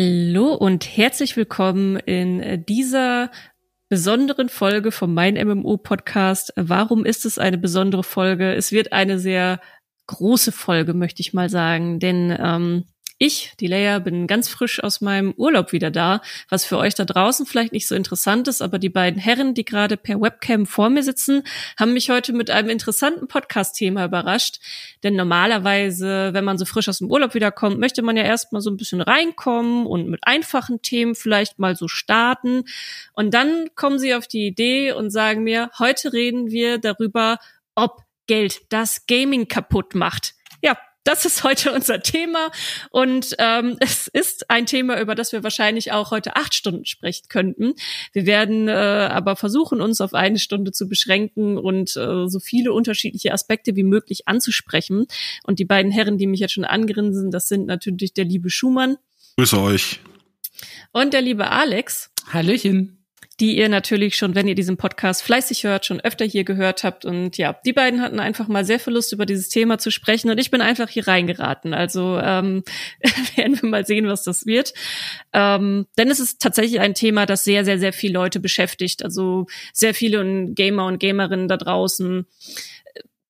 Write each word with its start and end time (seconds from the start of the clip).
Hallo 0.00 0.54
und 0.54 0.96
herzlich 0.96 1.36
willkommen 1.36 1.96
in 1.96 2.64
dieser 2.66 3.32
besonderen 3.88 4.48
Folge 4.48 4.92
vom 4.92 5.12
Mein 5.12 5.34
MMO 5.34 5.76
Podcast. 5.76 6.52
Warum 6.54 7.04
ist 7.04 7.24
es 7.26 7.36
eine 7.36 7.58
besondere 7.58 8.04
Folge? 8.04 8.54
Es 8.54 8.70
wird 8.70 8.92
eine 8.92 9.18
sehr 9.18 9.60
große 10.06 10.52
Folge, 10.52 10.94
möchte 10.94 11.20
ich 11.20 11.34
mal 11.34 11.50
sagen, 11.50 11.98
denn 11.98 12.32
ähm, 12.40 12.84
ich, 13.18 13.52
die 13.58 13.66
Leia, 13.66 13.98
bin 13.98 14.28
ganz 14.28 14.48
frisch 14.48 14.82
aus 14.82 15.00
meinem 15.00 15.34
Urlaub 15.36 15.72
wieder 15.72 15.90
da, 15.90 16.20
was 16.48 16.64
für 16.64 16.78
euch 16.78 16.94
da 16.94 17.04
draußen 17.04 17.46
vielleicht 17.46 17.72
nicht 17.72 17.88
so 17.88 17.96
interessant 17.96 18.46
ist, 18.46 18.62
aber 18.62 18.78
die 18.78 18.88
beiden 18.88 19.20
Herren, 19.20 19.54
die 19.54 19.64
gerade 19.64 19.96
per 19.96 20.20
Webcam 20.20 20.66
vor 20.66 20.88
mir 20.88 21.02
sitzen, 21.02 21.42
haben 21.78 21.94
mich 21.94 22.10
heute 22.10 22.32
mit 22.32 22.48
einem 22.48 22.68
interessanten 22.68 23.26
Podcast-Thema 23.26 24.04
überrascht. 24.04 24.60
Denn 25.02 25.16
normalerweise, 25.16 26.30
wenn 26.32 26.44
man 26.44 26.58
so 26.58 26.64
frisch 26.64 26.88
aus 26.88 26.98
dem 26.98 27.10
Urlaub 27.10 27.34
wiederkommt, 27.34 27.80
möchte 27.80 28.02
man 28.02 28.16
ja 28.16 28.22
erstmal 28.22 28.62
so 28.62 28.70
ein 28.70 28.76
bisschen 28.76 29.00
reinkommen 29.00 29.86
und 29.86 30.08
mit 30.08 30.20
einfachen 30.22 30.80
Themen 30.80 31.16
vielleicht 31.16 31.58
mal 31.58 31.74
so 31.74 31.88
starten. 31.88 32.64
Und 33.14 33.34
dann 33.34 33.68
kommen 33.74 33.98
sie 33.98 34.14
auf 34.14 34.28
die 34.28 34.46
Idee 34.46 34.92
und 34.92 35.10
sagen 35.10 35.42
mir, 35.42 35.70
heute 35.80 36.12
reden 36.12 36.52
wir 36.52 36.78
darüber, 36.78 37.38
ob 37.74 38.02
Geld 38.28 38.60
das 38.68 39.06
Gaming 39.06 39.48
kaputt 39.48 39.96
macht. 39.96 40.34
Das 41.04 41.24
ist 41.24 41.42
heute 41.42 41.72
unser 41.72 42.02
Thema 42.02 42.50
und 42.90 43.34
ähm, 43.38 43.76
es 43.80 44.08
ist 44.08 44.50
ein 44.50 44.66
Thema, 44.66 45.00
über 45.00 45.14
das 45.14 45.32
wir 45.32 45.42
wahrscheinlich 45.42 45.92
auch 45.92 46.10
heute 46.10 46.36
acht 46.36 46.54
Stunden 46.54 46.84
sprechen 46.84 47.26
könnten. 47.28 47.74
Wir 48.12 48.26
werden 48.26 48.68
äh, 48.68 48.72
aber 48.72 49.36
versuchen, 49.36 49.80
uns 49.80 50.00
auf 50.00 50.12
eine 50.12 50.38
Stunde 50.38 50.72
zu 50.72 50.88
beschränken 50.88 51.56
und 51.56 51.96
äh, 51.96 52.28
so 52.28 52.40
viele 52.40 52.72
unterschiedliche 52.72 53.32
Aspekte 53.32 53.74
wie 53.76 53.84
möglich 53.84 54.28
anzusprechen. 54.28 55.06
Und 55.44 55.58
die 55.58 55.64
beiden 55.64 55.90
Herren, 55.90 56.18
die 56.18 56.26
mich 56.26 56.40
jetzt 56.40 56.52
schon 56.52 56.64
angrinsen, 56.64 57.30
das 57.30 57.48
sind 57.48 57.66
natürlich 57.66 58.12
der 58.12 58.24
liebe 58.24 58.50
Schumann. 58.50 58.96
Grüße 59.36 59.58
euch. 59.60 60.00
Und 60.92 61.14
der 61.14 61.22
liebe 61.22 61.50
Alex. 61.50 62.10
Hallöchen 62.32 62.97
die 63.40 63.56
ihr 63.56 63.68
natürlich 63.68 64.16
schon, 64.16 64.34
wenn 64.34 64.48
ihr 64.48 64.56
diesen 64.56 64.76
Podcast 64.76 65.22
fleißig 65.22 65.62
hört, 65.62 65.86
schon 65.86 66.00
öfter 66.00 66.24
hier 66.24 66.42
gehört 66.42 66.82
habt. 66.82 67.04
Und 67.04 67.38
ja, 67.38 67.56
die 67.64 67.72
beiden 67.72 68.02
hatten 68.02 68.18
einfach 68.18 68.48
mal 68.48 68.64
sehr 68.64 68.80
viel 68.80 68.94
Lust, 68.94 69.12
über 69.12 69.26
dieses 69.26 69.48
Thema 69.48 69.78
zu 69.78 69.90
sprechen. 69.90 70.30
Und 70.30 70.38
ich 70.38 70.50
bin 70.50 70.60
einfach 70.60 70.88
hier 70.88 71.06
reingeraten. 71.06 71.72
Also 71.72 72.18
ähm, 72.18 72.64
werden 73.36 73.62
wir 73.62 73.68
mal 73.68 73.86
sehen, 73.86 74.08
was 74.08 74.24
das 74.24 74.44
wird. 74.44 74.74
Ähm, 75.32 75.86
denn 75.96 76.10
es 76.10 76.18
ist 76.18 76.42
tatsächlich 76.42 76.80
ein 76.80 76.94
Thema, 76.94 77.26
das 77.26 77.44
sehr, 77.44 77.64
sehr, 77.64 77.78
sehr 77.78 77.92
viele 77.92 78.14
Leute 78.14 78.40
beschäftigt. 78.40 79.04
Also 79.04 79.46
sehr 79.72 79.94
viele 79.94 80.52
Gamer 80.52 80.86
und 80.86 80.98
Gamerinnen 80.98 81.46
da 81.46 81.56
draußen 81.56 82.26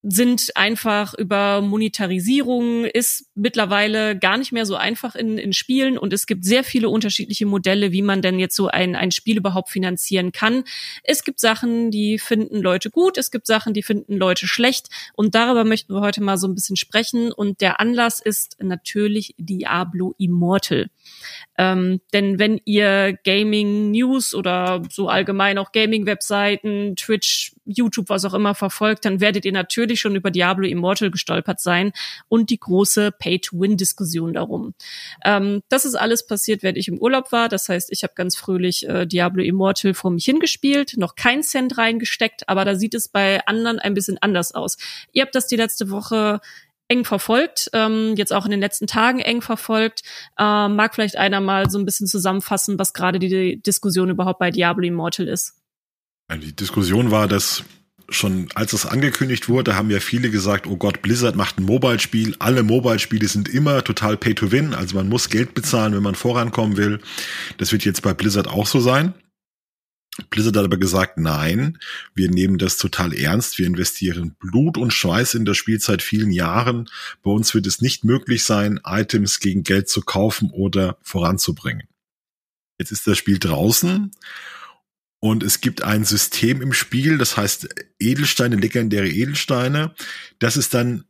sind 0.03 0.57
einfach 0.57 1.15
über 1.15 1.61
Monetarisierung, 1.61 2.85
ist 2.85 3.27
mittlerweile 3.35 4.17
gar 4.17 4.37
nicht 4.37 4.53
mehr 4.53 4.65
so 4.65 4.77
einfach 4.77 5.17
in, 5.17 5.39
in 5.39 5.53
Spielen 5.53 5.99
und 5.99 6.13
es 6.13 6.27
gibt 6.27 6.45
sehr 6.45 6.63
viele 6.63 6.89
unterschiedliche 6.89 7.47
Modelle, 7.47 7.91
wie 7.91 8.03
man 8.03 8.23
denn 8.23 8.39
jetzt 8.39 8.55
so 8.55 8.69
ein, 8.69 8.95
ein 8.95 9.11
Spiel 9.11 9.39
überhaupt 9.39 9.71
finanzieren 9.71 10.31
kann. 10.31 10.63
Es 11.03 11.25
gibt 11.25 11.41
Sachen, 11.41 11.91
die 11.91 12.21
finden 12.21 12.61
Leute 12.61 12.91
gut, 12.91 13.19
es 13.19 13.33
gibt 13.33 13.49
Sachen, 13.49 13.75
die 13.75 13.83
finden 13.83 14.17
Leute 14.17 14.47
schlecht 14.47 14.87
und 15.15 15.35
darüber 15.35 15.65
möchten 15.65 15.93
wir 15.93 16.01
heute 16.01 16.23
mal 16.23 16.39
so 16.39 16.47
ein 16.47 16.55
bisschen 16.55 16.77
sprechen 16.77 17.33
und 17.33 17.61
der 17.61 17.81
Anlass 17.81 18.21
ist 18.21 18.57
natürlich 18.63 19.35
Diablo 19.37 20.15
Immortal. 20.19 20.91
Ähm, 21.57 22.01
denn 22.13 22.39
wenn 22.39 22.61
ihr 22.65 23.19
Gaming 23.25 23.91
News 23.91 24.33
oder 24.33 24.83
so 24.91 25.09
allgemein 25.09 25.59
auch 25.59 25.73
Gaming 25.73 26.07
Webseiten, 26.07 26.95
Twitch, 26.95 27.53
YouTube, 27.69 28.09
was 28.09 28.25
auch 28.25 28.35
immer 28.35 28.55
verfolgt, 28.55 29.05
dann 29.05 29.21
werdet 29.21 29.45
ihr 29.45 29.53
natürlich 29.53 30.01
schon 30.01 30.17
über 30.17 30.31
Diablo 30.31 30.67
Immortal 30.67 31.11
gestolpert 31.11 31.61
sein 31.61 31.93
und 32.29 32.51
die 32.51 32.59
große 32.59 33.13
Pay-to-Win-Diskussion 33.13 34.33
darum. 34.33 34.75
Ähm, 35.25 35.63
das 35.69 35.85
ist 35.85 35.95
alles 35.95 36.27
passiert, 36.27 36.63
während 36.63 36.79
ich 36.79 36.89
im 36.89 36.99
Urlaub 36.99 37.33
war. 37.33 37.49
Das 37.49 37.69
heißt, 37.69 37.93
ich 37.93 38.03
habe 38.03 38.15
ganz 38.17 38.37
fröhlich 38.37 38.89
äh, 38.89 39.07
Diablo 39.07 39.43
Immortal 39.43 39.95
vor 39.95 40.11
mich 40.11 40.25
hingespielt, 40.25 40.95
noch 40.97 41.15
kein 41.15 41.43
Cent 41.43 41.79
reingesteckt, 41.79 42.49
aber 42.49 42.65
da 42.65 42.75
sieht 42.75 42.95
es 42.95 43.09
bei 43.09 43.47
anderen 43.47 43.79
ein 43.79 43.95
bisschen 43.95 44.19
anders 44.21 44.55
aus. 44.55 44.79
Ihr 45.13 45.23
habt 45.23 45.35
das 45.35 45.47
die 45.47 45.57
letzte 45.57 45.91
Woche 45.91 46.41
eng 46.89 47.05
verfolgt, 47.05 47.71
ähm, 47.75 48.15
jetzt 48.17 48.33
auch 48.33 48.47
in 48.47 48.51
den 48.51 48.61
letzten 48.61 48.87
Tagen 48.87 49.21
eng 49.21 49.43
verfolgt. 49.43 50.03
Ähm, 50.39 50.75
mag 50.75 50.95
vielleicht 50.95 51.17
einer 51.17 51.41
mal 51.41 51.71
so 51.71 51.79
ein 51.79 51.85
bisschen 51.85 52.07
zusammenfassen, 52.07 52.79
was 52.79 52.95
gerade 52.95 53.19
die 53.19 53.61
Diskussion 53.63 54.09
überhaupt 54.09 54.39
bei 54.39 54.51
Diablo 54.51 54.87
Immortal 54.87 55.29
ist? 55.29 55.58
Die 56.37 56.55
Diskussion 56.55 57.11
war, 57.11 57.27
dass 57.27 57.65
schon 58.11 58.49
als 58.55 58.73
es 58.73 58.87
angekündigt 58.87 59.49
wurde, 59.49 59.77
haben 59.77 59.91
ja 59.91 60.01
viele 60.01 60.31
gesagt, 60.31 60.67
oh 60.67 60.77
Gott, 60.77 61.03
Blizzard 61.03 61.37
macht 61.37 61.59
ein 61.59 61.65
Mobile-Spiel. 61.65 62.37
Alle 62.39 62.63
Mobile-Spiele 62.63 63.29
sind 63.29 63.49
immer 63.49 63.83
total 63.85 64.17
Pay 64.17 64.35
to 64.35 64.53
Win, 64.53 64.75
also 64.75 64.97
man 64.97 65.09
muss 65.09 65.29
Geld 65.29 65.55
bezahlen, 65.55 65.95
wenn 65.95 66.03
man 66.03 66.15
vorankommen 66.15 66.77
will. 66.77 67.01
Das 67.59 67.73
wird 67.73 67.85
jetzt 67.85 68.03
bei 68.03 68.15
Blizzard 68.15 68.49
auch 68.49 68.67
so 68.67 68.81
sein. 68.81 69.15
Blizzard 70.31 70.57
hat 70.57 70.65
aber 70.65 70.79
gesagt, 70.79 71.19
nein, 71.19 71.79
wir 72.15 72.29
nehmen 72.31 72.59
das 72.59 72.77
total 72.77 73.15
ernst. 73.15 73.59
Wir 73.59 73.67
investieren 73.67 74.35
Blut 74.41 74.77
und 74.77 74.93
Schweiß 74.93 75.35
in 75.35 75.45
das 75.45 75.57
Spiel 75.57 75.79
seit 75.79 76.03
vielen 76.03 76.31
Jahren. 76.31 76.89
Bei 77.23 77.31
uns 77.31 77.55
wird 77.55 77.67
es 77.67 77.81
nicht 77.81 78.05
möglich 78.05 78.43
sein, 78.45 78.81
Items 78.85 79.39
gegen 79.39 79.63
Geld 79.63 79.89
zu 79.89 80.01
kaufen 80.01 80.51
oder 80.51 80.99
voranzubringen. 81.03 81.87
Jetzt 82.79 82.91
ist 82.91 83.07
das 83.07 83.17
Spiel 83.17 83.39
draußen 83.39 84.11
und 85.21 85.43
es 85.43 85.61
gibt 85.61 85.83
ein 85.83 86.05
System 86.05 86.63
im 86.63 86.73
Spiel, 86.73 87.19
das 87.19 87.37
heißt 87.37 87.69
Edelsteine, 87.99 88.57
legendäre 88.57 89.09
Edelsteine. 89.09 89.95
Das 90.39 90.57
ist 90.57 90.75
dann 90.75 91.05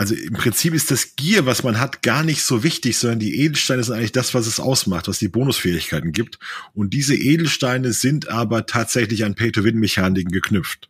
also 0.00 0.14
im 0.14 0.32
Prinzip 0.32 0.72
ist 0.72 0.90
das 0.90 1.14
Gier, 1.14 1.44
was 1.44 1.62
man 1.62 1.78
hat, 1.78 2.00
gar 2.00 2.24
nicht 2.24 2.42
so 2.42 2.62
wichtig, 2.62 2.96
sondern 2.96 3.18
die 3.18 3.38
Edelsteine 3.38 3.84
sind 3.84 3.96
eigentlich 3.96 4.12
das, 4.12 4.32
was 4.32 4.46
es 4.46 4.58
ausmacht, 4.58 5.08
was 5.08 5.18
die 5.18 5.28
Bonusfähigkeiten 5.28 6.12
gibt. 6.12 6.38
Und 6.72 6.94
diese 6.94 7.14
Edelsteine 7.14 7.92
sind 7.92 8.28
aber 8.28 8.64
tatsächlich 8.64 9.26
an 9.26 9.34
Pay-to-Win-Mechaniken 9.34 10.32
geknüpft. 10.32 10.89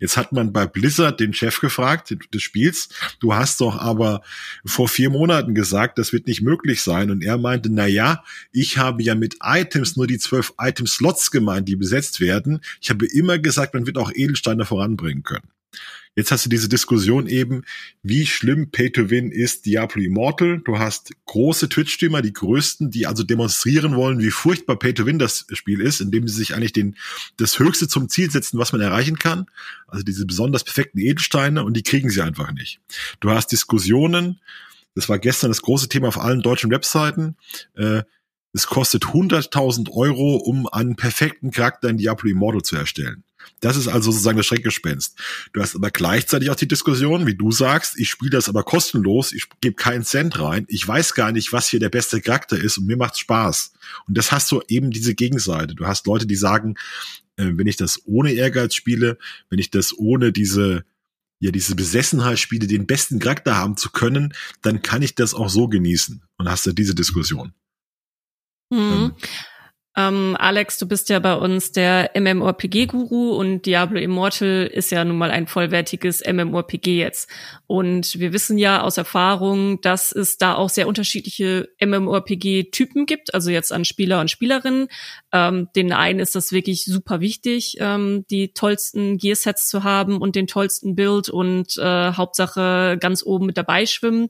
Jetzt 0.00 0.16
hat 0.16 0.32
man 0.32 0.52
bei 0.52 0.66
Blizzard 0.66 1.20
den 1.20 1.34
Chef 1.34 1.60
gefragt 1.60 2.14
des 2.32 2.42
Spiels, 2.42 2.88
du 3.20 3.34
hast 3.34 3.60
doch 3.60 3.78
aber 3.78 4.22
vor 4.64 4.88
vier 4.88 5.10
Monaten 5.10 5.54
gesagt, 5.54 5.98
das 5.98 6.12
wird 6.12 6.26
nicht 6.26 6.42
möglich 6.42 6.82
sein. 6.82 7.10
Und 7.10 7.22
er 7.22 7.38
meinte, 7.38 7.70
na 7.72 7.86
ja, 7.86 8.24
ich 8.52 8.78
habe 8.78 9.02
ja 9.02 9.14
mit 9.14 9.36
Items 9.42 9.96
nur 9.96 10.06
die 10.06 10.18
zwölf 10.18 10.52
Item-Slots 10.58 11.30
gemeint, 11.30 11.68
die 11.68 11.76
besetzt 11.76 12.20
werden. 12.20 12.60
Ich 12.80 12.90
habe 12.90 13.06
immer 13.06 13.38
gesagt, 13.38 13.74
man 13.74 13.86
wird 13.86 13.98
auch 13.98 14.12
Edelsteine 14.14 14.64
voranbringen 14.64 15.22
können. 15.22 15.48
Jetzt 16.18 16.32
hast 16.32 16.44
du 16.44 16.48
diese 16.48 16.68
Diskussion 16.68 17.28
eben, 17.28 17.62
wie 18.02 18.26
schlimm 18.26 18.72
Pay 18.72 18.90
to 18.90 19.08
Win 19.08 19.30
ist 19.30 19.66
Diablo 19.66 20.02
Immortal. 20.02 20.58
Du 20.64 20.76
hast 20.76 21.12
große 21.26 21.68
Twitch-Streamer, 21.68 22.22
die 22.22 22.32
größten, 22.32 22.90
die 22.90 23.06
also 23.06 23.22
demonstrieren 23.22 23.94
wollen, 23.94 24.18
wie 24.18 24.32
furchtbar 24.32 24.80
Pay 24.80 24.94
to 24.94 25.06
Win 25.06 25.20
das 25.20 25.46
Spiel 25.52 25.80
ist, 25.80 26.00
indem 26.00 26.26
sie 26.26 26.34
sich 26.34 26.56
eigentlich 26.56 26.72
den, 26.72 26.96
das 27.36 27.60
Höchste 27.60 27.86
zum 27.86 28.08
Ziel 28.08 28.32
setzen, 28.32 28.58
was 28.58 28.72
man 28.72 28.80
erreichen 28.80 29.20
kann. 29.20 29.46
Also 29.86 30.02
diese 30.02 30.26
besonders 30.26 30.64
perfekten 30.64 30.98
Edelsteine 30.98 31.62
und 31.62 31.74
die 31.74 31.84
kriegen 31.84 32.10
sie 32.10 32.20
einfach 32.20 32.50
nicht. 32.50 32.80
Du 33.20 33.30
hast 33.30 33.52
Diskussionen, 33.52 34.40
das 34.96 35.08
war 35.08 35.20
gestern 35.20 35.50
das 35.50 35.62
große 35.62 35.88
Thema 35.88 36.08
auf 36.08 36.18
allen 36.18 36.42
deutschen 36.42 36.72
Webseiten, 36.72 37.36
äh, 37.76 38.02
es 38.52 38.66
kostet 38.66 39.04
100.000 39.04 39.92
Euro, 39.92 40.34
um 40.34 40.66
einen 40.66 40.96
perfekten 40.96 41.52
Charakter 41.52 41.88
in 41.90 41.98
Diablo 41.98 42.28
Immortal 42.28 42.62
zu 42.62 42.74
erstellen. 42.74 43.22
Das 43.60 43.76
ist 43.76 43.88
also 43.88 44.10
sozusagen 44.10 44.36
das 44.36 44.46
Schreckgespenst. 44.46 45.18
Du 45.52 45.60
hast 45.60 45.74
aber 45.74 45.90
gleichzeitig 45.90 46.50
auch 46.50 46.56
die 46.56 46.68
Diskussion, 46.68 47.26
wie 47.26 47.34
du 47.34 47.50
sagst, 47.50 47.98
ich 47.98 48.08
spiele 48.10 48.30
das 48.30 48.48
aber 48.48 48.62
kostenlos, 48.62 49.32
ich 49.32 49.48
gebe 49.60 49.76
keinen 49.76 50.04
Cent 50.04 50.38
rein, 50.38 50.64
ich 50.68 50.86
weiß 50.86 51.14
gar 51.14 51.32
nicht, 51.32 51.52
was 51.52 51.68
hier 51.68 51.80
der 51.80 51.88
beste 51.88 52.20
Charakter 52.20 52.56
ist 52.56 52.78
und 52.78 52.86
mir 52.86 52.96
macht's 52.96 53.18
Spaß. 53.18 53.72
Und 54.06 54.18
das 54.18 54.32
hast 54.32 54.50
du 54.52 54.62
eben 54.68 54.90
diese 54.90 55.14
Gegenseite. 55.14 55.74
Du 55.74 55.86
hast 55.86 56.06
Leute, 56.06 56.26
die 56.26 56.36
sagen, 56.36 56.74
äh, 57.36 57.50
wenn 57.54 57.66
ich 57.66 57.76
das 57.76 58.02
ohne 58.04 58.32
Ehrgeiz 58.32 58.74
spiele, 58.74 59.18
wenn 59.50 59.58
ich 59.58 59.70
das 59.70 59.96
ohne 59.96 60.32
diese 60.32 60.84
ja 61.40 61.52
diese 61.52 61.76
Besessenheit 61.76 62.38
spiele, 62.38 62.66
den 62.66 62.86
besten 62.86 63.20
Charakter 63.20 63.56
haben 63.56 63.76
zu 63.76 63.90
können, 63.90 64.34
dann 64.62 64.82
kann 64.82 65.02
ich 65.02 65.14
das 65.14 65.34
auch 65.34 65.48
so 65.48 65.68
genießen. 65.68 66.22
Und 66.36 66.48
hast 66.48 66.66
du 66.66 66.72
diese 66.72 66.94
Diskussion. 66.94 67.52
Mhm. 68.70 68.78
Ähm, 68.78 69.12
ähm, 69.98 70.36
Alex, 70.38 70.78
du 70.78 70.86
bist 70.86 71.08
ja 71.08 71.18
bei 71.18 71.34
uns 71.34 71.72
der 71.72 72.12
MMORPG-Guru 72.14 73.32
und 73.32 73.66
Diablo 73.66 73.98
Immortal 73.98 74.70
ist 74.72 74.92
ja 74.92 75.04
nun 75.04 75.18
mal 75.18 75.32
ein 75.32 75.48
vollwertiges 75.48 76.22
MMORPG 76.24 76.98
jetzt. 76.98 77.28
Und 77.66 78.16
wir 78.16 78.32
wissen 78.32 78.58
ja 78.58 78.82
aus 78.82 78.96
Erfahrung, 78.96 79.80
dass 79.80 80.12
es 80.12 80.38
da 80.38 80.54
auch 80.54 80.68
sehr 80.68 80.86
unterschiedliche 80.86 81.68
MMORPG-Typen 81.84 83.06
gibt, 83.06 83.34
also 83.34 83.50
jetzt 83.50 83.72
an 83.72 83.84
Spieler 83.84 84.20
und 84.20 84.30
Spielerinnen. 84.30 84.86
Ähm, 85.32 85.68
den 85.74 85.92
einen 85.92 86.20
ist 86.20 86.36
das 86.36 86.52
wirklich 86.52 86.84
super 86.84 87.20
wichtig, 87.20 87.78
ähm, 87.80 88.24
die 88.30 88.52
tollsten 88.52 89.18
Gearsets 89.18 89.68
zu 89.68 89.82
haben 89.82 90.18
und 90.18 90.36
den 90.36 90.46
tollsten 90.46 90.94
Build 90.94 91.28
und 91.28 91.76
äh, 91.76 92.12
Hauptsache 92.12 92.98
ganz 93.00 93.24
oben 93.24 93.46
mit 93.46 93.58
dabei 93.58 93.84
schwimmen. 93.84 94.28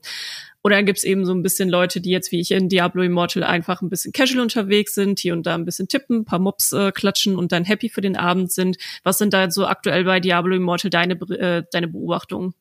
Oder 0.63 0.83
gibt's 0.83 1.03
eben 1.03 1.25
so 1.25 1.33
ein 1.33 1.41
bisschen 1.41 1.69
Leute, 1.69 2.01
die 2.01 2.09
jetzt 2.09 2.31
wie 2.31 2.39
ich 2.39 2.51
in 2.51 2.69
Diablo 2.69 3.01
Immortal 3.01 3.43
einfach 3.43 3.81
ein 3.81 3.89
bisschen 3.89 4.11
casual 4.11 4.41
unterwegs 4.41 4.93
sind, 4.93 5.19
hier 5.19 5.33
und 5.33 5.45
da 5.45 5.55
ein 5.55 5.65
bisschen 5.65 5.87
tippen, 5.87 6.25
paar 6.25 6.39
Mobs 6.39 6.73
äh, 6.73 6.91
klatschen 6.91 7.35
und 7.35 7.51
dann 7.51 7.63
happy 7.63 7.89
für 7.89 8.01
den 8.01 8.17
Abend 8.17 8.51
sind. 8.51 8.77
Was 9.03 9.17
sind 9.17 9.33
da 9.33 9.49
so 9.49 9.65
aktuell 9.67 10.03
bei 10.03 10.19
Diablo 10.19 10.55
Immortal 10.55 10.89
deine, 10.89 11.13
äh, 11.13 11.63
deine 11.71 11.87
Beobachtungen? 11.87 12.53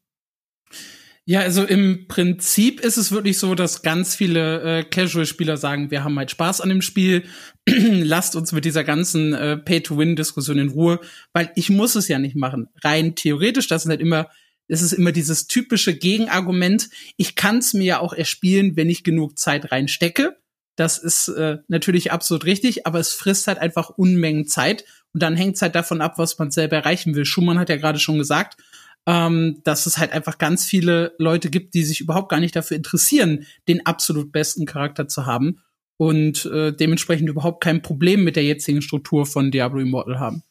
Ja, 1.31 1.41
also 1.41 1.63
im 1.65 2.09
Prinzip 2.09 2.81
ist 2.81 2.97
es 2.97 3.13
wirklich 3.13 3.39
so, 3.39 3.55
dass 3.55 3.83
ganz 3.83 4.15
viele 4.15 4.79
äh, 4.79 4.83
Casual-Spieler 4.83 5.59
sagen, 5.59 5.91
wir 5.91 6.03
haben 6.03 6.19
halt 6.19 6.31
Spaß 6.31 6.63
an 6.63 6.71
dem 6.71 6.81
Spiel, 6.81 7.25
lasst 7.69 8.35
uns 8.35 8.53
mit 8.53 8.65
dieser 8.65 8.83
ganzen 8.83 9.35
äh, 9.35 9.59
Pay-to-Win-Diskussion 9.59 10.59
in 10.59 10.71
Ruhe, 10.71 11.01
weil 11.35 11.53
ich 11.55 11.69
muss 11.69 11.97
es 11.97 12.09
ja 12.09 12.19
nicht 12.19 12.35
machen. 12.35 12.69
Rein 12.83 13.15
theoretisch, 13.15 13.69
das 13.69 13.85
ist 13.85 13.91
halt 13.91 14.01
immer, 14.01 14.29
es 14.69 14.83
ist 14.83 14.93
immer 14.93 15.13
dieses 15.13 15.47
typische 15.47 15.95
Gegenargument. 15.95 16.89
Ich 17.17 17.35
kann 17.35 17.59
es 17.59 17.75
mir 17.75 17.85
ja 17.85 17.99
auch 18.01 18.13
erspielen, 18.13 18.77
wenn 18.77 18.91
ich 18.91 19.03
genug 19.03 19.39
Zeit 19.39 19.73
reinstecke. 19.73 20.37
Das 20.77 20.99
ist 20.99 21.29
äh, 21.29 21.59
natürlich 21.67 22.13
absolut 22.13 22.45
richtig, 22.45 22.87
aber 22.87 23.01
es 23.01 23.13
frisst 23.13 23.49
halt 23.49 23.59
einfach 23.59 23.89
Unmengen 23.91 24.47
Zeit 24.47 24.85
und 25.13 25.23
dann 25.23 25.35
hängt 25.35 25.57
es 25.57 25.63
halt 25.63 25.75
davon 25.75 26.01
ab, 26.01 26.19
was 26.19 26.39
man 26.39 26.53
selber 26.53 26.77
erreichen 26.77 27.17
will. 27.17 27.25
Schumann 27.25 27.59
hat 27.59 27.69
ja 27.69 27.77
gerade 27.77 27.99
schon 27.99 28.19
gesagt, 28.19 28.61
ähm, 29.07 29.61
dass 29.65 29.87
es 29.87 29.99
halt 29.99 30.13
einfach 30.13 30.39
ganz 30.39 30.65
viele 30.65 31.15
Leute 31.19 31.51
gibt, 31.51 31.75
die 31.75 31.83
sich 31.83 32.01
überhaupt 32.01 32.29
gar 32.29 32.39
nicht 32.39 32.55
dafür 32.55 32.77
interessieren, 32.77 33.47
den 33.67 33.87
absolut 33.87 34.31
besten 34.31 34.67
Charakter 34.67 35.09
zu 35.09 35.27
haben 35.27 35.63
und 35.97 36.45
äh, 36.47 36.73
dementsprechend 36.73 37.29
überhaupt 37.29 37.63
kein 37.63 37.83
Problem 37.83 38.23
mit 38.23 38.37
der 38.37 38.45
jetzigen 38.45 38.83
Struktur 38.83 39.27
von 39.27 39.51
Diablo 39.51 39.81
Immortal 39.81 40.21
haben. 40.21 40.43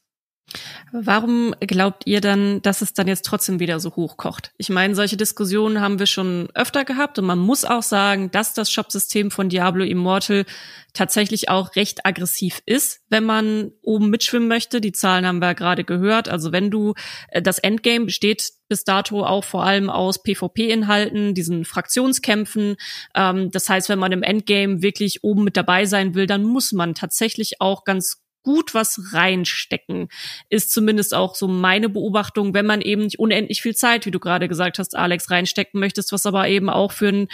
Warum 0.93 1.53
glaubt 1.59 2.03
ihr 2.05 2.21
dann, 2.21 2.61
dass 2.61 2.81
es 2.81 2.93
dann 2.93 3.07
jetzt 3.07 3.25
trotzdem 3.25 3.59
wieder 3.59 3.79
so 3.81 3.95
hochkocht? 3.95 4.53
Ich 4.57 4.69
meine, 4.69 4.95
solche 4.95 5.17
Diskussionen 5.17 5.81
haben 5.81 5.99
wir 5.99 6.05
schon 6.05 6.47
öfter 6.53 6.85
gehabt 6.85 7.19
und 7.19 7.25
man 7.25 7.39
muss 7.39 7.65
auch 7.65 7.83
sagen, 7.83 8.31
dass 8.31 8.53
das 8.53 8.71
Shopsystem 8.71 9.29
von 9.29 9.49
Diablo 9.49 9.83
Immortal 9.83 10.45
tatsächlich 10.93 11.49
auch 11.49 11.75
recht 11.75 12.05
aggressiv 12.05 12.61
ist, 12.65 13.01
wenn 13.09 13.25
man 13.25 13.71
oben 13.81 14.09
mitschwimmen 14.09 14.47
möchte. 14.47 14.79
Die 14.79 14.93
Zahlen 14.93 15.27
haben 15.27 15.39
wir 15.39 15.53
gerade 15.53 15.83
gehört. 15.83 16.29
Also 16.29 16.53
wenn 16.53 16.71
du 16.71 16.93
äh, 17.27 17.41
das 17.41 17.59
Endgame 17.59 18.05
besteht 18.05 18.51
bis 18.69 18.83
dato 18.83 19.25
auch 19.25 19.43
vor 19.43 19.63
allem 19.63 19.89
aus 19.89 20.21
PvP-Inhalten, 20.23 21.33
diesen 21.33 21.65
Fraktionskämpfen. 21.65 22.77
Ähm, 23.15 23.51
das 23.51 23.69
heißt, 23.69 23.89
wenn 23.89 23.99
man 23.99 24.11
im 24.11 24.23
Endgame 24.23 24.81
wirklich 24.81 25.23
oben 25.23 25.43
mit 25.43 25.57
dabei 25.57 25.85
sein 25.85 26.15
will, 26.15 26.25
dann 26.25 26.43
muss 26.43 26.71
man 26.71 26.95
tatsächlich 26.95 27.61
auch 27.61 27.83
ganz 27.83 28.23
gut 28.47 28.73
was 28.73 29.11
reinstecken, 29.11 30.07
ist 30.47 30.71
zumindest 30.71 31.13
auch 31.13 31.35
so 31.35 31.49
meine 31.49 31.89
Beobachtung, 31.89 32.53
wenn 32.53 32.65
man 32.65 32.79
eben 32.79 33.01
nicht 33.01 33.19
unendlich 33.19 33.61
viel 33.61 33.75
Zeit, 33.75 34.05
wie 34.05 34.11
du 34.11 34.21
gerade 34.21 34.47
gesagt 34.47 34.79
hast, 34.79 34.95
Alex, 34.95 35.29
reinstecken 35.29 35.81
möchtest, 35.81 36.13
was 36.13 36.25
aber 36.25 36.47
eben 36.47 36.69
auch 36.69 36.93
für 36.93 37.09
ein 37.09 37.27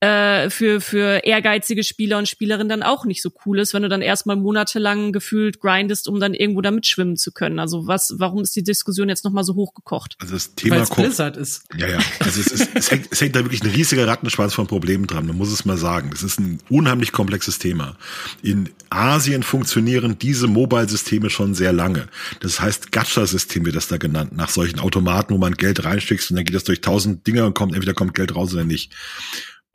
äh, 0.00 0.50
für, 0.50 0.82
für 0.82 1.24
ehrgeizige 1.24 1.82
Spieler 1.82 2.18
und 2.18 2.28
Spielerinnen 2.28 2.68
dann 2.68 2.82
auch 2.82 3.06
nicht 3.06 3.22
so 3.22 3.30
cool 3.46 3.58
ist, 3.58 3.72
wenn 3.72 3.82
du 3.82 3.88
dann 3.88 4.02
erstmal 4.02 4.36
monatelang 4.36 5.10
gefühlt 5.12 5.58
grindest, 5.58 6.06
um 6.06 6.20
dann 6.20 6.34
irgendwo 6.34 6.60
da 6.60 6.70
mitschwimmen 6.70 7.16
zu 7.16 7.32
können. 7.32 7.58
Also 7.58 7.86
was, 7.86 8.14
warum 8.18 8.42
ist 8.42 8.54
die 8.56 8.62
Diskussion 8.62 9.08
jetzt 9.08 9.24
nochmal 9.24 9.44
so 9.44 9.54
hochgekocht? 9.54 10.16
Also 10.18 10.34
das 10.34 10.54
Thema 10.54 10.76
Weil's 10.76 10.90
Blizzard 10.90 11.38
ist. 11.38 11.62
Ja, 11.78 11.88
ja. 11.88 11.98
Also 12.20 12.40
es, 12.40 12.48
ist, 12.48 12.70
es, 12.74 12.90
hängt, 12.90 13.08
es 13.10 13.20
hängt 13.22 13.36
da 13.36 13.40
wirklich 13.40 13.62
ein 13.62 13.70
riesiger 13.70 14.06
Rattenschwanz 14.06 14.52
von 14.52 14.66
Problemen 14.66 15.06
dran. 15.06 15.26
Man 15.26 15.36
muss 15.36 15.50
es 15.50 15.64
mal 15.64 15.78
sagen. 15.78 16.10
Das 16.10 16.22
ist 16.22 16.38
ein 16.38 16.58
unheimlich 16.68 17.12
komplexes 17.12 17.58
Thema. 17.58 17.96
In 18.42 18.68
Asien 18.90 19.42
funktionieren 19.42 20.18
diese 20.18 20.46
Mobile-Systeme 20.46 21.30
schon 21.30 21.54
sehr 21.54 21.72
lange. 21.72 22.06
Das 22.40 22.60
heißt 22.60 22.92
Gacha-System 22.92 23.64
wird 23.64 23.76
das 23.76 23.88
da 23.88 23.96
genannt, 23.96 24.36
nach 24.36 24.50
solchen 24.50 24.78
Automaten, 24.78 25.32
wo 25.32 25.38
man 25.38 25.54
Geld 25.54 25.84
reinsteckt 25.84 26.30
und 26.30 26.36
dann 26.36 26.44
geht 26.44 26.54
das 26.54 26.64
durch 26.64 26.82
tausend 26.82 27.26
Dinger 27.26 27.46
und 27.46 27.54
kommt, 27.54 27.74
entweder 27.74 27.94
kommt 27.94 28.14
Geld 28.14 28.34
raus 28.34 28.52
oder 28.52 28.64
nicht. 28.64 28.92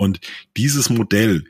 Und 0.02 0.20
dieses 0.58 0.90
Modell 0.90 1.46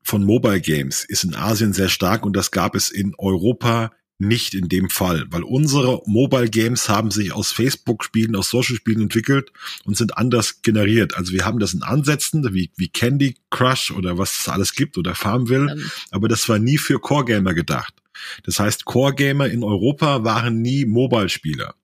von 0.00 0.22
Mobile 0.22 0.60
Games 0.60 1.04
ist 1.04 1.24
in 1.24 1.34
Asien 1.34 1.72
sehr 1.72 1.88
stark 1.88 2.24
und 2.24 2.36
das 2.36 2.52
gab 2.52 2.76
es 2.76 2.88
in 2.88 3.16
Europa 3.18 3.90
nicht 4.16 4.54
in 4.54 4.68
dem 4.68 4.90
Fall, 4.90 5.26
weil 5.30 5.42
unsere 5.42 6.00
Mobile 6.06 6.48
Games 6.48 6.88
haben 6.88 7.10
sich 7.10 7.32
aus 7.32 7.50
Facebook-Spielen, 7.50 8.36
aus 8.36 8.48
Social-Spielen 8.48 9.02
entwickelt 9.02 9.50
und 9.82 9.96
sind 9.96 10.16
anders 10.16 10.62
generiert. 10.62 11.16
Also 11.16 11.32
wir 11.32 11.44
haben 11.44 11.58
das 11.58 11.74
in 11.74 11.82
Ansätzen, 11.82 12.54
wie, 12.54 12.70
wie 12.76 12.90
Candy 12.90 13.34
Crush 13.50 13.90
oder 13.90 14.18
was 14.18 14.38
es 14.38 14.48
alles 14.48 14.74
gibt 14.74 14.96
oder 14.96 15.16
Farmville, 15.16 15.72
ähm. 15.72 15.90
aber 16.12 16.28
das 16.28 16.48
war 16.48 16.60
nie 16.60 16.78
für 16.78 17.00
Core-Gamer 17.00 17.54
gedacht. 17.54 17.94
Das 18.44 18.60
heißt, 18.60 18.84
Core-Gamer 18.84 19.48
in 19.48 19.64
Europa 19.64 20.22
waren 20.22 20.62
nie 20.62 20.84
Mobile-Spieler. 20.84 21.74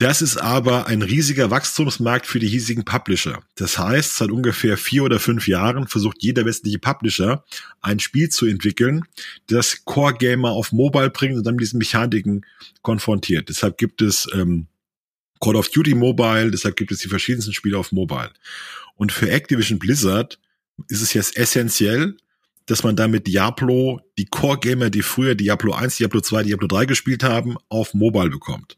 Das 0.00 0.22
ist 0.22 0.36
aber 0.36 0.86
ein 0.86 1.02
riesiger 1.02 1.50
Wachstumsmarkt 1.50 2.24
für 2.24 2.38
die 2.38 2.46
hiesigen 2.46 2.84
Publisher. 2.84 3.42
Das 3.56 3.80
heißt, 3.80 4.16
seit 4.16 4.30
ungefähr 4.30 4.76
vier 4.76 5.02
oder 5.02 5.18
fünf 5.18 5.48
Jahren 5.48 5.88
versucht 5.88 6.18
jeder 6.20 6.44
westliche 6.44 6.78
Publisher 6.78 7.44
ein 7.80 7.98
Spiel 7.98 8.28
zu 8.28 8.46
entwickeln, 8.46 9.02
das 9.48 9.84
Core 9.84 10.14
Gamer 10.14 10.50
auf 10.50 10.70
Mobile 10.70 11.10
bringt 11.10 11.36
und 11.36 11.44
dann 11.44 11.56
mit 11.56 11.62
diesen 11.62 11.78
Mechaniken 11.78 12.46
konfrontiert. 12.82 13.48
Deshalb 13.48 13.76
gibt 13.76 14.00
es 14.00 14.28
ähm, 14.32 14.68
Call 15.40 15.56
of 15.56 15.68
Duty 15.68 15.96
Mobile, 15.96 16.52
deshalb 16.52 16.76
gibt 16.76 16.92
es 16.92 17.00
die 17.00 17.08
verschiedensten 17.08 17.52
Spiele 17.52 17.76
auf 17.76 17.90
Mobile. 17.90 18.30
Und 18.94 19.10
für 19.10 19.28
Activision 19.28 19.80
Blizzard 19.80 20.38
ist 20.86 21.02
es 21.02 21.12
jetzt 21.12 21.36
essentiell, 21.36 22.16
dass 22.66 22.84
man 22.84 22.94
damit 22.94 23.26
Diablo, 23.26 24.00
die 24.16 24.26
Core 24.26 24.60
Gamer, 24.60 24.90
die 24.90 25.02
früher 25.02 25.34
Diablo 25.34 25.72
1, 25.72 25.96
Diablo 25.96 26.20
2, 26.20 26.44
Diablo 26.44 26.68
3 26.68 26.86
gespielt 26.86 27.24
haben, 27.24 27.56
auf 27.68 27.94
Mobile 27.94 28.30
bekommt. 28.30 28.77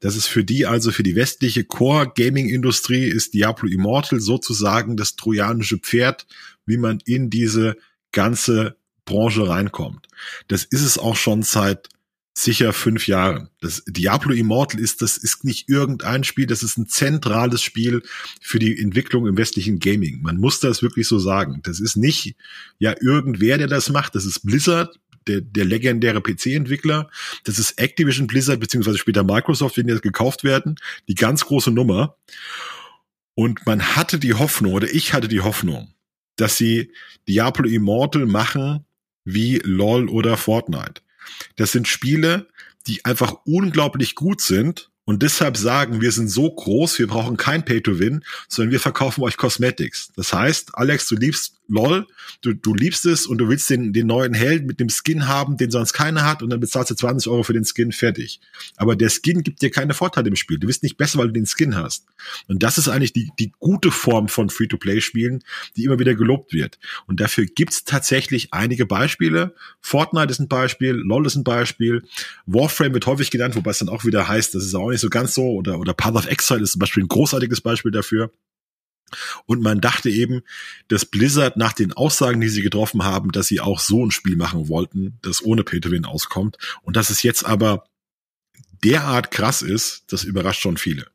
Das 0.00 0.16
ist 0.16 0.26
für 0.26 0.44
die, 0.44 0.66
also 0.66 0.90
für 0.90 1.02
die 1.02 1.16
westliche 1.16 1.64
Core-Gaming-Industrie, 1.64 3.04
ist 3.04 3.34
Diablo 3.34 3.68
Immortal 3.68 4.20
sozusagen 4.20 4.96
das 4.96 5.16
trojanische 5.16 5.78
Pferd, 5.78 6.26
wie 6.66 6.76
man 6.76 7.00
in 7.04 7.30
diese 7.30 7.76
ganze 8.12 8.76
Branche 9.04 9.48
reinkommt. 9.48 10.06
Das 10.48 10.64
ist 10.64 10.82
es 10.82 10.98
auch 10.98 11.16
schon 11.16 11.42
seit 11.42 11.88
sicher 12.38 12.72
fünf 12.72 13.06
Jahren. 13.08 13.48
Das 13.60 13.82
Diablo 13.86 14.32
Immortal 14.32 14.80
ist, 14.80 15.02
das 15.02 15.16
ist 15.16 15.44
nicht 15.44 15.68
irgendein 15.68 16.24
Spiel, 16.24 16.46
das 16.46 16.62
ist 16.62 16.78
ein 16.78 16.86
zentrales 16.86 17.62
Spiel 17.62 18.02
für 18.40 18.58
die 18.58 18.80
Entwicklung 18.80 19.26
im 19.26 19.36
westlichen 19.36 19.78
Gaming. 19.78 20.22
Man 20.22 20.36
muss 20.36 20.60
das 20.60 20.82
wirklich 20.82 21.08
so 21.08 21.18
sagen. 21.18 21.60
Das 21.64 21.80
ist 21.80 21.96
nicht 21.96 22.36
ja 22.78 22.94
irgendwer, 23.00 23.58
der 23.58 23.66
das 23.66 23.90
macht. 23.90 24.14
Das 24.14 24.24
ist 24.24 24.44
Blizzard 24.44 24.98
der, 25.28 25.40
der 25.40 25.64
legendäre 25.64 26.20
PC-Entwickler. 26.20 27.10
Das 27.44 27.58
ist 27.58 27.78
Activision 27.78 28.26
Blizzard, 28.26 28.60
beziehungsweise 28.60 28.98
später 28.98 29.24
Microsoft, 29.24 29.76
wenn 29.76 29.86
die 29.86 29.92
jetzt 29.92 30.02
gekauft 30.02 30.44
werden. 30.44 30.76
Die 31.08 31.14
ganz 31.14 31.44
große 31.44 31.70
Nummer. 31.70 32.16
Und 33.34 33.66
man 33.66 33.94
hatte 33.96 34.18
die 34.18 34.34
Hoffnung, 34.34 34.72
oder 34.72 34.92
ich 34.92 35.12
hatte 35.12 35.28
die 35.28 35.42
Hoffnung, 35.42 35.92
dass 36.36 36.56
sie 36.56 36.92
Diablo 37.28 37.68
Immortal 37.68 38.26
machen 38.26 38.84
wie 39.24 39.60
LOL 39.62 40.08
oder 40.08 40.36
Fortnite. 40.36 41.02
Das 41.56 41.72
sind 41.72 41.86
Spiele, 41.86 42.48
die 42.86 43.04
einfach 43.04 43.34
unglaublich 43.44 44.14
gut 44.14 44.40
sind 44.40 44.90
und 45.04 45.22
deshalb 45.22 45.56
sagen, 45.56 46.00
wir 46.00 46.12
sind 46.12 46.28
so 46.28 46.50
groß, 46.50 46.98
wir 46.98 47.06
brauchen 47.06 47.36
kein 47.36 47.64
Pay-to-Win, 47.64 48.24
sondern 48.48 48.72
wir 48.72 48.80
verkaufen 48.80 49.22
euch 49.22 49.36
Cosmetics. 49.36 50.12
Das 50.16 50.32
heißt, 50.32 50.74
Alex, 50.74 51.08
du 51.08 51.16
liebst 51.16 51.57
lol, 51.68 52.06
du, 52.40 52.54
du 52.54 52.74
liebst 52.74 53.06
es 53.06 53.26
und 53.26 53.38
du 53.38 53.48
willst 53.48 53.68
den, 53.70 53.92
den 53.92 54.06
neuen 54.06 54.34
Held 54.34 54.66
mit 54.66 54.80
dem 54.80 54.88
Skin 54.88 55.28
haben, 55.28 55.56
den 55.56 55.70
sonst 55.70 55.92
keiner 55.92 56.24
hat 56.24 56.42
und 56.42 56.50
dann 56.50 56.60
bezahlst 56.60 56.90
du 56.90 56.94
20 56.94 57.30
Euro 57.30 57.42
für 57.42 57.52
den 57.52 57.64
Skin, 57.64 57.92
fertig. 57.92 58.40
Aber 58.76 58.96
der 58.96 59.10
Skin 59.10 59.42
gibt 59.42 59.62
dir 59.62 59.70
keine 59.70 59.94
Vorteile 59.94 60.28
im 60.28 60.36
Spiel. 60.36 60.58
Du 60.58 60.66
bist 60.66 60.82
nicht 60.82 60.96
besser, 60.96 61.18
weil 61.18 61.28
du 61.28 61.34
den 61.34 61.46
Skin 61.46 61.76
hast. 61.76 62.06
Und 62.48 62.62
das 62.62 62.78
ist 62.78 62.88
eigentlich 62.88 63.12
die, 63.12 63.30
die 63.38 63.52
gute 63.58 63.90
Form 63.90 64.28
von 64.28 64.50
Free-to-Play-Spielen, 64.50 65.44
die 65.76 65.84
immer 65.84 65.98
wieder 65.98 66.14
gelobt 66.14 66.52
wird. 66.52 66.78
Und 67.06 67.20
dafür 67.20 67.44
gibt's 67.46 67.84
tatsächlich 67.84 68.52
einige 68.52 68.86
Beispiele. 68.86 69.54
Fortnite 69.80 70.30
ist 70.30 70.40
ein 70.40 70.48
Beispiel, 70.48 70.92
LOL 70.92 71.26
ist 71.26 71.36
ein 71.36 71.44
Beispiel, 71.44 72.02
Warframe 72.46 72.94
wird 72.94 73.06
häufig 73.06 73.30
genannt, 73.30 73.56
wobei 73.56 73.72
es 73.72 73.78
dann 73.78 73.88
auch 73.88 74.04
wieder 74.04 74.26
heißt, 74.26 74.54
das 74.54 74.64
ist 74.64 74.74
auch 74.74 74.90
nicht 74.90 75.00
so 75.00 75.10
ganz 75.10 75.34
so, 75.34 75.50
oder, 75.50 75.78
oder 75.78 75.92
Path 75.92 76.14
of 76.14 76.26
Exile 76.26 76.62
ist 76.62 76.72
zum 76.72 76.80
Beispiel 76.80 77.04
ein 77.04 77.08
großartiges 77.08 77.60
Beispiel 77.60 77.92
dafür. 77.92 78.30
Und 79.46 79.62
man 79.62 79.80
dachte 79.80 80.10
eben, 80.10 80.42
dass 80.88 81.04
Blizzard 81.04 81.56
nach 81.56 81.72
den 81.72 81.92
Aussagen, 81.92 82.40
die 82.40 82.48
sie 82.48 82.62
getroffen 82.62 83.04
haben, 83.04 83.32
dass 83.32 83.46
sie 83.46 83.60
auch 83.60 83.80
so 83.80 84.04
ein 84.04 84.10
Spiel 84.10 84.36
machen 84.36 84.68
wollten, 84.68 85.18
das 85.22 85.44
ohne 85.44 85.64
Pay-to-Win 85.64 86.04
auskommt. 86.04 86.58
Und 86.82 86.96
dass 86.96 87.10
es 87.10 87.22
jetzt 87.22 87.44
aber 87.44 87.84
derart 88.84 89.30
krass 89.30 89.62
ist, 89.62 90.04
das 90.08 90.24
überrascht 90.24 90.62
schon 90.62 90.76
viele. 90.76 91.06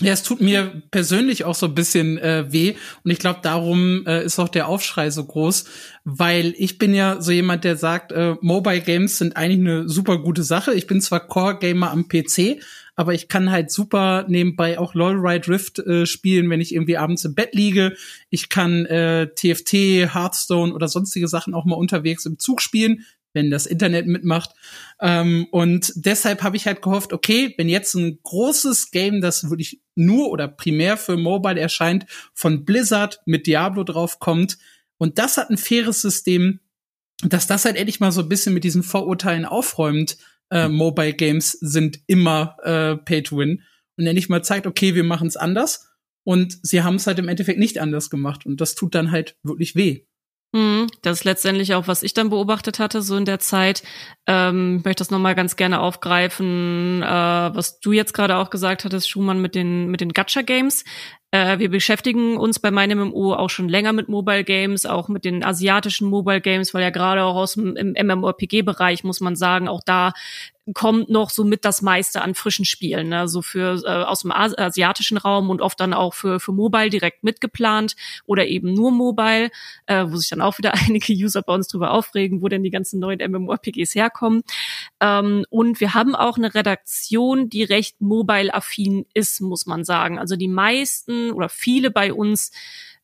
Ja, 0.00 0.12
es 0.12 0.22
tut 0.22 0.40
mir 0.40 0.82
persönlich 0.92 1.44
auch 1.44 1.56
so 1.56 1.66
ein 1.66 1.74
bisschen 1.74 2.18
äh, 2.18 2.44
weh 2.52 2.76
und 3.02 3.10
ich 3.10 3.18
glaube, 3.18 3.40
darum 3.42 4.06
äh, 4.06 4.24
ist 4.24 4.38
auch 4.38 4.48
der 4.48 4.68
Aufschrei 4.68 5.10
so 5.10 5.24
groß, 5.24 5.64
weil 6.04 6.54
ich 6.56 6.78
bin 6.78 6.94
ja 6.94 7.20
so 7.20 7.32
jemand, 7.32 7.64
der 7.64 7.76
sagt, 7.76 8.12
äh, 8.12 8.36
Mobile 8.40 8.80
Games 8.80 9.18
sind 9.18 9.36
eigentlich 9.36 9.58
eine 9.58 9.88
super 9.88 10.18
gute 10.18 10.44
Sache. 10.44 10.72
Ich 10.72 10.86
bin 10.86 11.00
zwar 11.00 11.26
Core 11.26 11.58
Gamer 11.58 11.90
am 11.90 12.06
PC, 12.06 12.62
aber 12.98 13.14
ich 13.14 13.28
kann 13.28 13.52
halt 13.52 13.70
super 13.70 14.26
nebenbei 14.26 14.76
auch 14.76 14.92
LOL 14.92 15.24
Ride 15.24 15.46
Rift 15.46 15.78
äh, 15.78 16.04
spielen, 16.04 16.50
wenn 16.50 16.60
ich 16.60 16.74
irgendwie 16.74 16.96
abends 16.96 17.24
im 17.24 17.36
Bett 17.36 17.54
liege. 17.54 17.94
Ich 18.28 18.48
kann 18.48 18.86
äh, 18.86 19.28
TFT, 19.28 20.12
Hearthstone 20.12 20.74
oder 20.74 20.88
sonstige 20.88 21.28
Sachen 21.28 21.54
auch 21.54 21.64
mal 21.64 21.76
unterwegs 21.76 22.26
im 22.26 22.40
Zug 22.40 22.60
spielen 22.60 23.04
wenn 23.34 23.50
das 23.50 23.66
Internet 23.66 24.06
mitmacht. 24.06 24.50
Ähm, 25.00 25.46
und 25.52 25.92
deshalb 25.94 26.42
habe 26.42 26.56
ich 26.56 26.66
halt 26.66 26.82
gehofft, 26.82 27.12
okay, 27.12 27.54
wenn 27.56 27.68
jetzt 27.68 27.94
ein 27.94 28.18
großes 28.22 28.90
Game, 28.90 29.20
das 29.20 29.48
wirklich 29.48 29.80
nur 29.94 30.30
oder 30.30 30.48
primär 30.48 30.96
für 30.96 31.16
Mobile 31.16 31.60
erscheint, 31.60 32.06
von 32.32 32.64
Blizzard 32.64 33.20
mit 33.26 33.46
Diablo 33.46 33.84
drauf 33.84 34.18
kommt 34.18 34.58
und 34.96 35.18
das 35.18 35.36
hat 35.36 35.50
ein 35.50 35.58
faires 35.58 36.00
System, 36.02 36.58
dass 37.22 37.46
das 37.46 37.64
halt 37.64 37.76
endlich 37.76 38.00
mal 38.00 38.10
so 38.10 38.22
ein 38.22 38.28
bisschen 38.28 38.54
mit 38.54 38.64
diesen 38.64 38.82
Vorurteilen 38.82 39.44
aufräumt, 39.44 40.16
äh, 40.50 40.68
Mobile 40.68 41.14
Games 41.14 41.52
sind 41.52 42.00
immer 42.06 42.56
äh, 42.62 42.96
Pay 42.96 43.22
to 43.22 43.38
Win. 43.38 43.62
und 43.96 44.06
er 44.06 44.14
nicht 44.14 44.28
mal 44.28 44.42
zeigt, 44.42 44.66
okay, 44.66 44.94
wir 44.94 45.04
machen 45.04 45.28
es 45.28 45.36
anders. 45.36 45.88
Und 46.24 46.58
sie 46.62 46.82
haben 46.82 46.96
es 46.96 47.06
halt 47.06 47.18
im 47.18 47.28
Endeffekt 47.28 47.58
nicht 47.58 47.78
anders 47.80 48.10
gemacht. 48.10 48.44
Und 48.44 48.60
das 48.60 48.74
tut 48.74 48.94
dann 48.94 49.10
halt 49.10 49.36
wirklich 49.42 49.74
weh. 49.76 50.04
Mhm, 50.52 50.86
das 51.02 51.18
ist 51.18 51.24
letztendlich 51.24 51.74
auch, 51.74 51.88
was 51.88 52.02
ich 52.02 52.14
dann 52.14 52.30
beobachtet 52.30 52.78
hatte, 52.78 53.02
so 53.02 53.16
in 53.16 53.26
der 53.26 53.38
Zeit. 53.38 53.82
Ähm, 54.26 54.78
ich 54.78 54.84
möchte 54.84 55.02
das 55.02 55.10
nochmal 55.10 55.34
ganz 55.34 55.56
gerne 55.56 55.80
aufgreifen, 55.80 57.02
äh, 57.02 57.06
was 57.06 57.80
du 57.80 57.92
jetzt 57.92 58.14
gerade 58.14 58.36
auch 58.36 58.48
gesagt 58.48 58.84
hattest, 58.84 59.10
Schumann, 59.10 59.42
mit 59.42 59.54
den, 59.54 59.88
mit 59.88 60.00
den 60.00 60.12
Gacha-Games. 60.12 60.84
Äh, 61.30 61.58
wir 61.58 61.70
beschäftigen 61.70 62.38
uns 62.38 62.58
bei 62.58 62.70
meinem 62.70 63.08
MMO 63.08 63.34
auch 63.34 63.50
schon 63.50 63.68
länger 63.68 63.92
mit 63.92 64.08
Mobile 64.08 64.44
Games, 64.44 64.86
auch 64.86 65.08
mit 65.08 65.24
den 65.24 65.44
asiatischen 65.44 66.08
Mobile 66.08 66.40
Games, 66.40 66.72
weil 66.72 66.82
ja 66.82 66.90
gerade 66.90 67.22
auch 67.22 67.36
aus 67.36 67.54
dem 67.54 67.74
MMORPG-Bereich, 67.74 69.04
muss 69.04 69.20
man 69.20 69.36
sagen, 69.36 69.68
auch 69.68 69.82
da 69.84 70.12
kommt 70.74 71.08
noch 71.08 71.30
so 71.30 71.44
mit 71.44 71.64
das 71.64 71.82
meiste 71.82 72.22
an 72.22 72.34
frischen 72.34 72.64
Spielen, 72.64 73.08
ne? 73.08 73.28
so 73.28 73.42
für 73.42 73.82
äh, 73.84 74.04
aus 74.04 74.20
dem 74.20 74.32
asiatischen 74.32 75.18
Raum 75.18 75.50
und 75.50 75.60
oft 75.60 75.78
dann 75.80 75.94
auch 75.94 76.14
für 76.14 76.40
für 76.40 76.52
Mobile 76.52 76.90
direkt 76.90 77.24
mitgeplant 77.24 77.96
oder 78.26 78.46
eben 78.46 78.74
nur 78.74 78.90
Mobile, 78.90 79.50
äh, 79.86 80.04
wo 80.08 80.16
sich 80.16 80.28
dann 80.28 80.40
auch 80.40 80.58
wieder 80.58 80.74
einige 80.86 81.12
User 81.12 81.42
bei 81.42 81.54
uns 81.54 81.68
drüber 81.68 81.92
aufregen, 81.92 82.42
wo 82.42 82.48
denn 82.48 82.62
die 82.62 82.70
ganzen 82.70 83.00
neuen 83.00 83.20
MMORPGs 83.30 83.94
herkommen. 83.94 84.42
Ähm, 85.00 85.44
und 85.50 85.80
wir 85.80 85.94
haben 85.94 86.14
auch 86.14 86.36
eine 86.36 86.54
Redaktion, 86.54 87.48
die 87.48 87.64
recht 87.64 88.00
mobile-affin 88.00 89.06
ist, 89.14 89.40
muss 89.40 89.66
man 89.66 89.84
sagen. 89.84 90.18
Also 90.18 90.36
die 90.36 90.48
meisten 90.48 91.30
oder 91.30 91.48
viele 91.48 91.90
bei 91.90 92.12
uns 92.12 92.50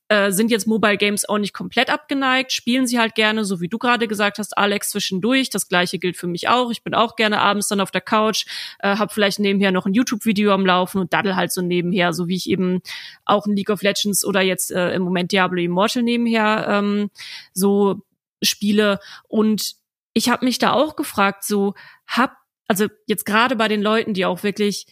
äh, 0.09 0.31
sind 0.31 0.51
jetzt 0.51 0.67
Mobile 0.67 0.99
Games 0.99 1.27
auch 1.29 1.39
nicht 1.39 1.55
komplett 1.55 1.89
abgeneigt, 1.89 2.53
spielen 2.53 2.87
sie 2.87 2.99
halt 2.99 3.15
gerne, 3.15 3.45
so 3.45 3.61
wie 3.61 3.69
du 3.69 3.79
gerade 3.79 4.07
gesagt 4.07 4.39
hast, 4.39 4.57
Alex 4.57 4.91
zwischendurch. 4.91 5.49
Das 5.49 5.69
gleiche 5.69 5.99
gilt 5.99 6.17
für 6.17 6.27
mich 6.27 6.49
auch. 6.49 6.71
Ich 6.71 6.83
bin 6.83 6.95
auch 6.95 7.17
gerne 7.17 7.41
abends 7.41 7.69
dann 7.69 7.81
auf 7.81 7.91
der 7.91 8.03
Couch, 8.03 8.47
äh, 8.81 8.97
habe 8.97 9.13
vielleicht 9.13 9.39
nebenher 9.39 9.73
noch 9.73 9.87
ein 9.87 9.95
YouTube-Video 9.95 10.53
am 10.53 10.67
Laufen 10.67 11.01
und 11.01 11.13
daddel 11.13 11.37
halt 11.37 11.53
so 11.53 11.63
nebenher, 11.63 12.13
so 12.13 12.29
wie 12.29 12.37
ich 12.37 12.51
eben 12.51 12.83
auch 13.25 13.47
in 13.47 13.57
League 13.57 13.71
of 13.71 13.83
Legends 13.83 14.25
oder 14.25 14.43
jetzt 14.43 14.71
äh, 14.71 14.93
im 14.95 15.03
Moment 15.03 15.33
Diablo 15.33 15.61
Immortal 15.61 16.03
nebenher 16.03 16.67
ähm, 16.69 17.11
so 17.55 18.03
spiele. 18.43 19.01
Und 19.29 19.75
ich 20.13 20.29
habe 20.29 20.45
mich 20.45 20.59
da 20.59 20.73
auch 20.73 20.97
gefragt, 20.97 21.45
so 21.45 21.75
hab, 22.07 22.37
also 22.69 22.89
jetzt 23.07 23.25
gerade 23.25 23.57
bei 23.57 23.69
den 23.69 23.83
Leuten, 23.83 24.15
die 24.15 24.27
auch 24.27 24.43
wirklich 24.43 24.87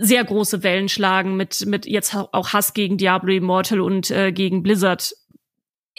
sehr 0.00 0.24
große 0.24 0.62
Wellen 0.62 0.88
schlagen 0.88 1.36
mit, 1.36 1.66
mit 1.66 1.84
jetzt 1.84 2.14
auch 2.14 2.52
Hass 2.54 2.72
gegen 2.72 2.96
Diablo 2.96 3.32
Immortal 3.34 3.80
und 3.80 4.10
äh, 4.10 4.32
gegen 4.32 4.62
Blizzard. 4.62 5.14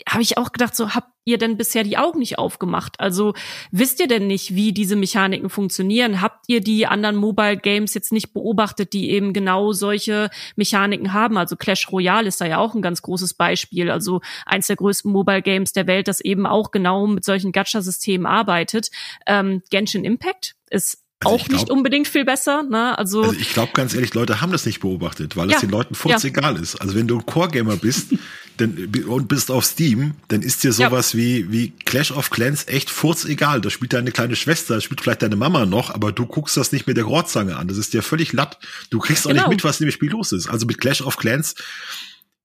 Habe 0.10 0.24
ich 0.24 0.39
auch 0.39 0.51
gedacht, 0.51 0.75
so 0.75 0.96
habt 0.96 1.12
ihr 1.24 1.38
denn 1.38 1.55
bisher 1.55 1.84
die 1.84 1.98
Augen 1.98 2.17
nicht 2.17 2.39
aufgemacht? 2.39 3.00
Also 3.00 3.36
wisst 3.70 4.00
ihr 4.00 4.08
denn 4.08 4.25
nicht, 4.25 4.55
wie 4.55 4.74
diese 4.74 4.96
Mechaniken 4.96 5.51
funktionieren? 5.51 6.20
Habt 6.20 6.46
ihr 6.48 6.62
die 6.62 6.88
anderen 6.88 7.15
Mobile 7.15 7.58
Games 7.58 7.93
jetzt 7.93 8.12
nicht 8.12 8.34
beobachtet, 8.34 8.93
die 8.93 9.12
eben 9.12 9.34
genau 9.34 9.72
solche 9.72 10.31
Mechaniken 10.55 11.13
haben? 11.13 11.38
Also 11.38 11.55
Clash 11.55 11.91
Royale 11.91 12.27
ist 12.27 12.41
da 12.41 12.46
ja 12.46 12.58
auch 12.58 12.74
ein 12.74 12.81
ganz 12.81 13.03
großes 13.03 13.36
Beispiel. 13.36 13.91
Also 13.91 14.22
eins 14.48 14.65
der 14.65 14.77
größten 14.77 15.12
Mobile 15.12 15.43
Games 15.43 15.74
der 15.74 15.86
Welt, 15.86 16.08
das 16.08 16.22
eben 16.22 16.48
auch 16.48 16.72
genau 16.72 17.05
mit 17.05 17.24
solchen 17.24 17.51
Gacha-Systemen 17.51 18.25
arbeitet. 18.25 18.89
Ähm, 19.27 19.62
Genshin 19.70 20.05
Impact 20.05 20.55
ist 20.72 21.00
also 21.25 21.35
auch 21.35 21.45
glaub, 21.45 21.59
nicht 21.59 21.69
unbedingt 21.69 22.07
viel 22.07 22.25
besser. 22.25 22.63
Ne? 22.63 22.97
Also, 22.97 23.23
also 23.23 23.35
ich 23.35 23.53
glaube 23.53 23.71
ganz 23.73 23.93
ehrlich, 23.93 24.13
Leute 24.13 24.41
haben 24.41 24.51
das 24.51 24.65
nicht 24.65 24.79
beobachtet, 24.79 25.37
weil 25.37 25.49
ja, 25.49 25.55
es 25.55 25.61
den 25.61 25.69
Leuten 25.69 25.95
furz 25.95 26.23
ja. 26.23 26.29
egal 26.29 26.57
ist. 26.57 26.75
Also 26.75 26.95
wenn 26.95 27.07
du 27.07 27.19
ein 27.19 27.25
Core-Gamer 27.25 27.77
bist 27.77 28.13
denn, 28.59 28.91
und 29.07 29.27
bist 29.27 29.51
auf 29.51 29.65
Steam, 29.65 30.13
dann 30.27 30.41
ist 30.41 30.63
dir 30.63 30.73
sowas 30.73 31.13
ja. 31.13 31.19
wie, 31.19 31.51
wie 31.51 31.69
Clash 31.85 32.11
of 32.11 32.29
Clans 32.29 32.67
echt 32.67 32.89
furz 32.89 33.25
egal. 33.25 33.61
Da 33.61 33.69
spielt 33.69 33.93
deine 33.93 34.11
kleine 34.11 34.35
Schwester, 34.35 34.81
spielt 34.81 35.01
vielleicht 35.01 35.21
deine 35.21 35.35
Mama 35.35 35.65
noch, 35.65 35.89
aber 35.89 36.11
du 36.11 36.25
guckst 36.25 36.57
das 36.57 36.71
nicht 36.71 36.87
mit 36.87 36.97
der 36.97 37.05
Rohrzange 37.05 37.55
an. 37.55 37.67
Das 37.67 37.77
ist 37.77 37.93
dir 37.93 38.03
völlig 38.03 38.33
latt. 38.33 38.57
Du 38.89 38.99
kriegst 38.99 39.25
auch 39.25 39.31
genau. 39.31 39.43
nicht 39.43 39.49
mit, 39.49 39.63
was 39.63 39.79
in 39.79 39.87
dem 39.87 39.91
Spiel 39.91 40.11
los 40.11 40.31
ist. 40.31 40.47
Also 40.47 40.65
mit 40.65 40.79
Clash 40.79 41.01
of 41.01 41.17
Clans 41.17 41.55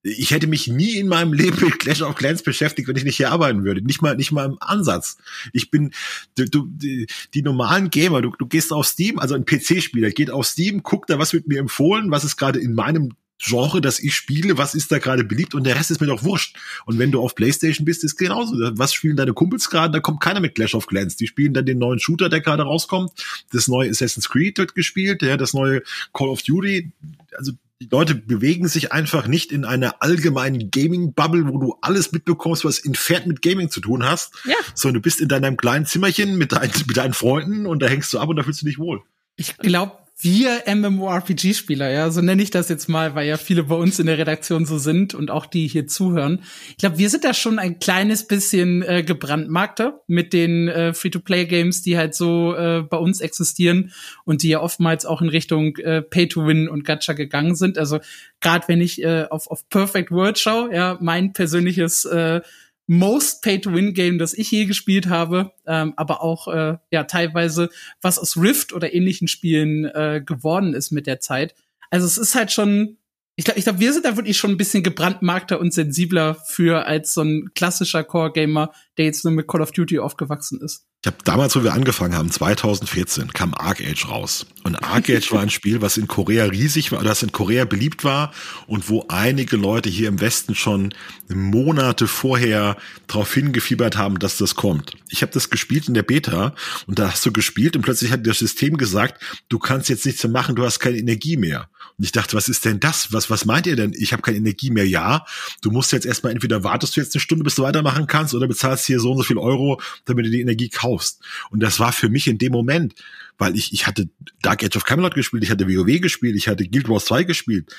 ich 0.03 0.31
hätte 0.31 0.47
mich 0.47 0.67
nie 0.67 0.95
in 0.95 1.07
meinem 1.07 1.33
Leben 1.33 1.59
mit 1.59 1.79
Clash 1.79 2.01
of 2.01 2.15
Clans 2.15 2.43
beschäftigt, 2.43 2.87
wenn 2.87 2.95
ich 2.95 3.03
nicht 3.03 3.17
hier 3.17 3.31
arbeiten 3.31 3.63
würde. 3.63 3.81
Nicht 3.81 4.01
mal, 4.01 4.15
nicht 4.15 4.31
mal 4.31 4.45
im 4.45 4.57
Ansatz. 4.59 5.17
Ich 5.53 5.71
bin, 5.71 5.91
du, 6.35 6.45
du 6.45 6.67
die, 6.67 7.07
die 7.33 7.41
normalen 7.41 7.89
Gamer, 7.89 8.21
du, 8.21 8.31
du 8.37 8.47
gehst 8.47 8.71
auf 8.71 8.85
Steam, 8.87 9.19
also 9.19 9.35
ein 9.35 9.45
PC-Spieler 9.45 10.11
geht 10.11 10.31
auf 10.31 10.45
Steam, 10.45 10.83
guckt 10.83 11.09
da, 11.09 11.19
was 11.19 11.33
wird 11.33 11.47
mir 11.47 11.59
empfohlen, 11.59 12.11
was 12.11 12.23
ist 12.23 12.37
gerade 12.37 12.59
in 12.59 12.73
meinem 12.73 13.13
Genre, 13.39 13.81
das 13.81 13.99
ich 13.99 14.15
spiele, 14.15 14.57
was 14.57 14.73
ist 14.73 14.91
da 14.91 14.97
gerade 14.97 15.23
beliebt 15.23 15.53
und 15.53 15.63
der 15.63 15.75
Rest 15.75 15.91
ist 15.91 16.01
mir 16.01 16.07
doch 16.07 16.23
wurscht. 16.23 16.57
Und 16.85 16.97
wenn 16.97 17.11
du 17.11 17.21
auf 17.21 17.35
Playstation 17.35 17.85
bist, 17.85 18.03
ist 18.03 18.17
genauso. 18.17 18.55
Was 18.73 18.95
spielen 18.95 19.15
deine 19.15 19.33
Kumpels 19.33 19.69
gerade? 19.69 19.91
Da 19.91 19.99
kommt 19.99 20.21
keiner 20.21 20.39
mit 20.39 20.55
Clash 20.55 20.73
of 20.73 20.87
Clans. 20.87 21.17
Die 21.17 21.27
spielen 21.27 21.53
dann 21.53 21.65
den 21.65 21.77
neuen 21.77 21.99
Shooter, 21.99 22.29
der 22.29 22.41
gerade 22.41 22.63
rauskommt. 22.63 23.11
Das 23.51 23.67
neue 23.67 23.91
Assassin's 23.91 24.27
Creed 24.27 24.57
wird 24.57 24.73
gespielt, 24.73 25.21
ja, 25.21 25.37
das 25.37 25.53
neue 25.53 25.83
Call 26.13 26.29
of 26.29 26.41
Duty. 26.41 26.91
Also 27.33 27.51
die 27.81 27.89
Leute 27.91 28.15
bewegen 28.15 28.67
sich 28.67 28.91
einfach 28.91 29.27
nicht 29.27 29.51
in 29.51 29.63
einer 29.63 30.01
allgemeinen 30.01 30.71
Gaming-Bubble, 30.71 31.47
wo 31.47 31.59
du 31.59 31.77
alles 31.81 32.11
mitbekommst, 32.11 32.65
was 32.65 32.79
entfernt 32.79 33.27
mit 33.27 33.41
Gaming 33.41 33.69
zu 33.69 33.81
tun 33.81 34.03
hast, 34.03 34.33
ja. 34.45 34.55
sondern 34.73 34.95
du 34.95 35.01
bist 35.01 35.21
in 35.21 35.27
deinem 35.27 35.57
kleinen 35.57 35.85
Zimmerchen 35.85 36.37
mit, 36.37 36.53
dein, 36.53 36.71
mit 36.87 36.97
deinen 36.97 37.13
Freunden 37.13 37.65
und 37.65 37.81
da 37.81 37.87
hängst 37.87 38.11
du 38.13 38.19
ab 38.19 38.29
und 38.29 38.35
da 38.35 38.43
fühlst 38.43 38.61
du 38.61 38.65
dich 38.65 38.79
wohl. 38.79 39.01
Ich 39.35 39.57
glaube, 39.57 39.97
wir 40.19 40.63
MMORPG-Spieler, 40.65 41.91
ja, 41.91 42.09
so 42.09 42.21
nenne 42.21 42.41
ich 42.41 42.49
das 42.49 42.69
jetzt 42.69 42.89
mal, 42.89 43.13
weil 43.13 43.27
ja 43.27 43.37
viele 43.37 43.65
bei 43.65 43.75
uns 43.75 43.99
in 43.99 44.07
der 44.07 44.17
Redaktion 44.17 44.65
so 44.65 44.79
sind 44.79 45.13
und 45.13 45.29
auch 45.29 45.45
die 45.45 45.67
hier 45.67 45.85
zuhören. 45.85 46.41
Ich 46.69 46.77
glaube, 46.77 46.97
wir 46.97 47.11
sind 47.11 47.23
da 47.23 47.35
schon 47.35 47.59
ein 47.59 47.77
kleines 47.77 48.25
bisschen 48.25 48.81
äh, 48.81 49.03
gebrandmarkter 49.03 50.01
mit 50.07 50.33
den 50.33 50.69
äh, 50.69 50.93
Free-to-Play-Games, 50.95 51.83
die 51.83 51.99
halt 51.99 52.15
so 52.15 52.55
äh, 52.55 52.81
bei 52.81 52.97
uns 52.97 53.21
existieren 53.21 53.91
und 54.25 54.41
die 54.41 54.49
ja 54.49 54.61
oftmals 54.61 55.05
auch 55.05 55.21
in 55.21 55.29
Richtung 55.29 55.75
äh, 55.77 56.01
Pay-to-Win 56.01 56.67
und 56.67 56.83
Gacha 56.83 57.13
gegangen 57.13 57.55
sind. 57.55 57.77
Also 57.77 57.99
gerade 58.41 58.67
wenn 58.67 58.81
ich 58.81 59.03
äh, 59.03 59.25
auf, 59.29 59.51
auf 59.51 59.69
Perfect 59.69 60.09
World 60.09 60.39
schaue, 60.39 60.73
ja, 60.73 60.97
mein 60.99 61.33
persönliches 61.33 62.05
äh, 62.05 62.41
Most 62.87 63.43
Pay-to-Win-Game, 63.43 64.17
das 64.17 64.33
ich 64.33 64.49
je 64.49 64.65
gespielt 64.65 65.07
habe, 65.07 65.51
ähm, 65.65 65.93
aber 65.97 66.23
auch 66.23 66.47
äh, 66.47 66.77
ja 66.89 67.03
teilweise 67.03 67.69
was 68.01 68.17
aus 68.17 68.37
Rift 68.37 68.73
oder 68.73 68.93
ähnlichen 68.93 69.27
Spielen 69.27 69.85
äh, 69.85 70.21
geworden 70.25 70.73
ist 70.73 70.91
mit 70.91 71.05
der 71.05 71.19
Zeit. 71.19 71.53
Also 71.89 72.07
es 72.07 72.17
ist 72.17 72.35
halt 72.35 72.51
schon 72.51 72.97
ich 73.39 73.45
glaube, 73.45 73.59
ich 73.59 73.65
glaub, 73.65 73.79
wir 73.79 73.93
sind 73.93 74.03
da 74.03 74.17
wirklich 74.17 74.35
schon 74.35 74.49
ein 74.49 74.57
bisschen 74.57 74.81
gebrandmarkter 74.81 75.59
und 75.59 75.71
sensibler 75.71 76.33
für 76.33 76.87
als 76.87 77.13
so 77.13 77.21
ein 77.21 77.51
klassischer 77.53 78.03
Core-Gamer, 78.03 78.73
der 78.97 79.05
jetzt 79.05 79.23
nur 79.23 79.33
mit 79.33 79.47
Call 79.47 79.61
of 79.61 79.71
Duty 79.71 79.99
aufgewachsen 79.99 80.59
ist. 80.61 80.85
Ich 81.03 81.07
habe 81.07 81.17
damals, 81.23 81.55
wo 81.55 81.63
wir 81.63 81.73
angefangen 81.73 82.15
haben, 82.15 82.31
2014, 82.31 83.31
kam 83.31 83.53
Arc 83.53 83.81
Age 83.81 84.09
raus. 84.09 84.47
Und 84.63 84.75
Arc 84.75 85.09
Age 85.09 85.31
war 85.31 85.41
ein 85.41 85.51
Spiel, 85.51 85.81
was 85.81 85.97
in 85.97 86.07
Korea 86.07 86.45
riesig 86.45 86.91
war, 86.91 87.03
das 87.03 87.21
in 87.21 87.31
Korea 87.31 87.65
beliebt 87.65 88.03
war 88.03 88.33
und 88.65 88.89
wo 88.89 89.05
einige 89.07 89.57
Leute 89.57 89.89
hier 89.89 90.07
im 90.07 90.19
Westen 90.19 90.55
schon 90.55 90.93
Monate 91.29 92.07
vorher 92.07 92.77
darauf 93.05 93.31
hingefiebert 93.31 93.95
haben, 93.95 94.17
dass 94.17 94.37
das 94.37 94.55
kommt. 94.55 94.93
Ich 95.09 95.21
habe 95.21 95.31
das 95.31 95.49
gespielt 95.51 95.87
in 95.87 95.93
der 95.93 96.03
Beta 96.03 96.55
und 96.87 96.97
da 96.97 97.11
hast 97.11 97.25
du 97.25 97.31
gespielt 97.31 97.75
und 97.75 97.83
plötzlich 97.83 98.11
hat 98.11 98.25
das 98.25 98.39
System 98.39 98.77
gesagt, 98.77 99.21
du 99.49 99.59
kannst 99.59 99.89
jetzt 99.89 100.05
nichts 100.05 100.23
mehr 100.23 100.31
machen, 100.31 100.55
du 100.55 100.65
hast 100.65 100.79
keine 100.79 100.97
Energie 100.97 101.37
mehr. 101.37 101.69
Und 101.97 102.03
ich 102.03 102.11
dachte, 102.11 102.35
was 102.35 102.47
ist 102.47 102.65
denn 102.65 102.79
das? 102.79 103.11
Was, 103.11 103.29
was 103.29 103.45
meint 103.45 103.65
ihr 103.65 103.75
denn? 103.75 103.93
Ich 103.97 104.13
habe 104.13 104.21
keine 104.21 104.37
Energie 104.37 104.69
mehr. 104.69 104.87
Ja, 104.87 105.25
du 105.61 105.71
musst 105.71 105.91
jetzt 105.91 106.05
erstmal 106.05 106.31
entweder 106.31 106.63
wartest 106.63 106.95
du 106.95 107.01
jetzt 107.01 107.15
eine 107.15 107.21
Stunde, 107.21 107.43
bis 107.43 107.55
du 107.55 107.63
weitermachen 107.63 108.05
kannst, 108.05 108.35
oder 108.35 108.47
bezahlst 108.47 108.86
hier 108.87 108.99
so 108.99 109.11
und 109.11 109.17
so 109.17 109.23
viel 109.23 109.37
Euro, 109.37 109.81
damit 110.05 110.25
du 110.25 110.31
die 110.31 110.41
Energie 110.41 110.69
kaufst. 110.69 111.21
Und 111.51 111.61
das 111.61 111.79
war 111.79 111.91
für 111.91 112.09
mich 112.09 112.27
in 112.27 112.37
dem 112.37 112.51
Moment, 112.51 112.95
weil 113.37 113.55
ich, 113.55 113.73
ich 113.73 113.85
hatte 113.85 114.09
Dark 114.41 114.63
Age 114.63 114.75
of 114.75 114.85
Camelot 114.85 115.15
gespielt, 115.15 115.43
ich 115.43 115.51
hatte 115.51 115.67
WoW 115.67 116.01
gespielt, 116.01 116.35
ich 116.35 116.47
hatte 116.47 116.67
Guild 116.67 116.89
Wars 116.89 117.05
2 117.05 117.23
gespielt. 117.23 117.75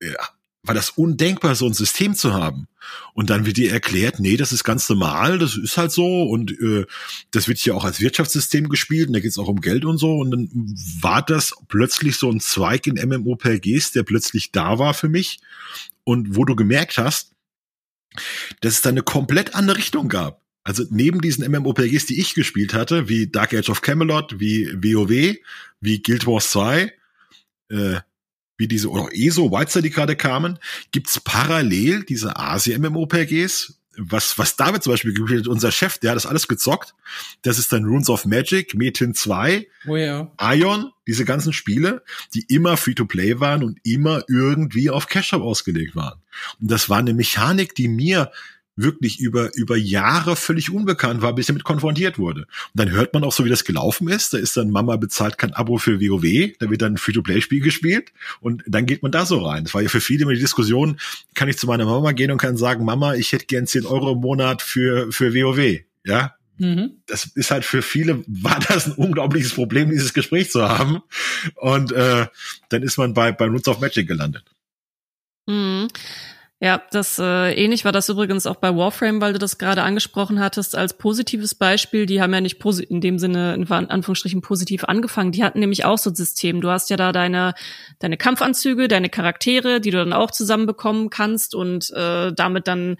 Ja, 0.00 0.28
war 0.64 0.74
das 0.74 0.90
undenkbar, 0.90 1.54
so 1.56 1.66
ein 1.66 1.72
System 1.72 2.14
zu 2.14 2.34
haben. 2.34 2.68
Und 3.14 3.30
dann 3.30 3.46
wird 3.46 3.56
dir 3.56 3.72
erklärt, 3.72 4.20
nee, 4.20 4.36
das 4.36 4.52
ist 4.52 4.62
ganz 4.64 4.88
normal, 4.88 5.38
das 5.38 5.56
ist 5.56 5.76
halt 5.76 5.90
so 5.90 6.22
und 6.24 6.52
äh, 6.52 6.86
das 7.32 7.48
wird 7.48 7.58
hier 7.58 7.76
auch 7.76 7.84
als 7.84 8.00
Wirtschaftssystem 8.00 8.68
gespielt 8.68 9.08
und 9.08 9.14
da 9.14 9.20
geht 9.20 9.30
es 9.30 9.38
auch 9.38 9.48
um 9.48 9.60
Geld 9.60 9.84
und 9.84 9.98
so. 9.98 10.16
Und 10.16 10.30
dann 10.30 10.48
war 11.00 11.22
das 11.22 11.54
plötzlich 11.68 12.16
so 12.16 12.30
ein 12.30 12.40
Zweig 12.40 12.86
in 12.86 12.94
MMOPGs, 12.94 13.92
der 13.92 14.04
plötzlich 14.04 14.52
da 14.52 14.78
war 14.78 14.94
für 14.94 15.08
mich 15.08 15.40
und 16.04 16.36
wo 16.36 16.44
du 16.44 16.54
gemerkt 16.54 16.98
hast, 16.98 17.31
dass 18.60 18.74
es 18.74 18.82
da 18.82 18.90
eine 18.90 19.02
komplett 19.02 19.54
andere 19.54 19.76
Richtung 19.76 20.08
gab. 20.08 20.42
Also 20.64 20.84
neben 20.90 21.20
diesen 21.20 21.50
MMOPGs, 21.50 22.06
die 22.06 22.20
ich 22.20 22.34
gespielt 22.34 22.72
hatte, 22.72 23.08
wie 23.08 23.26
Dark 23.26 23.52
Age 23.52 23.68
of 23.68 23.82
Camelot, 23.82 24.38
wie 24.38 24.72
WoW, 24.74 25.36
wie 25.80 26.02
Guild 26.02 26.26
Wars 26.26 26.50
2, 26.50 26.92
äh, 27.70 28.00
wie 28.56 28.68
diese, 28.68 28.88
oder 28.88 29.08
ESO, 29.12 29.50
Whiteside, 29.50 29.82
die 29.82 29.90
gerade 29.90 30.14
kamen, 30.14 30.58
gibt's 30.92 31.18
parallel 31.18 32.04
diese 32.04 32.36
Asia-MMOPGs, 32.36 33.80
was, 33.96 34.38
was 34.38 34.56
David 34.56 34.82
zum 34.82 34.92
Beispiel 34.92 35.12
gespielt 35.12 35.40
hat, 35.40 35.48
unser 35.48 35.70
Chef, 35.70 35.98
der 35.98 36.10
hat 36.10 36.16
das 36.16 36.26
alles 36.26 36.48
gezockt. 36.48 36.94
Das 37.42 37.58
ist 37.58 37.72
dann 37.72 37.84
Runes 37.84 38.08
of 38.08 38.24
Magic, 38.24 38.74
Metin 38.74 39.14
2, 39.14 39.66
oh 39.86 39.96
ja. 39.96 40.32
Ion, 40.40 40.92
diese 41.06 41.24
ganzen 41.24 41.52
Spiele, 41.52 42.02
die 42.34 42.44
immer 42.48 42.76
Free-to-Play 42.76 43.40
waren 43.40 43.62
und 43.62 43.78
immer 43.84 44.24
irgendwie 44.28 44.90
auf 44.90 45.08
Cash-Up 45.08 45.42
ausgelegt 45.42 45.94
waren. 45.96 46.20
Und 46.60 46.70
das 46.70 46.88
war 46.88 46.98
eine 46.98 47.14
Mechanik, 47.14 47.74
die 47.74 47.88
mir 47.88 48.30
wirklich 48.76 49.20
über, 49.20 49.54
über 49.54 49.76
Jahre 49.76 50.36
völlig 50.36 50.70
unbekannt 50.70 51.22
war, 51.22 51.34
bis 51.34 51.48
er 51.48 51.54
mit 51.54 51.64
konfrontiert 51.64 52.18
wurde. 52.18 52.42
Und 52.42 52.48
dann 52.74 52.90
hört 52.90 53.12
man 53.12 53.24
auch 53.24 53.32
so, 53.32 53.44
wie 53.44 53.50
das 53.50 53.64
gelaufen 53.64 54.08
ist. 54.08 54.32
Da 54.32 54.38
ist 54.38 54.56
dann 54.56 54.70
Mama 54.70 54.96
bezahlt 54.96 55.38
kein 55.38 55.52
Abo 55.52 55.78
für 55.78 56.00
WoW, 56.00 56.52
da 56.58 56.70
wird 56.70 56.82
dann 56.82 56.94
ein 56.94 56.98
Free-to-Play-Spiel 56.98 57.60
gespielt 57.60 58.12
und 58.40 58.62
dann 58.66 58.86
geht 58.86 59.02
man 59.02 59.12
da 59.12 59.26
so 59.26 59.38
rein. 59.38 59.64
Das 59.64 59.74
war 59.74 59.82
ja 59.82 59.88
für 59.88 60.00
viele 60.00 60.22
immer 60.22 60.32
die 60.32 60.40
Diskussion, 60.40 60.98
kann 61.34 61.48
ich 61.48 61.58
zu 61.58 61.66
meiner 61.66 61.84
Mama 61.84 62.12
gehen 62.12 62.30
und 62.30 62.38
kann 62.38 62.56
sagen, 62.56 62.84
Mama, 62.84 63.14
ich 63.14 63.32
hätte 63.32 63.46
gern 63.46 63.66
10 63.66 63.86
Euro 63.86 64.12
im 64.12 64.20
Monat 64.20 64.62
für, 64.62 65.12
für 65.12 65.34
WoW. 65.34 65.80
Ja, 66.04 66.34
mhm. 66.58 67.02
das 67.06 67.26
ist 67.26 67.50
halt 67.50 67.64
für 67.64 67.82
viele, 67.82 68.24
war 68.26 68.58
das 68.68 68.86
ein 68.86 68.92
unglaubliches 68.92 69.54
Problem, 69.54 69.90
dieses 69.90 70.14
Gespräch 70.14 70.50
zu 70.50 70.68
haben. 70.68 71.00
Und 71.56 71.92
äh, 71.92 72.26
dann 72.70 72.82
ist 72.82 72.96
man 72.96 73.14
bei, 73.14 73.32
bei 73.32 73.46
Roots 73.46 73.68
of 73.68 73.80
Magic 73.80 74.08
gelandet. 74.08 74.44
Mhm. 75.46 75.88
Ja, 76.64 76.80
das 76.92 77.18
äh, 77.18 77.52
ähnlich 77.54 77.84
war 77.84 77.90
das 77.90 78.08
übrigens 78.08 78.46
auch 78.46 78.54
bei 78.54 78.72
Warframe, 78.72 79.20
weil 79.20 79.32
du 79.32 79.40
das 79.40 79.58
gerade 79.58 79.82
angesprochen 79.82 80.38
hattest 80.38 80.76
als 80.76 80.96
positives 80.96 81.56
Beispiel. 81.56 82.06
Die 82.06 82.22
haben 82.22 82.32
ja 82.32 82.40
nicht 82.40 82.60
posi 82.60 82.84
in 82.84 83.00
dem 83.00 83.18
Sinne 83.18 83.54
in 83.54 83.68
Anführungsstrichen 83.68 84.42
positiv 84.42 84.84
angefangen. 84.84 85.32
Die 85.32 85.42
hatten 85.42 85.58
nämlich 85.58 85.84
auch 85.84 85.98
so 85.98 86.10
ein 86.10 86.14
System. 86.14 86.60
Du 86.60 86.70
hast 86.70 86.88
ja 86.88 86.96
da 86.96 87.10
deine 87.10 87.54
deine 87.98 88.16
Kampfanzüge, 88.16 88.86
deine 88.86 89.08
Charaktere, 89.08 89.80
die 89.80 89.90
du 89.90 89.98
dann 89.98 90.12
auch 90.12 90.30
zusammenbekommen 90.30 91.10
kannst 91.10 91.56
und 91.56 91.90
äh, 91.90 92.32
damit 92.32 92.68
dann 92.68 92.96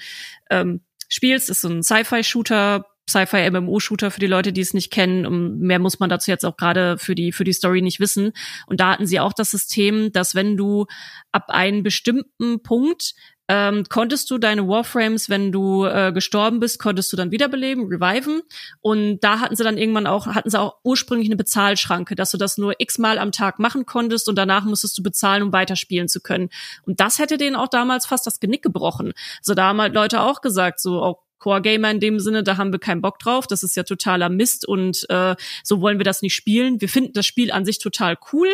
ähm, 0.50 0.80
spielst. 1.08 1.48
Das 1.48 1.58
ist 1.58 1.62
so 1.62 1.68
ein 1.68 1.84
Sci-Fi-Shooter, 1.84 2.84
Sci-Fi-MMO-Shooter 3.08 4.10
für 4.10 4.20
die 4.20 4.26
Leute, 4.26 4.52
die 4.52 4.60
es 4.60 4.74
nicht 4.74 4.90
kennen. 4.90 5.24
Und 5.24 5.60
mehr 5.60 5.78
muss 5.78 6.00
man 6.00 6.10
dazu 6.10 6.32
jetzt 6.32 6.44
auch 6.44 6.56
gerade 6.56 6.98
für 6.98 7.14
die, 7.14 7.30
für 7.30 7.44
die 7.44 7.52
Story 7.52 7.80
nicht 7.80 8.00
wissen. 8.00 8.32
Und 8.66 8.80
da 8.80 8.90
hatten 8.90 9.06
sie 9.06 9.20
auch 9.20 9.32
das 9.32 9.52
System, 9.52 10.10
dass 10.10 10.34
wenn 10.34 10.56
du 10.56 10.86
ab 11.30 11.44
einem 11.46 11.84
bestimmten 11.84 12.64
Punkt 12.64 13.14
ähm, 13.52 13.84
konntest 13.90 14.30
du 14.30 14.38
deine 14.38 14.66
Warframes, 14.66 15.28
wenn 15.28 15.52
du 15.52 15.84
äh, 15.84 16.10
gestorben 16.10 16.58
bist, 16.58 16.78
konntest 16.78 17.12
du 17.12 17.18
dann 17.18 17.32
wiederbeleben, 17.32 17.84
reviven. 17.84 18.40
Und 18.80 19.20
da 19.20 19.40
hatten 19.40 19.56
sie 19.56 19.62
dann 19.62 19.76
irgendwann 19.76 20.06
auch, 20.06 20.26
hatten 20.26 20.48
sie 20.48 20.58
auch 20.58 20.76
ursprünglich 20.84 21.28
eine 21.28 21.36
Bezahlschranke, 21.36 22.14
dass 22.14 22.30
du 22.30 22.38
das 22.38 22.56
nur 22.56 22.72
x-mal 22.78 23.18
am 23.18 23.30
Tag 23.30 23.58
machen 23.58 23.84
konntest 23.84 24.26
und 24.30 24.36
danach 24.36 24.64
musstest 24.64 24.96
du 24.96 25.02
bezahlen, 25.02 25.42
um 25.42 25.52
weiterspielen 25.52 26.08
zu 26.08 26.22
können. 26.22 26.48
Und 26.86 27.00
das 27.00 27.18
hätte 27.18 27.36
denen 27.36 27.54
auch 27.54 27.68
damals 27.68 28.06
fast 28.06 28.26
das 28.26 28.40
Genick 28.40 28.62
gebrochen. 28.62 29.12
Also 29.40 29.52
da 29.52 29.64
haben 29.64 29.82
halt 29.82 29.92
Leute 29.92 30.22
auch 30.22 30.40
gesagt, 30.40 30.80
so, 30.80 31.04
oh, 31.04 31.18
Core-Gamer 31.42 31.90
in 31.90 31.98
dem 31.98 32.20
Sinne, 32.20 32.44
da 32.44 32.56
haben 32.56 32.72
wir 32.72 32.78
keinen 32.78 33.02
Bock 33.02 33.18
drauf. 33.18 33.48
Das 33.48 33.64
ist 33.64 33.76
ja 33.76 33.82
totaler 33.82 34.28
Mist 34.28 34.66
und 34.66 35.04
äh, 35.08 35.34
so 35.64 35.80
wollen 35.80 35.98
wir 35.98 36.04
das 36.04 36.22
nicht 36.22 36.34
spielen. 36.34 36.80
Wir 36.80 36.88
finden 36.88 37.12
das 37.14 37.26
Spiel 37.26 37.50
an 37.50 37.64
sich 37.64 37.80
total 37.80 38.16
cool, 38.32 38.48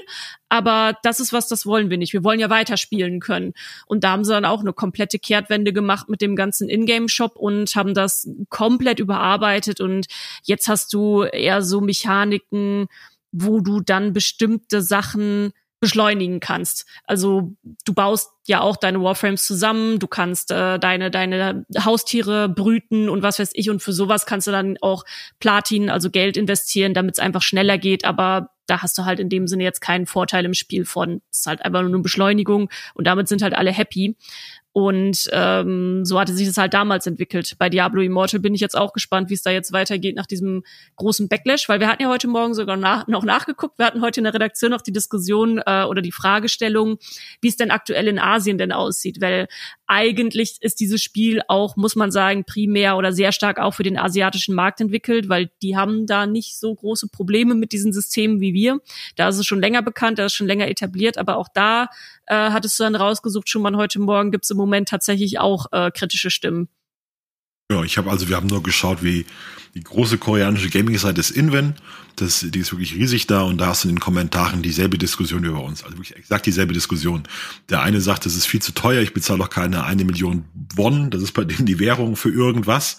aber 0.48 0.96
das 1.02 1.20
ist 1.20 1.34
was, 1.34 1.48
das 1.48 1.66
wollen 1.66 1.90
wir 1.90 1.98
nicht. 1.98 2.14
Wir 2.14 2.24
wollen 2.24 2.40
ja 2.40 2.48
weiterspielen 2.48 3.20
können. 3.20 3.52
Und 3.86 4.04
da 4.04 4.12
haben 4.12 4.24
sie 4.24 4.32
dann 4.32 4.46
auch 4.46 4.60
eine 4.60 4.72
komplette 4.72 5.18
Kehrtwende 5.18 5.74
gemacht 5.74 6.08
mit 6.08 6.22
dem 6.22 6.34
ganzen 6.34 6.70
Ingame-Shop 6.70 7.36
und 7.36 7.76
haben 7.76 7.92
das 7.92 8.26
komplett 8.48 9.00
überarbeitet 9.00 9.80
und 9.80 10.06
jetzt 10.44 10.68
hast 10.68 10.94
du 10.94 11.24
eher 11.24 11.60
so 11.60 11.82
Mechaniken, 11.82 12.86
wo 13.32 13.60
du 13.60 13.80
dann 13.80 14.14
bestimmte 14.14 14.80
Sachen 14.80 15.52
beschleunigen 15.80 16.40
kannst. 16.40 16.86
Also 17.04 17.54
du 17.84 17.94
baust 17.94 18.30
ja 18.46 18.60
auch 18.60 18.76
deine 18.76 19.02
Warframes 19.02 19.46
zusammen, 19.46 19.98
du 19.98 20.06
kannst 20.06 20.50
äh, 20.50 20.78
deine 20.78 21.10
deine 21.10 21.66
Haustiere 21.84 22.48
brüten 22.48 23.08
und 23.08 23.22
was 23.22 23.38
weiß 23.38 23.50
ich 23.54 23.70
und 23.70 23.80
für 23.80 23.92
sowas 23.92 24.26
kannst 24.26 24.46
du 24.46 24.50
dann 24.50 24.76
auch 24.80 25.04
Platin, 25.38 25.90
also 25.90 26.10
Geld 26.10 26.36
investieren, 26.36 26.94
damit 26.94 27.14
es 27.14 27.20
einfach 27.20 27.42
schneller 27.42 27.78
geht, 27.78 28.04
aber 28.04 28.50
da 28.66 28.82
hast 28.82 28.98
du 28.98 29.04
halt 29.04 29.18
in 29.18 29.28
dem 29.28 29.46
Sinne 29.46 29.64
jetzt 29.64 29.80
keinen 29.80 30.06
Vorteil 30.06 30.44
im 30.44 30.54
Spiel 30.54 30.84
von. 30.84 31.22
Es 31.30 31.40
ist 31.40 31.46
halt 31.46 31.64
einfach 31.64 31.80
nur 31.80 31.90
eine 31.90 32.00
Beschleunigung 32.00 32.68
und 32.94 33.06
damit 33.06 33.28
sind 33.28 33.42
halt 33.42 33.54
alle 33.54 33.72
happy. 33.72 34.16
Und 34.78 35.28
ähm, 35.32 36.04
so 36.04 36.20
hatte 36.20 36.32
sich 36.32 36.46
das 36.46 36.56
halt 36.56 36.72
damals 36.72 37.04
entwickelt. 37.08 37.56
Bei 37.58 37.68
Diablo 37.68 38.00
Immortal 38.00 38.38
bin 38.38 38.54
ich 38.54 38.60
jetzt 38.60 38.76
auch 38.76 38.92
gespannt, 38.92 39.28
wie 39.28 39.34
es 39.34 39.42
da 39.42 39.50
jetzt 39.50 39.72
weitergeht 39.72 40.14
nach 40.14 40.26
diesem 40.26 40.62
großen 40.94 41.26
Backlash, 41.26 41.68
weil 41.68 41.80
wir 41.80 41.88
hatten 41.88 42.04
ja 42.04 42.08
heute 42.08 42.28
Morgen 42.28 42.54
sogar 42.54 42.76
nach, 42.76 43.08
noch 43.08 43.24
nachgeguckt. 43.24 43.76
Wir 43.80 43.86
hatten 43.86 44.02
heute 44.02 44.20
in 44.20 44.24
der 44.24 44.34
Redaktion 44.34 44.70
noch 44.70 44.80
die 44.80 44.92
Diskussion 44.92 45.60
äh, 45.66 45.82
oder 45.82 46.00
die 46.00 46.12
Fragestellung, 46.12 46.98
wie 47.40 47.48
es 47.48 47.56
denn 47.56 47.72
aktuell 47.72 48.06
in 48.06 48.20
Asien 48.20 48.56
denn 48.56 48.70
aussieht, 48.70 49.20
weil 49.20 49.48
eigentlich 49.88 50.58
ist 50.60 50.78
dieses 50.78 51.02
Spiel 51.02 51.40
auch, 51.48 51.74
muss 51.74 51.96
man 51.96 52.12
sagen, 52.12 52.44
primär 52.44 52.96
oder 52.96 53.10
sehr 53.10 53.32
stark 53.32 53.58
auch 53.58 53.72
für 53.72 53.82
den 53.82 53.98
asiatischen 53.98 54.54
Markt 54.54 54.80
entwickelt, 54.80 55.28
weil 55.28 55.50
die 55.60 55.76
haben 55.76 56.06
da 56.06 56.26
nicht 56.26 56.56
so 56.56 56.72
große 56.72 57.08
Probleme 57.08 57.56
mit 57.56 57.72
diesen 57.72 57.92
Systemen 57.92 58.40
wie 58.40 58.54
wir. 58.54 58.80
Da 59.16 59.28
ist 59.28 59.38
es 59.38 59.46
schon 59.46 59.60
länger 59.60 59.82
bekannt, 59.82 60.20
da 60.20 60.26
ist 60.26 60.34
schon 60.34 60.46
länger 60.46 60.68
etabliert, 60.68 61.18
aber 61.18 61.36
auch 61.36 61.48
da 61.52 61.88
äh, 62.26 62.50
hattest 62.50 62.78
du 62.78 62.84
dann 62.84 62.94
rausgesucht, 62.94 63.48
schon 63.48 63.62
mal 63.62 63.74
heute 63.76 63.98
Morgen 63.98 64.30
gibt 64.30 64.44
es 64.44 64.50
im 64.50 64.58
Moment 64.58 64.67
tatsächlich 64.84 65.38
auch 65.38 65.66
äh, 65.72 65.90
kritische 65.90 66.30
Stimmen. 66.30 66.68
Ja, 67.70 67.82
ich 67.82 67.98
habe 67.98 68.10
also, 68.10 68.28
wir 68.28 68.36
haben 68.36 68.46
nur 68.46 68.62
geschaut, 68.62 69.02
wie 69.02 69.26
die 69.78 69.84
große 69.84 70.18
koreanische 70.18 70.70
Gaming-Seite 70.70 71.20
ist 71.20 71.30
Inven. 71.30 71.76
Das, 72.16 72.40
die 72.40 72.58
ist 72.58 72.72
wirklich 72.72 72.96
riesig 72.96 73.28
da 73.28 73.42
und 73.42 73.58
da 73.58 73.68
hast 73.68 73.84
du 73.84 73.88
in 73.88 73.94
den 73.94 74.00
Kommentaren 74.00 74.60
dieselbe 74.60 74.98
Diskussion 74.98 75.44
über 75.44 75.62
uns. 75.62 75.84
Also 75.84 75.96
wirklich 75.98 76.16
exakt 76.16 76.46
dieselbe 76.46 76.72
Diskussion. 76.72 77.22
Der 77.68 77.82
eine 77.82 78.00
sagt, 78.00 78.26
es 78.26 78.34
ist 78.34 78.46
viel 78.46 78.60
zu 78.60 78.72
teuer, 78.72 79.02
ich 79.02 79.14
bezahle 79.14 79.38
doch 79.38 79.50
keine 79.50 79.84
eine 79.84 80.04
Million 80.04 80.44
Won, 80.74 81.10
das 81.10 81.22
ist 81.22 81.30
bei 81.30 81.44
denen 81.44 81.64
die 81.64 81.78
Währung 81.78 82.16
für 82.16 82.30
irgendwas. 82.30 82.96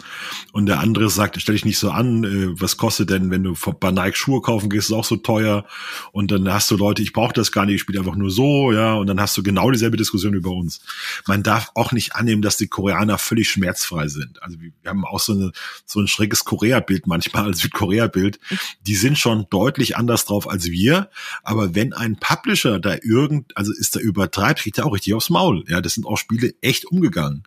Und 0.53 0.67
der 0.67 0.79
andere 0.79 1.09
sagt, 1.09 1.39
stell 1.41 1.55
dich 1.55 1.65
nicht 1.65 1.79
so 1.79 1.91
an, 1.91 2.23
äh, 2.23 2.61
was 2.61 2.77
kostet 2.77 3.09
denn, 3.09 3.29
wenn 3.29 3.43
du 3.43 3.55
bei 3.79 3.91
Nike 3.91 4.15
Schuhe 4.15 4.41
kaufen 4.41 4.69
gehst, 4.69 4.89
ist 4.89 4.95
auch 4.95 5.03
so 5.03 5.17
teuer. 5.17 5.65
Und 6.13 6.31
dann 6.31 6.51
hast 6.51 6.71
du 6.71 6.77
Leute, 6.77 7.01
ich 7.01 7.11
brauche 7.11 7.33
das 7.33 7.51
gar 7.51 7.65
nicht, 7.65 7.75
ich 7.75 7.81
spiele 7.81 7.99
einfach 7.99 8.15
nur 8.15 8.31
so, 8.31 8.71
ja. 8.71 8.93
Und 8.93 9.07
dann 9.07 9.19
hast 9.19 9.35
du 9.37 9.43
genau 9.43 9.69
dieselbe 9.69 9.97
Diskussion 9.97 10.33
über 10.33 10.51
uns. 10.51 10.79
Man 11.27 11.43
darf 11.43 11.71
auch 11.75 11.91
nicht 11.91 12.15
annehmen, 12.15 12.41
dass 12.41 12.55
die 12.55 12.67
Koreaner 12.67 13.17
völlig 13.17 13.49
schmerzfrei 13.49 14.07
sind. 14.07 14.41
Also 14.41 14.59
wir 14.61 14.71
haben 14.85 15.03
auch 15.03 15.19
so, 15.19 15.33
eine, 15.33 15.51
so 15.85 15.99
ein 15.99 16.07
schräges 16.07 16.45
Korea-Bild 16.69 17.07
manchmal 17.07 17.45
als 17.45 17.59
Südkorea-Bild. 17.59 18.39
Die 18.81 18.95
sind 18.95 19.17
schon 19.17 19.47
deutlich 19.49 19.97
anders 19.97 20.25
drauf 20.25 20.47
als 20.47 20.65
wir. 20.65 21.09
Aber 21.43 21.73
wenn 21.75 21.93
ein 21.93 22.17
Publisher 22.17 22.79
da 22.79 22.95
irgend, 23.01 23.55
also 23.57 23.73
ist 23.73 23.95
da 23.95 23.99
übertreibt, 23.99 24.61
kriegt 24.61 24.77
er 24.77 24.85
auch 24.85 24.93
richtig 24.93 25.13
aufs 25.13 25.29
Maul. 25.29 25.63
Ja, 25.67 25.81
das 25.81 25.95
sind 25.95 26.05
auch 26.05 26.17
Spiele 26.17 26.53
echt 26.61 26.85
umgegangen. 26.85 27.43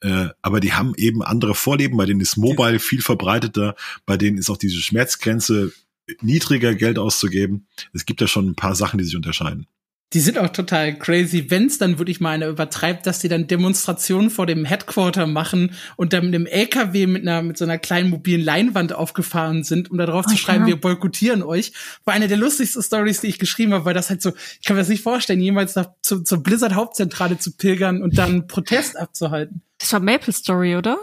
Äh, 0.00 0.28
aber 0.40 0.60
die 0.60 0.72
haben 0.72 0.94
eben 0.96 1.22
andere 1.22 1.54
Vorleben, 1.54 1.96
bei 1.96 2.06
denen 2.06 2.20
ist 2.20 2.36
Mobile 2.36 2.78
viel 2.78 3.02
verbreiteter, 3.02 3.76
bei 4.06 4.16
denen 4.16 4.38
ist 4.38 4.50
auch 4.50 4.56
diese 4.56 4.80
Schmerzgrenze 4.80 5.72
niedriger 6.20 6.74
Geld 6.74 6.98
auszugeben. 6.98 7.66
Es 7.92 8.06
gibt 8.06 8.20
da 8.20 8.26
schon 8.26 8.48
ein 8.48 8.54
paar 8.56 8.74
Sachen, 8.74 8.98
die 8.98 9.04
sich 9.04 9.16
unterscheiden. 9.16 9.66
Die 10.12 10.20
sind 10.20 10.38
auch 10.38 10.50
total 10.50 10.98
crazy, 10.98 11.50
wenn's 11.50 11.78
dann 11.78 11.98
wirklich 11.98 12.20
mal 12.20 12.30
einer 12.30 12.48
übertreibt, 12.48 13.06
dass 13.06 13.18
die 13.20 13.28
dann 13.28 13.46
Demonstrationen 13.46 14.30
vor 14.30 14.46
dem 14.46 14.64
Headquarter 14.64 15.26
machen 15.26 15.74
und 15.96 16.12
dann 16.12 16.26
mit 16.26 16.34
einem 16.34 16.46
LKW 16.46 17.06
mit 17.06 17.22
einer 17.22 17.42
mit 17.42 17.56
so 17.56 17.64
einer 17.64 17.78
kleinen 17.78 18.10
mobilen 18.10 18.42
Leinwand 18.42 18.92
aufgefahren 18.92 19.64
sind, 19.64 19.90
um 19.90 19.98
da 19.98 20.06
drauf 20.06 20.26
oh, 20.28 20.30
zu 20.30 20.36
schreiben, 20.36 20.64
ja. 20.64 20.68
wir 20.68 20.80
boykottieren 20.80 21.42
euch. 21.42 21.72
War 22.04 22.14
eine 22.14 22.28
der 22.28 22.36
lustigsten 22.36 22.82
Stories, 22.82 23.20
die 23.20 23.28
ich 23.28 23.38
geschrieben 23.38 23.72
habe, 23.72 23.84
weil 23.84 23.94
das 23.94 24.10
halt 24.10 24.20
so, 24.20 24.32
ich 24.60 24.66
kann 24.66 24.76
mir 24.76 24.82
das 24.82 24.88
nicht 24.88 25.02
vorstellen, 25.02 25.40
jemals 25.40 25.74
nach, 25.76 25.88
zu, 26.02 26.22
zur 26.22 26.42
Blizzard 26.42 26.74
Hauptzentrale 26.74 27.38
zu 27.38 27.56
pilgern 27.56 28.02
und 28.02 28.18
dann 28.18 28.46
Protest 28.46 28.98
abzuhalten. 28.98 29.62
Das 29.78 29.92
war 29.92 30.00
Maple 30.00 30.32
Story, 30.32 30.76
oder? 30.76 30.98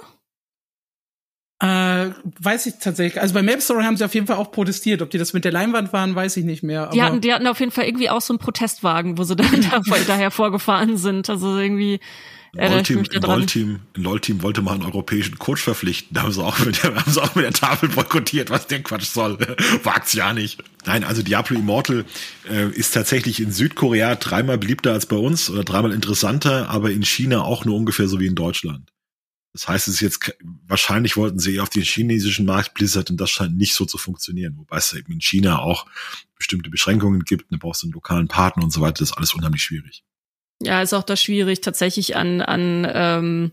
Äh, 1.61 2.11
weiß 2.39 2.67
ich 2.67 2.75
tatsächlich. 2.79 3.21
Also 3.21 3.33
bei 3.33 3.41
Maple 3.41 3.59
Story 3.59 3.83
haben 3.83 3.97
sie 3.97 4.05
auf 4.05 4.13
jeden 4.13 4.27
Fall 4.27 4.37
auch 4.37 4.51
protestiert. 4.51 5.01
Ob 5.01 5.09
die 5.09 5.17
das 5.17 5.33
mit 5.33 5.43
der 5.43 5.51
Leinwand 5.51 5.91
waren, 5.91 6.15
weiß 6.15 6.37
ich 6.37 6.45
nicht 6.45 6.63
mehr. 6.63 6.87
die, 6.87 7.03
hatten, 7.03 7.19
die 7.19 7.33
hatten 7.33 7.47
auf 7.47 7.59
jeden 7.59 7.73
Fall 7.73 7.85
irgendwie 7.85 8.09
auch 8.09 8.21
so 8.21 8.31
einen 8.31 8.39
Protestwagen, 8.39 9.17
wo 9.17 9.23
sie 9.23 9.35
da, 9.35 9.43
da 9.43 9.81
daher 10.07 10.31
vorgefahren 10.31 10.95
sind. 10.95 11.29
Also 11.29 11.57
irgendwie. 11.57 11.99
LOL-Team 12.53 13.79
LOL 13.95 14.19
LOL 14.27 14.41
wollte 14.41 14.61
mal 14.61 14.73
einen 14.73 14.83
europäischen 14.83 15.37
Coach 15.37 15.61
verpflichten. 15.61 16.15
Da 16.15 16.23
haben 16.23 16.31
sie 16.31 16.43
auch 16.43 16.57
mit 16.59 16.81
der, 16.81 16.95
haben 16.95 17.11
sie 17.11 17.21
auch 17.21 17.35
mit 17.35 17.45
der 17.45 17.53
Tafel 17.53 17.89
boykottiert, 17.89 18.49
was 18.49 18.65
der 18.65 18.81
Quatsch 18.81 19.03
soll. 19.03 19.37
Wagt's 19.83 20.13
ja 20.13 20.33
nicht. 20.33 20.63
Nein, 20.85 21.03
also 21.03 21.21
Diablo 21.21 21.57
Immortal 21.57 22.05
äh, 22.49 22.69
ist 22.69 22.93
tatsächlich 22.93 23.39
in 23.39 23.51
Südkorea 23.51 24.15
dreimal 24.15 24.57
beliebter 24.57 24.93
als 24.93 25.05
bei 25.05 25.17
uns 25.17 25.49
oder 25.49 25.63
dreimal 25.63 25.91
interessanter, 25.91 26.69
aber 26.69 26.89
in 26.89 27.03
China 27.03 27.43
auch 27.43 27.65
nur 27.65 27.75
ungefähr 27.75 28.07
so 28.07 28.19
wie 28.19 28.27
in 28.27 28.35
Deutschland. 28.35 28.89
Das 29.53 29.67
heißt, 29.67 29.87
es 29.87 29.95
ist 29.95 30.01
jetzt, 30.01 30.37
wahrscheinlich 30.67 31.17
wollten 31.17 31.39
sie 31.39 31.59
auf 31.59 31.69
den 31.69 31.81
chinesischen 31.81 32.45
Markt 32.45 32.75
Blizzard 32.75 33.09
und 33.09 33.17
das 33.17 33.31
scheint 33.31 33.57
nicht 33.57 33.73
so 33.73 33.85
zu 33.85 33.97
funktionieren. 33.97 34.57
Wobei 34.57 34.77
es 34.77 34.93
eben 34.93 35.11
in 35.11 35.21
China 35.21 35.59
auch 35.59 35.87
bestimmte 36.37 36.69
Beschränkungen 36.69 37.21
gibt. 37.21 37.51
Du 37.51 37.57
brauchst 37.57 37.83
einen 37.83 37.93
lokalen 37.93 38.27
Partner 38.27 38.63
und 38.63 38.71
so 38.71 38.81
weiter. 38.81 38.99
Das 38.99 39.09
ist 39.09 39.17
alles 39.17 39.33
unheimlich 39.33 39.63
schwierig. 39.63 40.03
Ja, 40.61 40.81
ist 40.81 40.93
auch 40.93 41.03
da 41.03 41.15
schwierig, 41.15 41.61
tatsächlich 41.61 42.15
an, 42.15 42.41
an 42.41 42.87
ähm, 42.91 43.51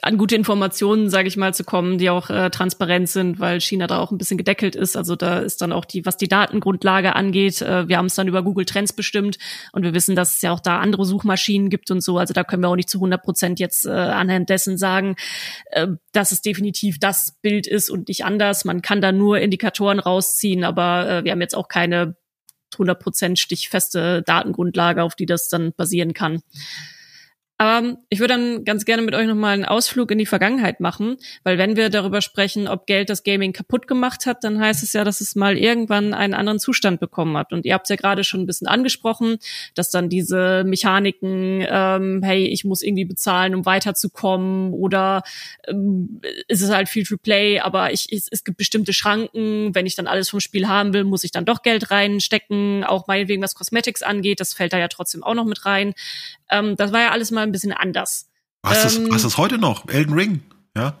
an 0.00 0.16
gute 0.16 0.34
Informationen, 0.34 1.10
sage 1.10 1.28
ich 1.28 1.36
mal, 1.36 1.52
zu 1.52 1.64
kommen, 1.64 1.98
die 1.98 2.08
auch 2.08 2.30
äh, 2.30 2.48
transparent 2.48 3.10
sind, 3.10 3.40
weil 3.40 3.60
China 3.60 3.86
da 3.86 3.98
auch 3.98 4.10
ein 4.10 4.16
bisschen 4.16 4.38
gedeckelt 4.38 4.74
ist. 4.74 4.96
Also 4.96 5.16
da 5.16 5.40
ist 5.40 5.60
dann 5.60 5.70
auch 5.70 5.84
die, 5.84 6.06
was 6.06 6.16
die 6.16 6.28
Datengrundlage 6.28 7.14
angeht, 7.14 7.60
äh, 7.60 7.86
wir 7.88 7.98
haben 7.98 8.06
es 8.06 8.14
dann 8.14 8.26
über 8.26 8.42
Google 8.42 8.64
Trends 8.64 8.94
bestimmt 8.94 9.36
und 9.72 9.82
wir 9.82 9.92
wissen, 9.92 10.16
dass 10.16 10.36
es 10.36 10.42
ja 10.42 10.50
auch 10.52 10.60
da 10.60 10.78
andere 10.78 11.04
Suchmaschinen 11.04 11.68
gibt 11.68 11.90
und 11.90 12.00
so. 12.00 12.16
Also 12.16 12.32
da 12.32 12.42
können 12.42 12.62
wir 12.62 12.70
auch 12.70 12.76
nicht 12.76 12.88
zu 12.88 12.98
100 12.98 13.22
Prozent 13.22 13.60
jetzt 13.60 13.84
äh, 13.84 13.90
anhand 13.90 14.48
dessen 14.48 14.78
sagen, 14.78 15.16
äh, 15.72 15.88
dass 16.12 16.32
es 16.32 16.40
definitiv 16.40 16.98
das 16.98 17.36
Bild 17.42 17.66
ist 17.66 17.90
und 17.90 18.08
nicht 18.08 18.24
anders. 18.24 18.64
Man 18.64 18.80
kann 18.80 19.02
da 19.02 19.12
nur 19.12 19.40
Indikatoren 19.40 19.98
rausziehen, 19.98 20.64
aber 20.64 21.08
äh, 21.08 21.24
wir 21.24 21.32
haben 21.32 21.42
jetzt 21.42 21.54
auch 21.54 21.68
keine 21.68 22.16
100 22.74 22.98
Prozent 22.98 23.38
stichfeste 23.38 24.22
Datengrundlage, 24.22 25.02
auf 25.02 25.14
die 25.14 25.26
das 25.26 25.48
dann 25.48 25.74
basieren 25.76 26.14
kann. 26.14 26.42
Aber 27.62 27.96
ich 28.08 28.18
würde 28.18 28.34
dann 28.34 28.64
ganz 28.64 28.84
gerne 28.84 29.02
mit 29.02 29.14
euch 29.14 29.28
nochmal 29.28 29.54
einen 29.54 29.64
Ausflug 29.64 30.10
in 30.10 30.18
die 30.18 30.26
Vergangenheit 30.26 30.80
machen, 30.80 31.18
weil 31.44 31.58
wenn 31.58 31.76
wir 31.76 31.90
darüber 31.90 32.20
sprechen, 32.20 32.66
ob 32.66 32.86
Geld 32.86 33.08
das 33.08 33.22
Gaming 33.22 33.52
kaputt 33.52 33.86
gemacht 33.86 34.26
hat, 34.26 34.42
dann 34.42 34.58
heißt 34.58 34.82
es 34.82 34.92
ja, 34.94 35.04
dass 35.04 35.20
es 35.20 35.36
mal 35.36 35.56
irgendwann 35.56 36.12
einen 36.12 36.34
anderen 36.34 36.58
Zustand 36.58 36.98
bekommen 36.98 37.36
hat. 37.36 37.52
Und 37.52 37.64
ihr 37.64 37.74
habt 37.74 37.86
es 37.86 37.90
ja 37.90 37.94
gerade 37.94 38.24
schon 38.24 38.40
ein 38.40 38.46
bisschen 38.46 38.66
angesprochen, 38.66 39.36
dass 39.76 39.90
dann 39.90 40.08
diese 40.08 40.64
Mechaniken, 40.64 41.64
ähm, 41.70 42.22
hey, 42.24 42.48
ich 42.48 42.64
muss 42.64 42.82
irgendwie 42.82 43.04
bezahlen, 43.04 43.54
um 43.54 43.64
weiterzukommen, 43.64 44.72
oder 44.72 45.22
ähm, 45.68 46.20
ist 46.48 46.62
es 46.62 46.70
halt 46.70 46.88
viel 46.88 47.04
to 47.04 47.16
play, 47.16 47.60
aber 47.60 47.92
ich, 47.92 48.08
es, 48.10 48.26
es 48.28 48.42
gibt 48.42 48.58
bestimmte 48.58 48.92
Schranken, 48.92 49.72
wenn 49.72 49.86
ich 49.86 49.94
dann 49.94 50.08
alles 50.08 50.30
vom 50.30 50.40
Spiel 50.40 50.66
haben 50.66 50.94
will, 50.94 51.04
muss 51.04 51.22
ich 51.22 51.30
dann 51.30 51.44
doch 51.44 51.62
Geld 51.62 51.92
reinstecken, 51.92 52.82
auch 52.82 53.06
meinetwegen 53.06 53.40
was 53.40 53.54
Cosmetics 53.54 54.02
angeht, 54.02 54.40
das 54.40 54.52
fällt 54.52 54.72
da 54.72 54.78
ja 54.78 54.88
trotzdem 54.88 55.22
auch 55.22 55.34
noch 55.34 55.44
mit 55.44 55.64
rein. 55.64 55.94
Ähm, 56.50 56.74
das 56.74 56.92
war 56.92 57.02
ja 57.02 57.10
alles 57.12 57.30
mal 57.30 57.51
ein 57.52 57.60
bisschen 57.60 57.72
anders. 57.72 58.28
Was 58.62 58.96
ähm, 58.96 59.06
ist, 59.06 59.12
was 59.12 59.24
ist 59.24 59.36
heute 59.36 59.58
noch? 59.58 59.88
Elden 59.88 60.14
Ring, 60.14 60.40
ja? 60.76 60.98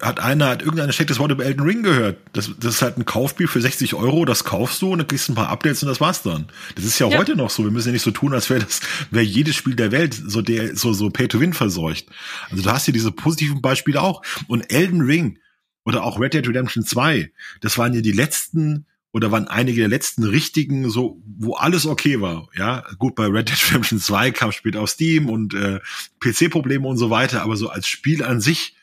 Hat 0.00 0.18
einer, 0.18 0.48
hat 0.48 0.62
irgendeiner 0.62 0.92
schlechtes 0.92 1.18
Wort 1.18 1.30
über 1.30 1.44
Elden 1.44 1.60
Ring 1.60 1.82
gehört. 1.82 2.18
Das, 2.32 2.50
das 2.58 2.76
ist 2.76 2.82
halt 2.82 2.96
ein 2.96 3.04
Kaufspiel 3.04 3.48
für 3.48 3.60
60 3.60 3.94
Euro, 3.94 4.24
das 4.24 4.44
kaufst 4.44 4.80
du 4.80 4.92
und 4.92 4.98
dann 4.98 5.06
kriegst 5.06 5.28
du 5.28 5.32
ein 5.32 5.34
paar 5.34 5.50
Updates 5.50 5.82
und 5.82 5.90
das 5.90 6.00
war's 6.00 6.22
dann. 6.22 6.48
Das 6.74 6.86
ist 6.86 6.98
ja, 6.98 7.08
ja. 7.08 7.18
heute 7.18 7.36
noch 7.36 7.50
so. 7.50 7.64
Wir 7.64 7.70
müssen 7.70 7.88
ja 7.88 7.92
nicht 7.92 8.02
so 8.02 8.10
tun, 8.10 8.32
als 8.32 8.48
wäre 8.48 8.60
das, 8.60 8.80
wäre 9.10 9.24
jedes 9.24 9.56
Spiel 9.56 9.74
der 9.74 9.92
Welt 9.92 10.14
so 10.14 10.40
der, 10.40 10.74
so, 10.74 10.94
so 10.94 11.10
Pay-to-Win 11.10 11.52
verseucht. 11.52 12.06
Also 12.50 12.62
du 12.62 12.70
hast 12.70 12.86
hier 12.86 12.94
diese 12.94 13.12
positiven 13.12 13.60
Beispiele 13.60 14.00
auch. 14.00 14.22
Und 14.48 14.72
Elden 14.72 15.02
Ring 15.02 15.38
oder 15.84 16.02
auch 16.02 16.18
Red 16.18 16.32
Dead 16.32 16.48
Redemption 16.48 16.84
2, 16.84 17.30
das 17.60 17.76
waren 17.76 17.92
ja 17.92 18.00
die 18.00 18.12
letzten 18.12 18.86
oder 19.12 19.32
waren 19.32 19.48
einige 19.48 19.80
der 19.80 19.88
letzten 19.88 20.24
richtigen, 20.24 20.88
so, 20.90 21.20
wo 21.24 21.54
alles 21.54 21.86
okay 21.86 22.20
war. 22.20 22.48
Ja, 22.56 22.84
gut, 22.98 23.14
bei 23.14 23.26
Red 23.26 23.48
Dead 23.48 23.68
Redemption 23.70 23.98
2 23.98 24.30
kam 24.30 24.52
später 24.52 24.80
auf 24.80 24.90
Steam 24.90 25.28
und 25.28 25.54
äh, 25.54 25.80
PC-Probleme 26.20 26.86
und 26.86 26.96
so 26.96 27.10
weiter, 27.10 27.42
aber 27.42 27.56
so 27.56 27.68
als 27.68 27.88
Spiel 27.88 28.22
an 28.22 28.40
sich, 28.40 28.76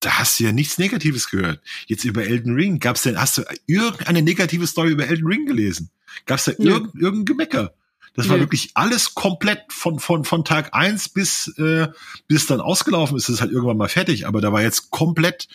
da 0.00 0.18
hast 0.18 0.38
du 0.38 0.44
ja 0.44 0.52
nichts 0.52 0.78
Negatives 0.78 1.28
gehört. 1.30 1.60
Jetzt 1.86 2.04
über 2.04 2.24
Elden 2.24 2.54
Ring, 2.54 2.78
gab's 2.78 3.02
denn, 3.02 3.20
hast 3.20 3.38
du 3.38 3.42
irgendeine 3.66 4.22
negative 4.22 4.66
Story 4.66 4.92
über 4.92 5.06
Elden 5.06 5.26
Ring 5.26 5.44
gelesen? 5.44 5.90
Gab's 6.24 6.44
da 6.44 6.52
ja. 6.52 6.58
irgendein, 6.58 7.00
irgendein 7.00 7.24
Gemecker? 7.24 7.74
Das 8.14 8.26
ja. 8.26 8.32
war 8.32 8.40
wirklich 8.40 8.70
alles 8.74 9.14
komplett 9.14 9.60
von, 9.68 10.00
von, 10.00 10.24
von 10.24 10.44
Tag 10.44 10.74
eins 10.74 11.08
bis, 11.08 11.48
äh, 11.58 11.88
bis 12.26 12.46
dann 12.46 12.60
ausgelaufen 12.60 13.16
ist, 13.16 13.28
ist 13.28 13.40
halt 13.40 13.52
irgendwann 13.52 13.76
mal 13.76 13.88
fertig. 13.88 14.26
Aber 14.26 14.40
da 14.40 14.52
war 14.52 14.62
jetzt 14.62 14.90
komplett 14.90 15.48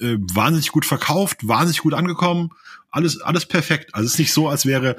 äh, 0.00 0.16
wahnsinnig 0.34 0.72
gut 0.72 0.84
verkauft, 0.84 1.46
wahnsinnig 1.46 1.80
gut 1.80 1.94
angekommen, 1.94 2.50
alles, 2.96 3.20
alles 3.20 3.44
perfekt. 3.44 3.94
Also 3.94 4.06
es 4.06 4.12
ist 4.14 4.18
nicht 4.18 4.32
so, 4.32 4.48
als 4.48 4.64
wäre 4.64 4.96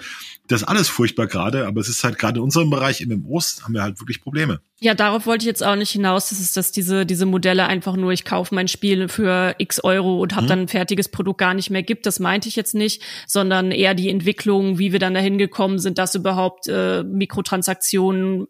das 0.48 0.64
alles 0.64 0.88
furchtbar 0.88 1.28
gerade, 1.28 1.66
aber 1.66 1.82
es 1.82 1.90
ist 1.90 2.04
halt 2.04 2.20
gerade 2.20 2.38
in 2.38 2.44
unserem 2.44 2.70
Bereich 2.70 3.06
MMOs 3.06 3.64
haben 3.64 3.74
wir 3.74 3.82
halt 3.82 4.00
wirklich 4.00 4.22
Probleme. 4.22 4.62
Ja, 4.80 4.94
darauf 4.94 5.26
wollte 5.26 5.44
ich 5.44 5.48
jetzt 5.48 5.64
auch 5.64 5.76
nicht 5.76 5.90
hinaus, 5.90 6.30
dass 6.30 6.40
es, 6.40 6.54
dass 6.54 6.72
diese, 6.72 7.06
diese 7.06 7.26
Modelle 7.26 7.66
einfach 7.66 7.96
nur, 7.96 8.12
ich 8.12 8.24
kaufe 8.24 8.54
mein 8.54 8.68
Spiel 8.68 9.10
für 9.10 9.56
x 9.58 9.84
Euro 9.84 10.22
und 10.22 10.36
habe 10.36 10.46
mhm. 10.46 10.50
dann 10.50 10.60
ein 10.62 10.68
fertiges 10.68 11.10
Produkt 11.10 11.40
gar 11.40 11.56
nicht 11.56 11.72
mehr 11.72 11.84
gibt. 11.84 12.06
Das 12.06 12.20
meinte 12.20 12.48
ich 12.48 12.56
jetzt 12.56 12.76
nicht, 12.76 13.02
sondern 13.26 13.72
eher 13.72 13.96
die 13.96 14.10
Entwicklung, 14.10 14.78
wie 14.78 14.92
wir 14.92 15.00
dann 15.00 15.16
dahin 15.16 15.38
gekommen 15.40 15.80
sind, 15.80 15.98
dass 15.98 16.14
überhaupt 16.14 16.68
äh, 16.68 17.04
Mikrotransaktionen 17.04 18.48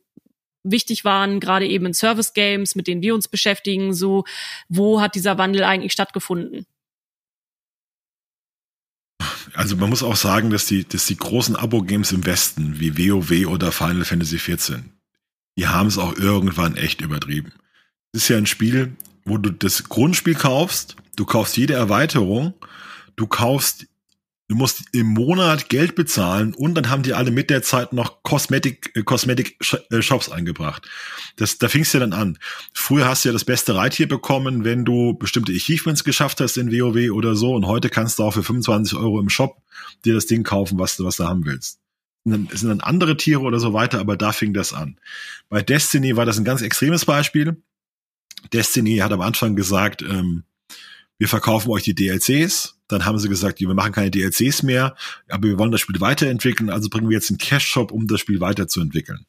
wichtig 0.71 1.05
waren, 1.05 1.39
gerade 1.39 1.67
eben 1.67 1.85
in 1.85 1.93
Service 1.93 2.33
Games, 2.33 2.75
mit 2.75 2.87
denen 2.87 3.01
wir 3.01 3.15
uns 3.15 3.27
beschäftigen, 3.27 3.93
so, 3.93 4.25
wo 4.69 5.01
hat 5.01 5.15
dieser 5.15 5.37
Wandel 5.37 5.63
eigentlich 5.63 5.93
stattgefunden? 5.93 6.65
Also 9.53 9.75
man 9.75 9.89
muss 9.89 10.03
auch 10.03 10.15
sagen, 10.15 10.49
dass 10.49 10.67
die, 10.67 10.87
dass 10.87 11.07
die 11.07 11.17
großen 11.17 11.55
Abo-Games 11.55 12.11
im 12.11 12.25
Westen, 12.25 12.79
wie 12.79 12.97
WoW 12.97 13.47
oder 13.47 13.71
Final 13.71 14.05
Fantasy 14.05 14.37
XIV, 14.37 14.79
die 15.57 15.67
haben 15.67 15.87
es 15.87 15.97
auch 15.97 16.15
irgendwann 16.15 16.75
echt 16.75 17.01
übertrieben. 17.01 17.53
Es 18.11 18.23
ist 18.23 18.27
ja 18.29 18.37
ein 18.37 18.45
Spiel, 18.45 18.95
wo 19.25 19.37
du 19.37 19.51
das 19.51 19.85
Grundspiel 19.85 20.35
kaufst, 20.35 20.95
du 21.15 21.25
kaufst 21.25 21.57
jede 21.57 21.73
Erweiterung, 21.73 22.53
du 23.15 23.27
kaufst 23.27 23.87
Du 24.49 24.55
musst 24.55 24.83
im 24.93 25.07
Monat 25.07 25.67
Geld 25.67 25.95
bezahlen 25.95 26.53
und 26.53 26.75
dann 26.75 26.89
haben 26.89 27.03
die 27.03 27.13
alle 27.13 27.31
mit 27.31 27.49
der 27.49 27.63
Zeit 27.63 27.91
noch 27.91 28.23
Cosmetic, 28.23 28.95
äh, 28.95 29.03
Cosmetic 29.03 29.57
äh, 29.91 30.01
Shops 30.01 30.29
eingebracht. 30.29 30.87
Das, 31.35 31.57
da 31.57 31.67
fing's 31.67 31.91
ja 31.91 31.99
dann 31.99 32.13
an. 32.13 32.37
Früher 32.73 33.05
hast 33.05 33.25
du 33.25 33.29
ja 33.29 33.33
das 33.33 33.43
beste 33.43 33.75
Reittier 33.75 34.07
bekommen, 34.07 34.63
wenn 34.63 34.85
du 34.85 35.15
bestimmte 35.15 35.51
Achievements 35.51 36.05
geschafft 36.05 36.39
hast 36.39 36.55
in 36.55 36.71
WoW 36.71 37.11
oder 37.11 37.35
so 37.35 37.55
und 37.55 37.67
heute 37.67 37.89
kannst 37.89 38.19
du 38.19 38.23
auch 38.23 38.33
für 38.33 38.43
25 38.43 38.97
Euro 38.97 39.19
im 39.19 39.27
Shop 39.27 39.61
dir 40.05 40.13
das 40.13 40.27
Ding 40.27 40.43
kaufen, 40.43 40.79
was 40.79 40.95
du, 40.95 41.03
was 41.03 41.17
du 41.17 41.25
haben 41.25 41.45
willst. 41.45 41.81
Es 42.23 42.61
sind 42.61 42.69
dann 42.69 42.81
andere 42.81 43.17
Tiere 43.17 43.41
oder 43.41 43.59
so 43.59 43.73
weiter, 43.73 43.99
aber 43.99 44.15
da 44.15 44.31
fing 44.31 44.53
das 44.53 44.71
an. 44.71 44.97
Bei 45.49 45.61
Destiny 45.61 46.15
war 46.15 46.25
das 46.25 46.37
ein 46.37 46.45
ganz 46.45 46.61
extremes 46.61 47.03
Beispiel. 47.03 47.61
Destiny 48.53 48.97
hat 48.97 49.11
am 49.11 49.21
Anfang 49.21 49.55
gesagt, 49.55 50.01
ähm, 50.03 50.43
wir 51.17 51.27
verkaufen 51.27 51.69
euch 51.69 51.83
die 51.83 51.95
DLCs. 51.95 52.76
Dann 52.87 53.05
haben 53.05 53.19
sie 53.19 53.29
gesagt, 53.29 53.59
wir 53.59 53.73
machen 53.73 53.91
keine 53.91 54.11
DLCs 54.11 54.63
mehr, 54.63 54.95
aber 55.29 55.47
wir 55.49 55.59
wollen 55.59 55.71
das 55.71 55.81
Spiel 55.81 55.99
weiterentwickeln, 55.99 56.69
also 56.69 56.89
bringen 56.89 57.09
wir 57.09 57.15
jetzt 57.15 57.29
einen 57.29 57.37
Cash-Shop, 57.37 57.91
um 57.91 58.07
das 58.07 58.21
Spiel 58.21 58.39
weiterzuentwickeln. 58.39 59.25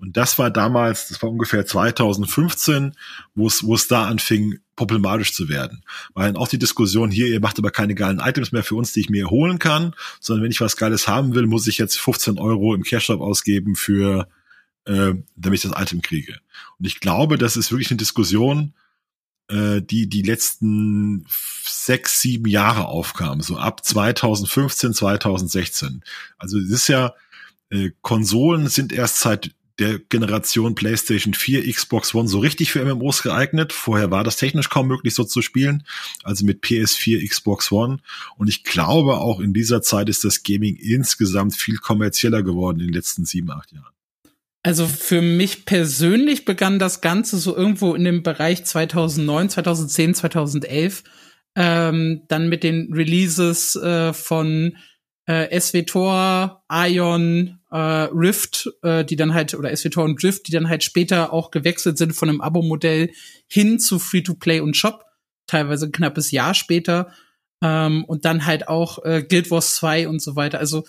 Und 0.00 0.16
das 0.16 0.38
war 0.38 0.50
damals, 0.50 1.08
das 1.08 1.22
war 1.22 1.30
ungefähr 1.30 1.66
2015, 1.66 2.92
wo 3.34 3.46
es, 3.46 3.64
wo 3.64 3.74
es 3.74 3.88
da 3.88 4.06
anfing, 4.06 4.58
problematisch 4.76 5.34
zu 5.34 5.48
werden. 5.48 5.84
Weil 6.14 6.36
auch 6.36 6.48
die 6.48 6.58
Diskussion 6.58 7.10
hier, 7.10 7.26
ihr 7.26 7.40
macht 7.40 7.58
aber 7.58 7.70
keine 7.70 7.94
geilen 7.94 8.20
Items 8.20 8.52
mehr 8.52 8.64
für 8.64 8.76
uns, 8.76 8.92
die 8.92 9.00
ich 9.00 9.10
mir 9.10 9.28
holen 9.28 9.58
kann, 9.58 9.94
sondern 10.20 10.44
wenn 10.44 10.50
ich 10.50 10.60
was 10.60 10.76
Geiles 10.76 11.08
haben 11.08 11.34
will, 11.34 11.46
muss 11.46 11.66
ich 11.66 11.78
jetzt 11.78 11.98
15 11.98 12.38
Euro 12.38 12.74
im 12.74 12.82
Cash-Shop 12.82 13.20
ausgeben 13.20 13.74
für, 13.74 14.28
äh, 14.84 15.14
damit 15.36 15.64
ich 15.64 15.70
das 15.70 15.80
Item 15.80 16.02
kriege. 16.02 16.38
Und 16.78 16.86
ich 16.86 17.00
glaube, 17.00 17.36
das 17.36 17.56
ist 17.56 17.70
wirklich 17.70 17.90
eine 17.90 17.98
Diskussion, 17.98 18.74
äh, 19.48 19.82
die 19.82 20.08
die 20.08 20.22
letzten 20.22 21.26
sechs, 21.90 22.20
sieben 22.20 22.46
Jahre 22.46 22.86
aufkam, 22.86 23.40
so 23.40 23.56
ab 23.56 23.84
2015, 23.84 24.94
2016. 24.94 26.04
Also 26.38 26.56
es 26.60 26.70
ist 26.70 26.86
ja, 26.86 27.14
äh, 27.70 27.90
Konsolen 28.00 28.68
sind 28.68 28.92
erst 28.92 29.18
seit 29.18 29.50
der 29.80 29.98
Generation 29.98 30.76
PlayStation 30.76 31.34
4, 31.34 31.68
Xbox 31.68 32.14
One 32.14 32.28
so 32.28 32.38
richtig 32.38 32.70
für 32.70 32.84
MMOs 32.84 33.24
geeignet. 33.24 33.72
Vorher 33.72 34.12
war 34.12 34.22
das 34.22 34.36
technisch 34.36 34.68
kaum 34.68 34.86
möglich, 34.86 35.14
so 35.14 35.24
zu 35.24 35.42
spielen. 35.42 35.82
Also 36.22 36.44
mit 36.44 36.62
PS4, 36.62 37.28
Xbox 37.28 37.72
One. 37.72 37.98
Und 38.36 38.48
ich 38.48 38.62
glaube, 38.62 39.16
auch 39.16 39.40
in 39.40 39.52
dieser 39.52 39.82
Zeit 39.82 40.08
ist 40.08 40.22
das 40.22 40.44
Gaming 40.44 40.76
insgesamt 40.76 41.56
viel 41.56 41.78
kommerzieller 41.78 42.44
geworden 42.44 42.78
in 42.78 42.86
den 42.86 42.94
letzten 42.94 43.24
sieben, 43.24 43.50
acht 43.50 43.72
Jahren. 43.72 43.92
Also 44.62 44.86
für 44.86 45.22
mich 45.22 45.64
persönlich 45.64 46.44
begann 46.44 46.78
das 46.78 47.00
Ganze 47.00 47.38
so 47.38 47.56
irgendwo 47.56 47.96
in 47.96 48.04
dem 48.04 48.22
Bereich 48.22 48.64
2009, 48.64 49.48
2010, 49.48 50.14
2011. 50.14 51.02
Ähm, 51.56 52.22
dann 52.28 52.48
mit 52.48 52.62
den 52.62 52.92
Releases 52.92 53.74
äh, 53.76 54.12
von 54.12 54.76
äh, 55.26 55.60
SWTOR, 55.60 56.64
Ion, 56.70 57.60
äh, 57.70 57.76
Rift, 57.76 58.68
äh, 58.82 59.04
die 59.04 59.16
dann 59.16 59.34
halt, 59.34 59.54
oder 59.54 59.74
SWTOR 59.74 60.04
und 60.04 60.22
Drift, 60.22 60.48
die 60.48 60.52
dann 60.52 60.68
halt 60.68 60.82
später 60.82 61.32
auch 61.32 61.50
gewechselt 61.50 61.98
sind 61.98 62.14
von 62.14 62.28
einem 62.28 62.40
Abo-Modell 62.40 63.10
hin 63.46 63.78
zu 63.78 63.98
Free-to-Play 63.98 64.60
und 64.60 64.76
Shop, 64.76 65.04
teilweise 65.46 65.86
ein 65.86 65.92
knappes 65.92 66.30
Jahr 66.30 66.54
später. 66.54 67.12
Ähm, 67.62 68.04
und 68.06 68.24
dann 68.24 68.46
halt 68.46 68.68
auch 68.68 69.04
äh, 69.04 69.22
Guild 69.22 69.50
Wars 69.50 69.76
2 69.76 70.08
und 70.08 70.20
so 70.20 70.34
weiter. 70.34 70.58
Also 70.58 70.84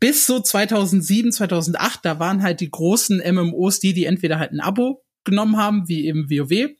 bis 0.00 0.26
so 0.26 0.40
2007, 0.40 1.32
2008, 1.32 2.00
da 2.02 2.18
waren 2.18 2.42
halt 2.42 2.60
die 2.60 2.70
großen 2.70 3.22
MMOs 3.32 3.78
die, 3.78 3.92
die 3.92 4.06
entweder 4.06 4.38
halt 4.38 4.52
ein 4.52 4.60
Abo 4.60 5.04
genommen 5.24 5.56
haben, 5.56 5.88
wie 5.88 6.06
eben 6.06 6.30
WoW, 6.30 6.70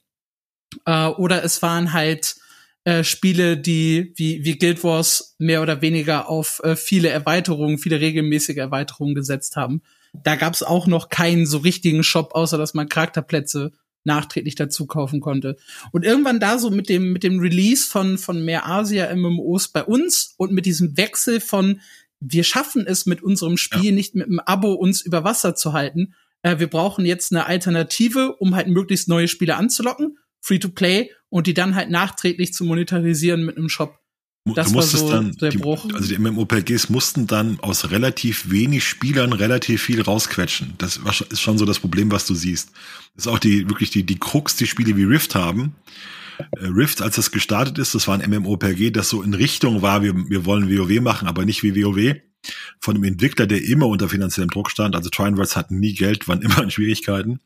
äh, 0.84 1.06
oder 1.06 1.44
es 1.44 1.62
waren 1.62 1.92
halt 1.92 2.36
äh, 2.84 3.04
Spiele, 3.04 3.56
die 3.56 4.12
wie, 4.16 4.44
wie 4.44 4.58
Guild 4.58 4.82
Wars 4.84 5.34
mehr 5.38 5.62
oder 5.62 5.82
weniger 5.82 6.28
auf 6.28 6.60
äh, 6.64 6.76
viele 6.76 7.08
Erweiterungen, 7.08 7.78
viele 7.78 8.00
regelmäßige 8.00 8.56
Erweiterungen 8.56 9.14
gesetzt 9.14 9.56
haben. 9.56 9.82
Da 10.12 10.36
gab 10.36 10.54
es 10.54 10.62
auch 10.62 10.86
noch 10.86 11.08
keinen 11.08 11.46
so 11.46 11.58
richtigen 11.58 12.02
Shop, 12.02 12.34
außer 12.34 12.56
dass 12.56 12.74
man 12.74 12.88
Charakterplätze 12.88 13.72
nachträglich 14.04 14.54
dazu 14.54 14.86
kaufen 14.86 15.20
konnte. 15.20 15.56
Und 15.92 16.04
irgendwann 16.04 16.40
da 16.40 16.58
so 16.58 16.70
mit 16.70 16.88
dem, 16.88 17.12
mit 17.12 17.22
dem 17.24 17.40
Release 17.40 17.86
von, 17.86 18.16
von 18.16 18.44
mehr 18.44 18.66
Asia-MMOs 18.66 19.68
bei 19.68 19.84
uns 19.84 20.34
und 20.36 20.52
mit 20.52 20.66
diesem 20.66 20.96
Wechsel 20.96 21.40
von, 21.40 21.80
wir 22.20 22.44
schaffen 22.44 22.86
es 22.86 23.06
mit 23.06 23.22
unserem 23.22 23.56
Spiel 23.56 23.86
ja. 23.86 23.92
nicht 23.92 24.14
mit 24.14 24.26
einem 24.26 24.40
Abo 24.40 24.72
uns 24.72 25.02
über 25.02 25.24
Wasser 25.24 25.54
zu 25.54 25.72
halten. 25.72 26.14
Äh, 26.42 26.58
wir 26.58 26.68
brauchen 26.68 27.04
jetzt 27.04 27.32
eine 27.32 27.46
Alternative, 27.46 28.36
um 28.36 28.56
halt 28.56 28.68
möglichst 28.68 29.08
neue 29.08 29.28
Spiele 29.28 29.56
anzulocken, 29.56 30.18
free 30.40 30.58
to 30.58 30.68
play 30.68 31.10
und 31.30 31.46
die 31.46 31.54
dann 31.54 31.74
halt 31.74 31.90
nachträglich 31.90 32.52
zu 32.52 32.64
monetarisieren 32.64 33.44
mit 33.44 33.56
einem 33.56 33.68
Shop. 33.68 33.98
Das 34.54 34.74
war 34.74 34.82
so 34.82 35.10
dann, 35.10 35.32
der 35.32 35.50
die, 35.50 35.58
Bruch. 35.58 35.86
Also 35.92 36.08
die 36.08 36.18
MMORPGs 36.18 36.88
mussten 36.88 37.26
dann 37.26 37.60
aus 37.60 37.90
relativ 37.90 38.50
wenig 38.50 38.84
Spielern 38.84 39.34
relativ 39.34 39.82
viel 39.82 40.00
rausquetschen. 40.00 40.74
Das 40.78 40.98
ist 41.30 41.40
schon 41.40 41.58
so 41.58 41.66
das 41.66 41.78
Problem, 41.78 42.10
was 42.10 42.26
du 42.26 42.34
siehst. 42.34 42.70
Das 43.14 43.26
ist 43.26 43.32
auch 43.32 43.38
die 43.38 43.68
wirklich 43.68 43.90
die 43.90 44.04
die 44.04 44.18
Krux, 44.18 44.56
die 44.56 44.66
Spiele 44.66 44.96
wie 44.96 45.04
Rift 45.04 45.34
haben. 45.34 45.74
Äh, 46.38 46.66
Rift, 46.66 47.02
als 47.02 47.16
das 47.16 47.30
gestartet 47.30 47.78
ist, 47.78 47.94
das 47.94 48.06
war 48.08 48.18
ein 48.18 48.30
MMORPG, 48.30 48.90
das 48.90 49.08
so 49.08 49.22
in 49.22 49.34
Richtung 49.34 49.82
war, 49.82 50.02
wir, 50.02 50.14
wir 50.14 50.44
wollen 50.44 50.70
WoW 50.70 51.00
machen, 51.00 51.28
aber 51.28 51.44
nicht 51.44 51.62
wie 51.62 51.74
WoW. 51.82 52.16
Von 52.80 52.94
einem 52.94 53.04
Entwickler, 53.04 53.46
der 53.46 53.62
immer 53.62 53.86
unter 53.86 54.08
finanziellem 54.08 54.50
Druck 54.50 54.70
stand. 54.70 54.94
Also 54.94 55.10
Trianverse 55.10 55.56
hatten 55.56 55.78
nie 55.78 55.94
Geld, 55.94 56.28
waren 56.28 56.42
immer 56.42 56.62
in 56.62 56.70
Schwierigkeiten. 56.70 57.40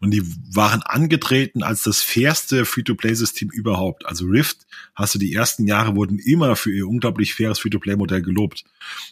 Und 0.00 0.12
die 0.12 0.22
waren 0.54 0.82
angetreten 0.82 1.62
als 1.62 1.82
das 1.82 2.02
fairste 2.02 2.64
Free-to-Play-System 2.64 3.50
überhaupt. 3.50 4.06
Also 4.06 4.26
Rift, 4.26 4.66
hast 4.94 5.14
du 5.14 5.18
die 5.18 5.34
ersten 5.34 5.66
Jahre, 5.66 5.96
wurden 5.96 6.18
immer 6.18 6.56
für 6.56 6.72
ihr 6.72 6.88
unglaublich 6.88 7.34
faires 7.34 7.58
Free-to-Play-Modell 7.58 8.22
gelobt. 8.22 8.64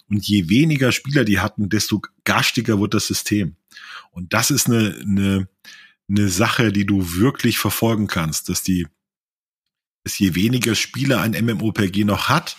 Und 0.08 0.26
je 0.26 0.48
weniger 0.48 0.92
Spieler 0.92 1.24
die 1.24 1.40
hatten, 1.40 1.68
desto 1.68 2.00
garstiger 2.24 2.80
wird 2.80 2.94
das 2.94 3.06
System. 3.06 3.56
Und 4.12 4.32
das 4.32 4.50
ist 4.50 4.66
eine, 4.66 4.96
eine, 5.00 5.48
eine 6.08 6.28
Sache, 6.28 6.72
die 6.72 6.86
du 6.86 7.16
wirklich 7.16 7.58
verfolgen 7.58 8.06
kannst, 8.06 8.48
dass 8.48 8.62
die, 8.62 8.86
dass 10.04 10.18
je 10.18 10.34
weniger 10.34 10.74
Spieler 10.74 11.20
ein 11.20 11.32
MMOPG 11.32 12.04
noch 12.04 12.28
hat, 12.28 12.56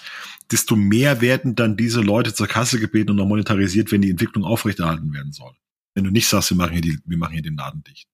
desto 0.51 0.75
mehr 0.75 1.21
werden 1.21 1.55
dann 1.55 1.77
diese 1.77 2.01
Leute 2.01 2.33
zur 2.33 2.47
Kasse 2.47 2.79
gebeten 2.79 3.11
und 3.11 3.17
noch 3.17 3.27
monetarisiert, 3.27 3.91
wenn 3.91 4.01
die 4.01 4.11
Entwicklung 4.11 4.43
aufrechterhalten 4.43 5.13
werden 5.13 5.31
soll. 5.31 5.53
Wenn 5.93 6.03
du 6.03 6.11
nicht 6.11 6.27
sagst, 6.27 6.51
wir 6.51 6.57
machen 6.57 6.73
hier, 6.73 6.81
die, 6.81 6.99
wir 7.05 7.17
machen 7.17 7.33
hier 7.33 7.41
den 7.41 7.55
Laden 7.55 7.83
dicht. 7.83 8.07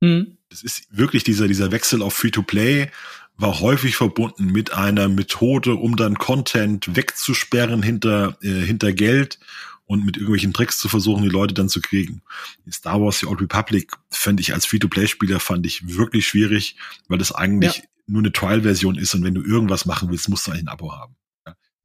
Mhm. 0.00 0.38
Das 0.48 0.62
ist 0.62 0.86
wirklich 0.90 1.24
dieser, 1.24 1.48
dieser 1.48 1.72
Wechsel 1.72 2.02
auf 2.02 2.14
Free-to-Play 2.14 2.90
war 3.38 3.60
häufig 3.60 3.96
verbunden 3.96 4.46
mit 4.46 4.72
einer 4.72 5.08
Methode, 5.08 5.74
um 5.74 5.96
dann 5.96 6.16
Content 6.16 6.96
wegzusperren 6.96 7.82
hinter, 7.82 8.38
äh, 8.42 8.62
hinter 8.62 8.92
Geld 8.92 9.38
und 9.84 10.04
mit 10.04 10.16
irgendwelchen 10.16 10.52
Tricks 10.52 10.78
zu 10.78 10.88
versuchen, 10.88 11.22
die 11.22 11.28
Leute 11.28 11.54
dann 11.54 11.68
zu 11.68 11.80
kriegen. 11.80 12.22
Star 12.70 13.00
Wars 13.00 13.20
The 13.20 13.26
Old 13.26 13.40
Republic 13.40 13.92
fand 14.10 14.40
ich 14.40 14.54
als 14.54 14.66
Free-to-Play-Spieler 14.66 15.40
fand 15.40 15.66
ich 15.66 15.86
wirklich 15.86 16.26
schwierig, 16.26 16.76
weil 17.08 17.18
das 17.18 17.32
eigentlich 17.32 17.76
ja. 17.76 17.82
nur 18.06 18.22
eine 18.22 18.32
Trial-Version 18.32 18.96
ist 18.96 19.14
und 19.14 19.22
wenn 19.22 19.34
du 19.34 19.42
irgendwas 19.42 19.84
machen 19.86 20.10
willst, 20.10 20.28
musst 20.28 20.46
du 20.46 20.50
eigentlich 20.50 20.64
ein 20.64 20.68
Abo 20.68 20.92
haben. 20.92 21.14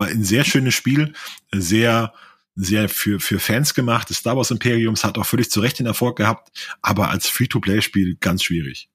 War 0.02 0.08
ein 0.08 0.24
sehr 0.24 0.44
schönes 0.44 0.74
Spiel, 0.74 1.14
sehr 1.52 2.12
sehr 2.56 2.90
für, 2.90 3.20
für 3.20 3.40
Fans 3.40 3.76
gemacht. 3.76 4.10
Das 4.10 4.18
Star 4.18 4.36
Wars 4.36 4.50
Imperiums 4.50 5.04
hat 5.04 5.20
auch 5.20 5.26
völlig 5.28 5.52
zu 5.52 5.60
Recht 5.62 5.78
den 5.78 5.86
Erfolg 5.86 6.18
gehabt, 6.18 6.52
aber 6.82 7.12
als 7.12 7.28
Free-to-Play-Spiel 7.28 8.18
ganz 8.20 8.44
schwierig. 8.44 8.90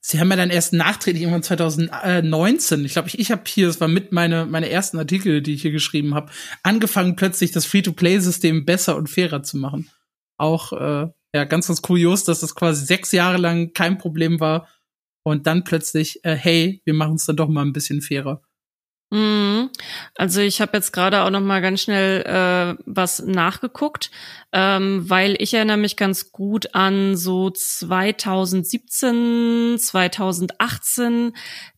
Sie 0.00 0.18
haben 0.18 0.30
ja 0.30 0.36
dann 0.36 0.48
erst 0.48 0.72
nachträglich 0.72 1.22
irgendwann 1.22 1.42
2019, 1.42 2.86
ich 2.86 2.92
glaube, 2.92 3.08
ich, 3.08 3.18
ich 3.18 3.30
habe 3.30 3.42
hier, 3.46 3.66
das 3.66 3.82
war 3.82 3.88
mit 3.88 4.12
meine 4.12 4.46
meine 4.46 4.70
ersten 4.70 4.98
Artikel, 4.98 5.42
die 5.42 5.52
ich 5.52 5.62
hier 5.62 5.72
geschrieben 5.72 6.14
habe, 6.14 6.32
angefangen 6.62 7.16
plötzlich 7.16 7.52
das 7.52 7.66
Free-to-Play-System 7.66 8.64
besser 8.64 8.96
und 8.96 9.10
fairer 9.10 9.42
zu 9.42 9.58
machen. 9.58 9.90
Auch 10.38 10.72
äh, 10.72 11.10
ja 11.34 11.44
ganz 11.44 11.66
ganz 11.66 11.82
kurios, 11.82 12.24
dass 12.24 12.40
das 12.40 12.54
quasi 12.54 12.86
sechs 12.86 13.12
Jahre 13.12 13.36
lang 13.36 13.74
kein 13.74 13.98
Problem 13.98 14.40
war 14.40 14.68
und 15.22 15.46
dann 15.46 15.64
plötzlich, 15.64 16.24
äh, 16.24 16.34
hey, 16.34 16.80
wir 16.86 16.94
machen 16.94 17.16
es 17.16 17.26
dann 17.26 17.36
doch 17.36 17.48
mal 17.48 17.66
ein 17.66 17.74
bisschen 17.74 18.00
fairer. 18.00 18.40
Mhm. 19.10 19.70
Also 20.14 20.40
ich 20.40 20.60
habe 20.60 20.76
jetzt 20.76 20.92
gerade 20.92 21.22
auch 21.22 21.30
noch 21.30 21.40
mal 21.40 21.60
ganz 21.60 21.82
schnell 21.82 22.22
äh, 22.22 22.76
was 22.86 23.18
nachgeguckt, 23.20 24.12
ähm, 24.52 25.10
weil 25.10 25.34
ich 25.40 25.52
erinnere 25.52 25.78
mich 25.78 25.96
ganz 25.96 26.30
gut 26.30 26.76
an 26.76 27.16
so 27.16 27.50
2017, 27.50 29.78
2018 29.78 31.32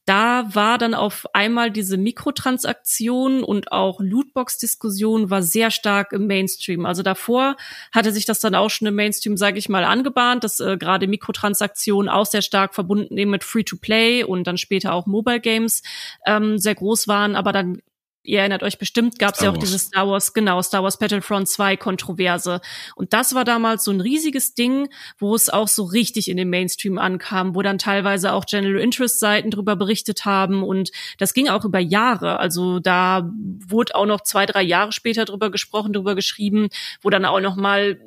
da 0.04 0.54
war 0.54 0.78
dann 0.78 0.94
auf 0.94 1.26
einmal 1.32 1.70
diese 1.70 1.96
Mikrotransaktion 1.96 3.44
und 3.44 3.70
auch 3.70 4.00
Lootbox-Diskussion 4.00 5.30
war 5.30 5.42
sehr 5.42 5.70
stark 5.70 6.12
im 6.12 6.26
Mainstream. 6.26 6.86
Also 6.86 7.02
davor 7.02 7.56
hatte 7.92 8.10
sich 8.10 8.24
das 8.24 8.40
dann 8.40 8.56
auch 8.56 8.70
schon 8.70 8.88
im 8.88 8.96
Mainstream, 8.96 9.36
sage 9.36 9.58
ich 9.58 9.68
mal, 9.68 9.84
angebahnt, 9.84 10.42
dass 10.42 10.58
äh, 10.58 10.76
gerade 10.76 11.06
Mikrotransaktionen 11.06 12.08
auch 12.08 12.26
sehr 12.26 12.42
stark 12.42 12.74
verbunden 12.74 13.16
eben 13.16 13.30
mit 13.30 13.44
Free-to-Play 13.44 14.24
und 14.24 14.46
dann 14.46 14.58
später 14.58 14.92
auch 14.92 15.06
Mobile 15.06 15.40
Games 15.40 15.82
ähm, 16.26 16.58
sehr 16.58 16.74
groß 16.74 17.06
waren, 17.06 17.36
aber 17.36 17.52
dann 17.52 17.80
ihr 18.24 18.40
erinnert 18.40 18.62
euch 18.62 18.78
bestimmt, 18.78 19.18
gab 19.18 19.34
es 19.34 19.40
ja 19.40 19.50
auch 19.50 19.56
diese 19.56 19.78
Star 19.78 20.08
Wars, 20.08 20.32
genau, 20.32 20.62
Star 20.62 20.82
Wars 20.82 20.98
Battlefront 20.98 21.48
2 21.48 21.76
Kontroverse. 21.76 22.60
Und 22.94 23.12
das 23.12 23.34
war 23.34 23.44
damals 23.44 23.84
so 23.84 23.90
ein 23.90 24.00
riesiges 24.00 24.54
Ding, 24.54 24.88
wo 25.18 25.34
es 25.34 25.48
auch 25.48 25.68
so 25.68 25.84
richtig 25.84 26.28
in 26.28 26.36
den 26.36 26.48
Mainstream 26.48 26.98
ankam, 26.98 27.54
wo 27.54 27.62
dann 27.62 27.78
teilweise 27.78 28.32
auch 28.32 28.46
General 28.46 28.80
Interest 28.80 29.18
Seiten 29.18 29.50
drüber 29.50 29.76
berichtet 29.76 30.24
haben 30.24 30.62
und 30.62 30.90
das 31.18 31.34
ging 31.34 31.48
auch 31.48 31.64
über 31.64 31.80
Jahre. 31.80 32.38
Also 32.38 32.78
da 32.78 33.30
wurde 33.66 33.94
auch 33.94 34.06
noch 34.06 34.20
zwei, 34.22 34.46
drei 34.46 34.62
Jahre 34.62 34.92
später 34.92 35.24
drüber 35.24 35.50
gesprochen, 35.50 35.92
drüber 35.92 36.14
geschrieben, 36.14 36.68
wo 37.00 37.10
dann 37.10 37.24
auch 37.24 37.40
noch 37.40 37.56
mal 37.56 37.98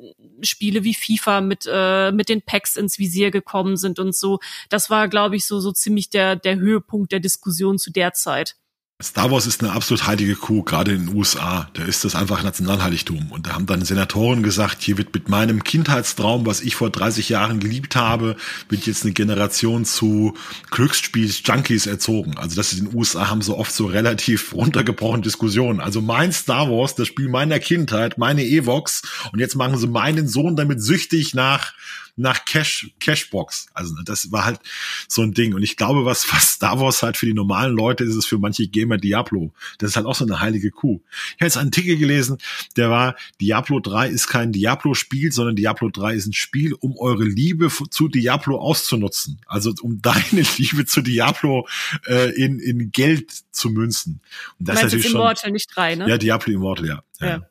Spiele 0.42 0.84
wie 0.84 0.94
FIFA 0.94 1.40
mit, 1.40 1.68
äh, 1.70 2.12
mit 2.12 2.28
den 2.28 2.42
Packs 2.42 2.76
ins 2.76 2.98
Visier 2.98 3.30
gekommen 3.30 3.76
sind 3.76 3.98
und 3.98 4.14
so. 4.14 4.38
Das 4.68 4.90
war, 4.90 5.08
glaube 5.08 5.36
ich, 5.36 5.46
so, 5.46 5.60
so 5.60 5.72
ziemlich 5.72 6.10
der, 6.10 6.36
der 6.36 6.56
Höhepunkt 6.56 7.12
der 7.12 7.20
Diskussion 7.20 7.78
zu 7.78 7.90
der 7.90 8.12
Zeit. 8.12 8.56
Star 9.02 9.30
Wars 9.30 9.46
ist 9.46 9.62
eine 9.62 9.72
absolut 9.72 10.06
heilige 10.06 10.36
Kuh, 10.36 10.62
gerade 10.62 10.92
in 10.92 11.04
den 11.06 11.14
USA. 11.14 11.68
Da 11.74 11.84
ist 11.84 12.06
das 12.06 12.14
einfach 12.14 12.42
Nationalheiligtum. 12.42 13.30
Und 13.30 13.46
da 13.46 13.52
haben 13.52 13.66
dann 13.66 13.84
Senatoren 13.84 14.42
gesagt, 14.42 14.80
hier 14.80 14.96
wird 14.96 15.12
mit 15.12 15.28
meinem 15.28 15.62
Kindheitstraum, 15.62 16.46
was 16.46 16.62
ich 16.62 16.76
vor 16.76 16.88
30 16.88 17.28
Jahren 17.28 17.60
geliebt 17.60 17.94
habe, 17.94 18.36
wird 18.70 18.86
jetzt 18.86 19.04
eine 19.04 19.12
Generation 19.12 19.84
zu 19.84 20.32
Glücksspiel-Junkies 20.70 21.86
erzogen. 21.86 22.38
Also 22.38 22.56
das 22.56 22.72
ist 22.72 22.78
in 22.78 22.86
den 22.86 22.96
USA 22.96 23.28
haben 23.28 23.42
so 23.42 23.58
oft 23.58 23.74
so 23.74 23.84
relativ 23.84 24.52
runtergebrochen 24.54 25.20
Diskussionen. 25.20 25.80
Also 25.80 26.00
mein 26.00 26.32
Star 26.32 26.70
Wars, 26.70 26.94
das 26.94 27.08
Spiel 27.08 27.28
meiner 27.28 27.58
Kindheit, 27.58 28.16
meine 28.16 28.46
Evox. 28.46 29.02
Und 29.30 29.40
jetzt 29.40 29.56
machen 29.56 29.76
sie 29.76 29.88
meinen 29.88 30.26
Sohn 30.26 30.56
damit 30.56 30.82
süchtig 30.82 31.34
nach 31.34 31.74
nach 32.16 32.44
Cash, 32.46 32.90
Cashbox. 32.98 33.66
Also 33.74 33.94
das 34.04 34.32
war 34.32 34.46
halt 34.46 34.60
so 35.06 35.22
ein 35.22 35.32
Ding. 35.32 35.54
Und 35.54 35.62
ich 35.62 35.76
glaube, 35.76 36.04
was, 36.04 36.32
was 36.32 36.52
Star 36.52 36.80
Wars 36.80 37.02
halt 37.02 37.16
für 37.16 37.26
die 37.26 37.34
normalen 37.34 37.74
Leute 37.74 38.04
ist, 38.04 38.16
ist 38.16 38.26
für 38.26 38.38
manche 38.38 38.66
Gamer 38.68 38.96
Diablo. 38.96 39.52
Das 39.78 39.90
ist 39.90 39.96
halt 39.96 40.06
auch 40.06 40.14
so 40.14 40.24
eine 40.24 40.40
heilige 40.40 40.70
Kuh. 40.70 41.00
Ich 41.10 41.34
habe 41.34 41.44
jetzt 41.44 41.58
einen 41.58 41.68
Artikel 41.68 41.98
gelesen, 41.98 42.38
der 42.76 42.90
war, 42.90 43.16
Diablo 43.40 43.80
3 43.80 44.08
ist 44.08 44.28
kein 44.28 44.52
Diablo-Spiel, 44.52 45.30
sondern 45.30 45.56
Diablo 45.56 45.90
3 45.90 46.14
ist 46.14 46.26
ein 46.26 46.32
Spiel, 46.32 46.72
um 46.74 46.96
eure 46.96 47.24
Liebe 47.24 47.70
zu 47.90 48.08
Diablo 48.08 48.58
auszunutzen. 48.58 49.40
Also 49.46 49.74
um 49.82 50.00
deine 50.02 50.44
Liebe 50.56 50.86
zu 50.86 51.02
Diablo 51.02 51.68
äh, 52.06 52.30
in, 52.34 52.58
in 52.58 52.92
Geld 52.92 53.30
zu 53.50 53.68
münzen. 53.68 54.20
Und 54.58 54.68
das 54.68 54.76
ist 54.76 54.82
natürlich 54.84 55.06
schon, 55.06 55.16
Immortal, 55.16 55.50
nicht 55.50 55.70
3, 55.74 55.96
ne? 55.96 56.08
Ja, 56.08 56.18
Diablo 56.18 56.52
Immortal, 56.54 56.86
ja. 56.86 57.02
ja. 57.20 57.26
ja. 57.26 57.48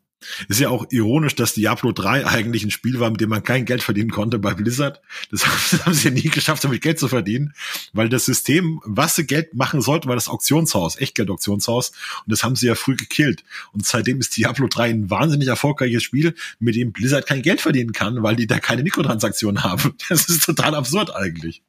Ist 0.47 0.59
ja 0.59 0.69
auch 0.69 0.85
ironisch, 0.89 1.35
dass 1.35 1.53
Diablo 1.53 1.91
3 1.91 2.25
eigentlich 2.25 2.63
ein 2.63 2.71
Spiel 2.71 2.99
war, 2.99 3.09
mit 3.09 3.21
dem 3.21 3.29
man 3.29 3.43
kein 3.43 3.65
Geld 3.65 3.83
verdienen 3.83 4.11
konnte 4.11 4.39
bei 4.39 4.53
Blizzard. 4.53 5.01
Das 5.31 5.45
haben 5.85 5.93
sie 5.93 6.09
ja 6.09 6.13
nie 6.13 6.29
geschafft, 6.29 6.63
damit 6.63 6.81
Geld 6.81 6.99
zu 6.99 7.07
verdienen, 7.07 7.53
weil 7.93 8.09
das 8.09 8.25
System, 8.25 8.81
was 8.85 9.15
sie 9.15 9.25
Geld 9.25 9.53
machen 9.53 9.81
sollten, 9.81 10.07
war 10.07 10.15
das 10.15 10.27
Auktionshaus, 10.27 10.99
Echtgeld-Auktionshaus. 10.99 11.89
Und 11.89 12.31
das 12.31 12.43
haben 12.43 12.55
sie 12.55 12.67
ja 12.67 12.75
früh 12.75 12.95
gekillt. 12.95 13.43
Und 13.71 13.85
seitdem 13.85 14.19
ist 14.19 14.35
Diablo 14.37 14.67
3 14.67 14.89
ein 14.89 15.09
wahnsinnig 15.09 15.47
erfolgreiches 15.47 16.03
Spiel, 16.03 16.35
mit 16.59 16.75
dem 16.75 16.91
Blizzard 16.91 17.25
kein 17.27 17.41
Geld 17.41 17.61
verdienen 17.61 17.93
kann, 17.93 18.23
weil 18.23 18.35
die 18.35 18.47
da 18.47 18.59
keine 18.59 18.83
Mikrotransaktionen 18.83 19.63
haben. 19.63 19.95
Das 20.09 20.29
ist 20.29 20.45
total 20.45 20.75
absurd 20.75 21.15
eigentlich 21.15 21.61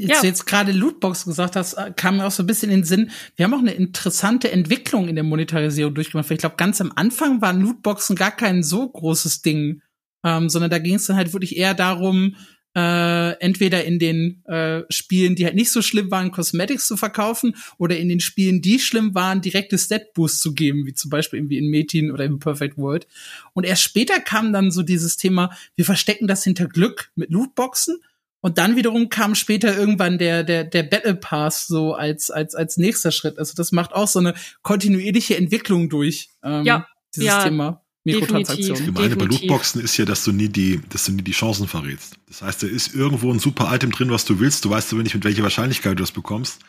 jetzt, 0.00 0.22
ja. 0.22 0.28
jetzt 0.28 0.46
gerade 0.46 0.72
Lootbox 0.72 1.24
gesagt 1.24 1.56
hast, 1.56 1.74
äh, 1.74 1.92
kam 1.94 2.16
mir 2.16 2.26
auch 2.26 2.30
so 2.30 2.42
ein 2.42 2.46
bisschen 2.46 2.70
in 2.70 2.80
den 2.80 2.84
Sinn. 2.84 3.10
Wir 3.36 3.44
haben 3.44 3.54
auch 3.54 3.58
eine 3.58 3.74
interessante 3.74 4.50
Entwicklung 4.50 5.08
in 5.08 5.14
der 5.14 5.24
Monetarisierung 5.24 5.94
durchgemacht. 5.94 6.30
Ich 6.30 6.38
glaube, 6.38 6.56
ganz 6.56 6.80
am 6.80 6.92
Anfang 6.94 7.40
waren 7.40 7.60
Lootboxen 7.60 8.16
gar 8.16 8.30
kein 8.30 8.62
so 8.62 8.88
großes 8.88 9.42
Ding, 9.42 9.82
ähm, 10.24 10.48
sondern 10.48 10.70
da 10.70 10.78
ging 10.78 10.94
es 10.94 11.06
dann 11.06 11.16
halt 11.16 11.32
wirklich 11.32 11.56
eher 11.56 11.74
darum, 11.74 12.36
äh, 12.76 13.32
entweder 13.40 13.84
in 13.84 13.98
den 13.98 14.44
äh, 14.44 14.82
Spielen, 14.90 15.34
die 15.34 15.44
halt 15.44 15.56
nicht 15.56 15.72
so 15.72 15.82
schlimm 15.82 16.10
waren, 16.10 16.30
Cosmetics 16.30 16.86
zu 16.86 16.96
verkaufen 16.96 17.56
oder 17.78 17.98
in 17.98 18.08
den 18.08 18.20
Spielen, 18.20 18.62
die 18.62 18.78
schlimm 18.78 19.14
waren, 19.14 19.40
direkte 19.40 19.76
Stat-Boosts 19.76 20.40
zu 20.40 20.54
geben, 20.54 20.86
wie 20.86 20.94
zum 20.94 21.10
Beispiel 21.10 21.40
irgendwie 21.40 21.58
in 21.58 21.68
Metin 21.68 22.12
oder 22.12 22.24
in 22.24 22.38
Perfect 22.38 22.76
World. 22.76 23.08
Und 23.54 23.64
erst 23.66 23.82
später 23.82 24.20
kam 24.20 24.52
dann 24.52 24.70
so 24.70 24.82
dieses 24.82 25.16
Thema, 25.16 25.50
wir 25.74 25.84
verstecken 25.84 26.28
das 26.28 26.44
hinter 26.44 26.68
Glück 26.68 27.10
mit 27.16 27.30
Lootboxen 27.30 28.00
und 28.40 28.58
dann 28.58 28.76
wiederum 28.76 29.08
kam 29.08 29.34
später 29.34 29.76
irgendwann 29.76 30.18
der, 30.18 30.44
der, 30.44 30.64
der 30.64 30.82
Battle 30.82 31.14
Pass 31.14 31.66
so 31.66 31.94
als, 31.94 32.30
als, 32.30 32.54
als 32.54 32.76
nächster 32.76 33.12
Schritt. 33.12 33.38
Also 33.38 33.54
das 33.54 33.72
macht 33.72 33.92
auch 33.92 34.08
so 34.08 34.18
eine 34.18 34.34
kontinuierliche 34.62 35.36
Entwicklung 35.36 35.88
durch, 35.90 36.30
ähm, 36.42 36.64
ja, 36.64 36.86
dieses 37.14 37.28
ja, 37.28 37.44
Thema. 37.44 37.84
Mikrotransaktionen. 38.04 38.86
Das 38.86 38.94
Gemeine 38.94 39.16
bei 39.16 39.26
Lootboxen 39.26 39.82
ist 39.82 39.96
ja, 39.98 40.06
dass 40.06 40.24
du 40.24 40.32
nie 40.32 40.48
die, 40.48 40.80
dass 40.88 41.04
du 41.04 41.12
nie 41.12 41.22
die 41.22 41.32
Chancen 41.32 41.68
verrätst. 41.68 42.16
Das 42.28 42.40
heißt, 42.40 42.62
da 42.62 42.66
ist 42.66 42.94
irgendwo 42.94 43.30
ein 43.30 43.38
super 43.38 43.74
Item 43.74 43.90
drin, 43.90 44.10
was 44.10 44.24
du 44.24 44.40
willst. 44.40 44.64
Du 44.64 44.70
weißt 44.70 44.92
aber 44.94 45.02
nicht, 45.02 45.14
mit 45.14 45.24
welcher 45.24 45.42
Wahrscheinlichkeit 45.42 45.92
du 45.92 46.02
das 46.02 46.12
bekommst. 46.12 46.60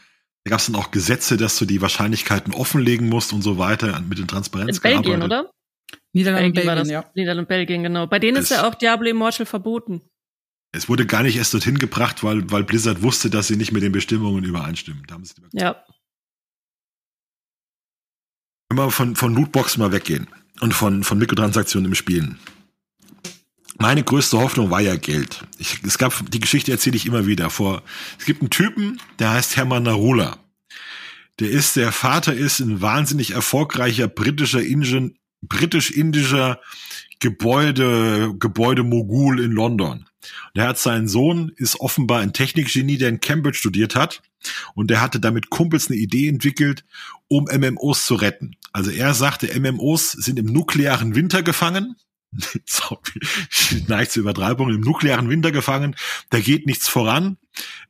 Da 0.43 0.49
gab 0.49 0.59
es 0.59 0.65
dann 0.65 0.75
auch 0.75 0.91
Gesetze, 0.91 1.37
dass 1.37 1.57
du 1.57 1.65
die 1.65 1.81
Wahrscheinlichkeiten 1.81 2.53
offenlegen 2.53 3.07
musst 3.07 3.31
und 3.31 3.43
so 3.43 3.57
weiter 3.57 4.01
mit 4.01 4.17
den 4.17 4.27
Transparenz. 4.27 4.77
In 4.77 4.81
Belgien, 4.81 5.23
oder? 5.23 5.51
Niederlande, 6.13 6.51
Belgien, 6.51 6.75
Belgien 6.75 6.91
ja. 6.91 7.05
Niederlande, 7.15 7.47
Belgien, 7.47 7.83
genau. 7.83 8.07
Bei 8.07 8.19
denen 8.19 8.37
es 8.37 8.45
ist 8.45 8.57
ja 8.57 8.67
auch 8.67 8.75
Diablo 8.75 9.09
Immortal 9.09 9.45
verboten. 9.45 10.01
Es 10.71 10.87
wurde 10.87 11.05
gar 11.05 11.23
nicht 11.23 11.35
erst 11.35 11.53
dorthin 11.53 11.77
gebracht, 11.77 12.23
weil, 12.23 12.49
weil 12.49 12.63
Blizzard 12.63 13.01
wusste, 13.01 13.29
dass 13.29 13.47
sie 13.47 13.57
nicht 13.57 13.71
mit 13.71 13.83
den 13.83 13.91
Bestimmungen 13.91 14.43
übereinstimmen. 14.43 15.03
Da 15.07 15.15
haben 15.15 15.25
sie 15.25 15.33
ja. 15.51 15.83
Wenn 18.69 18.77
wir 18.77 18.89
von, 18.91 19.15
von 19.17 19.35
Lootboxen 19.35 19.81
mal 19.81 19.91
weggehen 19.91 20.27
und 20.61 20.73
von, 20.73 21.03
von 21.03 21.17
Mikrotransaktionen 21.17 21.91
im 21.91 21.95
Spielen. 21.95 22.39
Meine 23.77 24.03
größte 24.03 24.39
Hoffnung 24.39 24.69
war 24.69 24.79
ja 24.79 24.95
Geld. 24.95 25.45
Ich, 25.57 25.83
es 25.83 25.97
gab, 25.97 26.13
die 26.31 26.39
Geschichte 26.39 26.71
erzähle 26.71 26.95
ich 26.95 27.05
immer 27.05 27.25
wieder 27.25 27.49
vor. 27.49 27.83
Es 28.17 28.25
gibt 28.25 28.41
einen 28.41 28.49
Typen, 28.49 29.01
der 29.19 29.31
heißt 29.31 29.57
Hermann 29.57 29.83
Narula. 29.83 30.37
Der 31.39 31.49
ist, 31.49 31.75
der 31.75 31.91
Vater 31.91 32.33
ist 32.33 32.59
ein 32.59 32.81
wahnsinnig 32.81 33.31
erfolgreicher 33.31 34.07
britischer 34.07 34.61
Ingen 34.61 35.17
britisch-indischer 35.41 36.61
Gebäude, 37.21 38.33
Gebäudemogul 38.37 39.39
in 39.39 39.51
London. 39.51 40.05
Der 40.55 40.67
hat 40.67 40.77
seinen 40.77 41.07
Sohn, 41.07 41.51
ist 41.55 41.79
offenbar 41.79 42.19
ein 42.19 42.33
Technikgenie, 42.33 42.97
der 42.97 43.09
in 43.09 43.21
Cambridge 43.21 43.57
studiert 43.57 43.95
hat. 43.95 44.21
Und 44.73 44.89
der 44.89 45.01
hatte 45.01 45.19
damit 45.19 45.49
Kumpels 45.49 45.87
eine 45.87 45.97
Idee 45.97 46.27
entwickelt, 46.27 46.83
um 47.27 47.45
MMOs 47.45 48.05
zu 48.05 48.15
retten. 48.15 48.55
Also 48.73 48.89
er 48.91 49.13
sagte, 49.13 49.47
MMOs 49.59 50.11
sind 50.11 50.39
im 50.39 50.47
nuklearen 50.47 51.15
Winter 51.15 51.43
gefangen. 51.43 51.95
neigt 53.87 54.11
zur 54.11 54.21
Übertreibung, 54.21 54.69
im 54.69 54.81
nuklearen 54.81 55.29
Winter 55.29 55.51
gefangen, 55.51 55.95
da 56.29 56.39
geht 56.39 56.65
nichts 56.65 56.87
voran. 56.87 57.37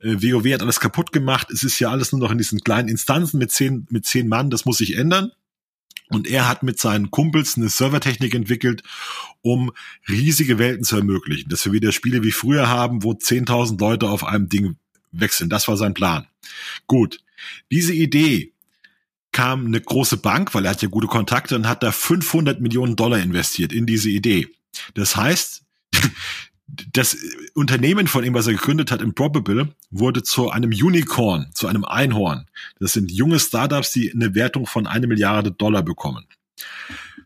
WoW 0.01 0.45
äh, 0.45 0.53
hat 0.53 0.63
alles 0.63 0.79
kaputt 0.79 1.11
gemacht, 1.11 1.51
es 1.51 1.63
ist 1.63 1.79
ja 1.79 1.89
alles 1.89 2.11
nur 2.11 2.19
noch 2.19 2.31
in 2.31 2.39
diesen 2.39 2.61
kleinen 2.61 2.89
Instanzen 2.89 3.37
mit 3.37 3.51
zehn, 3.51 3.85
mit 3.91 4.05
zehn 4.05 4.27
Mann, 4.27 4.49
das 4.49 4.65
muss 4.65 4.79
sich 4.79 4.97
ändern. 4.97 5.31
Und 6.09 6.27
er 6.27 6.47
hat 6.47 6.61
mit 6.61 6.79
seinen 6.79 7.09
Kumpels 7.09 7.55
eine 7.55 7.69
Servertechnik 7.69 8.35
entwickelt, 8.35 8.83
um 9.41 9.71
riesige 10.09 10.59
Welten 10.59 10.83
zu 10.83 10.97
ermöglichen. 10.97 11.49
Dass 11.49 11.65
wir 11.65 11.71
wieder 11.71 11.91
Spiele 11.91 12.23
wie 12.23 12.31
früher 12.31 12.67
haben, 12.67 13.03
wo 13.03 13.11
10.000 13.13 13.79
Leute 13.79 14.09
auf 14.09 14.25
einem 14.25 14.49
Ding 14.49 14.75
wechseln. 15.11 15.49
Das 15.49 15.67
war 15.67 15.77
sein 15.77 15.93
Plan. 15.93 16.27
Gut. 16.87 17.19
Diese 17.71 17.93
Idee 17.93 18.53
kam 19.31 19.65
eine 19.65 19.79
große 19.79 20.17
Bank, 20.17 20.53
weil 20.53 20.65
er 20.65 20.71
hat 20.71 20.81
ja 20.81 20.89
gute 20.89 21.07
Kontakte 21.07 21.55
und 21.55 21.67
hat 21.67 21.83
da 21.83 21.91
500 21.91 22.59
Millionen 22.59 22.95
Dollar 22.95 23.19
investiert 23.19 23.71
in 23.71 23.85
diese 23.85 24.09
Idee. 24.09 24.47
Das 24.93 25.15
heißt, 25.15 25.63
das 26.67 27.17
Unternehmen 27.53 28.07
von 28.07 28.23
ihm, 28.23 28.33
was 28.33 28.47
er 28.47 28.53
gegründet 28.53 28.91
hat, 28.91 29.01
Improbable, 29.01 29.75
wurde 29.89 30.23
zu 30.23 30.49
einem 30.49 30.71
Unicorn, 30.71 31.49
zu 31.53 31.67
einem 31.67 31.83
Einhorn. 31.83 32.47
Das 32.79 32.93
sind 32.93 33.11
junge 33.11 33.39
Startups, 33.39 33.91
die 33.91 34.13
eine 34.13 34.35
Wertung 34.35 34.65
von 34.65 34.87
eine 34.87 35.07
Milliarde 35.07 35.51
Dollar 35.51 35.83
bekommen. 35.83 36.25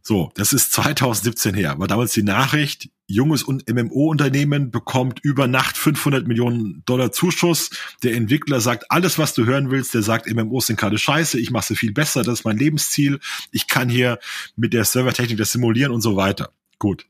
So, 0.01 0.31
das 0.35 0.53
ist 0.53 0.71
2017 0.73 1.55
her. 1.55 1.79
War 1.79 1.87
damals 1.87 2.13
die 2.13 2.21
Nachricht, 2.21 2.89
junges 3.07 3.47
MMO-Unternehmen 3.47 4.69
bekommt 4.69 5.19
über 5.23 5.47
Nacht 5.47 5.77
500 5.77 6.27
Millionen 6.27 6.83
Dollar 6.85 7.11
Zuschuss. 7.11 7.71
Der 8.03 8.13
Entwickler 8.13 8.61
sagt, 8.61 8.91
alles, 8.91 9.17
was 9.17 9.33
du 9.33 9.45
hören 9.45 9.71
willst, 9.71 9.95
der 9.95 10.03
sagt, 10.03 10.31
MMOs 10.31 10.67
sind 10.67 10.79
gerade 10.79 10.99
scheiße, 10.99 11.39
ich 11.39 11.49
mache 11.49 11.69
sie 11.69 11.75
viel 11.75 11.91
besser, 11.91 12.21
das 12.21 12.39
ist 12.39 12.45
mein 12.45 12.57
Lebensziel. 12.57 13.19
Ich 13.51 13.67
kann 13.67 13.89
hier 13.89 14.19
mit 14.55 14.73
der 14.73 14.85
Servertechnik 14.85 15.37
das 15.37 15.51
simulieren 15.51 15.91
und 15.91 16.01
so 16.01 16.15
weiter. 16.15 16.51
Gut. 16.77 17.07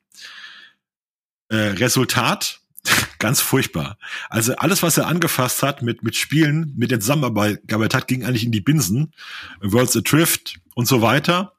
Äh, 1.50 1.56
Resultat, 1.56 2.60
ganz 3.20 3.42
furchtbar. 3.42 3.98
Also 4.30 4.56
alles, 4.56 4.84
was 4.84 4.98
er 4.98 5.08
angefasst 5.08 5.64
hat 5.64 5.82
mit, 5.82 6.04
mit 6.04 6.16
Spielen, 6.16 6.74
mit 6.76 6.92
der 6.92 7.00
Zusammenarbeit 7.00 7.94
hat, 7.94 8.08
ging 8.08 8.26
eigentlich 8.26 8.46
in 8.46 8.52
die 8.52 8.62
Binsen. 8.62 9.14
Worlds 9.62 9.98
Adrift 9.98 10.60
und 10.74 10.88
so 10.88 11.02
weiter. 11.02 11.54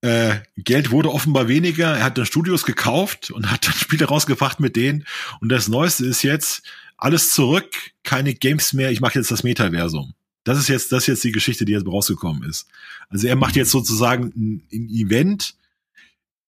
Äh, 0.00 0.36
Geld 0.56 0.90
wurde 0.90 1.10
offenbar 1.10 1.48
weniger. 1.48 1.96
Er 1.96 2.04
hat 2.04 2.18
dann 2.18 2.26
Studios 2.26 2.64
gekauft 2.64 3.30
und 3.30 3.50
hat 3.50 3.66
dann 3.66 3.74
Spiele 3.78 4.06
rausgebracht 4.06 4.60
mit 4.60 4.76
denen. 4.76 5.04
Und 5.40 5.50
das 5.50 5.68
Neueste 5.68 6.06
ist 6.06 6.22
jetzt 6.22 6.62
alles 6.96 7.32
zurück, 7.32 7.70
keine 8.02 8.34
Games 8.34 8.72
mehr. 8.72 8.90
Ich 8.90 9.00
mache 9.00 9.18
jetzt 9.18 9.30
das 9.30 9.42
Metaversum. 9.42 10.14
Das 10.44 10.58
ist 10.58 10.68
jetzt, 10.68 10.92
das 10.92 11.02
ist 11.02 11.06
jetzt 11.08 11.24
die 11.24 11.32
Geschichte, 11.32 11.64
die 11.64 11.72
jetzt 11.72 11.86
rausgekommen 11.86 12.48
ist. 12.48 12.66
Also 13.08 13.26
er 13.26 13.36
macht 13.36 13.56
jetzt 13.56 13.70
sozusagen 13.70 14.32
ein, 14.36 14.66
ein 14.72 14.88
Event, 14.88 15.54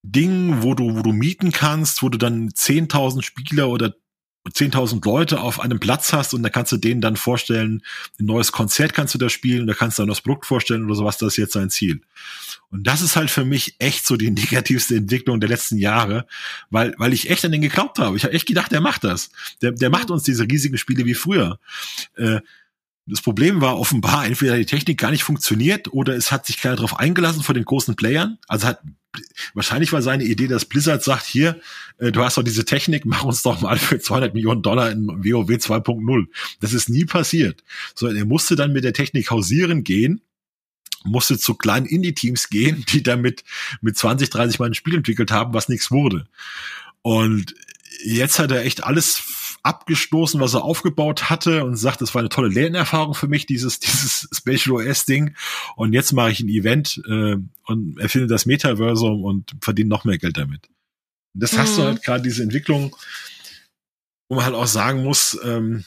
Ding, 0.03 0.63
wo 0.63 0.75
du, 0.75 0.97
wo 0.97 1.03
du 1.03 1.13
mieten 1.13 1.53
kannst, 1.53 2.03
wo 2.03 2.09
du 2.09 2.19
dann 2.19 2.51
10.000 2.51 3.23
Spieler 3.23 3.69
oder 3.69 3.95
10.000 4.49 5.05
Leute 5.05 5.41
auf 5.41 5.61
einem 5.61 5.79
Platz 5.79 6.13
hast 6.13 6.33
und 6.33 6.43
da 6.43 6.49
kannst 6.49 6.73
du 6.73 6.79
denen 6.79 7.03
dann 7.03 7.17
vorstellen, 7.17 7.83
ein 8.19 8.25
neues 8.25 8.53
Konzert 8.53 8.95
kannst 8.95 9.15
du 9.15 9.19
da 9.19 9.29
spielen, 9.29 9.67
da 9.67 9.75
kannst 9.75 9.99
du 9.99 10.03
dann 10.03 10.09
das 10.09 10.23
Produkt 10.23 10.47
vorstellen 10.47 10.87
oder 10.87 10.95
sowas, 10.95 11.19
das 11.19 11.35
ist 11.35 11.37
jetzt 11.37 11.53
sein 11.53 11.69
Ziel. 11.69 12.01
Und 12.71 12.87
das 12.87 13.03
ist 13.03 13.17
halt 13.17 13.31
für 13.31 13.45
mich 13.45 13.75
echt 13.79 14.07
so 14.07 14.17
die 14.17 14.31
negativste 14.31 14.97
Entwicklung 14.97 15.41
der 15.41 15.51
letzten 15.51 15.77
Jahre, 15.77 16.27
weil, 16.71 16.95
weil 16.97 17.13
ich 17.13 17.29
echt 17.29 17.45
an 17.45 17.53
den 17.53 17.61
geglaubt 17.61 17.99
habe. 17.99 18.17
Ich 18.17 18.25
habe 18.25 18.33
echt 18.33 18.47
gedacht, 18.47 18.73
der 18.73 18.81
macht 18.81 19.05
das. 19.05 19.31
Der, 19.61 19.73
der 19.73 19.91
macht 19.91 20.11
uns 20.11 20.23
diese 20.23 20.45
riesigen 20.45 20.79
Spiele 20.79 21.05
wie 21.05 21.15
früher. 21.15 21.59
Äh, 22.17 22.41
das 23.11 23.21
Problem 23.21 23.61
war 23.61 23.79
offenbar, 23.79 24.25
entweder 24.25 24.57
die 24.57 24.67
Technik 24.67 24.99
gar 24.99 25.11
nicht 25.11 25.25
funktioniert 25.25 25.93
oder 25.93 26.15
es 26.15 26.31
hat 26.31 26.47
sich 26.47 26.61
keiner 26.61 26.77
darauf 26.77 26.99
eingelassen 26.99 27.43
von 27.43 27.55
den 27.55 27.65
großen 27.65 27.97
Playern. 27.97 28.39
Also 28.47 28.67
hat 28.67 28.81
wahrscheinlich 29.55 29.93
war 29.93 30.03
seine 30.03 30.25
Idee, 30.25 30.47
dass 30.47 30.65
Blizzard 30.65 31.03
sagt, 31.03 31.27
hier, 31.27 31.61
äh, 31.99 32.13
du 32.13 32.23
hast 32.23 32.37
doch 32.37 32.43
diese 32.43 32.65
Technik, 32.65 33.05
mach 33.05 33.25
uns 33.25 33.43
doch 33.43 33.61
mal 33.61 33.79
für 33.79 33.99
200 33.99 34.35
Millionen 34.35 34.63
Dollar 34.63 34.91
in 34.91 35.09
WoW 35.09 35.51
2.0. 35.51 36.27
Das 36.61 36.73
ist 36.73 36.89
nie 36.89 37.05
passiert. 37.05 37.65
So, 37.95 38.07
er 38.07 38.25
musste 38.25 38.57
dann 38.57 38.73
mit 38.73 38.85
der 38.85 38.93
Technik 38.93 39.31
hausieren 39.31 39.85
gehen, 39.85 40.23
musste 41.05 41.39
zu 41.39 41.55
kleinen 41.55 41.87
Indie-Teams 41.87 42.49
gehen, 42.51 42.85
die 42.93 43.03
damit 43.03 43.45
mit 43.81 43.97
20, 43.97 44.31
30 44.31 44.59
Mal 44.59 44.67
ein 44.67 44.75
Spiel 44.75 44.95
entwickelt 44.95 45.33
haben, 45.33 45.55
was 45.55 45.69
nichts 45.69 45.91
wurde. 45.91 46.27
Und 47.03 47.55
jetzt 48.05 48.39
hat 48.39 48.53
er 48.53 48.65
echt 48.65 48.85
alles 48.85 49.21
abgestoßen, 49.63 50.41
was 50.41 50.55
er 50.55 50.65
aufgebaut 50.65 51.29
hatte 51.29 51.65
und 51.65 51.77
sagt, 51.77 52.01
das 52.01 52.15
war 52.15 52.21
eine 52.21 52.29
tolle 52.29 52.49
Lernerfahrung 52.49 53.15
für 53.15 53.29
mich, 53.29 53.47
dieses, 53.47 53.79
dieses 53.81 54.29
Spatial 54.33 54.77
OS 54.77 55.05
Ding. 55.05 55.35
Und 55.77 55.93
jetzt 55.93 56.13
mache 56.13 56.31
ich 56.31 56.41
ein 56.41 56.49
Event 56.49 57.03
äh, 57.07 57.37
und 57.67 57.99
erfinde 57.99 58.27
das 58.27 58.47
Metaversum 58.47 59.25
und 59.25 59.55
verdiene 59.61 59.89
noch 59.89 60.05
mehr 60.05 60.19
Geld 60.19 60.37
damit. 60.37 60.69
Und 61.35 61.43
das 61.43 61.53
mhm. 61.53 61.59
hast 61.59 61.77
du 61.77 61.83
mhm. 61.83 61.87
halt 61.87 62.03
gerade 62.03 62.23
diese 62.23 62.43
Entwicklung, 62.43 62.97
wo 64.29 64.37
man 64.37 64.45
halt 64.45 64.55
auch 64.55 64.67
sagen 64.67 65.03
muss, 65.03 65.39
ähm, 65.45 65.85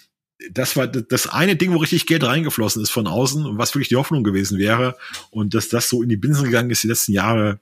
das 0.52 0.76
war 0.76 0.88
das 0.88 1.28
eine 1.28 1.56
Ding, 1.56 1.74
wo 1.74 1.78
richtig 1.78 2.06
Geld 2.06 2.24
reingeflossen 2.24 2.82
ist 2.82 2.90
von 2.90 3.08
außen 3.08 3.46
und 3.46 3.58
was 3.58 3.74
wirklich 3.74 3.90
die 3.90 3.96
Hoffnung 3.96 4.24
gewesen 4.24 4.58
wäre. 4.58 4.98
Und 5.30 5.54
dass 5.54 5.70
das 5.70 5.90
so 5.90 6.04
in 6.04 6.10
die 6.10 6.18
Binsen 6.18 6.46
gegangen 6.46 6.70
ist 6.70 6.84
die 6.84 6.88
letzten 6.88 7.14
Jahre, 7.14 7.60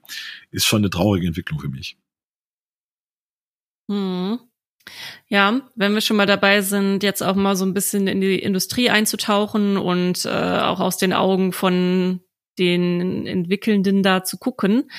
ist 0.50 0.66
schon 0.66 0.80
eine 0.80 0.90
traurige 0.90 1.28
Entwicklung 1.28 1.60
für 1.60 1.68
mich. 1.68 1.96
Hm. 3.90 4.40
Ja, 5.28 5.60
wenn 5.74 5.94
wir 5.94 6.00
schon 6.00 6.16
mal 6.16 6.26
dabei 6.26 6.60
sind, 6.60 7.02
jetzt 7.02 7.22
auch 7.22 7.34
mal 7.34 7.56
so 7.56 7.64
ein 7.64 7.74
bisschen 7.74 8.06
in 8.08 8.20
die 8.20 8.38
Industrie 8.38 8.90
einzutauchen 8.90 9.76
und 9.76 10.24
äh, 10.24 10.28
auch 10.28 10.80
aus 10.80 10.96
den 10.96 11.12
Augen 11.12 11.52
von 11.52 12.20
den 12.58 13.26
Entwickelnden 13.26 14.02
da 14.02 14.24
zu 14.24 14.38
gucken, 14.38 14.90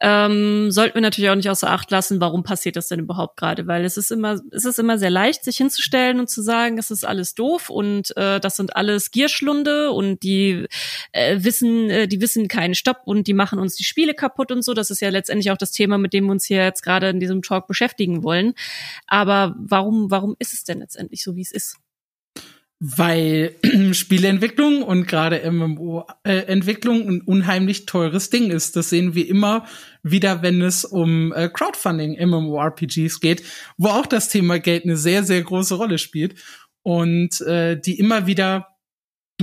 ähm, 0.00 0.70
sollten 0.70 0.94
wir 0.94 1.02
natürlich 1.02 1.30
auch 1.30 1.36
nicht 1.36 1.50
außer 1.50 1.70
Acht 1.70 1.90
lassen, 1.90 2.20
warum 2.20 2.42
passiert 2.42 2.76
das 2.76 2.88
denn 2.88 3.00
überhaupt 3.00 3.36
gerade? 3.36 3.66
Weil 3.66 3.84
es 3.84 3.96
ist 3.96 4.10
immer, 4.10 4.40
es 4.50 4.64
ist 4.64 4.78
immer 4.78 4.98
sehr 4.98 5.10
leicht, 5.10 5.44
sich 5.44 5.56
hinzustellen 5.56 6.18
und 6.18 6.28
zu 6.28 6.42
sagen, 6.42 6.78
es 6.78 6.90
ist 6.90 7.04
alles 7.04 7.34
doof 7.34 7.70
und 7.70 8.16
äh, 8.16 8.40
das 8.40 8.56
sind 8.56 8.76
alles 8.76 9.10
Gierschlunde 9.10 9.90
und 9.92 10.22
die 10.22 10.66
äh, 11.12 11.38
wissen, 11.42 11.90
äh, 11.90 12.08
die 12.08 12.20
wissen 12.20 12.48
keinen 12.48 12.74
Stopp 12.74 13.02
und 13.04 13.26
die 13.26 13.34
machen 13.34 13.58
uns 13.58 13.76
die 13.76 13.84
Spiele 13.84 14.14
kaputt 14.14 14.50
und 14.50 14.62
so. 14.62 14.74
Das 14.74 14.90
ist 14.90 15.00
ja 15.00 15.10
letztendlich 15.10 15.50
auch 15.50 15.58
das 15.58 15.72
Thema, 15.72 15.98
mit 15.98 16.12
dem 16.12 16.24
wir 16.24 16.32
uns 16.32 16.46
hier 16.46 16.64
jetzt 16.64 16.82
gerade 16.82 17.08
in 17.08 17.20
diesem 17.20 17.42
Talk 17.42 17.66
beschäftigen 17.66 18.22
wollen. 18.22 18.54
Aber 19.06 19.54
warum, 19.58 20.10
warum 20.10 20.36
ist 20.38 20.52
es 20.52 20.64
denn 20.64 20.80
letztendlich 20.80 21.22
so, 21.22 21.36
wie 21.36 21.42
es 21.42 21.52
ist? 21.52 21.81
Weil 22.84 23.54
Spieleentwicklung 23.92 24.82
und 24.82 25.06
gerade 25.06 25.48
MMO-Entwicklung 25.48 27.08
ein 27.08 27.20
unheimlich 27.20 27.86
teures 27.86 28.28
Ding 28.28 28.50
ist. 28.50 28.74
Das 28.74 28.90
sehen 28.90 29.14
wir 29.14 29.28
immer 29.28 29.66
wieder, 30.02 30.42
wenn 30.42 30.60
es 30.60 30.84
um 30.84 31.32
äh, 31.32 31.48
Crowdfunding 31.48 32.18
MMORPGs 32.20 33.20
geht, 33.20 33.44
wo 33.78 33.86
auch 33.86 34.06
das 34.06 34.30
Thema 34.30 34.58
Geld 34.58 34.82
eine 34.82 34.96
sehr, 34.96 35.22
sehr 35.22 35.42
große 35.42 35.76
Rolle 35.76 35.98
spielt 35.98 36.34
und 36.82 37.40
äh, 37.42 37.80
die 37.80 38.00
immer 38.00 38.26
wieder 38.26 38.66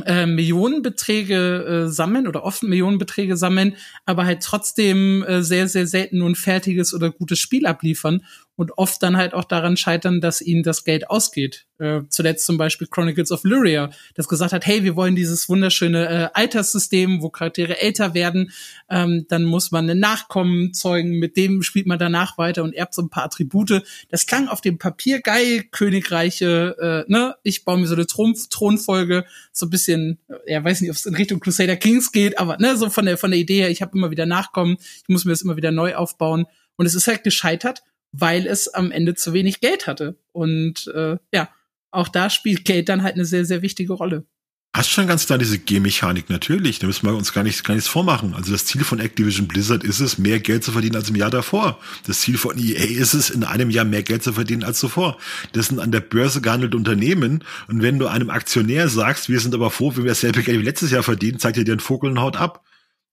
äh, 0.05 0.25
Millionenbeträge 0.25 1.85
äh, 1.85 1.87
sammeln 1.87 2.27
oder 2.27 2.43
oft 2.43 2.63
Millionenbeträge 2.63 3.37
sammeln, 3.37 3.77
aber 4.05 4.25
halt 4.25 4.43
trotzdem 4.43 5.23
äh, 5.23 5.43
sehr, 5.43 5.69
sehr 5.69 5.87
selten 5.87 6.17
nur 6.17 6.29
ein 6.29 6.35
fertiges 6.35 6.93
oder 6.93 7.09
gutes 7.09 7.39
Spiel 7.39 7.65
abliefern 7.65 8.25
und 8.59 8.77
oft 8.77 9.01
dann 9.01 9.15
halt 9.15 9.33
auch 9.33 9.45
daran 9.45 9.77
scheitern, 9.77 10.19
dass 10.19 10.41
ihnen 10.41 10.63
das 10.63 10.83
Geld 10.83 11.09
ausgeht. 11.09 11.65
Äh, 11.77 12.01
zuletzt 12.09 12.45
zum 12.45 12.57
Beispiel 12.57 12.87
Chronicles 12.87 13.31
of 13.31 13.45
Lyria, 13.45 13.89
das 14.15 14.27
gesagt 14.27 14.51
hat, 14.51 14.65
hey, 14.65 14.83
wir 14.83 14.97
wollen 14.97 15.15
dieses 15.15 15.47
wunderschöne 15.47 16.09
äh, 16.09 16.29
Alterssystem, 16.33 17.21
wo 17.21 17.29
Charaktere 17.29 17.79
älter 17.81 18.13
werden, 18.13 18.51
ähm, 18.89 19.25
dann 19.29 19.45
muss 19.45 19.71
man 19.71 19.89
einen 19.89 20.01
Nachkommen 20.01 20.73
zeugen, 20.73 21.19
mit 21.19 21.37
dem 21.37 21.61
spielt 21.61 21.87
man 21.87 21.99
danach 21.99 22.37
weiter 22.37 22.63
und 22.63 22.75
erbt 22.75 22.93
so 22.93 23.01
ein 23.01 23.09
paar 23.09 23.23
Attribute. 23.23 23.81
Das 24.09 24.25
klang 24.25 24.49
auf 24.49 24.59
dem 24.59 24.77
Papier 24.77 25.21
geil, 25.21 25.63
Königreiche, 25.71 27.05
äh, 27.07 27.09
ne, 27.09 27.35
ich 27.43 27.63
baue 27.63 27.77
mir 27.77 27.87
so 27.87 27.95
eine 27.95 28.07
Thron 28.07 28.35
Thronfolge, 28.49 29.23
so 29.53 29.67
ein 29.67 29.69
bisschen, 29.69 30.19
äh, 30.27 30.51
ja, 30.51 30.61
weiß 30.61 30.81
nicht, 30.81 30.89
ob 30.89 30.97
es 30.97 31.05
in 31.05 31.15
Richtung 31.15 31.39
Crusader 31.39 31.77
Kings 31.77 32.11
geht, 32.11 32.37
aber 32.37 32.57
ne, 32.57 32.75
so 32.75 32.89
von 32.89 33.05
der 33.05 33.17
von 33.17 33.31
der 33.31 33.39
Idee 33.39 33.61
her, 33.61 33.71
ich 33.71 33.81
habe 33.81 33.97
immer 33.97 34.11
wieder 34.11 34.25
Nachkommen, 34.25 34.75
ich 34.81 35.07
muss 35.07 35.23
mir 35.23 35.31
das 35.31 35.43
immer 35.43 35.55
wieder 35.55 35.71
neu 35.71 35.95
aufbauen. 35.95 36.45
Und 36.75 36.85
es 36.85 36.95
ist 36.95 37.07
halt 37.07 37.25
gescheitert, 37.25 37.83
weil 38.11 38.47
es 38.47 38.67
am 38.73 38.91
Ende 38.91 39.15
zu 39.15 39.33
wenig 39.33 39.59
Geld 39.59 39.87
hatte. 39.87 40.15
Und 40.31 40.87
äh, 40.93 41.17
ja, 41.33 41.49
auch 41.91 42.07
da 42.07 42.29
spielt 42.29 42.65
Geld 42.65 42.89
dann 42.89 43.03
halt 43.03 43.15
eine 43.15 43.25
sehr, 43.25 43.45
sehr 43.45 43.61
wichtige 43.61 43.93
Rolle. 43.93 44.25
Hast 44.71 44.91
schon 44.91 45.07
ganz 45.07 45.25
klar 45.25 45.39
diese 45.39 45.57
G-Mechanik 45.57 46.29
natürlich. 46.29 46.77
Da 46.77 46.85
müssen 46.85 47.07
wir 47.07 47.15
uns 47.15 47.33
gar 47.33 47.43
nichts, 47.43 47.63
gar 47.63 47.73
nichts 47.73 47.89
vormachen. 47.89 48.35
Also 48.35 48.51
das 48.51 48.67
Ziel 48.67 48.83
von 48.83 48.99
Activision 48.99 49.47
Blizzard 49.47 49.83
ist 49.83 49.99
es, 49.99 50.19
mehr 50.19 50.39
Geld 50.39 50.63
zu 50.63 50.71
verdienen 50.71 50.95
als 50.95 51.09
im 51.09 51.15
Jahr 51.15 51.31
davor. 51.31 51.79
Das 52.05 52.21
Ziel 52.21 52.37
von 52.37 52.55
EA 52.55 52.83
ist 53.01 53.15
es, 53.15 53.31
in 53.31 53.43
einem 53.43 53.71
Jahr 53.71 53.85
mehr 53.85 54.03
Geld 54.03 54.21
zu 54.21 54.31
verdienen 54.31 54.63
als 54.63 54.77
zuvor. 54.77 55.17
Das 55.53 55.69
sind 55.69 55.79
an 55.79 55.91
der 55.91 56.01
Börse 56.01 56.39
gehandelte 56.39 56.77
Unternehmen. 56.77 57.43
Und 57.67 57.81
wenn 57.81 57.97
du 57.97 58.05
einem 58.05 58.29
Aktionär 58.29 58.89
sagst, 58.89 59.27
wir 59.27 59.39
sind 59.39 59.55
aber 59.55 59.71
froh, 59.71 59.95
wenn 59.95 60.03
wir 60.03 60.11
dasselbe 60.11 60.43
Geld 60.43 60.59
wie 60.59 60.65
letztes 60.65 60.91
Jahr 60.91 61.01
verdienen, 61.01 61.39
zeigt 61.39 61.57
er 61.57 61.63
dir 61.63 61.75
den 61.75 61.79
Vogel 61.79 62.11
und 62.11 62.21
haut 62.21 62.37
ab. 62.37 62.63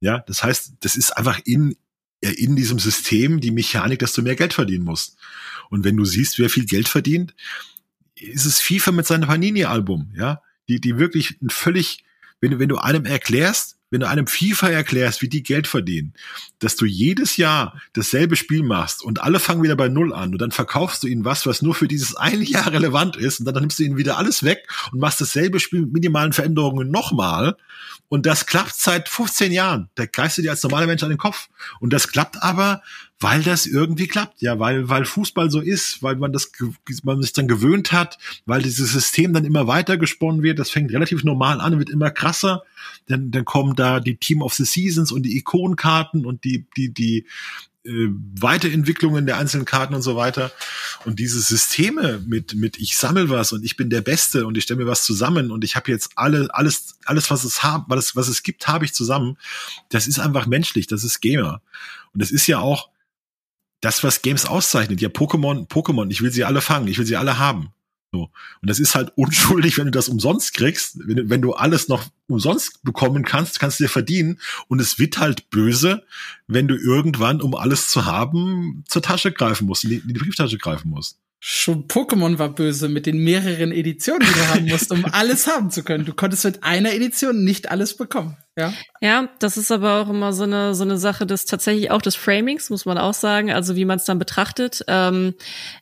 Ja, 0.01 0.23
das 0.27 0.43
heißt, 0.43 0.75
das 0.81 0.95
ist 0.95 1.17
einfach 1.17 1.41
in 1.47 1.75
in 2.31 2.57
diesem 2.57 2.79
System 2.79 3.41
die 3.41 3.51
Mechanik, 3.51 3.99
dass 3.99 4.13
du 4.13 4.23
mehr 4.23 4.37
Geld 4.37 4.55
verdienen 4.55 4.85
musst. 4.85 5.17
Und 5.71 5.85
wenn 5.85 5.97
du 5.97 6.05
siehst, 6.05 6.39
wer 6.39 6.51
viel 6.51 6.67
Geld 6.67 6.89
verdient, 6.89 7.35
ist 8.15 8.47
es 8.47 8.61
FIFA 8.61 8.93
mit 8.93 9.07
seinem 9.07 9.29
Panini-Album, 9.29 10.13
ja, 10.17 10.43
die, 10.69 10.81
die 10.81 10.99
wirklich 10.99 11.41
ein 11.43 11.51
völlig, 11.51 12.05
wenn 12.41 12.53
du, 12.53 12.59
wenn 12.59 12.69
du 12.69 12.79
einem 12.79 13.05
erklärst, 13.05 13.77
wenn 13.91 14.01
du 14.01 14.09
einem 14.09 14.27
FIFA 14.27 14.71
erklärst, 14.71 15.23
wie 15.23 15.29
die 15.29 15.43
Geld 15.43 15.67
verdienen, 15.67 16.15
dass 16.59 16.77
du 16.77 16.87
jedes 16.87 17.37
Jahr 17.37 17.81
dasselbe 17.93 18.37
Spiel 18.37 18.63
machst 18.63 19.03
und 19.03 19.23
alle 19.23 19.39
fangen 19.39 19.63
wieder 19.63 19.77
bei 19.77 19.89
Null 19.89 20.13
an 20.13 20.33
und 20.33 20.39
dann 20.39 20.51
verkaufst 20.51 21.03
du 21.03 21.07
ihnen 21.07 21.25
was, 21.25 21.47
was 21.47 21.63
nur 21.63 21.75
für 21.75 21.89
dieses 21.89 22.17
eine 22.17 22.45
Jahr 22.45 22.67
relevant 22.73 23.17
ist 23.17 23.41
und 23.41 23.47
dann, 23.47 23.55
nimmst 23.57 23.79
du 23.79 23.85
ihnen 23.85 23.97
wieder 23.97 24.19
alles 24.19 24.43
weg 24.43 24.69
und 24.93 25.01
machst 25.01 25.21
dasselbe 25.21 25.61
Spiel 25.61 25.81
mit 25.81 25.93
minimalen 25.93 26.33
Veränderungen 26.33 26.91
nochmal 26.91 27.57
und 28.09 28.27
das 28.27 28.47
klappt 28.47 28.77
seit 28.77 29.09
15 29.09 29.51
Jahren. 29.51 29.89
Da 29.97 30.07
greifst 30.07 30.39
du 30.39 30.43
dir 30.43 30.51
als 30.51 30.63
normaler 30.63 30.87
Mensch 30.87 31.03
an 31.03 31.09
den 31.09 31.19
Kopf. 31.19 31.49
Und 31.81 31.93
das 31.93 32.07
klappt 32.07 32.41
aber 32.41 32.83
weil 33.19 33.43
das 33.43 33.67
irgendwie 33.67 34.09
klappt, 34.09 34.43
ja, 34.43 34.59
weil, 34.59 34.89
weil 34.89 35.07
Fußball 35.07 35.51
so 35.51 35.61
ist, 35.61 36.03
weil 36.03 36.17
man 36.17 36.33
das, 36.33 36.53
man 37.03 37.23
sich 37.23 37.33
dann 37.33 37.49
gewöhnt 37.49 37.93
hat, 37.93 38.19
weil 38.45 38.61
dieses 38.61 38.93
System 38.93 39.33
dann 39.33 39.47
immer 39.47 39.67
weiter 39.67 39.97
gesponnen 39.97 40.43
wird, 40.43 40.59
das 40.59 40.71
fängt 40.71 40.93
relativ 40.93 41.25
normal 41.25 41.61
an, 41.61 41.79
wird 41.79 41.89
immer 41.89 42.11
krasser, 42.11 42.63
dann, 43.07 43.31
dann 43.31 43.45
kommen 43.45 43.75
da 43.77 44.01
die 44.01 44.17
Team 44.17 44.43
of 44.43 44.55
the 44.55 44.65
Seasons 44.65 45.13
und 45.13 45.23
die 45.23 45.37
Ikonkarten 45.37 46.27
und 46.27 46.45
die, 46.45 46.67
die, 46.77 46.93
die, 46.93 47.27
äh, 47.87 48.09
Weiterentwicklungen 48.41 49.27
der 49.27 49.39
einzelnen 49.39 49.65
Karten 49.65 49.95
und 49.95 50.03
so 50.03 50.17
weiter. 50.17 50.51
Und 51.05 51.19
diese 51.19 51.41
Systeme 51.41 52.23
mit, 52.27 52.55
mit 52.55 52.79
ich 52.79 52.97
sammel 52.97 53.31
was 53.31 53.53
und 53.53 53.65
ich 53.65 53.77
bin 53.77 53.91
der 53.91 54.01
Beste 54.01 54.47
und 54.47 54.57
ich 54.57 54.65
stelle 54.65 54.85
mir 54.85 54.91
was 54.91 55.05
zusammen 55.05 55.51
und 55.51 55.65
ich 55.65 55.77
habe 55.77 55.91
jetzt 55.91 56.11
alle, 56.17 56.49
alles, 56.53 56.99
alles, 57.05 57.31
was 57.31 57.45
es 57.45 57.63
hab, 57.63 57.89
was, 57.89 58.17
was 58.17 58.29
es 58.29 58.43
gibt, 58.43 58.67
habe 58.67 58.85
ich 58.85 58.93
zusammen. 58.93 59.39
Das 59.89 60.07
ist 60.07 60.19
einfach 60.19 60.47
menschlich, 60.47 60.87
das 60.87 61.05
ist 61.05 61.21
Gamer. 61.21 61.63
Und 62.13 62.23
es 62.23 62.31
ist 62.31 62.47
ja 62.47 62.59
auch, 62.59 62.91
das, 63.81 64.03
was 64.03 64.23
Games 64.23 64.47
auszeichnet. 64.47 65.01
Ja, 65.01 65.09
Pokémon, 65.09 65.69
Pokémon, 65.69 66.11
ich 66.11 66.23
will 66.23 66.33
sie 66.33 66.45
alle 66.45 66.61
fangen, 66.61 66.89
ich 66.89 66.99
will 66.99 67.07
sie 67.07 67.17
alle 67.17 67.39
haben. 67.39 67.69
So. 68.13 68.31
Und 68.63 68.71
das 68.71 68.79
ist 68.79 68.95
halt 68.95 69.13
unschuldig, 69.17 69.79
wenn 69.79 69.87
du 69.87 69.91
das 69.91 70.09
umsonst 70.09 70.55
kriegst. 70.55 70.99
Wenn, 71.07 71.29
wenn, 71.29 71.43
du 71.43 71.53
alles 71.53 71.89
noch 71.89 72.05
umsonst 72.29 72.83
bekommen 72.83 73.25
kannst, 73.25 73.61
kannst 73.61 73.81
du 73.81 73.85
dir 73.85 73.91
verdienen. 73.91 74.41
Und 74.69 74.81
es 74.81 74.99
wird 74.99 75.19
halt 75.19 75.51
böse, 75.51 76.05
wenn 76.47 76.69
du 76.69 76.77
irgendwann, 76.77 77.43
um 77.43 77.55
alles 77.55 77.89
zu 77.89 78.07
haben, 78.07 78.85
zur 78.89 79.03
Tasche 79.03 79.33
greifen 79.33 79.67
musst, 79.67 79.85
in 79.85 79.91
die, 79.91 79.97
in 79.97 80.09
die 80.09 80.21
Brieftasche 80.21 80.59
greifen 80.59 80.91
musst. 80.91 81.19
Schon 81.39 81.87
Pokémon 81.87 82.39
war 82.39 82.55
böse 82.55 82.89
mit 82.89 83.07
den 83.07 83.19
mehreren 83.19 83.71
Editionen, 83.71 84.27
die 84.27 84.35
du 84.35 84.49
haben 84.49 84.67
musst, 84.67 84.91
um 84.91 85.05
alles 85.13 85.47
haben 85.47 85.71
zu 85.71 85.85
können. 85.85 86.05
Du 86.05 86.15
konntest 86.15 86.45
mit 86.45 86.65
einer 86.65 86.93
Edition 86.93 87.45
nicht 87.45 87.71
alles 87.71 87.97
bekommen. 87.97 88.37
Ja. 88.59 88.73
ja, 89.03 89.29
das 89.39 89.59
ist 89.59 89.71
aber 89.71 90.01
auch 90.01 90.09
immer 90.09 90.33
so 90.33 90.45
eine 90.45 90.75
so 90.75 90.83
eine 90.83 90.97
Sache 90.97 91.27
des 91.27 91.45
tatsächlich 91.45 91.91
auch 91.91 92.01
des 92.01 92.17
Framings, 92.17 92.71
muss 92.71 92.87
man 92.87 92.97
auch 92.97 93.13
sagen, 93.13 93.53
also 93.53 93.77
wie 93.77 93.85
man 93.85 93.99
es 93.99 94.07
dann 94.07 94.19
betrachtet. 94.19 94.83
Ähm, 94.89 95.35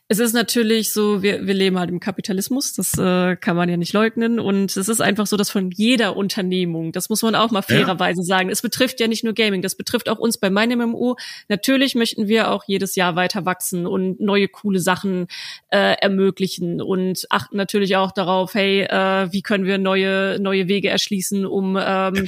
es 0.07 0.19
ist 0.19 0.33
natürlich 0.33 0.91
so, 0.91 1.23
wir, 1.23 1.47
wir 1.47 1.53
leben 1.55 1.79
halt 1.79 1.89
im 1.89 1.99
Kapitalismus, 1.99 2.73
das 2.73 2.95
äh, 2.97 3.37
kann 3.37 3.55
man 3.55 3.69
ja 3.69 3.77
nicht 3.77 3.93
leugnen. 3.93 4.39
Und 4.39 4.77
es 4.77 4.87
ist 4.87 5.01
einfach 5.01 5.25
so, 5.25 5.35
dass 5.35 5.49
von 5.49 5.71
jeder 5.71 6.15
Unternehmung, 6.15 6.91
das 6.91 7.09
muss 7.09 7.23
man 7.23 7.33
auch 7.33 7.49
mal 7.49 7.63
fairerweise 7.63 8.21
ja. 8.21 8.25
sagen, 8.25 8.49
es 8.49 8.61
betrifft 8.61 8.99
ja 8.99 9.07
nicht 9.07 9.23
nur 9.23 9.33
Gaming, 9.33 9.63
das 9.63 9.75
betrifft 9.75 10.07
auch 10.07 10.19
uns 10.19 10.37
bei 10.37 10.51
meinem 10.51 10.77
MMO. 10.79 11.15
Natürlich 11.47 11.95
möchten 11.95 12.27
wir 12.27 12.51
auch 12.51 12.65
jedes 12.67 12.95
Jahr 12.95 13.15
weiter 13.15 13.45
wachsen 13.45 13.87
und 13.87 14.19
neue 14.19 14.47
coole 14.47 14.79
Sachen 14.79 15.27
äh, 15.69 15.95
ermöglichen 15.99 16.81
und 16.81 17.25
achten 17.31 17.57
natürlich 17.57 17.95
auch 17.95 18.11
darauf, 18.11 18.53
hey, 18.53 18.81
äh, 18.81 19.31
wie 19.31 19.41
können 19.41 19.65
wir 19.65 19.79
neue 19.79 20.37
neue 20.39 20.67
Wege 20.67 20.89
erschließen, 20.89 21.45
um 21.45 21.79
ähm, 21.81 22.27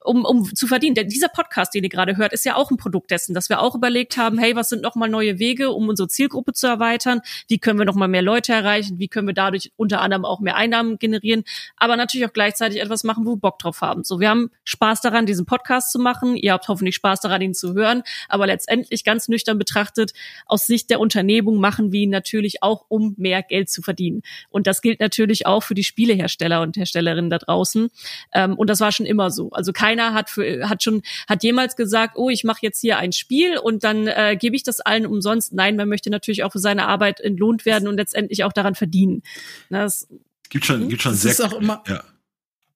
um, 0.03 0.25
um 0.25 0.53
zu 0.55 0.67
verdienen. 0.67 0.95
Denn 0.95 1.07
dieser 1.07 1.29
Podcast, 1.29 1.73
den 1.73 1.83
ihr 1.83 1.89
gerade 1.89 2.17
hört, 2.17 2.33
ist 2.33 2.45
ja 2.45 2.55
auch 2.55 2.71
ein 2.71 2.77
Produkt 2.77 3.11
dessen, 3.11 3.33
dass 3.33 3.49
wir 3.49 3.61
auch 3.61 3.75
überlegt 3.75 4.17
haben, 4.17 4.37
hey, 4.37 4.55
was 4.55 4.69
sind 4.69 4.81
nochmal 4.81 5.09
neue 5.09 5.39
Wege, 5.39 5.71
um 5.71 5.89
unsere 5.89 6.07
Zielgruppe 6.07 6.53
zu 6.53 6.67
erweitern? 6.67 7.21
Wie 7.47 7.59
können 7.59 7.79
wir 7.79 7.85
nochmal 7.85 8.07
mehr 8.07 8.21
Leute 8.21 8.53
erreichen? 8.53 8.99
Wie 8.99 9.07
können 9.07 9.27
wir 9.27 9.33
dadurch 9.33 9.71
unter 9.75 10.01
anderem 10.01 10.25
auch 10.25 10.39
mehr 10.39 10.55
Einnahmen 10.55 10.97
generieren? 10.97 11.43
Aber 11.77 11.95
natürlich 11.95 12.27
auch 12.27 12.33
gleichzeitig 12.33 12.81
etwas 12.81 13.03
machen, 13.03 13.25
wo 13.25 13.31
wir 13.31 13.37
Bock 13.37 13.59
drauf 13.59 13.81
haben. 13.81 14.03
So, 14.03 14.19
wir 14.19 14.29
haben 14.29 14.49
Spaß 14.63 15.01
daran, 15.01 15.25
diesen 15.25 15.45
Podcast 15.45 15.91
zu 15.91 15.99
machen. 15.99 16.35
Ihr 16.35 16.53
habt 16.53 16.67
hoffentlich 16.67 16.95
Spaß 16.95 17.21
daran, 17.21 17.41
ihn 17.41 17.53
zu 17.53 17.73
hören. 17.73 18.03
Aber 18.27 18.47
letztendlich 18.47 19.03
ganz 19.03 19.27
nüchtern 19.27 19.57
betrachtet, 19.57 20.13
aus 20.45 20.67
Sicht 20.67 20.89
der 20.89 20.99
Unternehmung 20.99 21.59
machen 21.59 21.91
wir 21.91 22.01
ihn 22.01 22.09
natürlich 22.09 22.63
auch, 22.63 22.85
um 22.87 23.15
mehr 23.17 23.43
Geld 23.43 23.69
zu 23.69 23.81
verdienen. 23.81 24.21
Und 24.49 24.67
das 24.67 24.81
gilt 24.81 24.99
natürlich 24.99 25.45
auch 25.45 25.61
für 25.63 25.75
die 25.75 25.83
Spielehersteller 25.83 26.61
und 26.61 26.77
Herstellerinnen 26.77 27.29
da 27.29 27.37
draußen. 27.37 27.89
Ähm, 28.33 28.55
und 28.55 28.69
das 28.69 28.79
war 28.79 28.91
schon 28.91 29.05
immer 29.05 29.29
so. 29.29 29.49
Also 29.51 29.73
kein 29.73 29.90
keiner 29.91 30.13
hat 30.13 30.29
für, 30.29 30.69
hat 30.69 30.83
schon 30.83 31.01
hat 31.27 31.43
jemals 31.43 31.75
gesagt, 31.75 32.17
oh, 32.17 32.29
ich 32.29 32.43
mache 32.43 32.59
jetzt 32.61 32.79
hier 32.79 32.97
ein 32.97 33.11
Spiel 33.11 33.57
und 33.57 33.83
dann 33.83 34.07
äh, 34.07 34.37
gebe 34.39 34.55
ich 34.55 34.63
das 34.63 34.79
allen 34.79 35.05
umsonst. 35.05 35.53
Nein, 35.53 35.75
man 35.75 35.89
möchte 35.89 36.09
natürlich 36.09 36.43
auch 36.43 36.51
für 36.51 36.59
seine 36.59 36.87
Arbeit 36.87 37.19
entlohnt 37.19 37.65
werden 37.65 37.87
und 37.87 37.97
letztendlich 37.97 38.43
auch 38.43 38.53
daran 38.53 38.75
verdienen. 38.75 39.23
Das 39.69 40.07
gibt 40.49 40.65
schon, 40.65 40.89
gibt 40.89 41.01
schon 41.01 41.13
das 41.13 41.21
sehr, 41.21 41.31
ist 41.31 41.41
auch 41.41 41.53
immer, 41.53 41.83
ja 41.87 42.03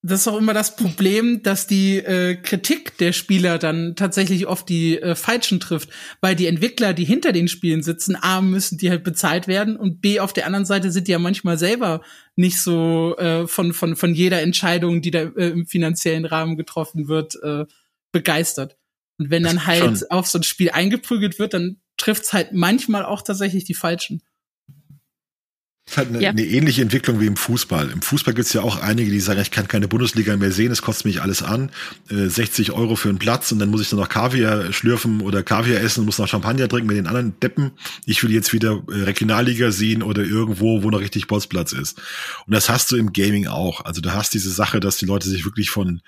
das 0.07 0.21
ist 0.21 0.27
auch 0.27 0.37
immer 0.37 0.53
das 0.53 0.75
Problem, 0.75 1.41
dass 1.41 1.65
die 1.65 1.97
äh, 1.97 2.35
Kritik 2.35 2.95
der 2.99 3.11
Spieler 3.11 3.57
dann 3.57 3.95
tatsächlich 3.95 4.45
oft 4.45 4.69
die 4.69 5.01
äh, 5.01 5.15
Falschen 5.15 5.59
trifft, 5.59 5.89
weil 6.21 6.35
die 6.35 6.45
Entwickler, 6.45 6.93
die 6.93 7.05
hinter 7.05 7.31
den 7.31 7.47
Spielen 7.47 7.81
sitzen, 7.81 8.15
A, 8.15 8.39
müssen 8.41 8.77
die 8.77 8.91
halt 8.91 9.03
bezahlt 9.03 9.47
werden 9.47 9.75
und 9.75 10.01
B, 10.01 10.19
auf 10.19 10.31
der 10.31 10.45
anderen 10.45 10.65
Seite 10.65 10.91
sind 10.91 11.07
die 11.07 11.11
ja 11.11 11.17
manchmal 11.19 11.57
selber 11.57 12.01
nicht 12.35 12.61
so 12.61 13.17
äh, 13.17 13.47
von, 13.47 13.73
von, 13.73 13.95
von 13.95 14.13
jeder 14.13 14.41
Entscheidung, 14.41 15.01
die 15.01 15.11
da 15.11 15.21
äh, 15.21 15.49
im 15.49 15.65
finanziellen 15.65 16.25
Rahmen 16.25 16.55
getroffen 16.55 17.07
wird, 17.07 17.35
äh, 17.41 17.65
begeistert. 18.11 18.77
Und 19.17 19.31
wenn 19.31 19.43
dann 19.43 19.65
halt 19.65 19.99
Schon. 19.99 20.11
auf 20.11 20.27
so 20.27 20.37
ein 20.37 20.43
Spiel 20.43 20.69
eingeprügelt 20.69 21.39
wird, 21.39 21.55
dann 21.55 21.77
trifft's 21.97 22.31
halt 22.31 22.53
manchmal 22.53 23.05
auch 23.05 23.23
tatsächlich 23.23 23.63
die 23.63 23.73
Falschen. 23.73 24.21
Es 25.87 25.97
hat 25.97 26.07
eine, 26.07 26.19
ja. 26.19 26.31
eine, 26.31 26.43
ähnliche 26.43 26.81
Entwicklung 26.81 27.21
wie 27.21 27.27
im 27.27 27.37
Fußball. 27.37 27.91
Im 27.91 28.01
Fußball 28.01 28.33
gibt 28.33 28.47
es 28.47 28.53
ja 28.53 28.61
auch 28.61 28.81
einige, 28.81 29.11
die 29.11 29.19
sagen, 29.19 29.39
ich 29.41 29.51
kann 29.51 29.67
keine 29.67 29.87
Bundesliga 29.87 30.35
mehr 30.35 30.51
sehen, 30.51 30.71
es 30.71 30.81
kostet 30.81 31.05
mich 31.05 31.21
alles 31.21 31.43
an. 31.43 31.69
Äh, 32.09 32.27
60 32.27 32.71
Euro 32.71 32.95
für 32.95 33.09
einen 33.09 33.19
Platz 33.19 33.51
und 33.51 33.59
dann 33.59 33.69
muss 33.69 33.81
ich 33.81 33.89
dann 33.89 33.99
noch 33.99 34.09
Kaviar 34.09 34.73
schlürfen 34.73 35.21
oder 35.21 35.43
Kaviar 35.43 35.81
essen 35.81 35.99
und 35.99 36.07
muss 36.07 36.17
noch 36.17 36.27
Champagner 36.27 36.67
trinken 36.67 36.87
mit 36.87 36.97
den 36.97 37.05
anderen 37.05 37.39
Deppen. 37.39 37.71
Ich 38.07 38.23
will 38.23 38.31
jetzt 38.31 38.51
wieder 38.51 38.81
äh, 38.89 39.03
Regionalliga 39.03 39.69
sehen 39.69 40.01
oder 40.01 40.23
irgendwo, 40.23 40.81
wo 40.81 40.89
noch 40.89 41.01
richtig 41.01 41.27
Bolzplatz 41.27 41.71
ist. 41.71 42.01
Und 42.47 42.55
das 42.55 42.67
hast 42.67 42.91
du 42.91 42.95
im 42.95 43.13
Gaming 43.13 43.45
auch. 43.45 43.85
Also 43.85 44.01
du 44.01 44.11
hast 44.11 44.33
diese 44.33 44.49
Sache, 44.49 44.79
dass 44.79 44.97
die 44.97 45.05
Leute 45.05 45.29
sich 45.29 45.45
wirklich 45.45 45.69
von 45.69 46.01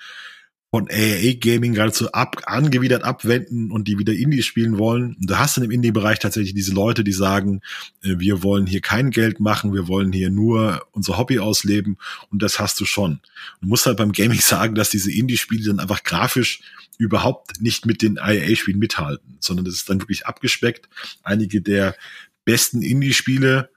von 0.69 0.89
AAA 0.89 1.35
Gaming 1.39 1.73
geradezu 1.73 2.11
ab, 2.11 2.41
angewidert 2.45 3.03
abwenden 3.03 3.71
und 3.71 3.87
die 3.87 3.97
wieder 3.97 4.13
Indie 4.13 4.43
spielen 4.43 4.77
wollen. 4.77 5.15
Und 5.15 5.29
du 5.29 5.39
hast 5.39 5.55
dann 5.55 5.63
im 5.63 5.71
Indie-Bereich 5.71 6.19
tatsächlich 6.19 6.53
diese 6.53 6.73
Leute, 6.73 7.05
die 7.05 7.13
sagen, 7.13 7.61
äh, 8.03 8.15
wir 8.19 8.43
wollen 8.43 8.67
hier 8.67 8.81
kein 8.81 9.11
Geld 9.11 9.39
machen, 9.39 9.73
wir 9.73 9.87
wollen 9.87 10.11
hier 10.11 10.29
nur 10.29 10.85
unser 10.91 11.17
Hobby 11.17 11.39
ausleben 11.39 11.97
und 12.29 12.41
das 12.41 12.59
hast 12.59 12.79
du 12.81 12.85
schon. 12.85 13.21
Du 13.61 13.67
musst 13.67 13.85
halt 13.85 13.97
beim 13.97 14.11
Gaming 14.11 14.39
sagen, 14.41 14.75
dass 14.75 14.89
diese 14.89 15.11
Indie-Spiele 15.11 15.67
dann 15.67 15.79
einfach 15.79 16.03
grafisch 16.03 16.59
überhaupt 16.97 17.61
nicht 17.61 17.85
mit 17.85 18.01
den 18.01 18.17
AAA-Spielen 18.17 18.79
mithalten, 18.79 19.37
sondern 19.39 19.65
das 19.65 19.75
ist 19.75 19.89
dann 19.89 20.01
wirklich 20.01 20.25
abgespeckt. 20.25 20.89
Einige 21.23 21.61
der 21.61 21.95
besten 22.43 22.81
Indie-Spiele 22.81 23.69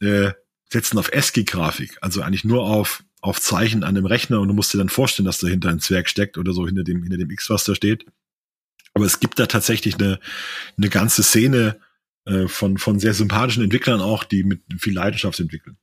äh, 0.00 0.32
setzen 0.70 0.98
auf 0.98 1.12
ASCII-Grafik, 1.12 1.98
also 2.00 2.22
eigentlich 2.22 2.44
nur 2.44 2.62
auf 2.62 3.02
auf 3.20 3.40
Zeichen 3.40 3.84
an 3.84 3.94
dem 3.94 4.06
Rechner 4.06 4.40
und 4.40 4.48
du 4.48 4.54
musst 4.54 4.72
dir 4.72 4.78
dann 4.78 4.88
vorstellen, 4.88 5.26
dass 5.26 5.38
dahinter 5.38 5.70
ein 5.70 5.80
Zwerg 5.80 6.08
steckt 6.08 6.38
oder 6.38 6.52
so 6.52 6.66
hinter 6.66 6.84
dem, 6.84 7.02
hinter 7.02 7.18
dem 7.18 7.30
X, 7.30 7.50
was 7.50 7.64
da 7.64 7.74
steht. 7.74 8.06
Aber 8.94 9.04
es 9.04 9.20
gibt 9.20 9.38
da 9.38 9.46
tatsächlich 9.46 9.96
eine, 9.96 10.20
eine 10.76 10.88
ganze 10.88 11.22
Szene 11.22 11.80
äh, 12.26 12.46
von, 12.48 12.78
von 12.78 12.98
sehr 12.98 13.14
sympathischen 13.14 13.64
Entwicklern 13.64 14.00
auch, 14.00 14.24
die 14.24 14.44
mit 14.44 14.62
viel 14.78 14.94
Leidenschaft 14.94 15.40
entwickeln. 15.40 15.76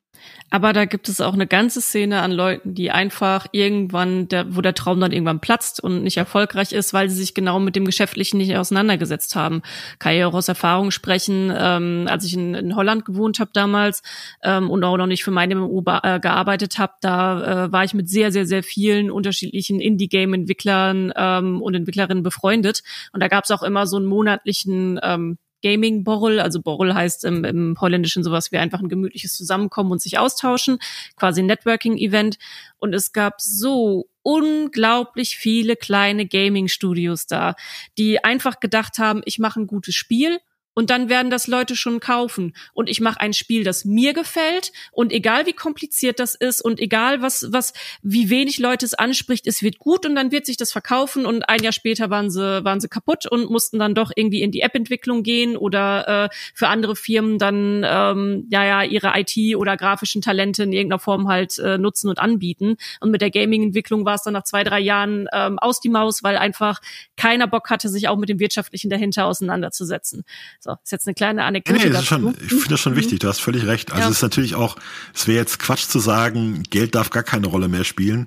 Aber 0.51 0.73
da 0.73 0.85
gibt 0.85 1.09
es 1.09 1.21
auch 1.21 1.33
eine 1.33 1.47
ganze 1.47 1.81
Szene 1.81 2.21
an 2.21 2.31
Leuten, 2.31 2.75
die 2.75 2.91
einfach 2.91 3.47
irgendwann, 3.51 4.27
der, 4.29 4.55
wo 4.55 4.61
der 4.61 4.73
Traum 4.73 4.99
dann 4.99 5.11
irgendwann 5.11 5.39
platzt 5.39 5.83
und 5.83 6.03
nicht 6.03 6.17
erfolgreich 6.17 6.71
ist, 6.71 6.93
weil 6.93 7.09
sie 7.09 7.17
sich 7.17 7.33
genau 7.33 7.59
mit 7.59 7.75
dem 7.75 7.83
Geschäftlichen 7.83 8.37
nicht 8.37 8.55
auseinandergesetzt 8.55 9.35
haben. 9.35 9.63
Kann 9.99 10.13
ich 10.13 10.23
auch 10.23 10.33
aus 10.33 10.47
Erfahrung 10.47 10.91
sprechen, 10.91 11.51
ähm, 11.57 12.07
als 12.09 12.25
ich 12.25 12.35
in, 12.35 12.53
in 12.53 12.75
Holland 12.75 13.05
gewohnt 13.05 13.39
habe 13.39 13.51
damals 13.53 14.01
ähm, 14.43 14.69
und 14.69 14.83
auch 14.83 14.97
noch 14.97 15.07
nicht 15.07 15.23
für 15.23 15.31
meine 15.31 15.55
MMO 15.55 15.83
äh, 16.03 16.19
gearbeitet 16.19 16.77
habe, 16.77 16.93
da 17.01 17.65
äh, 17.65 17.71
war 17.71 17.83
ich 17.83 17.93
mit 17.93 18.07
sehr, 18.07 18.31
sehr, 18.31 18.45
sehr 18.45 18.63
vielen 18.63 19.11
unterschiedlichen 19.11 19.81
Indie-Game-Entwicklern 19.81 21.11
ähm, 21.15 21.61
und 21.61 21.73
Entwicklerinnen 21.73 22.23
befreundet. 22.23 22.83
Und 23.11 23.21
da 23.21 23.27
gab 23.27 23.43
es 23.43 23.51
auch 23.51 23.63
immer 23.63 23.87
so 23.87 23.97
einen 23.97 24.05
monatlichen 24.05 24.99
ähm, 25.03 25.37
Gaming 25.65 26.03
Borrel. 26.03 26.39
Also 26.39 26.61
Borrel 26.61 26.93
heißt 26.93 27.25
im, 27.25 27.43
im 27.43 27.75
Holländischen 27.81 28.23
sowas 28.23 28.51
wie 28.51 28.59
einfach 28.59 28.81
ein 28.81 28.87
gemütliches 28.87 29.35
Zusammenkommen 29.35 29.91
und 29.91 29.99
sich 29.99 30.19
austauschen, 30.19 30.77
quasi 31.15 31.41
ein 31.41 31.47
Networking-Event. 31.47 32.37
Und 32.77 32.93
es 32.93 33.13
gab 33.13 33.41
so 33.41 34.07
unglaublich 34.21 35.37
viele 35.37 35.75
kleine 35.75 36.27
Gaming-Studios 36.27 37.25
da, 37.25 37.55
die 37.97 38.23
einfach 38.23 38.59
gedacht 38.59 38.99
haben, 38.99 39.23
ich 39.25 39.39
mache 39.39 39.59
ein 39.59 39.65
gutes 39.65 39.95
Spiel 39.95 40.37
und 40.75 40.91
dann 40.91 41.09
werden 41.09 41.31
das 41.31 41.47
Leute 41.47 41.75
schon 41.75 41.99
kaufen. 41.99 42.53
Und 42.73 42.89
ich 42.89 43.01
mache 43.01 43.19
ein 43.19 43.33
Spiel, 43.33 43.63
das 43.63 43.85
mir 43.85 44.13
gefällt 44.13 44.71
und 44.91 45.11
egal 45.11 45.47
wie 45.47 45.53
kompliziert 45.53 46.19
das 46.19 46.35
ist 46.35 46.61
und 46.61 46.79
egal 46.79 47.21
was, 47.23 47.47
was, 47.49 47.73
wie 48.03 48.29
wenig 48.29 48.59
Leute 48.59 48.85
es 48.85 48.93
anspricht, 48.93 49.47
es 49.47 49.63
wird 49.63 49.79
gut 49.79 50.05
und 50.05 50.15
dann 50.15 50.31
wird 50.31 50.45
sich 50.45 50.57
das 50.57 50.71
verkaufen 50.71 51.25
und 51.25 51.49
ein 51.49 51.63
Jahr 51.63 51.73
später 51.73 52.11
waren 52.11 52.29
sie, 52.29 52.63
waren 52.63 52.79
sie 52.79 52.89
kaputt 52.89 53.25
und 53.25 53.49
mussten 53.49 53.79
dann 53.79 53.95
doch 53.95 54.11
irgendwie 54.15 54.41
in 54.41 54.51
die 54.51 54.61
App-Entwicklung 54.61 55.23
gehen 55.23 55.57
oder 55.57 56.25
äh, 56.25 56.35
für 56.53 56.67
andere 56.67 56.95
Firmen 56.95 57.39
dann 57.39 57.83
ähm, 57.83 58.47
ja 58.51 58.65
ja 58.65 58.83
ihre 58.83 59.13
IT 59.15 59.55
oder 59.55 59.77
grafischen 59.77 60.21
Talente 60.21 60.63
in 60.63 60.73
irgendeiner 60.73 60.99
Form 60.99 61.27
halt 61.27 61.57
äh, 61.59 61.77
nutzen 61.77 62.09
und 62.09 62.19
anbieten. 62.19 62.77
Und 62.99 63.11
mit 63.11 63.21
der 63.21 63.31
Gaming-Entwicklung 63.31 64.05
war 64.05 64.15
es 64.15 64.23
dann 64.23 64.33
nach 64.33 64.43
zwei, 64.43 64.63
drei 64.63 64.79
Jahren 64.79 65.27
ähm, 65.33 65.59
aus 65.59 65.79
die 65.79 65.89
Maus, 65.89 66.23
weil 66.23 66.37
einfach 66.37 66.81
keiner 67.15 67.47
Bock 67.47 67.69
hatte, 67.69 67.89
sich 67.89 68.07
auch 68.07 68.17
mit 68.17 68.29
dem 68.29 68.39
Wirtschaftlichen 68.39 68.89
dahinter 68.89 69.25
auseinanderzusetzen. 69.25 70.23
So, 70.65 70.75
ist 70.83 70.91
jetzt 70.91 71.07
eine 71.07 71.13
kleine 71.13 71.43
Anekdote. 71.43 71.77
Nee, 71.77 71.89
das 71.91 72.01
ist 72.01 72.07
schon, 72.07 72.33
ich 72.41 72.47
finde 72.47 72.69
das 72.69 72.79
schon 72.79 72.95
wichtig, 72.95 73.19
du 73.19 73.27
hast 73.27 73.39
völlig 73.39 73.67
recht. 73.67 73.91
Also 73.91 74.05
ja. 74.05 74.09
es 74.09 74.15
ist 74.15 74.23
natürlich 74.23 74.55
auch, 74.55 74.77
es 75.13 75.27
wäre 75.27 75.37
jetzt 75.37 75.59
Quatsch 75.59 75.85
zu 75.85 75.99
sagen, 75.99 76.63
Geld 76.71 76.95
darf 76.95 77.11
gar 77.11 77.21
keine 77.21 77.45
Rolle 77.45 77.67
mehr 77.67 77.83
spielen, 77.83 78.25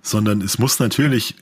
sondern 0.00 0.40
es 0.40 0.58
muss 0.58 0.78
natürlich 0.78 1.34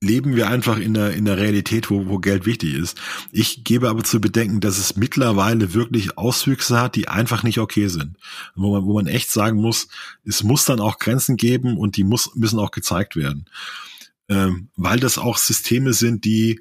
leben 0.00 0.36
wir 0.36 0.48
einfach 0.48 0.78
in 0.78 0.94
der, 0.94 1.12
in 1.12 1.26
der 1.26 1.36
Realität, 1.36 1.90
wo, 1.90 2.06
wo 2.06 2.18
Geld 2.18 2.46
wichtig 2.46 2.72
ist. 2.72 2.98
Ich 3.30 3.62
gebe 3.62 3.90
aber 3.90 4.04
zu 4.04 4.22
bedenken, 4.22 4.60
dass 4.60 4.78
es 4.78 4.96
mittlerweile 4.96 5.74
wirklich 5.74 6.16
Auswüchse 6.16 6.80
hat, 6.80 6.96
die 6.96 7.08
einfach 7.08 7.42
nicht 7.42 7.58
okay 7.58 7.88
sind. 7.88 8.16
Wo 8.54 8.72
man, 8.72 8.86
wo 8.86 8.94
man 8.94 9.06
echt 9.06 9.30
sagen 9.30 9.60
muss, 9.60 9.88
es 10.24 10.42
muss 10.42 10.64
dann 10.64 10.80
auch 10.80 10.98
Grenzen 10.98 11.36
geben 11.36 11.76
und 11.76 11.98
die 11.98 12.04
muss, 12.04 12.34
müssen 12.36 12.58
auch 12.58 12.70
gezeigt 12.70 13.16
werden. 13.16 13.50
Ähm, 14.30 14.70
weil 14.76 14.98
das 14.98 15.18
auch 15.18 15.36
Systeme 15.36 15.92
sind, 15.92 16.24
die 16.24 16.60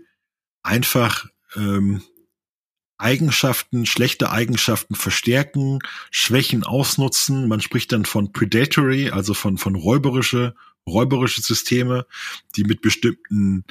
einfach 0.62 1.28
ähm, 1.56 2.02
Eigenschaften, 2.98 3.86
schlechte 3.86 4.32
Eigenschaften 4.32 4.96
verstärken, 4.96 5.80
Schwächen 6.12 6.64
ausnutzen. 6.64 7.48
Man 7.48 7.62
spricht 7.62 7.92
dann 7.92 8.06
von 8.06 8.32
predatory, 8.32 9.12
also 9.12 9.34
von, 9.34 9.58
von 9.58 9.76
räuberische 9.76 10.56
räuberische 10.88 11.42
Systeme, 11.42 12.08
die 12.56 12.64
mit 12.64 12.82
bestimmten 12.82 13.66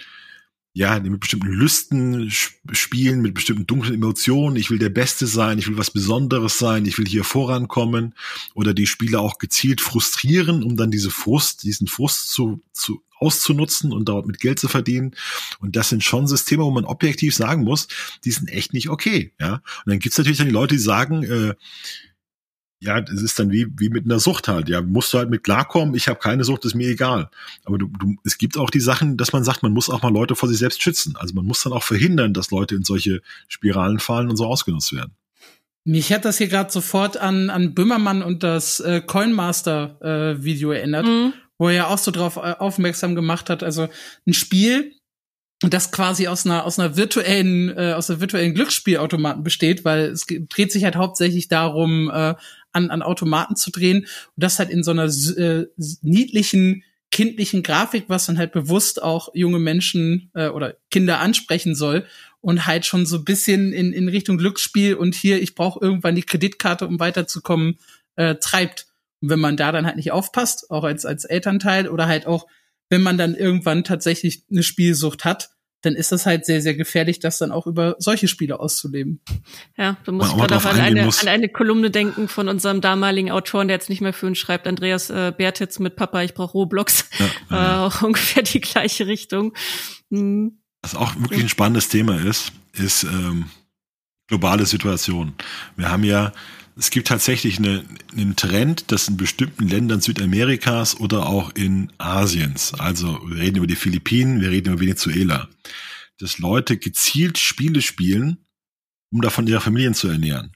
ja, 0.77 1.01
mit 1.01 1.21
bestimmten 1.21 1.49
Lüsten 1.49 2.31
spielen, 2.31 3.23
mit 3.23 3.33
bestimmten 3.33 3.67
dunklen 3.67 3.95
Emotionen. 3.95 4.57
Ich 4.57 4.69
will 4.69 4.79
der 4.79 4.91
Beste 4.91 5.27
sein, 5.27 5.59
ich 5.59 5.69
will 5.69 5.79
was 5.79 5.91
Besonderes 5.91 6.59
sein, 6.59 6.85
ich 6.85 6.99
will 6.99 7.07
hier 7.07 7.25
vorankommen. 7.25 8.13
Oder 8.53 8.75
die 8.75 8.87
Spieler 8.87 9.21
auch 9.21 9.39
gezielt 9.39 9.81
frustrieren, 9.81 10.63
um 10.63 10.77
dann 10.77 10.91
diese 10.91 11.11
Frust, 11.11 11.63
diesen 11.63 11.87
Frust 11.87 12.29
zu, 12.29 12.61
zu 12.75 13.03
auszunutzen 13.19 13.91
und 13.91 14.07
dort 14.07 14.27
mit 14.27 14.39
Geld 14.39 14.59
zu 14.59 14.69
verdienen. 14.69 15.17
Und 15.61 15.77
das 15.77 15.89
sind 15.89 16.05
schon 16.05 16.27
Systeme, 16.27 16.65
wo 16.65 16.71
man 16.71 16.85
objektiv 16.85 17.35
sagen 17.35 17.65
muss, 17.65 17.89
die 18.27 18.33
sind 18.33 18.49
echt 18.49 18.75
nicht 18.75 18.91
okay. 18.91 19.33
Ja. 19.41 19.55
Und 19.55 19.63
dann 19.87 19.99
gibt's 19.99 20.19
natürlich 20.19 20.37
dann 20.37 20.49
die 20.49 20.53
Leute, 20.53 20.75
die 20.75 20.81
sagen, 20.83 21.23
äh, 21.23 21.55
ja, 22.79 22.99
es 22.99 23.23
ist 23.23 23.39
dann 23.39 23.51
wie, 23.51 23.67
wie 23.79 23.89
mit 23.89 24.05
einer 24.05 24.21
Sucht 24.21 24.49
halt. 24.49 24.69
Ja, 24.69 24.83
musst 24.83 25.13
du 25.13 25.19
halt 25.19 25.31
mit 25.31 25.45
klarkommen. 25.45 25.95
Ich 25.95 26.09
habe 26.09 26.19
keine 26.19 26.45
Sucht, 26.45 26.65
ist 26.65 26.75
mir 26.75 26.89
egal. 26.89 27.31
Aber 27.65 27.79
du, 27.79 27.89
du, 27.99 28.17
es 28.25 28.37
gibt 28.37 28.59
auch 28.59 28.71
die 28.71 28.81
Sachen, 28.81 29.17
dass 29.17 29.33
man 29.33 29.45
sagt, 29.45 29.63
man 29.63 29.73
muss 29.73 29.89
auch 29.89 30.03
mal 30.03 30.13
Leute 30.13 30.37
vor 30.37 30.49
sich 30.49 30.59
selbst 30.59 30.83
schützen. 30.83 31.15
Also 31.17 31.35
man 31.35 31.47
muss 31.47 31.63
dann 31.63 31.73
auch 31.73 31.83
verhindern, 31.83 32.35
dass 32.35 32.51
Leute 32.51 32.75
in 32.75 32.85
solche 32.85 33.23
Spiralen 33.49 33.99
fallen 33.99 34.29
und 34.29 34.37
so 34.37 34.47
ausgenutzt 34.47 34.93
werden. 34.93 35.13
Mich 35.85 36.13
hat 36.13 36.25
das 36.25 36.39
hier 36.39 36.49
gerade 36.49 36.71
sofort 36.71 37.17
an, 37.17 37.49
an 37.49 37.73
Böhmermann 37.73 38.23
und 38.23 38.43
das 38.43 38.81
äh, 38.81 39.01
Coinmaster-Video 39.01 40.73
äh, 40.73 40.79
erinnert, 40.79 41.07
mhm. 41.07 41.33
wo 41.59 41.69
er 41.69 41.75
ja 41.75 41.87
auch 41.87 41.99
so 41.99 42.11
drauf 42.11 42.37
äh, 42.37 42.57
aufmerksam 42.59 43.15
gemacht 43.15 43.49
hat. 43.49 43.63
Also 43.63 43.89
ein 44.27 44.35
Spiel, 44.35 44.93
das 45.61 45.91
quasi 45.91 46.27
aus 46.27 46.45
einer 46.45 46.65
aus 46.65 46.79
einer 46.79 46.97
virtuellen 46.97 47.75
äh, 47.77 47.95
aus 47.97 48.11
einer 48.11 48.21
virtuellen 48.21 48.55
Glücksspielautomaten 48.55 49.43
besteht, 49.43 49.85
weil 49.85 50.11
es 50.11 50.27
dreht 50.27 50.71
sich 50.71 50.85
halt 50.85 50.97
hauptsächlich 50.97 51.49
darum, 51.49 52.11
äh, 52.11 52.35
an, 52.77 52.91
an 52.91 53.03
Automaten 53.03 53.57
zu 53.57 53.71
drehen 53.71 54.01
und 54.01 54.09
das 54.37 54.59
halt 54.59 54.71
in 54.71 54.85
so 54.85 54.93
einer 54.93 55.07
äh, 55.07 55.67
niedlichen 56.03 56.85
kindlichen 57.11 57.63
Grafik, 57.63 58.05
was 58.09 58.27
dann 58.27 58.37
halt 58.37 58.53
bewusst 58.53 59.03
auch 59.03 59.31
junge 59.33 59.59
Menschen 59.59 60.31
äh, 60.35 60.49
oder 60.49 60.77
Kinder 60.91 61.21
ansprechen 61.21 61.75
soll 61.75 62.05
und 62.41 62.67
halt 62.67 62.85
schon 62.85 63.07
so 63.07 63.23
bisschen 63.23 63.73
in, 63.73 63.93
in 63.93 64.09
Richtung 64.09 64.39
Glücksspiel 64.39 64.95
und 64.95 65.15
hier, 65.15 65.41
ich 65.41 65.55
brauche 65.55 65.81
irgendwann 65.81 66.15
die 66.15 66.23
Kreditkarte, 66.23 66.87
um 66.87 67.01
weiterzukommen, 67.01 67.79
äh, 68.17 68.35
treibt. 68.35 68.87
Und 69.23 69.31
wenn 69.31 69.41
man 69.41 69.57
da 69.57 69.73
dann 69.73 69.87
halt 69.87 69.97
nicht 69.97 70.13
aufpasst, 70.13 70.71
auch 70.71 70.85
als, 70.85 71.07
als 71.07 71.25
Elternteil 71.25 71.89
oder 71.89 72.07
halt 72.07 72.27
auch 72.27 72.47
wenn 72.89 73.03
man 73.03 73.19
dann 73.19 73.35
irgendwann 73.35 73.85
tatsächlich 73.85 74.45
eine 74.51 74.63
Spielsucht 74.63 75.25
hat, 75.25 75.51
dann 75.87 75.95
ist 75.95 76.13
das 76.13 76.27
halt 76.27 76.45
sehr, 76.45 76.61
sehr 76.61 76.75
gefährlich, 76.75 77.21
das 77.21 77.39
dann 77.39 77.53
auch 77.53 77.67
über 77.67 77.95
solche 77.99 78.27
Spiele 78.27 78.59
auszuleben. 78.59 79.21
Ja, 79.77 79.97
du 80.05 80.13
musst 80.13 80.35
gerade 80.35 80.57
auch 80.57 80.65
an 80.65 80.81
eine, 80.81 81.05
an 81.05 81.29
eine 81.29 81.49
Kolumne 81.49 81.91
denken 81.91 82.29
von 82.29 82.49
unserem 82.49 82.81
damaligen 82.81 83.31
Autoren, 83.31 83.69
der 83.69 83.77
jetzt 83.77 83.89
nicht 83.89 84.01
mehr 84.01 84.13
für 84.13 84.27
uns 84.27 84.39
schreibt, 84.39 84.67
Andreas 84.67 85.11
äh, 85.11 85.33
Bertitz 85.37 85.79
mit 85.79 85.95
Papa, 85.95 86.23
ich 86.23 86.35
brauche 86.35 86.53
Roblox. 86.53 87.09
Ja, 87.19 87.25
ja. 87.25 87.33
Äh, 87.57 87.87
auch 87.87 88.03
ungefähr 88.03 88.43
die 88.43 88.61
gleiche 88.61 89.07
Richtung. 89.07 89.55
Hm. 90.11 90.59
Was 90.83 90.95
auch 90.95 91.15
wirklich 91.17 91.43
ein 91.43 91.49
spannendes 91.49 91.89
Thema 91.89 92.17
ist, 92.21 92.53
ist 92.73 93.05
ähm, 93.05 93.47
globale 94.27 94.67
Situation. 94.67 95.35
Wir 95.77 95.91
haben 95.91 96.05
ja 96.05 96.33
es 96.79 96.91
gibt 96.91 97.09
tatsächlich 97.09 97.59
eine, 97.59 97.85
einen 98.13 98.37
Trend, 98.37 98.93
dass 98.93 99.09
in 99.09 99.17
bestimmten 99.17 99.67
Ländern 99.67 100.03
Südamerikas 100.03 101.01
oder 101.01 101.27
auch 101.27 101.55
in 101.55 101.91
Asiens, 101.97 102.75
also 102.75 103.19
wir 103.27 103.39
reden 103.39 103.57
über 103.57 103.67
die 103.67 103.77
Philippinen, 103.77 104.43
wir 104.43 104.51
reden 104.51 104.73
über 104.73 104.81
Venezuela, 104.81 105.49
dass 106.19 106.39
Leute 106.39 106.77
gezielt 106.77 107.39
Spiele 107.39 107.81
spielen, 107.81 108.39
um 109.11 109.23
davon 109.23 109.47
ihre 109.47 109.63
Familien 109.63 109.95
zu 109.95 110.09
ernähren. 110.09 110.53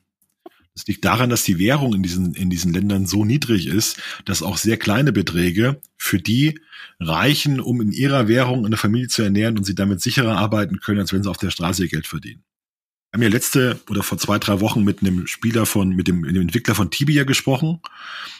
Das 0.74 0.86
liegt 0.86 1.04
daran, 1.04 1.30
dass 1.30 1.44
die 1.44 1.58
Währung 1.58 1.94
in 1.94 2.02
diesen, 2.02 2.34
in 2.34 2.50
diesen 2.50 2.72
Ländern 2.72 3.06
so 3.06 3.24
niedrig 3.24 3.66
ist, 3.66 3.98
dass 4.24 4.42
auch 4.42 4.56
sehr 4.56 4.76
kleine 4.76 5.12
Beträge 5.12 5.80
für 5.96 6.18
die 6.18 6.60
reichen, 7.00 7.60
um 7.60 7.80
in 7.80 7.92
ihrer 7.92 8.28
Währung 8.28 8.66
eine 8.66 8.76
Familie 8.76 9.08
zu 9.08 9.22
ernähren 9.22 9.56
und 9.56 9.64
sie 9.64 9.74
damit 9.74 10.00
sicherer 10.00 10.36
arbeiten 10.36 10.80
können, 10.80 11.00
als 11.00 11.12
wenn 11.12 11.22
sie 11.22 11.30
auf 11.30 11.38
der 11.38 11.50
Straße 11.50 11.84
ihr 11.84 11.88
Geld 11.88 12.06
verdienen 12.06 12.44
haben 13.12 13.22
ja 13.22 13.28
letzte 13.28 13.80
oder 13.88 14.02
vor 14.02 14.18
zwei, 14.18 14.38
drei 14.38 14.60
Wochen 14.60 14.84
mit 14.84 15.00
einem 15.00 15.26
Spieler 15.26 15.66
von, 15.66 15.90
mit 15.90 16.06
dem, 16.06 16.20
mit 16.20 16.34
dem 16.36 16.42
Entwickler 16.42 16.74
von 16.74 16.90
Tibia 16.90 17.24
gesprochen, 17.24 17.80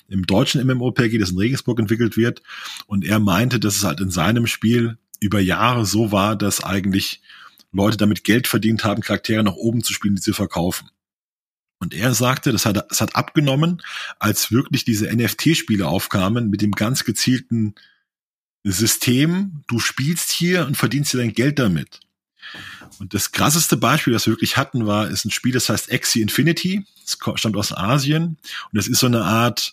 im 0.09 0.27
deutschen 0.27 0.65
MMORPG, 0.65 1.19
das 1.19 1.31
in 1.31 1.39
Regensburg 1.39 1.81
entwickelt 1.81 2.17
wird. 2.17 2.43
Und 2.87 3.05
er 3.05 3.19
meinte, 3.19 3.59
dass 3.59 3.77
es 3.77 3.85
halt 3.85 4.01
in 4.01 4.11
seinem 4.11 4.47
Spiel 4.47 4.99
über 5.19 5.41
Jahre 5.41 5.85
so 5.87 6.13
war, 6.13 6.37
dass 6.37 6.63
eigentlich 6.63 7.21
Leute 7.73 7.97
damit 7.97 8.25
Geld 8.25 8.47
verdient 8.47 8.85
haben, 8.85 9.03
Charaktere 9.03 9.43
nach 9.43 9.55
oben 9.55 9.83
zu 9.83 9.93
spielen, 9.93 10.17
die 10.17 10.23
sie 10.23 10.33
verkaufen. 10.33 10.89
Und 11.79 11.95
er 11.95 12.15
sagte, 12.15 12.53
das 12.53 12.67
hat, 12.67 12.91
das 12.91 13.01
hat 13.01 13.17
abgenommen, 13.17 13.83
als 14.19 14.53
wirklich 14.53 14.85
diese 14.85 15.11
NFT-Spiele 15.11 15.89
aufkamen 15.89 16.51
mit 16.51 16.63
dem 16.63 16.73
ganz 16.73 17.05
gezielten 17.05 17.75
System, 18.63 19.63
du 19.67 19.79
spielst 19.79 20.31
hier 20.31 20.67
und 20.67 20.77
verdienst 20.77 21.15
dir 21.15 21.19
dein 21.19 21.33
Geld 21.33 21.59
damit. 21.59 22.01
Und 22.99 23.15
das 23.15 23.33
krasseste 23.33 23.77
Beispiel, 23.77 24.13
das 24.13 24.27
wir 24.27 24.33
wirklich 24.33 24.57
hatten, 24.57 24.87
war, 24.87 25.09
ist 25.09 25.25
ein 25.25 25.31
Spiel, 25.31 25.53
das 25.53 25.69
heißt 25.69 25.93
Axie 25.93 26.23
Infinity. 26.23 26.85
Das 27.05 27.19
stammt 27.39 27.57
aus 27.57 27.73
Asien. 27.73 28.25
Und 28.25 28.39
das 28.73 28.87
ist 28.87 29.01
so 29.01 29.07
eine 29.07 29.25
Art 29.25 29.73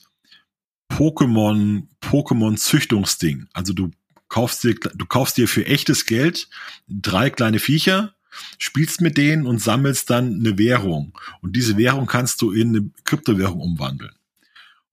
Pokémon, 0.90 1.84
Pokémon-Züchtungsding. 2.02 3.48
Also 3.54 3.74
du 3.74 3.92
kaufst 4.30 4.64
dir, 4.64 4.76
du 4.76 5.06
kaufst 5.06 5.38
dir 5.38 5.48
für 5.48 5.66
echtes 5.66 6.06
Geld 6.06 6.50
drei 6.88 7.30
kleine 7.30 7.60
Viecher, 7.60 8.14
spielst 8.58 9.02
mit 9.02 9.18
denen 9.18 9.46
und 9.46 9.60
sammelst 9.60 10.10
dann 10.10 10.40
eine 10.40 10.58
Währung. 10.58 11.18
Und 11.42 11.56
diese 11.56 11.78
Währung 11.78 12.06
kannst 12.06 12.42
du 12.42 12.52
in 12.52 12.70
eine 12.70 12.90
Kryptowährung 13.04 13.60
umwandeln. 13.60 14.14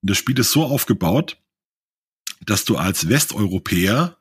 Und 0.02 0.10
das 0.10 0.18
Spiel 0.18 0.38
ist 0.38 0.52
so 0.52 0.64
aufgebaut, 0.64 1.36
dass 2.44 2.64
du 2.64 2.76
als 2.76 3.08
Westeuropäer 3.08 4.16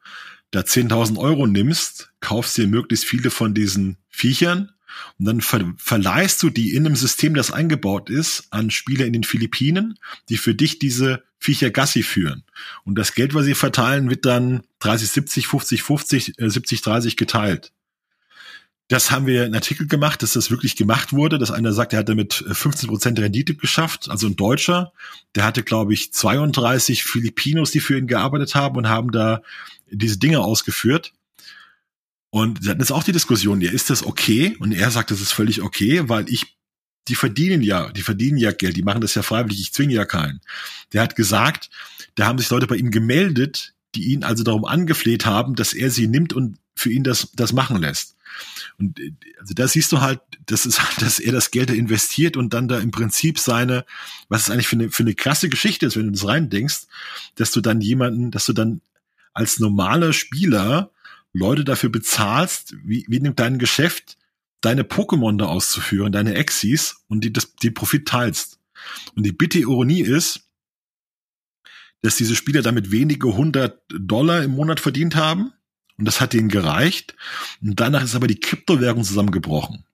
da 0.54 0.62
10.000 0.62 1.18
Euro 1.18 1.48
nimmst, 1.48 2.12
kaufst 2.20 2.58
dir 2.58 2.68
möglichst 2.68 3.06
viele 3.06 3.32
von 3.32 3.54
diesen 3.54 3.98
Viechern 4.10 4.72
und 5.18 5.26
dann 5.26 5.42
ver 5.42 5.74
verleihst 5.78 6.44
du 6.44 6.50
die 6.50 6.76
in 6.76 6.86
einem 6.86 6.96
System, 6.96 7.34
das 7.34 7.52
eingebaut 7.52 8.10
ist, 8.10 8.48
an 8.52 8.70
Spieler 8.70 9.06
in 9.06 9.14
den 9.14 9.24
Philippinen, 9.24 9.98
die 10.30 10.38
für 10.38 10.54
dich 10.54 10.78
diese 10.78 11.24
Viecher 11.40 11.72
Gassi 11.72 12.04
führen. 12.04 12.44
Und 12.86 12.98
das 12.98 13.16
Geld, 13.16 13.34
was 13.34 13.46
sie 13.46 13.56
verteilen, 13.56 14.10
wird 14.10 14.26
dann 14.26 14.62
30, 14.80 15.10
70, 15.10 15.48
50, 15.48 15.84
50, 15.84 16.40
äh, 16.40 16.50
70, 16.50 16.82
30 16.82 17.18
geteilt. 17.18 17.72
Das 18.90 19.12
haben 19.12 19.26
wir 19.26 19.46
einen 19.46 19.56
Artikel 19.56 19.88
gemacht, 19.88 20.22
dass 20.22 20.34
das 20.34 20.52
wirklich 20.52 20.76
gemacht 20.76 21.14
wurde, 21.14 21.40
dass 21.40 21.52
einer 21.52 21.74
sagt, 21.74 21.94
er 21.94 22.00
hat 22.00 22.10
damit 22.10 22.34
15 22.34 22.90
Prozent 22.90 23.18
Rendite 23.18 23.56
geschafft, 23.56 24.10
also 24.10 24.28
ein 24.28 24.36
Deutscher. 24.36 24.94
Der 25.36 25.46
hatte, 25.46 25.64
glaube 25.64 25.94
ich, 25.94 26.14
32 26.14 27.04
Filipinos, 27.04 27.72
die 27.72 27.80
für 27.80 27.98
ihn 27.98 28.08
gearbeitet 28.08 28.56
haben 28.56 28.78
und 28.78 28.90
haben 28.90 29.12
da 29.12 29.42
diese 29.90 30.18
Dinge 30.18 30.40
ausgeführt. 30.40 31.14
Und 32.30 32.68
dann 32.68 32.80
ist 32.80 32.92
auch 32.92 33.04
die 33.04 33.12
Diskussion, 33.12 33.62
ja, 33.62 33.72
ist 33.72 33.90
das 33.90 34.04
okay? 34.04 34.56
Und 34.60 34.72
er 34.72 34.90
sagt, 34.90 35.12
das 35.12 35.22
ist 35.22 35.34
völlig 35.34 35.62
okay, 35.62 36.10
weil 36.10 36.28
ich, 36.30 36.58
die 37.08 37.16
verdienen 37.16 37.62
ja, 37.62 37.92
die 37.92 38.02
verdienen 38.02 38.38
ja 38.38 38.52
Geld, 38.52 38.76
die 38.76 38.82
machen 38.82 39.02
das 39.02 39.14
ja 39.14 39.22
freiwillig, 39.22 39.60
ich 39.60 39.74
zwinge 39.74 39.94
ja 39.94 40.06
keinen. 40.06 40.42
Der 40.94 41.04
hat 41.04 41.16
gesagt, 41.16 41.70
da 42.16 42.26
haben 42.26 42.40
sich 42.40 42.50
Leute 42.50 42.66
bei 42.66 42.76
ihm 42.76 42.92
gemeldet, 42.92 43.74
die 43.94 44.14
ihn 44.14 44.24
also 44.24 44.44
darum 44.44 44.66
angefleht 44.66 45.26
haben, 45.26 45.56
dass 45.56 45.74
er 45.74 45.92
sie 45.92 46.08
nimmt 46.08 46.34
und 46.34 46.58
für 46.76 46.92
ihn 46.92 47.04
das, 47.04 47.30
das 47.36 47.54
machen 47.54 47.78
lässt. 47.78 48.16
Und 48.80 49.00
also 49.40 49.54
da 49.54 49.68
siehst 49.68 49.92
du 49.92 50.02
halt, 50.02 50.20
das 50.46 50.66
ist 50.66 50.82
halt, 50.82 51.02
dass 51.02 51.20
er 51.20 51.32
das 51.32 51.52
Geld 51.52 51.70
da 51.70 51.74
investiert 51.74 52.36
und 52.38 52.54
dann 52.54 52.68
da 52.68 52.80
im 52.80 52.92
Prinzip 52.92 53.40
seine, 53.40 53.86
was 54.30 54.44
es 54.44 54.50
eigentlich 54.50 54.68
für 54.68 54.76
eine, 54.76 54.90
für 54.90 55.04
eine 55.04 55.14
krasse 55.14 55.50
Geschichte 55.50 55.86
ist, 55.86 55.96
wenn 55.96 56.08
du 56.08 56.12
das 56.12 56.28
rein 56.28 56.50
denkst, 56.50 56.88
dass 57.36 57.52
du 57.52 57.62
dann 57.62 57.82
jemanden, 57.82 58.32
dass 58.32 58.46
du 58.46 58.54
dann 58.54 58.82
als 59.34 59.60
normaler 59.60 60.14
Spieler 60.14 60.92
Leute 61.34 61.66
dafür 61.66 61.90
bezahlst, 61.90 62.76
wie, 62.84 63.06
wie 63.08 63.20
nimmt 63.20 63.40
dein 63.40 63.58
Geschäft, 63.58 64.18
deine 64.62 64.84
Pokémon 64.84 65.38
da 65.38 65.46
auszuführen, 65.46 66.12
deine 66.12 66.36
Exis 66.36 67.04
und 67.08 67.24
die, 67.24 67.34
das, 67.34 67.56
die 67.56 67.72
Profit 67.72 68.08
teilst. 68.08 68.60
Und 69.16 69.24
die 69.24 69.32
bitte 69.32 69.60
Ironie 69.60 70.02
ist, 70.02 70.42
dass 72.02 72.18
diese 72.18 72.36
Spieler 72.36 72.62
damit 72.62 72.92
wenige 72.92 73.36
hundert 73.36 73.82
Dollar 73.90 74.44
im 74.44 74.52
Monat 74.52 74.80
verdient 74.80 75.16
haben. 75.16 75.54
Und 75.98 76.06
das 76.06 76.22
hat 76.22 76.34
ihnen 76.34 76.50
gereicht. 76.50 77.16
Und 77.62 77.80
danach 77.80 78.04
ist 78.04 78.16
aber 78.16 78.28
die 78.28 78.40
Kryptowährung 78.40 79.04
zusammengebrochen, 79.04 79.86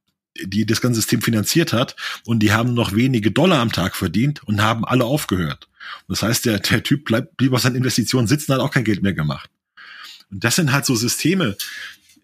die 0.43 0.65
das 0.65 0.81
ganze 0.81 1.01
System 1.01 1.21
finanziert 1.21 1.71
hat. 1.71 1.95
Und 2.25 2.39
die 2.39 2.51
haben 2.51 2.73
noch 2.73 2.93
wenige 2.93 3.31
Dollar 3.31 3.59
am 3.59 3.71
Tag 3.71 3.95
verdient 3.95 4.43
und 4.43 4.61
haben 4.61 4.85
alle 4.85 5.05
aufgehört. 5.05 5.68
Das 6.07 6.23
heißt, 6.23 6.45
der, 6.45 6.59
der 6.59 6.83
Typ 6.83 7.05
bleibt, 7.05 7.37
blieb 7.37 7.53
auf 7.53 7.61
seinen 7.61 7.75
Investitionen 7.75 8.27
sitzen, 8.27 8.53
hat 8.53 8.61
auch 8.61 8.71
kein 8.71 8.83
Geld 8.83 9.03
mehr 9.03 9.13
gemacht. 9.13 9.49
Und 10.31 10.43
das 10.43 10.55
sind 10.55 10.71
halt 10.71 10.85
so 10.85 10.95
Systeme. 10.95 11.55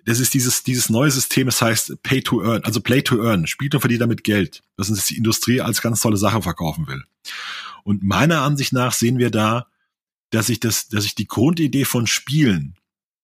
Das 0.05 0.19
ist 0.19 0.33
dieses, 0.33 0.63
dieses 0.63 0.89
neue 0.89 1.09
System, 1.09 1.47
das 1.47 1.61
heißt 1.61 2.03
Pay 2.03 2.21
to 2.21 2.43
Earn, 2.43 2.63
also 2.63 2.79
Play 2.79 3.01
to 3.01 3.23
Earn. 3.23 3.47
Spielt 3.47 3.73
und 3.73 3.81
verdient 3.81 4.01
damit 4.01 4.23
Geld. 4.23 4.61
Das 4.77 4.89
ist 4.89 5.09
die 5.09 5.17
Industrie 5.17 5.61
als 5.61 5.81
ganz 5.81 5.99
tolle 5.99 6.17
Sache 6.17 6.41
verkaufen 6.41 6.87
will. 6.87 7.03
Und 7.83 8.03
meiner 8.03 8.41
Ansicht 8.41 8.73
nach 8.73 8.93
sehen 8.93 9.17
wir 9.17 9.31
da, 9.31 9.67
dass 10.29 10.47
sich 10.47 10.59
das, 10.59 10.89
dass 10.89 11.03
sich 11.03 11.15
die 11.15 11.27
Grundidee 11.27 11.85
von 11.85 12.07
Spielen 12.07 12.75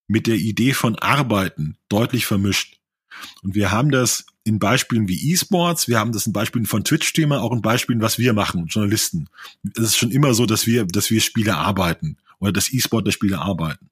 mit 0.08 0.28
der 0.28 0.36
Idee 0.36 0.74
von 0.74 0.98
Arbeiten 0.98 1.78
deutlich 1.90 2.26
vermischt. 2.26 2.80
Und 3.44 3.56
wir 3.56 3.72
haben 3.72 3.92
das 3.92 4.26
in 4.44 4.60
Beispielen 4.60 5.08
wie 5.08 5.32
E-Sports, 5.32 5.88
wir 5.88 6.00
haben 6.00 6.12
das 6.12 6.26
in 6.26 6.34
Beispielen 6.34 6.66
von 6.66 6.84
Twitch-Streamer, 6.84 7.42
auch 7.42 7.52
in 7.52 7.62
Beispielen, 7.62 8.02
was 8.02 8.18
wir 8.18 8.34
machen, 8.34 8.68
Journalisten. 8.68 9.30
Es 9.76 9.84
ist 9.84 9.98
schon 9.98 10.12
immer 10.12 10.34
so, 10.34 10.46
dass 10.46 10.66
wir, 10.66 10.86
dass 10.86 11.12
wir 11.12 11.22
Spiele 11.22 11.56
arbeiten 11.56 12.18
oder 12.40 12.52
dass 12.52 12.74
E-Sport 12.74 13.08
der 13.08 13.12
Spiele 13.12 13.40
arbeiten. 13.40 13.90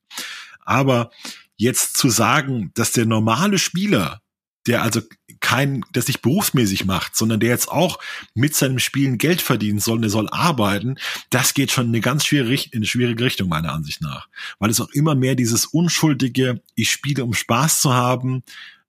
Aber 0.62 1.12
jetzt 1.56 1.97
zu 1.97 2.10
sagen, 2.10 2.72
dass 2.74 2.91
der 2.91 3.06
normale 3.06 3.60
Spieler 3.60 4.22
der 4.70 4.84
also 4.84 5.02
kein, 5.39 5.84
der 5.95 6.02
sich 6.02 6.22
berufsmäßig 6.22 6.86
macht, 6.86 7.16
sondern 7.16 7.39
der 7.39 7.50
jetzt 7.50 7.70
auch 7.70 7.97
mit 8.34 8.56
seinem 8.56 8.78
Spielen 8.78 9.18
Geld 9.18 9.41
verdienen 9.41 9.80
soll, 9.80 10.02
der 10.02 10.10
soll 10.10 10.30
arbeiten, 10.30 10.97
das 11.30 11.54
geht 11.54 11.72
schon 11.72 11.86
in 11.88 11.91
eine 11.91 12.02
ganz 12.02 12.26
schwierige, 12.26 12.70
in 12.72 12.80
eine 12.80 12.86
schwierige 12.86 13.24
Richtung 13.24 13.50
meiner 13.50 13.74
Ansicht 13.74 14.02
nach, 14.02 14.28
weil 14.60 14.70
es 14.70 14.82
auch 14.82 14.89
immer 14.89 15.16
mehr 15.16 15.36
dieses 15.36 15.66
unschuldige, 15.66 16.62
ich 16.76 16.91
spiele 16.91 17.24
um 17.24 17.34
Spaß 17.34 17.82
zu 17.82 17.93
haben, 17.93 18.43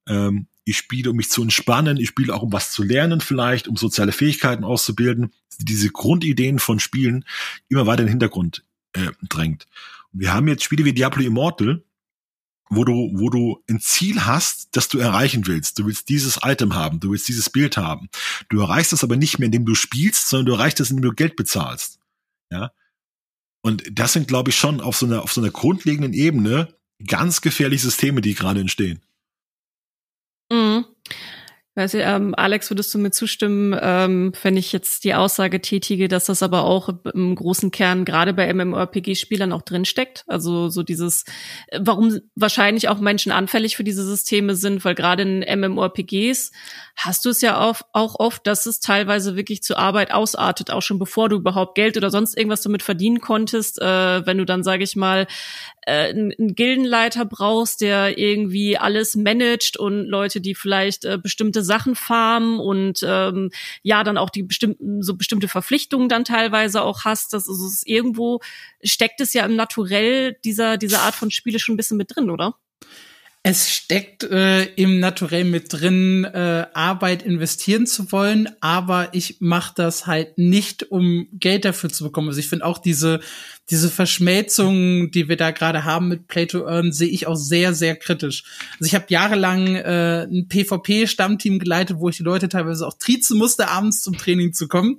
ähm, 0.07 0.49
ich 0.71 0.79
spiele 0.79 1.11
um 1.11 1.17
mich 1.17 1.31
zu 1.31 1.43
entspannen, 1.43 1.97
ich 1.97 2.09
spiele 2.09 2.33
auch 2.33 2.43
um 2.43 2.53
was 2.53 2.71
zu 2.71 2.85
lernen 2.85 3.21
vielleicht, 3.21 3.67
um 3.67 3.77
soziale 3.77 4.13
Fähigkeiten 4.13 4.63
auszubilden, 4.63 5.33
diese 5.59 5.91
Grundideen 5.91 6.61
von 6.61 6.79
Spielen 6.79 7.25
immer 7.69 7.87
weiter 7.87 8.03
in 8.03 8.07
den 8.07 8.13
Hintergrund 8.13 8.65
äh, 8.93 9.11
drängt. 9.29 9.67
Und 10.13 10.21
wir 10.21 10.33
haben 10.33 10.47
jetzt 10.47 10.63
Spiele 10.63 10.85
wie 10.85 10.93
Diablo 10.93 11.23
Immortal, 11.25 11.83
wo 12.69 12.85
du, 12.85 13.11
wo 13.15 13.31
du 13.31 13.65
ein 13.69 13.81
Ziel 13.81 14.25
hast, 14.25 14.69
das 14.77 14.89
du 14.89 14.99
erreichen 14.99 15.49
willst. 15.49 15.77
Du 15.81 15.87
willst 15.87 16.09
dieses 16.09 16.39
Item 16.45 16.77
haben, 16.77 17.01
du 17.01 17.11
willst 17.11 17.27
dieses 17.27 17.51
Bild 17.51 17.77
haben. 17.77 18.09
Du 18.49 18.61
erreichst 18.61 18.93
das 18.93 19.03
aber 19.03 19.17
nicht 19.17 19.41
mehr, 19.41 19.47
indem 19.47 19.67
du 19.67 19.75
spielst, 19.75 20.29
sondern 20.29 20.47
du 20.47 20.53
erreichst 20.53 20.79
das, 20.79 20.91
indem 20.91 21.03
du 21.03 21.13
Geld 21.17 21.35
bezahlst. 21.35 21.99
Ja. 22.53 22.71
Und 23.61 23.83
das 23.91 24.13
sind, 24.13 24.29
glaube 24.29 24.51
ich, 24.51 24.57
schon 24.57 24.81
auf 24.81 24.97
so 24.97 25.07
einer, 25.07 25.23
auf 25.23 25.33
so 25.33 25.41
einer 25.41 25.51
grundlegenden 25.51 26.13
Ebene 26.13 26.73
ganz 27.05 27.41
gefährliche 27.41 27.87
Systeme, 27.87 28.21
die 28.21 28.35
gerade 28.35 28.61
entstehen. 28.61 29.03
Mhm. 30.51 30.85
Ich, 31.77 31.95
ähm, 31.95 32.35
Alex, 32.37 32.69
würdest 32.69 32.93
du 32.93 32.99
mir 32.99 33.13
zustimmen, 33.13 33.79
ähm, 33.81 34.33
wenn 34.43 34.57
ich 34.57 34.73
jetzt 34.73 35.05
die 35.05 35.15
Aussage 35.15 35.61
tätige, 35.61 36.09
dass 36.09 36.25
das 36.25 36.43
aber 36.43 36.65
auch 36.65 36.89
im 37.15 37.37
großen 37.37 37.71
Kern 37.71 38.05
gerade 38.05 38.35
bei 38.35 38.53
MMORPG-Spielern 38.53 39.53
auch 39.53 39.63
drinsteckt? 39.63 40.25
Also 40.27 40.69
so 40.69 40.83
dieses, 40.83 41.25
warum 41.79 42.19
wahrscheinlich 42.35 42.89
auch 42.89 42.99
Menschen 42.99 43.31
anfällig 43.31 43.77
für 43.77 43.85
diese 43.85 44.05
Systeme 44.05 44.57
sind, 44.57 44.85
weil 44.85 44.97
gerade 44.97 45.23
in 45.23 45.61
MMORPGs 45.61 46.51
hast 46.97 47.25
du 47.25 47.31
es 47.31 47.41
ja 47.41 47.61
auch, 47.61 47.83
auch 47.93 48.19
oft, 48.19 48.49
dass 48.49 48.67
es 48.67 48.81
teilweise 48.81 49.37
wirklich 49.37 49.63
zur 49.63 49.79
Arbeit 49.79 50.11
ausartet, 50.11 50.73
auch 50.73 50.83
schon 50.83 50.99
bevor 50.99 51.29
du 51.29 51.37
überhaupt 51.37 51.77
Geld 51.77 51.97
oder 51.97 52.11
sonst 52.11 52.37
irgendwas 52.37 52.63
damit 52.63 52.83
verdienen 52.83 53.21
konntest. 53.21 53.81
Äh, 53.81 54.27
wenn 54.27 54.39
du 54.39 54.45
dann, 54.45 54.65
sage 54.65 54.83
ich 54.83 54.97
mal, 54.97 55.29
äh, 55.83 56.11
einen 56.11 56.55
Gildenleiter 56.55 57.25
brauchst, 57.25 57.81
der 57.81 58.19
irgendwie 58.19 58.77
alles 58.77 59.17
managt 59.17 59.77
und 59.77 60.07
Leute, 60.07 60.41
die 60.41 60.55
vielleicht 60.55 61.05
äh, 61.05 61.17
bestimmte 61.17 61.60
Sachen 61.63 61.95
farmen 61.95 62.59
und 62.59 63.05
ähm, 63.07 63.51
ja, 63.83 64.05
dann 64.05 64.19
auch 64.19 64.31
die 64.31 64.43
bestimmten, 64.43 65.03
so 65.03 65.15
bestimmte 65.15 65.49
Verpflichtungen 65.49 66.09
dann 66.09 66.25
teilweise 66.25 66.83
auch 66.83 67.05
hast. 67.05 67.33
Das 67.33 67.49
ist 67.49 67.61
es 67.61 67.83
irgendwo, 67.87 68.41
steckt 68.83 69.21
es 69.21 69.33
ja 69.33 69.45
im 69.45 69.57
Naturell 69.57 70.37
dieser, 70.45 70.77
dieser 70.77 71.03
Art 71.03 71.15
von 71.15 71.31
Spiele 71.31 71.59
schon 71.59 71.75
ein 71.75 71.77
bisschen 71.77 71.97
mit 71.97 72.15
drin, 72.15 72.31
oder? 72.31 72.55
Es 73.43 73.71
steckt 73.71 74.23
äh, 74.25 74.65
im 74.75 75.01
Naturell 75.01 75.45
mit 75.45 75.73
drin, 75.73 76.25
äh, 76.25 76.67
Arbeit 76.75 77.23
investieren 77.23 77.87
zu 77.87 78.13
wollen, 78.13 78.51
aber 78.61 79.15
ich 79.15 79.39
mache 79.41 79.73
das 79.75 80.07
halt 80.07 80.37
nicht, 80.37 80.91
um 80.91 81.27
Geld 81.33 81.65
dafür 81.65 81.89
zu 81.89 82.05
bekommen. 82.05 82.29
Also 82.29 82.41
ich 82.41 82.49
finde 82.49 82.67
auch 82.67 82.77
diese 82.77 83.21
diese 83.71 83.89
Verschmelzung, 83.89 85.11
die 85.13 85.29
wir 85.29 85.37
da 85.37 85.53
gerade 85.53 85.85
haben 85.85 86.09
mit 86.09 86.27
Play 86.27 86.47
to 86.47 86.67
Earn, 86.67 86.93
sehe 86.93 87.09
ich 87.09 87.27
auch 87.27 87.37
sehr 87.37 87.73
sehr 87.73 87.97
kritisch. 87.97 88.45
Also 88.79 88.85
ich 88.85 88.95
habe 88.95 89.07
jahrelang 89.09 89.75
äh, 89.75 90.27
ein 90.31 90.47
PvP-Stammteam 90.49 91.61
geleitet, 91.61 91.97
wo 91.99 92.11
ich 92.11 92.19
die 92.19 92.25
Leute 92.25 92.51
teilweise 92.51 92.87
auch 92.87 92.99
triezen 92.99 93.39
musste, 93.39 93.69
abends 93.69 94.03
zum 94.03 94.19
Training 94.19 94.53
zu 94.53 94.69
kommen. 94.69 94.99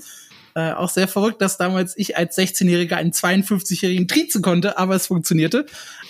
Äh, 0.54 0.72
auch 0.72 0.90
sehr 0.90 1.08
verrückt, 1.08 1.42
dass 1.42 1.58
damals 1.58 1.98
ich 1.98 2.18
als 2.18 2.38
16-Jähriger 2.38 2.96
einen 2.96 3.12
52-Jährigen 3.12 4.08
triezen 4.08 4.42
konnte, 4.42 4.78
aber 4.78 4.96
es 4.96 5.08
funktionierte. 5.08 5.66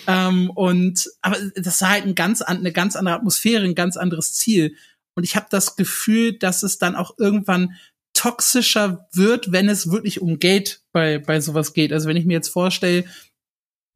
Ähm, 0.06 0.50
und 0.50 1.10
aber 1.20 1.36
das 1.54 1.80
war 1.80 1.90
halt 1.90 2.04
ein 2.04 2.14
ganz 2.14 2.42
eine 2.42 2.72
ganz 2.72 2.96
andere 2.96 3.14
Atmosphäre, 3.14 3.64
ein 3.64 3.74
ganz 3.74 3.96
anderes 3.96 4.34
Ziel. 4.34 4.76
Und 5.14 5.24
ich 5.24 5.36
habe 5.36 5.46
das 5.50 5.76
Gefühl, 5.76 6.38
dass 6.38 6.62
es 6.62 6.78
dann 6.78 6.96
auch 6.96 7.14
irgendwann 7.18 7.74
toxischer 8.14 9.08
wird, 9.12 9.52
wenn 9.52 9.68
es 9.68 9.90
wirklich 9.90 10.20
um 10.20 10.38
Geld 10.38 10.80
bei 10.92 11.18
bei 11.18 11.40
sowas 11.40 11.72
geht. 11.72 11.92
Also 11.92 12.08
wenn 12.08 12.16
ich 12.16 12.24
mir 12.24 12.34
jetzt 12.34 12.48
vorstelle, 12.48 13.04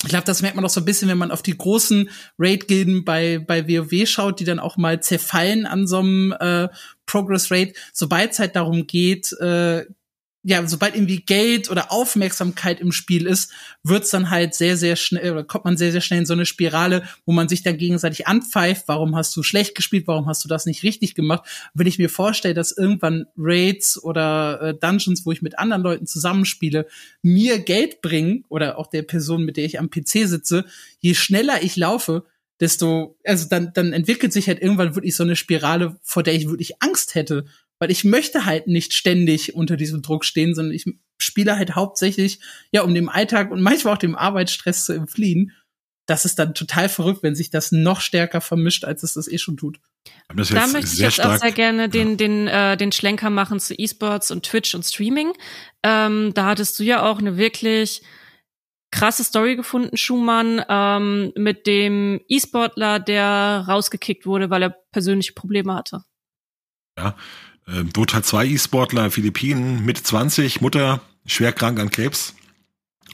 ich 0.03 0.11
glaube, 0.11 0.27
das 0.27 0.43
merkt 0.43 0.57
man 0.57 0.65
auch 0.65 0.71
so 0.71 0.81
ein 0.81 0.85
bisschen, 0.85 1.09
wenn 1.09 1.19
man 1.19 1.31
auf 1.31 1.43
die 1.43 1.57
großen 1.57 2.11
Raid-Gilden 2.39 3.05
bei, 3.05 3.39
bei 3.39 3.67
WoW 3.67 4.07
schaut, 4.07 4.41
die 4.41 4.45
dann 4.45 4.61
auch 4.61 4.77
mal 4.77 5.03
zerfallen 5.03 5.65
an 5.67 5.87
so 5.87 5.99
einem 5.99 6.33
äh, 6.39 6.69
Progress-Rate. 7.07 7.73
Sobald 7.93 8.33
es 8.33 8.39
halt 8.39 8.57
darum 8.57 8.87
geht, 8.87 9.33
äh, 9.41 9.87
ja, 10.49 10.65
sobald 10.69 10.95
irgendwie 10.95 11.23
Geld 11.23 11.73
oder 11.73 11.91
Aufmerksamkeit 11.91 12.79
im 12.79 12.93
Spiel 12.93 13.27
ist, 13.27 13.51
wird's 13.83 14.11
dann 14.11 14.31
halt 14.31 14.55
sehr, 14.55 14.77
sehr 14.77 14.95
schnell, 14.95 15.33
oder 15.33 15.43
kommt 15.43 15.65
man 15.65 15.77
sehr, 15.77 15.91
sehr 15.91 16.01
schnell 16.01 16.21
in 16.21 16.27
so 16.27 16.35
eine 16.35 16.47
Spirale, 16.47 17.03
wo 17.25 17.33
man 17.33 17.49
sich 17.49 17.65
dann 17.65 17.77
gegenseitig 17.79 18.29
anpfeift, 18.29 18.85
warum 18.87 19.17
hast 19.17 19.37
du 19.37 19.43
schlecht 19.43 19.75
gespielt, 19.75 20.07
warum 20.07 20.27
hast 20.27 20.45
du 20.45 20.49
das 20.49 20.65
nicht 20.65 20.85
richtig 20.85 21.17
gemacht? 21.17 21.45
Wenn 21.75 21.89
ich 21.89 21.99
mir 21.99 22.09
vorstelle, 22.09 22.55
dass 22.55 22.71
irgendwann 22.71 23.27
Raids 23.37 24.01
oder 24.01 24.63
äh, 24.63 24.75
Dungeons, 24.75 25.27
wo 25.27 25.33
ich 25.33 25.43
mit 25.43 25.59
anderen 25.59 25.83
Leuten 25.83 26.07
zusammenspiele, 26.07 26.87
mir 27.23 27.59
Geld 27.59 28.01
bringen, 28.01 28.45
oder 28.49 28.79
auch 28.79 28.87
der 28.87 29.03
Person, 29.03 29.45
mit 29.45 29.57
der 29.57 29.65
ich 29.65 29.81
am 29.81 29.91
PC 29.91 30.29
sitze, 30.29 30.65
je 31.01 31.15
schneller 31.15 31.65
ich 31.65 31.75
laufe, 31.75 32.23
desto, 32.61 33.19
also 33.25 33.49
dann, 33.49 33.73
dann 33.75 33.93
entwickelt 33.93 34.33
sich 34.33 34.47
halt 34.47 34.63
irgendwann 34.63 34.95
wirklich 34.95 35.17
so 35.17 35.25
eine 35.25 35.35
Spirale, 35.35 35.97
vor 36.03 36.23
der 36.23 36.35
ich 36.35 36.49
wirklich 36.49 36.81
Angst 36.81 37.17
hätte 37.17 37.47
weil 37.79 37.91
ich 37.91 38.05
möchte 38.05 38.45
halt 38.45 38.67
nicht 38.67 38.95
ständig 38.95 39.55
unter 39.55 39.77
diesem 39.77 40.03
Druck 40.03 40.25
stehen, 40.25 40.55
sondern 40.55 40.75
ich 40.75 40.85
spiele 41.19 41.57
halt 41.57 41.75
hauptsächlich, 41.75 42.41
ja, 42.73 42.83
um 42.83 42.95
dem 42.95 43.09
Alltag 43.09 43.51
und 43.51 43.63
manchmal 43.63 43.95
auch 43.95 43.99
dem 43.99 44.15
Arbeitsstress 44.15 44.85
zu 44.85 44.93
entfliehen. 44.93 45.53
Das 46.07 46.25
ist 46.25 46.39
dann 46.39 46.55
total 46.55 46.89
verrückt, 46.89 47.23
wenn 47.23 47.35
sich 47.35 47.51
das 47.51 47.73
noch 47.73 48.01
stärker 48.01 48.41
vermischt, 48.41 48.85
als 48.85 49.03
es 49.03 49.15
das 49.15 49.27
eh 49.27 49.39
schon 49.39 49.57
tut. 49.57 49.81
da 50.29 50.67
möchte 50.69 50.93
ich 50.93 50.99
jetzt 50.99 51.15
stark, 51.15 51.37
auch 51.37 51.41
sehr 51.41 51.53
gerne 51.53 51.89
den, 51.89 52.11
ja. 52.11 52.17
den, 52.17 52.47
äh, 52.47 52.77
den 52.77 52.93
Schlenker 52.93 53.29
machen 53.29 53.59
zu 53.59 53.75
E-Sports 53.75 54.31
und 54.31 54.45
Twitch 54.45 54.75
und 54.75 54.85
Streaming. 54.85 55.33
Ähm, 55.83 56.33
da 56.35 56.47
hattest 56.47 56.79
du 56.79 56.85
ja 56.85 57.03
auch 57.03 57.19
eine 57.19 57.37
wirklich 57.37 58.03
krasse 58.93 59.25
Story 59.25 59.57
gefunden, 59.57 59.97
Schumann, 59.97 60.65
ähm, 60.69 61.33
mit 61.37 61.67
dem 61.67 62.21
E-Sportler, 62.29 63.01
der 63.01 63.65
rausgekickt 63.67 64.27
wurde, 64.27 64.49
weil 64.49 64.63
er 64.63 64.77
persönliche 64.93 65.33
Probleme 65.33 65.75
hatte. 65.75 66.05
Ja, 66.99 67.17
äh, 67.67 67.85
hat 68.13 68.27
zwei 68.27 68.47
E-Sportler, 68.47 69.11
Philippinen, 69.11 69.85
Mitte 69.85 70.03
20, 70.03 70.61
Mutter, 70.61 71.01
schwer 71.27 71.53
krank 71.53 71.79
an 71.79 71.91
Krebs. 71.91 72.35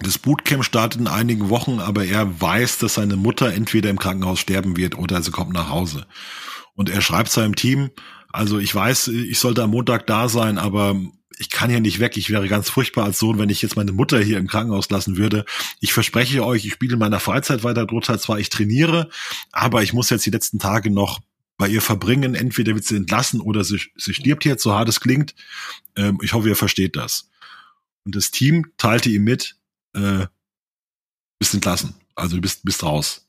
Das 0.00 0.18
Bootcamp 0.18 0.64
startet 0.64 1.00
in 1.00 1.06
einigen 1.06 1.48
Wochen, 1.48 1.78
aber 1.78 2.04
er 2.04 2.40
weiß, 2.40 2.78
dass 2.78 2.94
seine 2.94 3.16
Mutter 3.16 3.52
entweder 3.52 3.90
im 3.90 3.98
Krankenhaus 3.98 4.40
sterben 4.40 4.76
wird 4.76 4.98
oder 4.98 5.22
sie 5.22 5.30
kommt 5.30 5.52
nach 5.52 5.68
Hause. 5.68 6.06
Und 6.74 6.88
er 6.88 7.02
schreibt 7.02 7.30
seinem 7.30 7.54
Team, 7.54 7.90
also 8.32 8.58
ich 8.58 8.74
weiß, 8.74 9.08
ich 9.08 9.38
sollte 9.38 9.62
am 9.62 9.70
Montag 9.70 10.06
da 10.06 10.28
sein, 10.28 10.58
aber 10.58 10.96
ich 11.38 11.50
kann 11.50 11.70
ja 11.70 11.80
nicht 11.80 11.98
weg, 11.98 12.16
ich 12.16 12.30
wäre 12.30 12.48
ganz 12.48 12.70
furchtbar 12.70 13.04
als 13.04 13.18
Sohn, 13.18 13.38
wenn 13.38 13.50
ich 13.50 13.62
jetzt 13.62 13.76
meine 13.76 13.92
Mutter 13.92 14.18
hier 14.20 14.38
im 14.38 14.46
Krankenhaus 14.46 14.88
lassen 14.90 15.16
würde. 15.16 15.44
Ich 15.80 15.92
verspreche 15.92 16.44
euch, 16.44 16.64
ich 16.64 16.72
spiele 16.72 16.94
in 16.94 16.98
meiner 16.98 17.20
Freizeit 17.20 17.64
weiter 17.64 17.86
drunter, 17.86 18.18
zwar 18.18 18.38
ich 18.38 18.48
trainiere, 18.48 19.10
aber 19.50 19.82
ich 19.82 19.92
muss 19.92 20.10
jetzt 20.10 20.24
die 20.26 20.30
letzten 20.30 20.58
Tage 20.58 20.90
noch 20.90 21.20
bei 21.62 21.68
ihr 21.68 21.80
verbringen. 21.80 22.34
Entweder 22.34 22.74
wird 22.74 22.84
sie 22.84 22.96
entlassen 22.96 23.40
oder 23.40 23.62
sie, 23.62 23.80
sie 23.96 24.14
stirbt 24.14 24.44
jetzt, 24.44 24.64
so 24.64 24.72
hart 24.72 24.88
es 24.88 24.98
klingt. 24.98 25.36
Ähm, 25.94 26.18
ich 26.20 26.32
hoffe, 26.32 26.48
ihr 26.48 26.56
versteht 26.56 26.96
das. 26.96 27.30
Und 28.04 28.16
das 28.16 28.32
Team 28.32 28.72
teilte 28.78 29.10
ihm 29.10 29.22
mit, 29.22 29.54
äh, 29.94 30.26
bist 31.38 31.54
entlassen. 31.54 31.94
Also 32.16 32.34
du 32.34 32.42
bist, 32.42 32.64
bist 32.64 32.82
raus. 32.82 33.24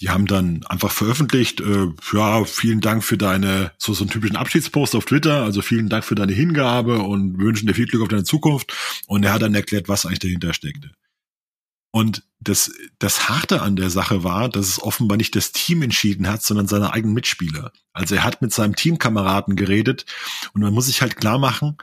Die 0.00 0.08
haben 0.08 0.24
dann 0.24 0.64
einfach 0.64 0.90
veröffentlicht, 0.90 1.60
äh, 1.60 1.88
ja, 2.14 2.46
vielen 2.46 2.80
Dank 2.80 3.04
für 3.04 3.18
deine, 3.18 3.72
so, 3.76 3.92
so 3.92 4.04
einen 4.04 4.10
typischen 4.10 4.36
Abschiedspost 4.36 4.94
auf 4.94 5.04
Twitter, 5.04 5.42
also 5.42 5.60
vielen 5.60 5.90
Dank 5.90 6.04
für 6.06 6.14
deine 6.14 6.32
Hingabe 6.32 7.00
und 7.00 7.38
wünschen 7.38 7.66
dir 7.66 7.74
viel 7.74 7.86
Glück 7.86 8.00
auf 8.00 8.08
deine 8.08 8.24
Zukunft. 8.24 8.72
Und 9.08 9.24
er 9.24 9.34
hat 9.34 9.42
dann 9.42 9.54
erklärt, 9.54 9.90
was 9.90 10.06
eigentlich 10.06 10.20
dahinter 10.20 10.54
steckte. 10.54 10.90
Und 11.94 12.24
das, 12.40 12.72
das 12.98 13.28
Harte 13.28 13.62
an 13.62 13.76
der 13.76 13.88
Sache 13.88 14.24
war, 14.24 14.48
dass 14.48 14.66
es 14.66 14.82
offenbar 14.82 15.16
nicht 15.16 15.36
das 15.36 15.52
Team 15.52 15.80
entschieden 15.80 16.26
hat, 16.26 16.42
sondern 16.42 16.66
seine 16.66 16.92
eigenen 16.92 17.14
Mitspieler. 17.14 17.70
Also 17.92 18.16
er 18.16 18.24
hat 18.24 18.42
mit 18.42 18.52
seinem 18.52 18.74
Teamkameraden 18.74 19.54
geredet 19.54 20.04
und 20.54 20.62
man 20.62 20.74
muss 20.74 20.86
sich 20.86 21.02
halt 21.02 21.14
klar 21.14 21.38
machen, 21.38 21.76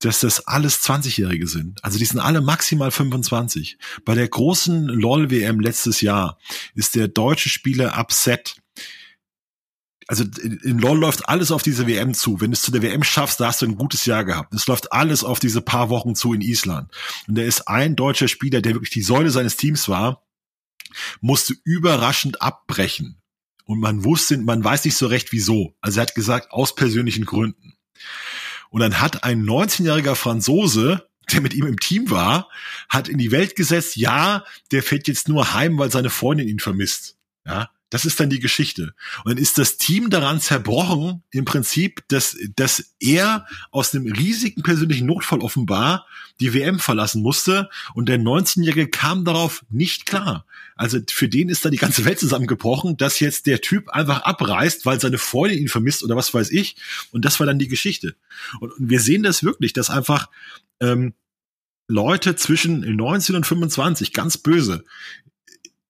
dass 0.00 0.18
das 0.18 0.48
alles 0.48 0.82
20-Jährige 0.82 1.46
sind. 1.46 1.84
Also 1.84 2.00
die 2.00 2.04
sind 2.04 2.18
alle 2.18 2.40
maximal 2.40 2.90
25. 2.90 3.78
Bei 4.04 4.16
der 4.16 4.26
großen 4.26 4.88
LOL-WM 4.88 5.60
letztes 5.60 6.00
Jahr 6.00 6.40
ist 6.74 6.96
der 6.96 7.06
deutsche 7.06 7.48
Spieler 7.48 7.96
Upset. 7.96 8.56
Also 10.08 10.24
in 10.40 10.78
LOL 10.78 10.98
läuft 10.98 11.28
alles 11.28 11.52
auf 11.52 11.62
diese 11.62 11.86
WM 11.86 12.14
zu. 12.14 12.40
Wenn 12.40 12.50
du 12.50 12.54
es 12.54 12.62
zu 12.62 12.72
der 12.72 12.80
WM 12.80 13.02
schaffst, 13.02 13.40
da 13.40 13.48
hast 13.48 13.60
du 13.60 13.66
ein 13.66 13.76
gutes 13.76 14.06
Jahr 14.06 14.24
gehabt. 14.24 14.54
Es 14.54 14.66
läuft 14.66 14.90
alles 14.90 15.22
auf 15.22 15.38
diese 15.38 15.60
paar 15.60 15.90
Wochen 15.90 16.14
zu 16.14 16.32
in 16.32 16.40
Island. 16.40 16.90
Und 17.28 17.36
da 17.36 17.42
ist 17.42 17.68
ein 17.68 17.94
deutscher 17.94 18.26
Spieler, 18.26 18.62
der 18.62 18.72
wirklich 18.72 18.90
die 18.90 19.02
Säule 19.02 19.30
seines 19.30 19.56
Teams 19.56 19.86
war, 19.86 20.26
musste 21.20 21.54
überraschend 21.62 22.40
abbrechen. 22.40 23.20
Und 23.66 23.80
man 23.80 24.02
wusste, 24.02 24.38
man 24.38 24.64
weiß 24.64 24.86
nicht 24.86 24.96
so 24.96 25.06
recht 25.08 25.30
wieso. 25.30 25.76
Also 25.82 26.00
er 26.00 26.06
hat 26.06 26.14
gesagt, 26.14 26.52
aus 26.52 26.74
persönlichen 26.74 27.26
Gründen. 27.26 27.74
Und 28.70 28.80
dann 28.80 29.02
hat 29.02 29.24
ein 29.24 29.44
19-jähriger 29.44 30.14
Franzose, 30.14 31.06
der 31.30 31.42
mit 31.42 31.52
ihm 31.52 31.66
im 31.66 31.78
Team 31.78 32.10
war, 32.10 32.48
hat 32.88 33.10
in 33.10 33.18
die 33.18 33.30
Welt 33.30 33.56
gesetzt, 33.56 33.96
ja, 33.96 34.42
der 34.72 34.82
fährt 34.82 35.06
jetzt 35.06 35.28
nur 35.28 35.52
heim, 35.52 35.78
weil 35.78 35.92
seine 35.92 36.08
Freundin 36.08 36.48
ihn 36.48 36.60
vermisst. 36.60 37.18
Ja, 37.44 37.68
das 37.90 38.04
ist 38.04 38.20
dann 38.20 38.30
die 38.30 38.40
Geschichte. 38.40 38.94
Und 39.24 39.32
dann 39.32 39.38
ist 39.38 39.58
das 39.58 39.78
Team 39.78 40.10
daran 40.10 40.40
zerbrochen, 40.40 41.22
im 41.30 41.44
Prinzip, 41.44 42.02
dass, 42.08 42.36
dass 42.56 42.94
er 43.00 43.46
aus 43.70 43.94
einem 43.94 44.12
riesigen 44.12 44.62
persönlichen 44.62 45.06
Notfall 45.06 45.40
offenbar 45.40 46.06
die 46.40 46.54
WM 46.54 46.78
verlassen 46.78 47.22
musste 47.22 47.68
und 47.94 48.08
der 48.08 48.18
19-Jährige 48.18 48.88
kam 48.88 49.24
darauf 49.24 49.64
nicht 49.70 50.06
klar. 50.06 50.44
Also 50.76 50.98
für 51.10 51.28
den 51.28 51.48
ist 51.48 51.64
da 51.64 51.70
die 51.70 51.78
ganze 51.78 52.04
Welt 52.04 52.20
zusammengebrochen, 52.20 52.96
dass 52.96 53.20
jetzt 53.20 53.46
der 53.46 53.60
Typ 53.60 53.88
einfach 53.88 54.22
abreißt, 54.22 54.86
weil 54.86 55.00
seine 55.00 55.18
Freundin 55.18 55.58
ihn 55.58 55.68
vermisst 55.68 56.04
oder 56.04 56.14
was 56.14 56.32
weiß 56.32 56.50
ich. 56.50 56.76
Und 57.10 57.24
das 57.24 57.40
war 57.40 57.46
dann 57.46 57.58
die 57.58 57.68
Geschichte. 57.68 58.14
Und, 58.60 58.72
und 58.72 58.88
wir 58.88 59.00
sehen 59.00 59.22
das 59.22 59.42
wirklich, 59.42 59.72
dass 59.72 59.90
einfach 59.90 60.28
ähm, 60.80 61.14
Leute 61.88 62.36
zwischen 62.36 62.80
19 62.96 63.34
und 63.34 63.46
25, 63.46 64.12
ganz 64.12 64.36
böse, 64.36 64.84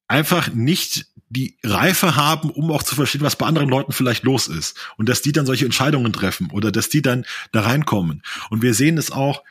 einfach 0.06 0.54
nicht 0.54 1.07
die 1.30 1.56
Reife 1.62 2.16
haben, 2.16 2.50
um 2.50 2.70
auch 2.70 2.82
zu 2.82 2.94
verstehen, 2.94 3.20
was 3.20 3.36
bei 3.36 3.46
anderen 3.46 3.68
Leuten 3.68 3.92
vielleicht 3.92 4.24
los 4.24 4.48
ist. 4.48 4.76
Und 4.96 5.08
dass 5.08 5.22
die 5.22 5.32
dann 5.32 5.46
solche 5.46 5.64
Entscheidungen 5.64 6.12
treffen 6.12 6.50
oder 6.50 6.72
dass 6.72 6.88
die 6.88 7.02
dann 7.02 7.24
da 7.52 7.62
reinkommen. 7.62 8.22
Und 8.50 8.62
wir 8.62 8.74
sehen 8.74 8.98
es 8.98 9.10
auch, 9.10 9.42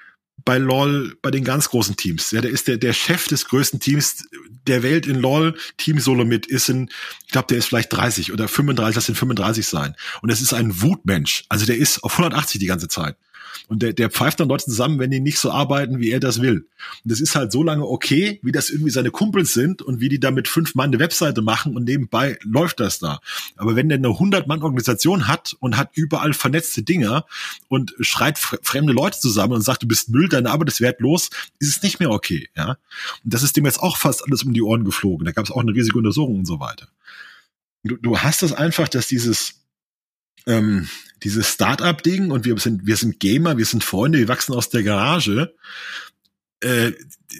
bei 0.45 0.59
LOL, 0.59 1.17
bei 1.21 1.31
den 1.31 1.43
ganz 1.43 1.69
großen 1.69 1.97
Teams. 1.97 2.31
Ja, 2.31 2.41
der 2.41 2.51
ist 2.51 2.67
der, 2.67 2.77
der 2.77 2.93
Chef 2.93 3.27
des 3.27 3.47
größten 3.47 3.79
Teams 3.79 4.27
der 4.65 4.83
Welt 4.83 5.05
in 5.05 5.19
LOL. 5.19 5.57
Team 5.77 5.99
Solomit 5.99 6.45
ist 6.45 6.69
in, 6.69 6.89
ich 7.25 7.31
glaube, 7.31 7.47
der 7.49 7.57
ist 7.57 7.65
vielleicht 7.65 7.91
30 7.91 8.31
oder 8.31 8.47
35, 8.47 8.95
das 8.95 9.07
sind 9.07 9.17
35 9.17 9.67
sein. 9.67 9.95
Und 10.21 10.29
es 10.29 10.41
ist 10.41 10.53
ein 10.53 10.81
Wutmensch. 10.81 11.43
Also 11.49 11.65
der 11.65 11.77
ist 11.77 12.03
auf 12.03 12.13
180 12.13 12.59
die 12.59 12.67
ganze 12.67 12.87
Zeit. 12.87 13.17
Und 13.67 13.81
der, 13.81 13.93
der 13.93 14.09
pfeift 14.09 14.39
dann 14.39 14.49
Leute 14.49 14.65
zusammen, 14.65 14.99
wenn 14.99 15.11
die 15.11 15.19
nicht 15.19 15.39
so 15.39 15.51
arbeiten, 15.51 15.99
wie 15.99 16.11
er 16.11 16.19
das 16.19 16.41
will. 16.41 16.67
Und 17.03 17.11
das 17.11 17.19
ist 17.19 17.35
halt 17.35 17.51
so 17.51 17.63
lange 17.63 17.85
okay, 17.85 18.39
wie 18.43 18.51
das 18.51 18.69
irgendwie 18.69 18.91
seine 18.91 19.11
Kumpels 19.11 19.53
sind 19.53 19.81
und 19.81 19.99
wie 19.99 20.09
die 20.09 20.19
da 20.19 20.31
mit 20.31 20.47
fünf 20.47 20.75
Mann 20.75 20.89
eine 20.89 20.99
Webseite 20.99 21.41
machen 21.41 21.75
und 21.75 21.83
nebenbei 21.85 22.37
läuft 22.43 22.79
das 22.79 22.99
da. 22.99 23.19
Aber 23.55 23.75
wenn 23.75 23.89
der 23.89 23.97
eine 23.97 24.09
100-Mann-Organisation 24.09 25.27
hat 25.27 25.55
und 25.59 25.77
hat 25.77 25.91
überall 25.93 26.33
vernetzte 26.33 26.83
Dinger 26.83 27.25
und 27.67 27.93
schreit 27.99 28.37
fremde 28.37 28.93
Leute 28.93 29.19
zusammen 29.19 29.53
und 29.53 29.61
sagt, 29.61 29.83
du 29.83 29.87
bist 29.87 30.09
Müll, 30.09 30.29
deine 30.29 30.51
Arbeit 30.51 30.69
ist 30.69 30.81
wertlos, 30.81 31.29
ist 31.59 31.69
es 31.69 31.83
nicht 31.83 31.99
mehr 31.99 32.11
okay. 32.11 32.49
Ja? 32.55 32.77
Und 33.23 33.33
das 33.33 33.43
ist 33.43 33.57
dem 33.57 33.65
jetzt 33.65 33.79
auch 33.79 33.97
fast 33.97 34.23
alles 34.25 34.43
um 34.43 34.53
die 34.53 34.61
Ohren 34.61 34.83
geflogen. 34.83 35.25
Da 35.25 35.31
gab 35.31 35.45
es 35.45 35.51
auch 35.51 35.61
eine 35.61 35.73
riesige 35.73 35.97
Untersuchung 35.97 36.39
und 36.39 36.45
so 36.45 36.59
weiter. 36.59 36.87
Du, 37.83 37.95
du 37.95 38.19
hast 38.19 38.43
es 38.43 38.53
einfach, 38.53 38.87
dass 38.87 39.07
dieses 39.07 39.55
ähm, 40.45 40.87
dieses 41.23 41.51
Start-up-Ding 41.53 42.31
und 42.31 42.45
wir 42.45 42.57
sind, 42.57 42.85
wir 42.85 42.95
sind 42.95 43.19
Gamer, 43.19 43.57
wir 43.57 43.65
sind 43.65 43.83
Freunde, 43.83 44.19
wir 44.19 44.27
wachsen 44.27 44.53
aus 44.53 44.69
der 44.69 44.83
Garage. 44.83 45.53
Äh, 46.59 46.93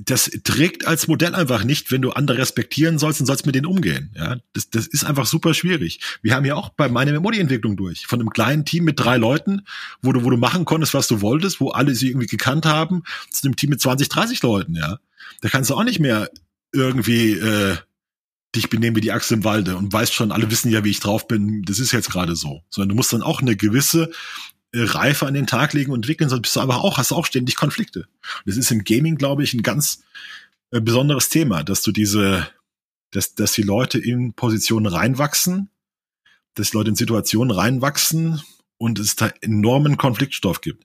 das 0.04 0.30
trägt 0.44 0.86
als 0.86 1.08
Modell 1.08 1.34
einfach 1.34 1.64
nicht, 1.64 1.92
wenn 1.92 2.02
du 2.02 2.12
andere 2.12 2.40
respektieren 2.40 3.00
sollst 3.00 3.20
und 3.20 3.26
sollst 3.26 3.46
mit 3.46 3.56
denen 3.56 3.66
umgehen. 3.66 4.14
Ja, 4.16 4.38
das, 4.54 4.70
das 4.70 4.86
ist 4.86 5.06
einfach 5.06 5.26
super 5.26 5.54
schwierig. 5.54 6.00
Wir 6.22 6.36
haben 6.36 6.46
ja 6.46 6.56
auch 6.56 6.70
bei 6.70 6.90
meiner 6.90 7.14
Memory-Entwicklung 7.14 7.78
durch 7.78 8.06
von 8.06 8.20
einem 8.20 8.30
kleinen 8.30 8.66
Team 8.66 8.84
mit 8.84 9.00
drei 9.00 9.18
Leuten, 9.18 9.62
wo 10.02 10.12
du, 10.12 10.24
wo 10.24 10.30
du 10.30 10.38
machen 10.38 10.66
konntest, 10.66 10.94
was 10.94 11.08
du 11.08 11.22
wolltest, 11.22 11.60
wo 11.62 11.70
alle 11.70 11.96
sie 11.96 12.10
irgendwie 12.10 12.28
gekannt 12.28 12.66
haben, 12.66 13.04
zu 13.32 13.48
einem 13.48 13.56
Team 13.56 13.72
mit 13.72 13.82
20, 13.82 14.10
30 14.10 14.42
Leuten. 14.44 14.76
Ja, 14.76 15.00
da 15.42 15.50
kannst 15.50 15.70
du 15.70 15.76
auch 15.76 15.84
nicht 15.84 16.00
mehr 16.00 16.30
irgendwie 16.74 17.34
äh, 17.34 17.78
dich 18.58 18.70
benehmen 18.70 18.96
wie 18.96 19.02
die 19.02 19.12
Axt 19.12 19.32
im 19.32 19.44
Walde 19.44 19.78
und 19.78 19.92
weißt 19.92 20.14
schon, 20.14 20.32
alle 20.32 20.52
wissen 20.52 20.72
ja, 20.72 20.84
wie 20.84 20.90
ich 20.90 21.00
drauf 21.00 21.28
bin, 21.28 21.64
das 21.64 21.80
ist 21.80 21.92
jetzt 21.92 22.12
gerade 22.12 22.36
so. 22.36 22.64
Sondern 22.70 22.90
du 22.90 22.96
musst 22.96 23.14
dann 23.14 23.22
auch 23.22 23.42
eine 23.42 23.56
gewisse 23.56 24.12
äh, 24.74 24.82
Reife 24.82 25.26
an 25.26 25.34
den 25.34 25.48
Tag 25.48 25.74
legen 25.74 25.92
und 25.92 26.00
entwickeln, 26.00 26.30
sonst 26.30 26.42
bist 26.42 26.56
du 26.56 26.60
aber 26.60 26.84
auch, 26.84 26.98
hast 26.98 27.12
du 27.12 27.16
auch 27.16 27.26
ständig 27.26 27.56
Konflikte. 27.56 28.02
Und 28.02 28.48
das 28.48 28.58
ist 28.58 28.72
im 28.72 28.84
Gaming, 28.84 29.16
glaube 29.16 29.44
ich, 29.44 29.54
ein 29.54 29.64
ganz 29.64 30.04
äh, 30.72 30.82
besonderes 30.82 31.30
Thema, 31.30 31.64
dass 31.64 31.82
du 31.82 31.92
diese, 31.92 32.48
dass, 33.12 33.36
dass 33.36 33.54
die 33.54 33.62
Leute 33.62 34.00
in 34.00 34.34
Positionen 34.34 34.86
reinwachsen, 34.86 35.70
dass 36.56 36.72
die 36.72 36.78
Leute 36.78 36.90
in 36.90 36.96
Situationen 36.96 37.56
reinwachsen 37.56 38.42
und 38.78 39.00
es 39.00 39.16
da 39.16 39.32
enormen 39.42 39.98
Konfliktstoff 39.98 40.62
gibt. 40.62 40.84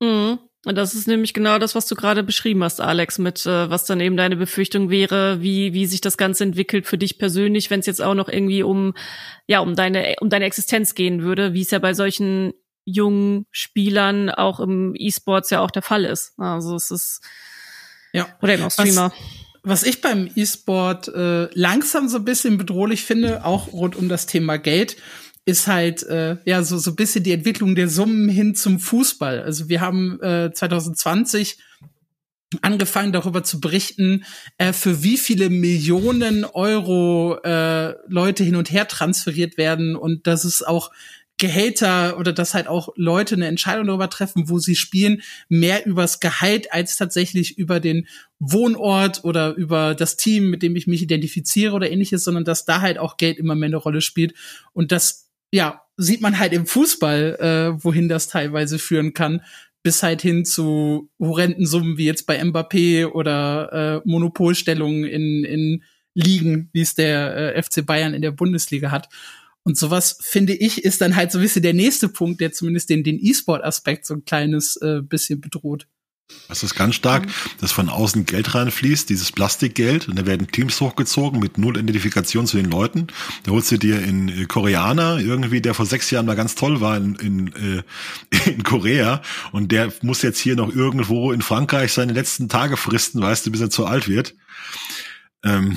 Mhm. 0.00 0.38
Und 0.64 0.76
das 0.76 0.94
ist 0.94 1.06
nämlich 1.06 1.34
genau 1.34 1.58
das, 1.58 1.74
was 1.74 1.86
du 1.86 1.94
gerade 1.94 2.22
beschrieben 2.22 2.64
hast, 2.64 2.80
Alex, 2.80 3.18
mit 3.18 3.44
äh, 3.44 3.68
was 3.68 3.84
dann 3.84 4.00
eben 4.00 4.16
deine 4.16 4.36
Befürchtung 4.36 4.90
wäre, 4.90 5.42
wie 5.42 5.74
wie 5.74 5.86
sich 5.86 6.00
das 6.00 6.16
Ganze 6.16 6.44
entwickelt 6.44 6.86
für 6.86 6.98
dich 6.98 7.18
persönlich, 7.18 7.70
wenn 7.70 7.80
es 7.80 7.86
jetzt 7.86 8.02
auch 8.02 8.14
noch 8.14 8.28
irgendwie 8.28 8.62
um 8.62 8.94
ja 9.46 9.60
um 9.60 9.74
deine 9.76 10.16
um 10.20 10.30
deine 10.30 10.46
Existenz 10.46 10.94
gehen 10.94 11.22
würde, 11.22 11.52
wie 11.52 11.62
es 11.62 11.70
ja 11.70 11.78
bei 11.78 11.92
solchen 11.92 12.54
jungen 12.84 13.46
Spielern 13.50 14.30
auch 14.30 14.60
im 14.60 14.94
E-Sports 14.96 15.50
ja 15.50 15.60
auch 15.60 15.70
der 15.70 15.82
Fall 15.82 16.04
ist. 16.04 16.32
Also 16.38 16.76
es 16.76 16.90
ist 16.90 17.20
ja 18.12 18.26
oder 18.40 18.54
eben 18.54 18.64
auch 18.64 18.70
Streamer. 18.70 19.12
Was, 19.62 19.82
was 19.82 19.82
ich 19.82 20.00
beim 20.00 20.30
E-Sport 20.34 21.08
äh, 21.08 21.48
langsam 21.54 22.08
so 22.08 22.18
ein 22.18 22.24
bisschen 22.24 22.58
bedrohlich 22.58 23.02
finde, 23.02 23.44
auch 23.44 23.72
rund 23.72 23.96
um 23.96 24.08
das 24.08 24.26
Thema 24.26 24.58
Geld, 24.58 24.96
ist 25.46 25.66
halt 25.66 26.02
äh, 26.04 26.36
ja 26.44 26.62
so 26.62 26.78
so 26.78 26.94
bisschen 26.94 27.24
die 27.24 27.32
Entwicklung 27.32 27.74
der 27.74 27.88
Summen 27.88 28.28
hin 28.28 28.54
zum 28.54 28.78
Fußball. 28.80 29.42
Also 29.42 29.68
wir 29.68 29.80
haben 29.80 30.20
äh, 30.22 30.52
2020 30.52 31.58
angefangen 32.62 33.12
darüber 33.12 33.42
zu 33.42 33.60
berichten, 33.60 34.24
äh, 34.58 34.72
für 34.72 35.02
wie 35.02 35.18
viele 35.18 35.50
Millionen 35.50 36.44
Euro 36.44 37.38
äh, 37.42 37.94
Leute 38.08 38.44
hin 38.44 38.56
und 38.56 38.70
her 38.70 38.88
transferiert 38.88 39.58
werden 39.58 39.96
und 39.96 40.26
dass 40.26 40.44
es 40.44 40.62
auch 40.62 40.90
Gehälter 41.36 42.16
oder 42.18 42.32
dass 42.32 42.54
halt 42.54 42.68
auch 42.68 42.90
Leute 42.94 43.34
eine 43.34 43.48
Entscheidung 43.48 43.88
darüber 43.88 44.08
treffen, 44.08 44.48
wo 44.48 44.60
sie 44.60 44.76
spielen, 44.76 45.20
mehr 45.48 45.84
übers 45.84 46.20
Gehalt 46.20 46.72
als 46.72 46.96
tatsächlich 46.96 47.58
über 47.58 47.80
den 47.80 48.06
Wohnort 48.38 49.24
oder 49.24 49.54
über 49.54 49.96
das 49.96 50.16
Team, 50.16 50.48
mit 50.48 50.62
dem 50.62 50.76
ich 50.76 50.86
mich 50.86 51.02
identifiziere 51.02 51.74
oder 51.74 51.90
ähnliches, 51.90 52.22
sondern 52.22 52.44
dass 52.44 52.66
da 52.66 52.80
halt 52.80 52.98
auch 52.98 53.16
Geld 53.16 53.38
immer 53.38 53.56
mehr 53.56 53.66
eine 53.66 53.76
Rolle 53.76 54.00
spielt 54.00 54.34
und 54.72 54.92
das 54.92 55.23
ja, 55.54 55.82
sieht 55.96 56.20
man 56.20 56.40
halt 56.40 56.52
im 56.52 56.66
Fußball, 56.66 57.36
äh, 57.78 57.84
wohin 57.84 58.08
das 58.08 58.26
teilweise 58.26 58.80
führen 58.80 59.14
kann, 59.14 59.40
bis 59.84 60.02
halt 60.02 60.20
hin 60.20 60.44
zu 60.44 61.10
horrenden 61.20 61.64
Summen 61.64 61.96
wie 61.96 62.06
jetzt 62.06 62.26
bei 62.26 62.42
Mbappé 62.42 63.06
oder 63.06 64.02
äh, 64.04 64.08
Monopolstellungen 64.08 65.04
in, 65.04 65.44
in 65.44 65.84
Ligen, 66.12 66.70
wie 66.72 66.80
es 66.80 66.96
der 66.96 67.54
äh, 67.54 67.62
FC 67.62 67.86
Bayern 67.86 68.14
in 68.14 68.22
der 68.22 68.32
Bundesliga 68.32 68.90
hat. 68.90 69.08
Und 69.62 69.78
sowas, 69.78 70.18
finde 70.20 70.54
ich, 70.54 70.84
ist 70.84 71.00
dann 71.00 71.14
halt 71.14 71.30
so 71.30 71.38
ein 71.38 71.42
bisschen 71.42 71.62
der 71.62 71.72
nächste 71.72 72.08
Punkt, 72.08 72.40
der 72.40 72.50
zumindest 72.50 72.90
den, 72.90 73.04
den 73.04 73.20
E-Sport-Aspekt 73.20 74.06
so 74.06 74.14
ein 74.14 74.24
kleines 74.24 74.74
äh, 74.82 75.02
bisschen 75.02 75.40
bedroht. 75.40 75.86
Das 76.48 76.62
ist 76.62 76.74
ganz 76.74 76.94
stark, 76.94 77.26
dass 77.60 77.72
von 77.72 77.88
außen 77.88 78.24
Geld 78.24 78.54
reinfließt, 78.54 79.08
dieses 79.10 79.30
Plastikgeld, 79.30 80.08
und 80.08 80.18
da 80.18 80.24
werden 80.24 80.50
Teams 80.50 80.80
hochgezogen 80.80 81.38
mit 81.38 81.58
null 81.58 81.76
Identifikation 81.76 82.46
zu 82.46 82.56
den 82.56 82.70
Leuten. 82.70 83.08
Da 83.42 83.52
holst 83.52 83.70
du 83.72 83.78
dir 83.78 84.02
in 84.02 84.28
äh, 84.28 84.46
Koreaner, 84.46 85.18
irgendwie, 85.18 85.60
der 85.60 85.74
vor 85.74 85.84
sechs 85.84 86.10
Jahren 86.10 86.26
mal 86.26 86.36
ganz 86.36 86.54
toll 86.54 86.80
war 86.80 86.96
in, 86.96 87.14
in, 87.16 87.52
äh, 87.54 87.82
in 88.50 88.62
Korea, 88.62 89.20
und 89.52 89.70
der 89.70 89.92
muss 90.02 90.22
jetzt 90.22 90.38
hier 90.38 90.56
noch 90.56 90.74
irgendwo 90.74 91.32
in 91.32 91.42
Frankreich 91.42 91.92
seine 91.92 92.12
letzten 92.12 92.48
Tage 92.48 92.76
fristen, 92.76 93.20
weißt 93.20 93.46
du, 93.46 93.50
bis 93.50 93.60
er 93.60 93.70
zu 93.70 93.84
alt 93.84 94.08
wird. 94.08 94.34
Ähm, 95.44 95.76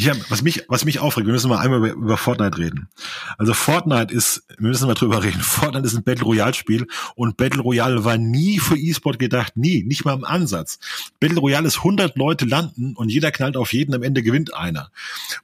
ja, 0.00 0.14
was 0.28 0.42
mich, 0.42 0.64
was 0.68 0.84
mich 0.84 1.00
aufregt, 1.00 1.26
wir 1.26 1.32
müssen 1.32 1.48
mal 1.48 1.58
einmal 1.58 1.78
über, 1.78 1.90
über, 1.90 2.16
Fortnite 2.16 2.56
reden. 2.56 2.88
Also 3.36 3.52
Fortnite 3.52 4.14
ist, 4.14 4.44
wir 4.56 4.68
müssen 4.68 4.86
mal 4.86 4.94
drüber 4.94 5.24
reden, 5.24 5.40
Fortnite 5.42 5.86
ist 5.86 5.94
ein 5.94 6.04
Battle 6.04 6.24
Royale 6.24 6.54
Spiel 6.54 6.86
und 7.16 7.36
Battle 7.36 7.62
Royale 7.62 8.04
war 8.04 8.16
nie 8.16 8.60
für 8.60 8.76
E-Sport 8.76 9.18
gedacht, 9.18 9.56
nie, 9.56 9.82
nicht 9.82 10.04
mal 10.04 10.14
im 10.14 10.24
Ansatz. 10.24 10.78
Battle 11.18 11.40
Royale 11.40 11.66
ist 11.66 11.78
100 11.78 12.16
Leute 12.16 12.44
landen 12.44 12.94
und 12.94 13.08
jeder 13.08 13.32
knallt 13.32 13.56
auf 13.56 13.72
jeden, 13.72 13.92
am 13.92 14.04
Ende 14.04 14.22
gewinnt 14.22 14.54
einer. 14.54 14.92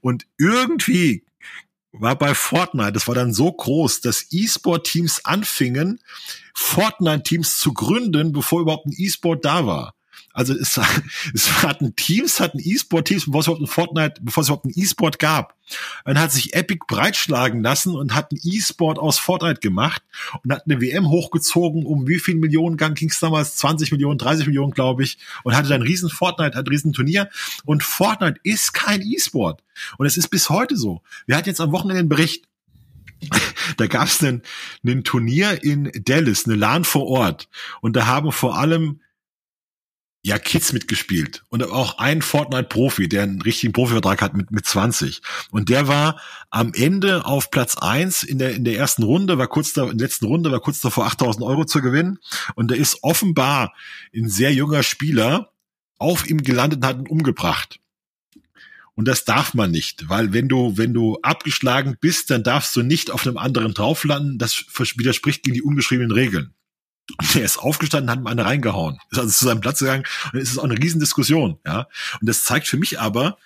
Und 0.01 0.25
irgendwie 0.39 1.25
war 1.91 2.17
bei 2.17 2.35
Fortnite, 2.35 2.93
das 2.93 3.09
war 3.09 3.17
dann 3.17 3.33
so 3.33 3.51
groß, 3.51 4.03
dass 4.03 4.27
E-Sport-Teams 4.31 5.25
anfingen, 5.25 6.01
Fortnite-Teams 6.55 7.57
zu 7.59 7.73
gründen, 7.73 8.33
bevor 8.33 8.61
überhaupt 8.61 8.87
ein 8.87 8.95
E-Sport 8.97 9.45
da 9.45 9.67
war. 9.67 9.95
Also 10.35 10.53
es, 10.53 10.79
es 11.35 11.63
hatten 11.63 11.97
Teams, 11.97 12.41
hatten 12.41 12.59
E-Sport-Teams, 12.61 13.27
bevor 13.27 13.41
es 13.41 13.47
überhaupt 13.47 13.63
ein 13.63 13.67
Fortnite, 13.67 14.15
bevor 14.21 14.43
es 14.43 14.49
überhaupt 14.49 14.67
ein 14.67 14.73
E-Sport 14.75 15.19
gab. 15.19 15.55
Dann 16.05 16.19
hat 16.19 16.33
sich 16.33 16.55
Epic 16.55 16.85
breitschlagen 16.87 17.63
lassen 17.63 17.95
und 17.95 18.15
hat 18.15 18.33
ein 18.33 18.41
E-Sport 18.43 18.99
aus 18.99 19.19
Fortnite 19.19 19.61
gemacht 19.61 20.03
und 20.43 20.53
hat 20.53 20.65
eine 20.67 20.81
WM 20.81 21.09
hochgezogen, 21.09 21.87
um 21.87 22.07
wie 22.09 22.19
viel 22.19 22.35
Millionen 22.35 22.77
Gang 22.77 22.99
ging 22.99 23.09
es 23.09 23.21
damals? 23.21 23.57
20 23.57 23.93
Millionen, 23.93 24.19
30 24.19 24.47
Millionen, 24.47 24.73
glaube 24.73 25.05
ich, 25.05 25.19
und 25.45 25.57
hatte 25.57 25.69
dann 25.69 25.83
riesen 25.83 26.11
Fortnite, 26.11 26.59
hat 26.59 26.67
ein 26.67 26.69
riesen 26.69 26.93
Turnier. 26.93 27.31
Und 27.65 27.83
Fortnite 27.83 28.41
ist 28.43 28.75
kein 28.75 29.01
E-Sport. 29.01 29.63
Und 29.99 30.07
es 30.07 30.17
ist 30.17 30.29
bis 30.29 30.51
heute 30.51 30.77
so. 30.77 31.01
Wir 31.27 31.37
hatten 31.37 31.49
jetzt 31.49 31.61
am 31.61 31.73
Wochenende 31.73 32.01
einen 32.01 32.09
Bericht, 32.09 32.47
da 33.77 33.87
gab 33.87 34.09
es 34.09 34.21
ein 34.23 34.43
Turnier 35.05 35.63
in 35.63 35.91
Dallas, 36.05 36.45
eine 36.45 36.57
LAN 36.57 36.85
vor 36.85 37.07
Ort. 37.07 37.49
Und 37.81 37.95
da 37.95 38.07
haben 38.07 38.33
vor 38.33 38.59
allem 38.59 39.01
ja 40.25 40.39
Kids 40.39 40.73
mitgespielt 40.73 41.45
und 41.51 41.63
auch 41.63 41.99
ein 41.99 42.23
Fortnite-Profi, 42.23 43.09
der 43.09 43.25
einen 43.25 43.43
richtigen 43.43 43.75
Profivertrag 43.75 44.23
hat 44.23 44.35
mit 44.35 44.51
mit 44.51 44.65
20 44.65 45.21
und 45.51 45.69
der 45.69 45.87
war 45.87 46.19
am 46.51 46.73
Ende 46.73 47.27
auf 47.27 47.51
Platz 47.51 47.77
eins 47.77 48.23
in 48.23 48.39
der 48.39 48.55
in 48.55 48.65
der 48.65 48.77
ersten 48.77 49.03
Runde, 49.03 49.37
war 49.37 49.49
kurz 49.49 49.75
da 49.75 49.83
in 49.83 49.99
der 49.99 50.07
letzten 50.07 50.27
Runde 50.27 50.51
war 50.51 50.61
kurz 50.61 50.81
davor 50.81 51.07
8000 51.07 51.45
Euro 51.45 51.67
zu 51.67 51.83
gewinnen 51.83 52.19
und 52.55 52.71
der 52.71 52.79
ist 52.79 52.99
offenbar 53.03 53.75
ein 54.15 54.31
sehr 54.31 54.53
junger 54.53 54.83
Spieler 54.83 55.51
auf 55.99 56.29
ihm 56.29 56.43
gelandet 56.43 56.79
und 56.79 56.87
hat 56.87 56.99
ihn 56.99 57.07
umgebracht. 57.07 57.79
Und 58.95 59.09
das 59.09 59.25
darf 59.25 59.55
man 59.55 59.71
nicht, 59.71 60.09
weil 60.09 60.33
wenn 60.33 60.49
du, 60.49 60.79
wenn 60.79 60.95
du 60.95 61.19
abgeschlagen 61.23 61.97
bist, 62.01 62.31
dann 62.31 62.45
darfst 62.45 62.75
du 62.77 62.83
nicht 62.83 63.11
auf 63.11 63.27
einem 63.27 63.39
anderen 63.39 63.75
drauf 63.75 64.05
landen. 64.05 64.39
Das 64.39 64.65
widerspricht 64.97 65.43
gegen 65.43 65.55
die 65.55 65.63
ungeschriebenen 65.63 66.13
Regeln. 66.13 66.55
Und 67.19 67.35
der 67.35 67.45
ist 67.45 67.59
aufgestanden, 67.59 68.11
hat 68.11 68.19
ihm 68.19 68.27
eine 68.27 68.45
reingehauen. 68.45 68.99
Ist 69.11 69.19
also 69.19 69.31
zu 69.31 69.45
seinem 69.45 69.61
Platz 69.61 69.81
gegangen 69.81 70.05
und 70.33 70.39
es 70.39 70.51
ist 70.51 70.59
auch 70.59 70.65
eine 70.65 70.79
Riesendiskussion, 70.79 71.59
ja. 71.67 71.87
Und 72.21 72.29
das 72.29 72.45
zeigt 72.45 72.67
für 72.67 72.79
mich 72.79 72.99
aber, 72.99 73.37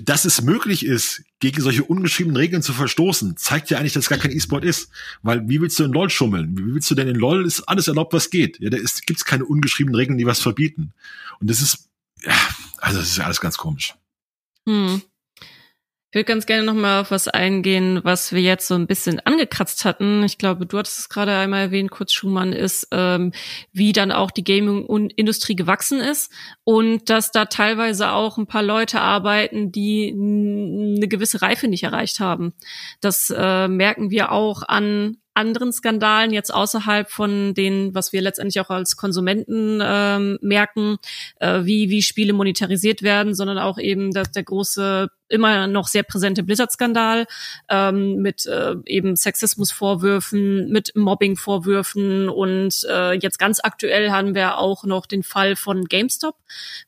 dass 0.00 0.24
es 0.24 0.42
möglich 0.42 0.84
ist, 0.84 1.22
gegen 1.38 1.60
solche 1.60 1.84
ungeschriebenen 1.84 2.36
Regeln 2.36 2.62
zu 2.62 2.72
verstoßen, 2.72 3.36
zeigt 3.36 3.70
ja 3.70 3.78
eigentlich, 3.78 3.92
dass 3.92 4.04
es 4.04 4.08
gar 4.08 4.18
kein 4.18 4.32
E-Sport 4.32 4.64
ist. 4.64 4.90
Weil 5.22 5.48
wie 5.48 5.60
willst 5.60 5.78
du 5.78 5.84
in 5.84 5.92
LOL 5.92 6.10
schummeln? 6.10 6.56
Wie 6.58 6.74
willst 6.74 6.90
du 6.90 6.94
denn 6.94 7.08
in 7.08 7.16
LOL 7.16 7.46
ist 7.46 7.62
alles 7.62 7.86
erlaubt, 7.86 8.12
was 8.12 8.30
geht? 8.30 8.58
Ja, 8.58 8.70
da 8.70 8.78
gibt 8.78 9.18
es 9.18 9.24
keine 9.24 9.44
ungeschriebenen 9.44 9.94
Regeln, 9.94 10.18
die 10.18 10.26
was 10.26 10.40
verbieten. 10.40 10.92
Und 11.38 11.50
das 11.50 11.60
ist, 11.60 11.88
ja, 12.24 12.34
also 12.78 12.98
das 12.98 13.10
ist 13.10 13.18
ja 13.18 13.24
alles 13.24 13.40
ganz 13.40 13.56
komisch. 13.56 13.94
Hm. 14.66 15.02
Ich 16.16 16.18
würde 16.18 16.32
ganz 16.32 16.46
gerne 16.46 16.64
noch 16.64 16.72
mal 16.72 17.02
auf 17.02 17.10
was 17.10 17.28
eingehen, 17.28 18.00
was 18.02 18.32
wir 18.32 18.40
jetzt 18.40 18.68
so 18.68 18.74
ein 18.74 18.86
bisschen 18.86 19.20
angekratzt 19.20 19.84
hatten. 19.84 20.22
Ich 20.22 20.38
glaube, 20.38 20.64
du 20.64 20.78
hattest 20.78 20.98
es 20.98 21.08
gerade 21.10 21.36
einmal 21.36 21.64
erwähnt, 21.64 21.90
kurz 21.90 22.14
Schumann 22.14 22.54
ist, 22.54 22.88
ähm, 22.90 23.32
wie 23.74 23.92
dann 23.92 24.10
auch 24.10 24.30
die 24.30 24.42
Gaming-Industrie 24.42 25.56
gewachsen 25.56 26.00
ist 26.00 26.32
und 26.64 27.10
dass 27.10 27.32
da 27.32 27.44
teilweise 27.44 28.12
auch 28.12 28.38
ein 28.38 28.46
paar 28.46 28.62
Leute 28.62 29.02
arbeiten, 29.02 29.72
die 29.72 30.10
eine 30.10 31.06
gewisse 31.06 31.42
Reife 31.42 31.68
nicht 31.68 31.82
erreicht 31.82 32.18
haben. 32.18 32.54
Das 33.02 33.28
äh, 33.28 33.68
merken 33.68 34.08
wir 34.08 34.32
auch 34.32 34.62
an 34.62 35.18
anderen 35.34 35.70
Skandalen 35.70 36.32
jetzt 36.32 36.52
außerhalb 36.52 37.10
von 37.10 37.52
den, 37.52 37.94
was 37.94 38.14
wir 38.14 38.22
letztendlich 38.22 38.58
auch 38.64 38.70
als 38.70 38.96
Konsumenten 38.96 39.80
ähm, 39.84 40.38
merken, 40.40 40.96
äh, 41.40 41.64
wie 41.64 41.90
wie 41.90 42.00
Spiele 42.00 42.32
monetarisiert 42.32 43.02
werden, 43.02 43.34
sondern 43.34 43.58
auch 43.58 43.78
eben 43.78 44.12
dass 44.12 44.32
der 44.32 44.44
große 44.44 45.10
immer 45.28 45.66
noch 45.66 45.88
sehr 45.88 46.02
präsente 46.02 46.42
Blizzard-Skandal 46.42 47.26
ähm, 47.68 48.16
mit 48.16 48.46
äh, 48.46 48.74
eben 48.86 49.16
Sexismusvorwürfen, 49.16 50.70
mit 50.70 50.94
Mobbing-Vorwürfen 50.94 52.28
und 52.28 52.86
äh, 52.88 53.12
jetzt 53.14 53.38
ganz 53.38 53.60
aktuell 53.62 54.10
haben 54.10 54.34
wir 54.34 54.58
auch 54.58 54.84
noch 54.84 55.06
den 55.06 55.22
Fall 55.22 55.56
von 55.56 55.84
GameStop, 55.84 56.36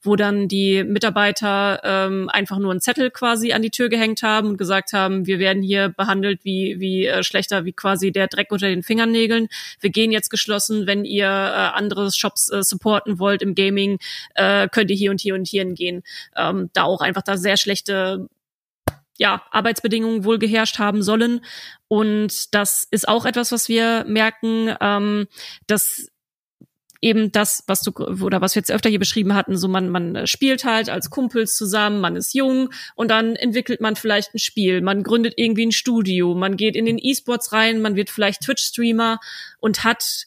wo 0.02 0.16
dann 0.16 0.48
die 0.48 0.84
Mitarbeiter 0.84 1.80
ähm, 1.84 2.28
einfach 2.28 2.58
nur 2.58 2.70
einen 2.70 2.80
Zettel 2.80 3.10
quasi 3.10 3.52
an 3.52 3.62
die 3.62 3.70
Tür 3.70 3.88
gehängt 3.88 4.22
haben 4.22 4.48
und 4.48 4.56
gesagt 4.56 4.92
haben, 4.92 5.26
wir 5.26 5.38
werden 5.38 5.62
hier 5.62 5.88
behandelt 5.88 6.44
wie 6.44 6.76
wie 6.78 7.06
äh, 7.06 7.22
schlechter 7.22 7.64
wie 7.64 7.72
quasi 7.72 8.12
der 8.12 8.28
Dreck 8.28 8.52
unter 8.52 8.68
den 8.68 8.82
Fingernägeln. 8.82 9.48
Wir 9.80 9.90
gehen 9.90 10.12
jetzt 10.12 10.30
geschlossen, 10.30 10.86
wenn 10.86 11.04
ihr 11.04 11.26
äh, 11.26 11.28
andere 11.28 12.10
Shops 12.12 12.50
äh, 12.50 12.62
supporten 12.62 13.18
wollt 13.18 13.42
im 13.42 13.54
Gaming, 13.54 13.98
äh, 14.34 14.68
könnt 14.68 14.90
ihr 14.90 14.96
hier 14.96 15.10
und 15.10 15.20
hier 15.20 15.34
und 15.34 15.46
hier 15.46 15.58
gehen. 15.74 16.02
Ähm, 16.36 16.70
da 16.72 16.84
auch 16.84 17.00
einfach 17.00 17.22
da 17.22 17.36
sehr 17.36 17.56
schlechte 17.56 18.28
ja, 19.18 19.42
Arbeitsbedingungen 19.50 20.24
wohl 20.24 20.38
geherrscht 20.38 20.78
haben 20.78 21.02
sollen. 21.02 21.44
Und 21.88 22.54
das 22.54 22.86
ist 22.90 23.08
auch 23.08 23.26
etwas, 23.26 23.52
was 23.52 23.68
wir 23.68 24.04
merken, 24.06 24.74
ähm, 24.80 25.26
dass 25.66 26.08
eben 27.00 27.30
das, 27.30 27.62
was 27.66 27.82
du 27.82 27.92
oder 27.92 28.40
was 28.40 28.54
wir 28.54 28.60
jetzt 28.60 28.72
öfter 28.72 28.90
hier 28.90 28.98
beschrieben 28.98 29.34
hatten, 29.34 29.56
so 29.56 29.68
man 29.68 29.88
man 29.88 30.26
spielt 30.26 30.64
halt 30.64 30.90
als 30.90 31.10
Kumpels 31.10 31.56
zusammen, 31.56 32.00
man 32.00 32.16
ist 32.16 32.34
jung 32.34 32.70
und 32.96 33.08
dann 33.10 33.36
entwickelt 33.36 33.80
man 33.80 33.94
vielleicht 33.94 34.34
ein 34.34 34.38
Spiel, 34.38 34.80
man 34.80 35.04
gründet 35.04 35.34
irgendwie 35.36 35.66
ein 35.66 35.72
Studio, 35.72 36.34
man 36.34 36.56
geht 36.56 36.74
in 36.74 36.86
den 36.86 36.98
E-Sports 36.98 37.52
rein, 37.52 37.80
man 37.80 37.94
wird 37.94 38.10
vielleicht 38.10 38.42
Twitch-Streamer 38.42 39.20
und 39.60 39.84
hat 39.84 40.24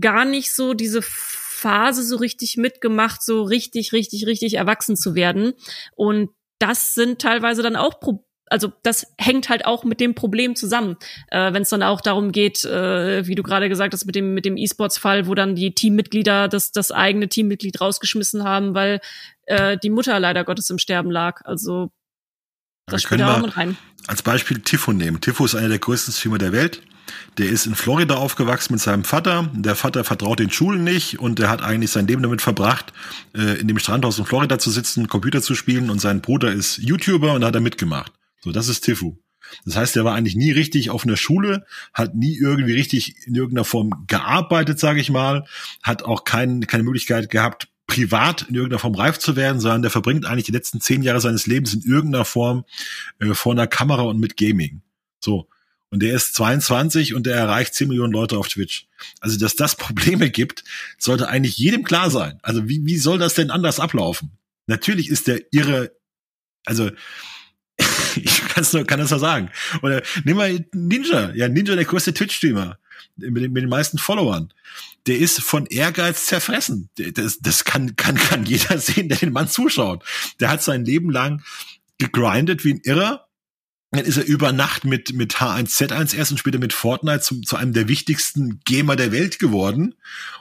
gar 0.00 0.24
nicht 0.24 0.54
so 0.54 0.74
diese 0.74 1.02
Phase 1.02 2.04
so 2.04 2.16
richtig 2.16 2.56
mitgemacht, 2.56 3.22
so 3.22 3.42
richtig, 3.42 3.92
richtig, 3.92 4.26
richtig 4.26 4.54
erwachsen 4.54 4.96
zu 4.96 5.14
werden. 5.14 5.54
Und 5.96 6.30
das 6.58 6.94
sind 6.94 7.20
teilweise 7.20 7.62
dann 7.62 7.76
auch 7.76 7.98
Probleme 7.98 8.31
also 8.52 8.72
das 8.82 9.06
hängt 9.18 9.48
halt 9.48 9.64
auch 9.64 9.82
mit 9.82 9.98
dem 9.98 10.14
Problem 10.14 10.54
zusammen, 10.54 10.96
äh, 11.28 11.52
wenn 11.52 11.62
es 11.62 11.70
dann 11.70 11.82
auch 11.82 12.00
darum 12.00 12.30
geht, 12.30 12.64
äh, 12.64 13.26
wie 13.26 13.34
du 13.34 13.42
gerade 13.42 13.68
gesagt 13.68 13.94
hast, 13.94 14.04
mit 14.04 14.14
dem 14.14 14.34
mit 14.34 14.44
dem 14.44 14.56
E-Sports-Fall, 14.56 15.26
wo 15.26 15.34
dann 15.34 15.54
die 15.54 15.74
Teammitglieder 15.74 16.48
das 16.48 16.70
das 16.70 16.92
eigene 16.92 17.28
Teammitglied 17.28 17.80
rausgeschmissen 17.80 18.44
haben, 18.44 18.74
weil 18.74 19.00
äh, 19.46 19.78
die 19.82 19.90
Mutter 19.90 20.20
leider 20.20 20.44
Gottes 20.44 20.70
im 20.70 20.78
Sterben 20.78 21.10
lag. 21.10 21.40
Also 21.44 21.90
das 22.86 23.02
spielt 23.02 23.22
auch 23.22 23.40
mit 23.40 23.56
rein. 23.56 23.76
Als 24.06 24.22
Beispiel 24.22 24.60
Tifo 24.60 24.92
nehmen. 24.92 25.20
Tifo 25.20 25.44
ist 25.44 25.54
einer 25.54 25.68
der 25.68 25.78
größten 25.78 26.12
Streamer 26.12 26.38
der 26.38 26.52
Welt. 26.52 26.82
Der 27.38 27.48
ist 27.48 27.66
in 27.66 27.74
Florida 27.74 28.16
aufgewachsen 28.16 28.74
mit 28.74 28.82
seinem 28.82 29.04
Vater. 29.04 29.50
Der 29.54 29.76
Vater 29.76 30.04
vertraut 30.04 30.38
den 30.38 30.50
Schulen 30.50 30.84
nicht 30.84 31.18
und 31.18 31.40
er 31.40 31.48
hat 31.48 31.62
eigentlich 31.62 31.90
sein 31.90 32.06
Leben 32.06 32.22
damit 32.22 32.42
verbracht, 32.42 32.92
äh, 33.34 33.60
in 33.60 33.68
dem 33.68 33.78
Strandhaus 33.78 34.18
in 34.18 34.24
Florida 34.24 34.58
zu 34.58 34.70
sitzen, 34.70 35.08
Computer 35.08 35.42
zu 35.42 35.54
spielen 35.54 35.90
und 35.90 36.00
sein 36.00 36.20
Bruder 36.20 36.52
ist 36.52 36.78
YouTuber 36.78 37.32
und 37.32 37.40
da 37.40 37.48
hat 37.48 37.54
er 37.54 37.60
mitgemacht. 37.60 38.12
So, 38.42 38.52
das 38.52 38.68
ist 38.68 38.82
Tifu. 38.82 39.16
Das 39.64 39.76
heißt, 39.76 39.96
er 39.96 40.04
war 40.04 40.14
eigentlich 40.14 40.36
nie 40.36 40.52
richtig 40.52 40.90
auf 40.90 41.04
einer 41.04 41.16
Schule, 41.16 41.66
hat 41.92 42.14
nie 42.14 42.36
irgendwie 42.36 42.72
richtig 42.72 43.26
in 43.26 43.34
irgendeiner 43.34 43.64
Form 43.64 44.04
gearbeitet, 44.06 44.78
sage 44.78 45.00
ich 45.00 45.10
mal, 45.10 45.46
hat 45.82 46.04
auch 46.04 46.24
kein, 46.24 46.66
keine 46.66 46.84
Möglichkeit 46.84 47.28
gehabt, 47.28 47.68
privat 47.86 48.42
in 48.42 48.54
irgendeiner 48.54 48.78
Form 48.78 48.94
reif 48.94 49.18
zu 49.18 49.36
werden, 49.36 49.60
sondern 49.60 49.82
der 49.82 49.90
verbringt 49.90 50.24
eigentlich 50.24 50.46
die 50.46 50.52
letzten 50.52 50.80
zehn 50.80 51.02
Jahre 51.02 51.20
seines 51.20 51.46
Lebens 51.46 51.74
in 51.74 51.82
irgendeiner 51.82 52.24
Form 52.24 52.64
äh, 53.18 53.34
vor 53.34 53.52
einer 53.52 53.66
Kamera 53.66 54.02
und 54.02 54.18
mit 54.18 54.36
Gaming. 54.36 54.82
So. 55.20 55.48
Und 55.90 56.02
der 56.02 56.14
ist 56.14 56.34
22 56.34 57.14
und 57.14 57.26
der 57.26 57.36
erreicht 57.36 57.74
10 57.74 57.88
Millionen 57.88 58.14
Leute 58.14 58.38
auf 58.38 58.48
Twitch. 58.48 58.86
Also, 59.20 59.38
dass 59.38 59.56
das 59.56 59.76
Probleme 59.76 60.30
gibt, 60.30 60.64
sollte 60.96 61.28
eigentlich 61.28 61.58
jedem 61.58 61.84
klar 61.84 62.10
sein. 62.10 62.38
Also, 62.42 62.66
wie, 62.66 62.86
wie 62.86 62.96
soll 62.96 63.18
das 63.18 63.34
denn 63.34 63.50
anders 63.50 63.78
ablaufen? 63.78 64.30
Natürlich 64.66 65.10
ist 65.10 65.26
der 65.26 65.42
irre, 65.52 65.92
also 66.64 66.90
ich 68.62 68.72
kann's 68.72 68.72
nur, 68.72 68.84
kann 68.86 69.00
das 69.00 69.10
nur 69.10 69.20
sagen. 69.20 69.50
Oder 69.82 70.02
nimm 70.24 70.36
mal 70.36 70.64
Ninja. 70.72 71.32
Ja, 71.34 71.48
Ninja, 71.48 71.74
der 71.74 71.84
größte 71.84 72.14
Twitch-Streamer 72.14 72.78
mit, 73.16 73.42
den, 73.42 73.52
mit 73.52 73.62
den 73.62 73.70
meisten 73.70 73.98
Followern. 73.98 74.52
Der 75.06 75.18
ist 75.18 75.40
von 75.42 75.66
Ehrgeiz 75.66 76.26
zerfressen. 76.26 76.88
Das, 76.96 77.40
das 77.40 77.64
kann, 77.64 77.96
kann, 77.96 78.16
kann 78.16 78.44
jeder 78.44 78.78
sehen, 78.78 79.08
der 79.08 79.18
den 79.18 79.32
Mann 79.32 79.48
zuschaut. 79.48 80.04
Der 80.40 80.48
hat 80.48 80.62
sein 80.62 80.84
Leben 80.84 81.10
lang 81.10 81.42
gegrindet 81.98 82.64
wie 82.64 82.74
ein 82.74 82.80
Irrer 82.84 83.28
dann 83.92 84.06
ist 84.06 84.16
er 84.16 84.24
über 84.24 84.52
Nacht 84.52 84.84
mit, 84.84 85.12
mit 85.12 85.34
H1Z1S 85.34 86.30
und 86.30 86.38
später 86.38 86.58
mit 86.58 86.72
Fortnite 86.72 87.20
zu, 87.20 87.42
zu 87.42 87.56
einem 87.56 87.74
der 87.74 87.88
wichtigsten 87.88 88.60
Gamer 88.64 88.96
der 88.96 89.12
Welt 89.12 89.38
geworden. 89.38 89.94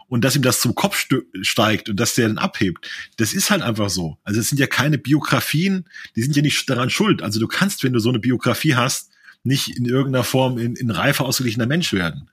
Und 0.08 0.24
dass 0.24 0.38
ihm 0.38 0.42
das 0.42 0.62
zum 0.62 0.74
Kopf 0.74 1.06
steigt 1.42 1.90
und 1.90 2.00
dass 2.00 2.16
der 2.16 2.30
dann 2.30 2.38
abhebt, 2.38 2.90
das 3.18 3.34
ist 3.34 3.52
halt 3.52 3.62
einfach 3.62 3.90
so. 3.90 4.18
Also 4.24 4.40
es 4.40 4.50
sind 4.50 4.58
ja 4.58 4.68
keine 4.68 4.98
Biografien, 4.98 5.86
die 6.16 6.22
sind 6.22 6.36
ja 6.36 6.42
nicht 6.42 6.70
daran 6.70 6.90
schuld. 6.90 7.22
Also 7.22 7.40
du 7.40 7.48
kannst, 7.48 7.84
wenn 7.84 7.94
du 7.94 8.00
so 8.00 8.10
eine 8.10 8.20
Biografie 8.20 8.76
hast, 8.76 9.12
nicht 9.44 9.78
in 9.78 9.86
irgendeiner 9.86 10.24
Form 10.24 10.58
in, 10.58 10.76
in 10.76 10.90
reifer 10.90 11.26
ausgeglichener 11.26 11.66
Mensch 11.66 11.92
werden. 11.92 12.30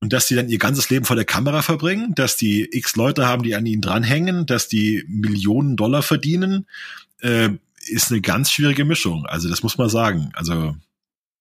Und 0.00 0.12
dass 0.12 0.26
die 0.26 0.34
dann 0.34 0.48
ihr 0.48 0.58
ganzes 0.58 0.90
Leben 0.90 1.04
vor 1.04 1.16
der 1.16 1.24
Kamera 1.24 1.62
verbringen, 1.62 2.14
dass 2.14 2.36
die 2.36 2.68
x 2.72 2.96
Leute 2.96 3.26
haben, 3.26 3.42
die 3.42 3.54
an 3.54 3.66
ihnen 3.66 3.82
dranhängen, 3.82 4.46
dass 4.46 4.66
die 4.66 5.04
Millionen 5.06 5.76
Dollar 5.76 6.02
verdienen, 6.02 6.66
äh, 7.20 7.50
ist 7.90 8.10
eine 8.10 8.20
ganz 8.20 8.50
schwierige 8.50 8.84
Mischung. 8.84 9.26
Also 9.26 9.48
das 9.48 9.62
muss 9.62 9.78
man 9.78 9.88
sagen. 9.88 10.30
Also 10.34 10.74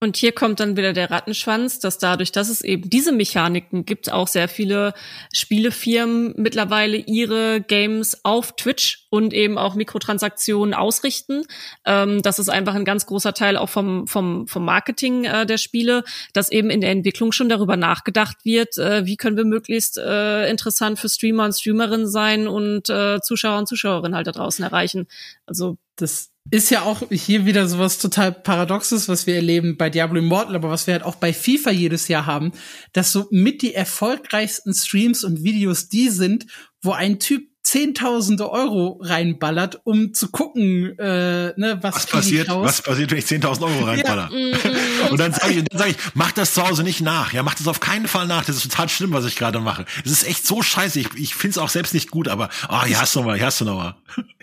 und 0.01 0.15
hier 0.15 0.31
kommt 0.31 0.61
dann 0.61 0.77
wieder 0.77 0.93
der 0.93 1.11
Rattenschwanz, 1.11 1.79
dass 1.79 1.97
dadurch, 1.97 2.31
dass 2.31 2.47
es 2.47 2.61
eben 2.61 2.89
diese 2.89 3.11
Mechaniken 3.11 3.83
gibt, 3.83 4.09
auch 4.09 4.29
sehr 4.29 4.47
viele 4.47 4.93
Spielefirmen 5.33 6.35
mittlerweile 6.37 6.95
ihre 6.95 7.59
Games 7.59 8.23
auf 8.23 8.55
Twitch 8.55 9.07
und 9.09 9.33
eben 9.33 9.57
auch 9.57 9.75
Mikrotransaktionen 9.75 10.73
ausrichten. 10.73 11.43
Ähm, 11.83 12.21
das 12.21 12.39
ist 12.39 12.47
einfach 12.47 12.75
ein 12.75 12.85
ganz 12.85 13.07
großer 13.07 13.33
Teil 13.33 13.57
auch 13.57 13.67
vom, 13.67 14.07
vom, 14.07 14.47
vom 14.47 14.63
Marketing 14.63 15.25
äh, 15.25 15.45
der 15.45 15.57
Spiele, 15.57 16.05
dass 16.31 16.49
eben 16.49 16.69
in 16.69 16.79
der 16.79 16.91
Entwicklung 16.91 17.33
schon 17.33 17.49
darüber 17.49 17.75
nachgedacht 17.75 18.45
wird, 18.45 18.77
äh, 18.77 19.05
wie 19.05 19.17
können 19.17 19.35
wir 19.35 19.43
möglichst 19.43 19.97
äh, 19.97 20.49
interessant 20.49 20.97
für 20.97 21.09
Streamer 21.09 21.43
und 21.43 21.51
Streamerinnen 21.51 22.07
sein 22.07 22.47
und 22.47 22.89
äh, 22.89 23.19
Zuschauer 23.19 23.59
und 23.59 23.67
Zuschauerinnen 23.67 24.15
halt 24.15 24.27
da 24.27 24.31
draußen 24.31 24.63
erreichen. 24.63 25.07
Also 25.45 25.77
das 25.97 26.31
ist 26.51 26.69
ja 26.69 26.81
auch 26.81 27.03
hier 27.11 27.45
wieder 27.45 27.67
sowas 27.67 27.99
total 27.99 28.31
Paradoxes, 28.31 29.07
was 29.07 29.27
wir 29.27 29.35
erleben 29.35 29.77
bei 29.77 29.89
Diablo 29.89 30.19
Immortal, 30.19 30.55
aber 30.55 30.69
was 30.69 30.87
wir 30.87 30.93
halt 30.93 31.03
auch 31.03 31.15
bei 31.15 31.33
FIFA 31.33 31.71
jedes 31.71 32.07
Jahr 32.07 32.25
haben, 32.25 32.51
dass 32.93 33.11
so 33.11 33.27
mit 33.31 33.61
die 33.61 33.73
erfolgreichsten 33.73 34.73
Streams 34.73 35.23
und 35.23 35.43
Videos 35.43 35.89
die 35.89 36.09
sind, 36.09 36.47
wo 36.81 36.91
ein 36.91 37.19
Typ 37.19 37.47
Zehntausende 37.70 38.49
Euro 38.49 38.99
reinballert, 38.99 39.82
um 39.84 40.11
zu 40.15 40.30
gucken, 40.30 40.97
äh, 40.97 41.53
ne, 41.55 41.78
was, 41.82 41.93
was 41.93 42.05
passiert, 42.07 42.49
was 42.49 42.82
passiert, 42.82 43.11
wenn 43.11 43.20
ich 43.20 43.26
10.000 43.26 43.61
Euro 43.61 43.86
reinballer. 43.86 44.28
Ja. 44.32 44.38
Mm, 44.39 44.51
mm. 44.53 45.11
und 45.11 45.20
dann 45.20 45.34
sage 45.34 45.53
ich, 45.53 45.63
dann 45.65 45.78
sag 45.78 45.89
ich, 45.89 45.97
mach 46.15 46.32
das 46.32 46.55
zu 46.55 46.67
Hause 46.67 46.82
nicht 46.82 47.01
nach. 47.01 47.32
Ja, 47.32 47.43
mach 47.43 47.53
das 47.53 47.67
auf 47.67 47.80
keinen 47.80 48.07
Fall 48.07 48.26
nach. 48.26 48.43
Das 48.43 48.55
ist 48.55 48.63
total 48.63 48.89
schlimm, 48.89 49.13
was 49.13 49.24
ich 49.26 49.36
gerade 49.36 49.59
mache. 49.59 49.86
Es 50.03 50.11
ist 50.11 50.28
echt 50.28 50.47
so 50.47 50.63
scheiße. 50.63 50.99
Ich, 50.99 51.09
ich 51.15 51.36
finde 51.36 51.51
es 51.51 51.57
auch 51.59 51.70
selbst 51.70 51.93
nicht 51.93 52.09
gut, 52.09 52.28
aber, 52.28 52.49
ah, 52.67 52.82
oh, 52.82 52.86
hier 52.88 52.99
hast 52.99 53.13
du 53.13 53.20
noch 53.20 53.28
mal, 53.28 53.38
hier 53.38 53.45
hast 53.45 53.61
du 53.61 53.65
noch 53.65 53.76
mal. 53.76 53.95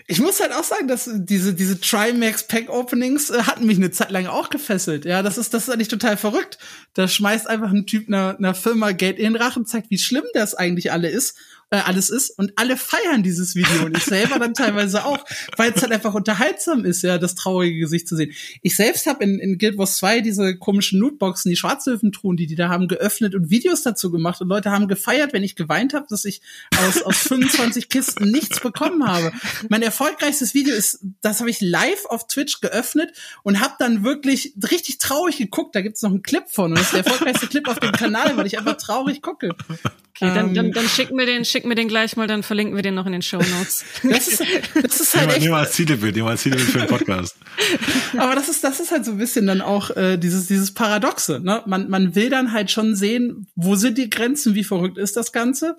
Ich 0.09 0.21
muss 0.21 0.39
halt 0.39 0.53
auch 0.53 0.63
sagen, 0.63 0.87
dass 0.87 1.09
diese, 1.13 1.53
diese 1.53 1.81
Trimax 1.81 2.47
Pack 2.47 2.69
Openings 2.69 3.29
äh, 3.29 3.43
hatten 3.43 3.65
mich 3.65 3.75
eine 3.75 3.91
Zeit 3.91 4.09
lang 4.09 4.27
auch 4.27 4.49
gefesselt. 4.49 5.03
Ja, 5.03 5.21
das 5.21 5.37
ist, 5.37 5.53
das 5.53 5.63
ist 5.63 5.69
eigentlich 5.69 5.89
total 5.89 6.15
verrückt. 6.15 6.59
Da 6.93 7.09
schmeißt 7.09 7.49
einfach 7.49 7.71
ein 7.71 7.85
Typ 7.87 8.07
einer, 8.07 8.37
einer 8.37 8.55
Firma 8.55 8.93
Geld 8.93 9.17
in 9.17 9.33
den 9.33 9.35
Rachen, 9.35 9.65
zeigt, 9.65 9.89
wie 9.89 9.97
schlimm 9.97 10.23
das 10.33 10.55
eigentlich 10.55 10.93
alle 10.93 11.09
ist 11.09 11.35
äh, 11.69 11.77
alles 11.77 12.09
ist 12.09 12.29
und 12.37 12.53
alle 12.55 12.77
feiern 12.77 13.23
dieses 13.23 13.55
Video 13.55 13.85
und 13.85 13.97
ich 13.97 14.03
selber 14.03 14.39
dann 14.39 14.53
teilweise 14.53 15.05
auch, 15.05 15.23
weil 15.57 15.73
es 15.73 15.81
halt 15.81 15.91
einfach 15.91 16.13
unterhaltsam 16.13 16.85
ist, 16.85 17.01
ja, 17.03 17.17
das 17.17 17.35
traurige 17.35 17.79
Gesicht 17.79 18.07
zu 18.07 18.15
sehen. 18.15 18.31
Ich 18.61 18.75
selbst 18.75 19.05
habe 19.05 19.23
in, 19.23 19.39
in 19.39 19.57
Guild 19.57 19.77
Wars 19.77 19.97
2 19.97 20.21
diese 20.21 20.57
komischen 20.57 20.99
Lootboxen, 20.99 21.49
die 21.49 21.57
Schwarzhöfentruhen, 21.57 22.37
die 22.37 22.47
die 22.47 22.55
da 22.55 22.69
haben, 22.69 22.87
geöffnet 22.87 23.35
und 23.35 23.49
Videos 23.49 23.81
dazu 23.81 24.11
gemacht 24.11 24.39
und 24.41 24.47
Leute 24.47 24.71
haben 24.71 24.87
gefeiert, 24.87 25.33
wenn 25.33 25.43
ich 25.43 25.55
geweint 25.55 25.93
habe, 25.93 26.05
dass 26.09 26.23
ich 26.23 26.41
aus, 26.77 27.01
aus 27.01 27.17
25 27.17 27.89
Kisten 27.89 28.31
nichts 28.31 28.61
bekommen 28.61 29.05
habe. 29.05 29.33
Mein 29.67 29.81
erfolgreichstes 29.81 30.53
Video 30.53 30.73
ist, 30.73 30.99
das 31.21 31.41
habe 31.41 31.49
ich 31.49 31.59
live 31.59 32.05
auf 32.05 32.27
Twitch 32.27 32.61
geöffnet 32.61 33.11
und 33.43 33.59
habe 33.59 33.73
dann 33.79 34.05
wirklich 34.05 34.53
richtig 34.71 34.99
traurig 34.99 35.37
geguckt. 35.37 35.75
Da 35.75 35.81
gibt's 35.81 36.01
noch 36.01 36.11
einen 36.11 36.23
Clip 36.23 36.45
von 36.49 36.71
und 36.71 36.79
das 36.79 36.87
ist 36.87 36.93
der 36.93 37.05
erfolgreichste 37.05 37.47
Clip 37.47 37.67
auf 37.67 37.79
dem 37.79 37.91
Kanal, 37.91 38.37
weil 38.37 38.47
ich 38.47 38.57
einfach 38.57 38.77
traurig 38.77 39.21
gucke. 39.21 39.55
Okay, 40.19 40.33
dann, 40.33 40.55
dann, 40.55 40.65
ähm, 40.67 40.71
dann 40.73 40.87
schick 40.87 41.11
mir 41.11 41.27
den, 41.27 41.45
schick 41.45 41.56
mir 41.65 41.75
den 41.75 41.87
gleich 41.87 42.15
mal, 42.17 42.27
dann 42.27 42.43
verlinken 42.43 42.75
wir 42.75 42.83
den 42.83 42.95
noch 42.95 43.05
in 43.05 43.11
den 43.11 43.21
Show 43.21 43.37
Notes. 43.37 43.85
das 44.03 44.27
ist, 44.27 44.43
das 44.73 44.99
ist 44.99 45.15
halt 45.15 45.31
echt. 45.31 45.41
Nimm 45.41 45.53
als 45.53 45.75
Titelbild, 45.75 46.15
nimm 46.15 46.25
als 46.25 46.43
Titelbild 46.43 46.69
für 46.69 46.79
den 46.79 46.87
Podcast. 46.87 47.37
Aber 48.17 48.35
das 48.35 48.49
ist, 48.49 48.63
das 48.63 48.79
ist 48.79 48.91
halt 48.91 49.05
so 49.05 49.11
ein 49.11 49.17
bisschen 49.17 49.47
dann 49.47 49.61
auch 49.61 49.95
äh, 49.95 50.17
dieses, 50.17 50.47
dieses 50.47 50.73
Paradoxe. 50.73 51.39
Ne? 51.39 51.63
Man, 51.65 51.89
man 51.89 52.15
will 52.15 52.29
dann 52.29 52.53
halt 52.53 52.71
schon 52.71 52.95
sehen, 52.95 53.47
wo 53.55 53.75
sind 53.75 53.97
die 53.97 54.09
Grenzen, 54.09 54.55
wie 54.55 54.63
verrückt 54.63 54.97
ist 54.97 55.17
das 55.17 55.31
Ganze. 55.31 55.77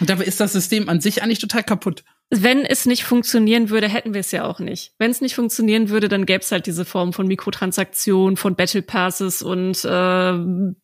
Und 0.00 0.10
dabei 0.10 0.24
ist 0.24 0.40
das 0.40 0.52
System 0.52 0.88
an 0.88 1.00
sich 1.00 1.22
eigentlich 1.22 1.40
total 1.40 1.64
kaputt. 1.64 2.04
Wenn 2.30 2.64
es 2.64 2.84
nicht 2.84 3.04
funktionieren 3.04 3.70
würde, 3.70 3.88
hätten 3.88 4.12
wir 4.12 4.20
es 4.20 4.32
ja 4.32 4.44
auch 4.44 4.60
nicht. 4.60 4.92
Wenn 4.98 5.10
es 5.10 5.20
nicht 5.20 5.34
funktionieren 5.34 5.88
würde, 5.88 6.08
dann 6.08 6.26
gäbe 6.26 6.40
es 6.40 6.52
halt 6.52 6.66
diese 6.66 6.84
Form 6.84 7.12
von 7.12 7.26
Mikrotransaktionen, 7.26 8.36
von 8.36 8.54
Battle 8.54 8.82
Passes 8.82 9.42
und 9.42 9.84
äh, 9.84 10.74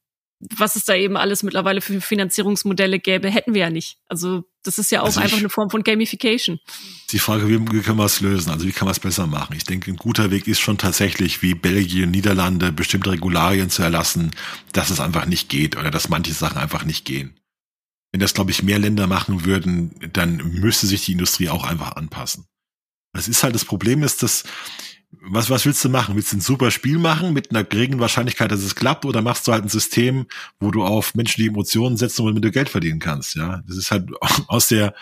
was 0.56 0.76
es 0.76 0.84
da 0.84 0.94
eben 0.94 1.16
alles 1.16 1.42
mittlerweile 1.42 1.80
für 1.80 2.00
Finanzierungsmodelle 2.00 2.98
gäbe, 2.98 3.30
hätten 3.30 3.54
wir 3.54 3.62
ja 3.62 3.70
nicht. 3.70 3.98
Also 4.08 4.44
das 4.62 4.78
ist 4.78 4.90
ja 4.90 5.00
auch 5.00 5.06
also 5.06 5.20
einfach 5.20 5.38
eine 5.38 5.48
Form 5.48 5.70
von 5.70 5.82
Gamification. 5.82 6.58
Die 7.10 7.18
Frage, 7.18 7.48
wie, 7.48 7.60
wie 7.72 7.80
können 7.80 7.98
wir 7.98 8.04
es 8.04 8.20
lösen? 8.20 8.50
Also 8.50 8.66
wie 8.66 8.72
kann 8.72 8.86
man 8.86 8.92
es 8.92 9.00
besser 9.00 9.26
machen? 9.26 9.54
Ich 9.56 9.64
denke, 9.64 9.90
ein 9.90 9.96
guter 9.96 10.30
Weg 10.30 10.46
ist 10.46 10.60
schon 10.60 10.78
tatsächlich, 10.78 11.42
wie 11.42 11.54
Belgien, 11.54 12.10
Niederlande, 12.10 12.72
bestimmte 12.72 13.10
Regularien 13.10 13.70
zu 13.70 13.82
erlassen, 13.82 14.30
dass 14.72 14.90
es 14.90 15.00
einfach 15.00 15.26
nicht 15.26 15.48
geht 15.48 15.76
oder 15.76 15.90
dass 15.90 16.08
manche 16.08 16.32
Sachen 16.32 16.58
einfach 16.58 16.84
nicht 16.84 17.04
gehen. 17.04 17.38
Wenn 18.12 18.20
das, 18.20 18.34
glaube 18.34 18.52
ich, 18.52 18.62
mehr 18.62 18.78
Länder 18.78 19.06
machen 19.06 19.44
würden, 19.44 19.94
dann 20.12 20.36
müsste 20.36 20.86
sich 20.86 21.04
die 21.04 21.12
Industrie 21.12 21.48
auch 21.48 21.64
einfach 21.64 21.96
anpassen. 21.96 22.46
Das 23.12 23.28
ist 23.28 23.42
halt 23.42 23.54
das 23.54 23.64
Problem 23.64 24.02
ist, 24.02 24.22
dass 24.22 24.44
was, 25.22 25.50
was 25.50 25.64
willst 25.66 25.84
du 25.84 25.88
machen? 25.88 26.16
Willst 26.16 26.32
du 26.32 26.36
ein 26.36 26.40
super 26.40 26.70
Spiel 26.70 26.98
machen 26.98 27.32
mit 27.32 27.50
einer 27.50 27.64
geringen 27.64 28.00
Wahrscheinlichkeit, 28.00 28.50
dass 28.50 28.62
es 28.62 28.74
klappt, 28.74 29.04
oder 29.04 29.22
machst 29.22 29.46
du 29.46 29.52
halt 29.52 29.64
ein 29.64 29.68
System, 29.68 30.26
wo 30.60 30.70
du 30.70 30.84
auf 30.84 31.14
menschliche 31.14 31.50
Emotionen 31.50 31.96
setzt 31.96 32.18
und 32.20 32.26
womit 32.26 32.44
du 32.44 32.50
Geld 32.50 32.68
verdienen 32.68 33.00
kannst? 33.00 33.34
Ja, 33.34 33.62
das 33.66 33.76
ist 33.76 33.90
halt 33.90 34.10
aus 34.48 34.68
der, 34.68 34.94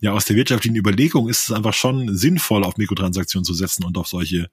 ja, 0.00 0.12
aus 0.12 0.24
der 0.24 0.36
wirtschaftlichen 0.36 0.76
Überlegung 0.76 1.28
ist 1.28 1.44
es 1.44 1.52
einfach 1.52 1.74
schon 1.74 2.16
sinnvoll, 2.16 2.64
auf 2.64 2.76
Mikrotransaktionen 2.76 3.44
zu 3.44 3.54
setzen 3.54 3.84
und 3.84 3.96
auf 3.98 4.08
solche 4.08 4.50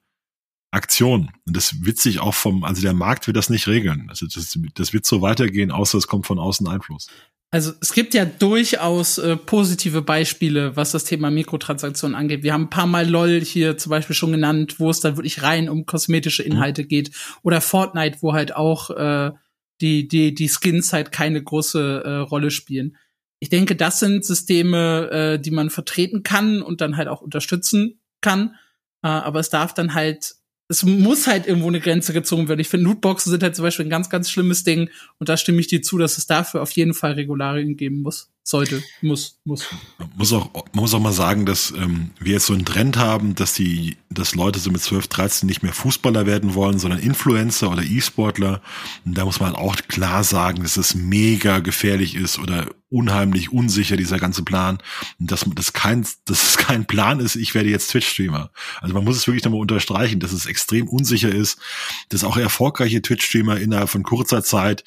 Aktionen. 0.72 1.30
Und 1.46 1.56
das 1.56 1.84
wird 1.84 1.98
sich 1.98 2.18
auch 2.18 2.34
vom, 2.34 2.64
also 2.64 2.80
der 2.80 2.94
Markt 2.94 3.26
wird 3.26 3.36
das 3.36 3.50
nicht 3.50 3.68
regeln. 3.68 4.06
Also 4.08 4.26
das, 4.26 4.58
das 4.74 4.92
wird 4.92 5.04
so 5.04 5.20
weitergehen, 5.20 5.70
außer 5.70 5.98
es 5.98 6.06
kommt 6.06 6.26
von 6.26 6.38
außen 6.38 6.66
Einfluss. 6.66 7.08
Also 7.54 7.72
es 7.82 7.92
gibt 7.92 8.14
ja 8.14 8.24
durchaus 8.24 9.18
äh, 9.18 9.36
positive 9.36 10.00
Beispiele, 10.00 10.74
was 10.74 10.92
das 10.92 11.04
Thema 11.04 11.30
Mikrotransaktionen 11.30 12.16
angeht. 12.16 12.42
Wir 12.42 12.54
haben 12.54 12.64
ein 12.64 12.70
paar 12.70 12.86
Mal 12.86 13.06
LOL 13.06 13.42
hier 13.42 13.76
zum 13.76 13.90
Beispiel 13.90 14.16
schon 14.16 14.32
genannt, 14.32 14.80
wo 14.80 14.88
es 14.88 15.00
dann 15.00 15.18
wirklich 15.18 15.42
rein 15.42 15.68
um 15.68 15.84
kosmetische 15.84 16.42
Inhalte 16.42 16.84
mhm. 16.84 16.88
geht. 16.88 17.10
Oder 17.42 17.60
Fortnite, 17.60 18.22
wo 18.22 18.32
halt 18.32 18.56
auch 18.56 18.88
äh, 18.88 19.32
die, 19.82 20.08
die, 20.08 20.34
die 20.34 20.48
Skins 20.48 20.94
halt 20.94 21.12
keine 21.12 21.42
große 21.42 22.02
äh, 22.02 22.10
Rolle 22.20 22.50
spielen. 22.50 22.96
Ich 23.38 23.50
denke, 23.50 23.76
das 23.76 24.00
sind 24.00 24.24
Systeme, 24.24 25.10
äh, 25.10 25.38
die 25.38 25.50
man 25.50 25.68
vertreten 25.68 26.22
kann 26.22 26.62
und 26.62 26.80
dann 26.80 26.96
halt 26.96 27.08
auch 27.08 27.20
unterstützen 27.20 28.00
kann. 28.22 28.54
Äh, 29.02 29.08
aber 29.08 29.40
es 29.40 29.50
darf 29.50 29.74
dann 29.74 29.92
halt 29.92 30.36
es 30.72 30.84
muss 30.84 31.26
halt 31.26 31.46
irgendwo 31.46 31.68
eine 31.68 31.80
Grenze 31.80 32.14
gezogen 32.14 32.48
werden. 32.48 32.60
Ich 32.60 32.68
finde, 32.68 32.86
Lootboxen 32.86 33.30
sind 33.30 33.42
halt 33.42 33.54
zum 33.54 33.62
Beispiel 33.64 33.84
ein 33.84 33.90
ganz, 33.90 34.08
ganz 34.08 34.30
schlimmes 34.30 34.64
Ding. 34.64 34.88
Und 35.18 35.28
da 35.28 35.36
stimme 35.36 35.60
ich 35.60 35.66
dir 35.66 35.82
zu, 35.82 35.98
dass 35.98 36.16
es 36.16 36.26
dafür 36.26 36.62
auf 36.62 36.70
jeden 36.70 36.94
Fall 36.94 37.12
Regularien 37.12 37.76
geben 37.76 38.00
muss. 38.00 38.31
Sollte, 38.44 38.82
muss, 39.02 39.38
muss. 39.44 39.68
Man 39.98 40.10
muss 40.16 40.32
auch, 40.32 40.52
man 40.72 40.82
muss 40.82 40.94
auch 40.94 41.00
mal 41.00 41.12
sagen, 41.12 41.46
dass 41.46 41.70
ähm, 41.70 42.10
wir 42.18 42.32
jetzt 42.32 42.46
so 42.46 42.54
einen 42.54 42.64
Trend 42.64 42.96
haben, 42.96 43.36
dass 43.36 43.54
die, 43.54 43.98
dass 44.10 44.34
Leute 44.34 44.58
so 44.58 44.72
mit 44.72 44.80
12, 44.80 45.06
13 45.06 45.46
nicht 45.46 45.62
mehr 45.62 45.72
Fußballer 45.72 46.26
werden 46.26 46.54
wollen, 46.54 46.80
sondern 46.80 46.98
Influencer 46.98 47.70
oder 47.70 47.84
E-Sportler. 47.84 48.60
Und 49.04 49.16
da 49.16 49.24
muss 49.24 49.38
man 49.38 49.54
auch 49.54 49.76
klar 49.86 50.24
sagen, 50.24 50.64
dass 50.64 50.76
es 50.76 50.96
mega 50.96 51.60
gefährlich 51.60 52.16
ist 52.16 52.40
oder 52.40 52.66
unheimlich 52.90 53.52
unsicher, 53.52 53.96
dieser 53.96 54.18
ganze 54.18 54.42
Plan. 54.42 54.78
Und 55.20 55.30
dass 55.30 55.46
das 55.54 55.72
kein, 55.72 56.04
dass 56.24 56.42
es 56.42 56.56
kein 56.58 56.84
Plan 56.84 57.20
ist, 57.20 57.36
ich 57.36 57.54
werde 57.54 57.70
jetzt 57.70 57.90
Twitch-Streamer. 57.90 58.50
Also 58.80 58.92
man 58.92 59.04
muss 59.04 59.16
es 59.16 59.26
wirklich 59.28 59.44
nochmal 59.44 59.60
unterstreichen, 59.60 60.18
dass 60.18 60.32
es 60.32 60.46
extrem 60.46 60.88
unsicher 60.88 61.32
ist, 61.32 61.60
dass 62.08 62.24
auch 62.24 62.36
erfolgreiche 62.36 63.02
Twitch-Streamer 63.02 63.58
innerhalb 63.58 63.88
von 63.88 64.02
kurzer 64.02 64.42
Zeit 64.42 64.82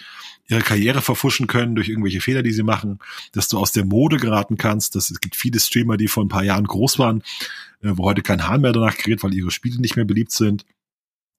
ihre 0.48 0.62
Karriere 0.62 1.02
verfuschen 1.02 1.48
können 1.48 1.76
durch 1.76 1.89
irgendwelche 1.89 2.22
Fehler, 2.22 2.43
die 2.43 2.52
sie 2.52 2.64
machen, 2.64 3.00
dass 3.32 3.48
du 3.48 3.58
aus 3.58 3.72
der 3.72 3.86
Mode 3.86 4.18
geraten 4.18 4.58
kannst. 4.58 4.96
Dass 4.96 5.10
es 5.10 5.20
gibt 5.20 5.36
viele 5.36 5.60
Streamer, 5.60 5.98
die 5.98 6.08
vor 6.08 6.24
ein 6.24 6.30
paar 6.30 6.43
Jahren 6.43 6.66
groß 6.66 7.00
waren, 7.00 7.24
äh, 7.82 7.91
wo 7.96 8.06
heute 8.06 8.22
kein 8.22 8.48
Hahn 8.48 8.62
mehr 8.62 8.74
danach 8.74 8.98
kreiert, 8.98 9.24
weil 9.24 9.34
ihre 9.34 9.52
Spiele 9.52 9.80
nicht 9.80 9.96
mehr 9.96 10.06
beliebt 10.06 10.32
sind. 10.32 10.66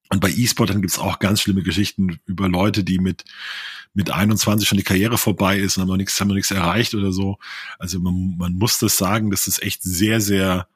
Und 0.09 0.21
bei 0.21 0.31
E-Sportern 0.31 0.81
gibt's 0.83 0.99
auch 0.99 1.19
ganz 1.19 1.41
schlimme 1.41 1.63
Geschichten 1.63 2.21
über 2.27 2.49
Leute, 2.49 2.85
die 2.85 2.99
mit 2.99 3.25
mit 3.93 4.11
21 4.11 4.69
schon 4.69 4.77
die 4.77 4.85
Karriere 4.85 5.17
vorbei 5.17 5.59
ist 5.59 5.77
und 5.77 5.81
haben 5.81 5.89
noch 5.89 5.97
nichts, 5.97 6.21
haben 6.21 6.29
noch 6.29 6.35
nichts 6.35 6.51
erreicht 6.51 6.95
oder 6.95 7.13
so. 7.13 7.39
Also 7.79 7.99
man, 7.99 8.37
man 8.37 8.53
muss 8.53 8.79
das 8.79 8.99
sagen, 8.99 9.31
dass 9.31 9.47
es 9.47 9.59
echt 9.59 9.83
sehr, 9.83 10.21
sehr 10.21 10.69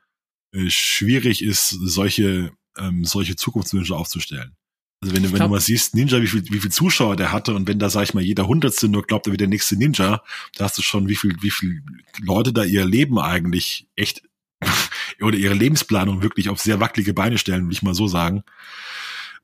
äh, 0.52 0.70
schwierig 0.70 1.44
ist, 1.44 1.68
solche 1.68 2.50
ähm, 2.78 3.04
solche 3.04 3.36
Zukunftswünsche 3.36 3.94
aufzustellen. 3.94 4.56
Also 5.02 5.14
wenn, 5.14 5.22
du, 5.22 5.32
wenn 5.32 5.38
du 5.38 5.48
mal 5.48 5.60
siehst, 5.60 5.94
Ninja, 5.94 6.20
wie 6.20 6.26
viel, 6.26 6.44
wie 6.50 6.60
viel 6.60 6.70
Zuschauer 6.70 7.16
der 7.16 7.32
hatte 7.32 7.54
und 7.54 7.66
wenn 7.66 7.78
da, 7.78 7.88
sag 7.88 8.02
ich 8.02 8.12
mal, 8.12 8.22
jeder 8.22 8.46
Hundertste 8.46 8.86
nur 8.86 9.02
glaubt, 9.02 9.26
er 9.26 9.30
wird 9.32 9.40
der 9.40 9.48
nächste 9.48 9.76
Ninja, 9.76 10.22
da 10.56 10.64
hast 10.64 10.76
du 10.76 10.82
schon, 10.82 11.08
wie 11.08 11.16
viel, 11.16 11.36
wie 11.40 11.50
viel 11.50 11.82
Leute 12.20 12.52
da 12.52 12.64
ihr 12.64 12.84
Leben 12.84 13.18
eigentlich 13.18 13.86
echt 13.96 14.22
oder 15.22 15.38
ihre 15.38 15.54
Lebensplanung 15.54 16.22
wirklich 16.22 16.50
auf 16.50 16.60
sehr 16.60 16.80
wackelige 16.80 17.14
Beine 17.14 17.38
stellen, 17.38 17.66
will 17.66 17.72
ich 17.72 17.82
mal 17.82 17.94
so 17.94 18.08
sagen. 18.08 18.44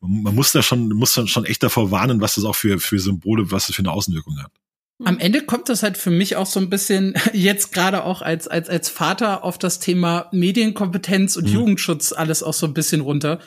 man 0.00 0.34
muss 0.34 0.52
da 0.52 0.62
schon, 0.62 0.90
muss 0.90 1.14
dann 1.14 1.26
schon 1.26 1.46
echt 1.46 1.62
davor 1.62 1.90
warnen, 1.90 2.20
was 2.20 2.34
das 2.34 2.44
auch 2.44 2.54
für, 2.54 2.78
für 2.78 2.98
Symbole, 2.98 3.50
was 3.50 3.68
das 3.68 3.76
für 3.76 3.82
eine 3.82 3.92
Außenwirkung 3.92 4.38
hat. 4.42 4.52
Am 5.04 5.18
Ende 5.18 5.42
kommt 5.42 5.68
das 5.68 5.82
halt 5.82 5.98
für 5.98 6.10
mich 6.10 6.36
auch 6.36 6.46
so 6.46 6.58
ein 6.58 6.70
bisschen 6.70 7.14
jetzt 7.32 7.72
gerade 7.72 8.04
auch 8.04 8.20
als, 8.20 8.46
als, 8.46 8.68
als 8.68 8.90
Vater 8.90 9.42
auf 9.42 9.56
das 9.56 9.78
Thema 9.78 10.28
Medienkompetenz 10.32 11.36
und 11.36 11.46
mhm. 11.46 11.54
Jugendschutz 11.54 12.12
alles 12.12 12.42
auch 12.42 12.54
so 12.54 12.66
ein 12.66 12.74
bisschen 12.74 13.00
runter, 13.00 13.40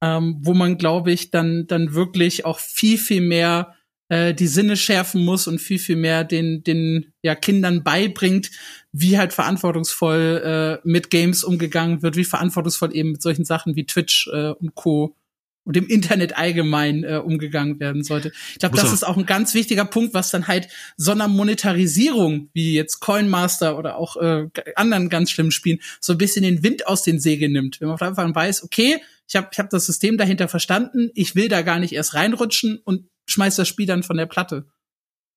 ähm, 0.00 0.38
wo 0.40 0.54
man, 0.54 0.78
glaube 0.78 1.12
ich, 1.12 1.30
dann, 1.30 1.66
dann 1.66 1.94
wirklich 1.94 2.44
auch 2.44 2.58
viel, 2.58 2.98
viel 2.98 3.20
mehr 3.20 3.74
äh, 4.08 4.34
die 4.34 4.46
Sinne 4.46 4.76
schärfen 4.76 5.24
muss 5.24 5.46
und 5.46 5.60
viel, 5.60 5.78
viel 5.78 5.96
mehr 5.96 6.24
den, 6.24 6.62
den 6.64 7.12
ja, 7.22 7.34
Kindern 7.34 7.82
beibringt, 7.82 8.50
wie 8.92 9.18
halt 9.18 9.32
verantwortungsvoll 9.32 10.80
äh, 10.84 10.88
mit 10.88 11.10
Games 11.10 11.44
umgegangen 11.44 12.02
wird, 12.02 12.16
wie 12.16 12.24
verantwortungsvoll 12.24 12.94
eben 12.94 13.12
mit 13.12 13.22
solchen 13.22 13.44
Sachen 13.44 13.76
wie 13.76 13.86
Twitch 13.86 14.28
äh, 14.32 14.50
und 14.50 14.74
Co 14.74 15.16
und 15.64 15.76
dem 15.76 15.86
Internet 15.86 16.36
allgemein 16.36 17.04
äh, 17.04 17.20
umgegangen 17.24 17.78
werden 17.78 18.02
sollte. 18.02 18.32
Ich 18.52 18.58
glaube, 18.58 18.76
das 18.76 18.92
ist 18.92 19.06
auch 19.06 19.16
ein 19.16 19.26
ganz 19.26 19.54
wichtiger 19.54 19.84
Punkt, 19.84 20.14
was 20.14 20.30
dann 20.30 20.48
halt 20.48 20.68
so 20.96 21.12
einer 21.12 21.28
Monetarisierung, 21.28 22.48
wie 22.54 22.74
jetzt 22.74 23.00
Coinmaster 23.00 23.78
oder 23.78 23.96
auch 23.96 24.16
äh, 24.16 24.48
anderen 24.74 25.08
ganz 25.10 25.30
schlimmen 25.30 25.52
Spielen, 25.52 25.78
so 26.00 26.14
ein 26.14 26.18
bisschen 26.18 26.42
den 26.42 26.64
Wind 26.64 26.88
aus 26.88 27.02
den 27.02 27.20
Segeln 27.20 27.52
nimmt. 27.52 27.80
Wenn 27.80 27.88
man 27.88 28.00
einfach 28.00 28.34
weiß, 28.34 28.64
okay, 28.64 29.00
ich 29.30 29.36
habe 29.36 29.48
ich 29.52 29.58
hab 29.60 29.70
das 29.70 29.86
System 29.86 30.18
dahinter 30.18 30.48
verstanden, 30.48 31.10
ich 31.14 31.36
will 31.36 31.48
da 31.48 31.62
gar 31.62 31.78
nicht 31.78 31.92
erst 31.92 32.14
reinrutschen 32.14 32.80
und 32.84 33.08
schmeiß 33.28 33.56
das 33.56 33.68
Spiel 33.68 33.86
dann 33.86 34.02
von 34.02 34.16
der 34.16 34.26
Platte. 34.26 34.66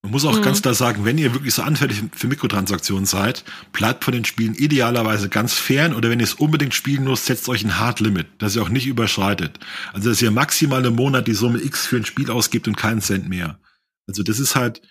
Man 0.02 0.12
muss 0.12 0.26
auch 0.26 0.38
mhm. 0.38 0.42
ganz 0.42 0.64
klar 0.64 0.74
sagen, 0.74 1.06
wenn 1.06 1.20
ihr 1.20 1.34
wirklich 1.34 1.54
so 1.54 1.62
anfällig 1.62 2.02
für 2.14 2.28
Mikrotransaktionen 2.28 3.06
seid, 3.06 3.46
bleibt 3.72 4.04
von 4.04 4.14
den 4.14 4.26
Spielen 4.26 4.56
idealerweise 4.56 5.30
ganz 5.30 5.54
fern 5.54 5.94
oder 5.94 6.10
wenn 6.10 6.20
ihr 6.20 6.26
es 6.26 6.34
unbedingt 6.34 6.74
spielen 6.74 7.04
müsst, 7.04 7.28
setzt 7.28 7.48
euch 7.48 7.64
ein 7.64 7.80
Hard 7.80 8.00
Limit, 8.00 8.28
das 8.40 8.56
ihr 8.56 8.64
auch 8.64 8.70
nicht 8.70 8.88
überschreitet. 8.88 9.60
Also 9.94 10.10
dass 10.10 10.22
ihr 10.22 10.32
maximal 10.32 10.84
im 10.84 10.96
Monat 10.96 11.28
die 11.28 11.34
Summe 11.34 11.64
X 11.64 11.86
für 11.86 11.98
ein 11.98 12.06
Spiel 12.06 12.32
ausgibt 12.32 12.68
und 12.68 12.76
keinen 12.76 13.00
Cent 13.00 13.30
mehr. 13.30 13.60
Also 14.08 14.24
das 14.24 14.40
ist 14.40 14.56
halt, 14.56 14.82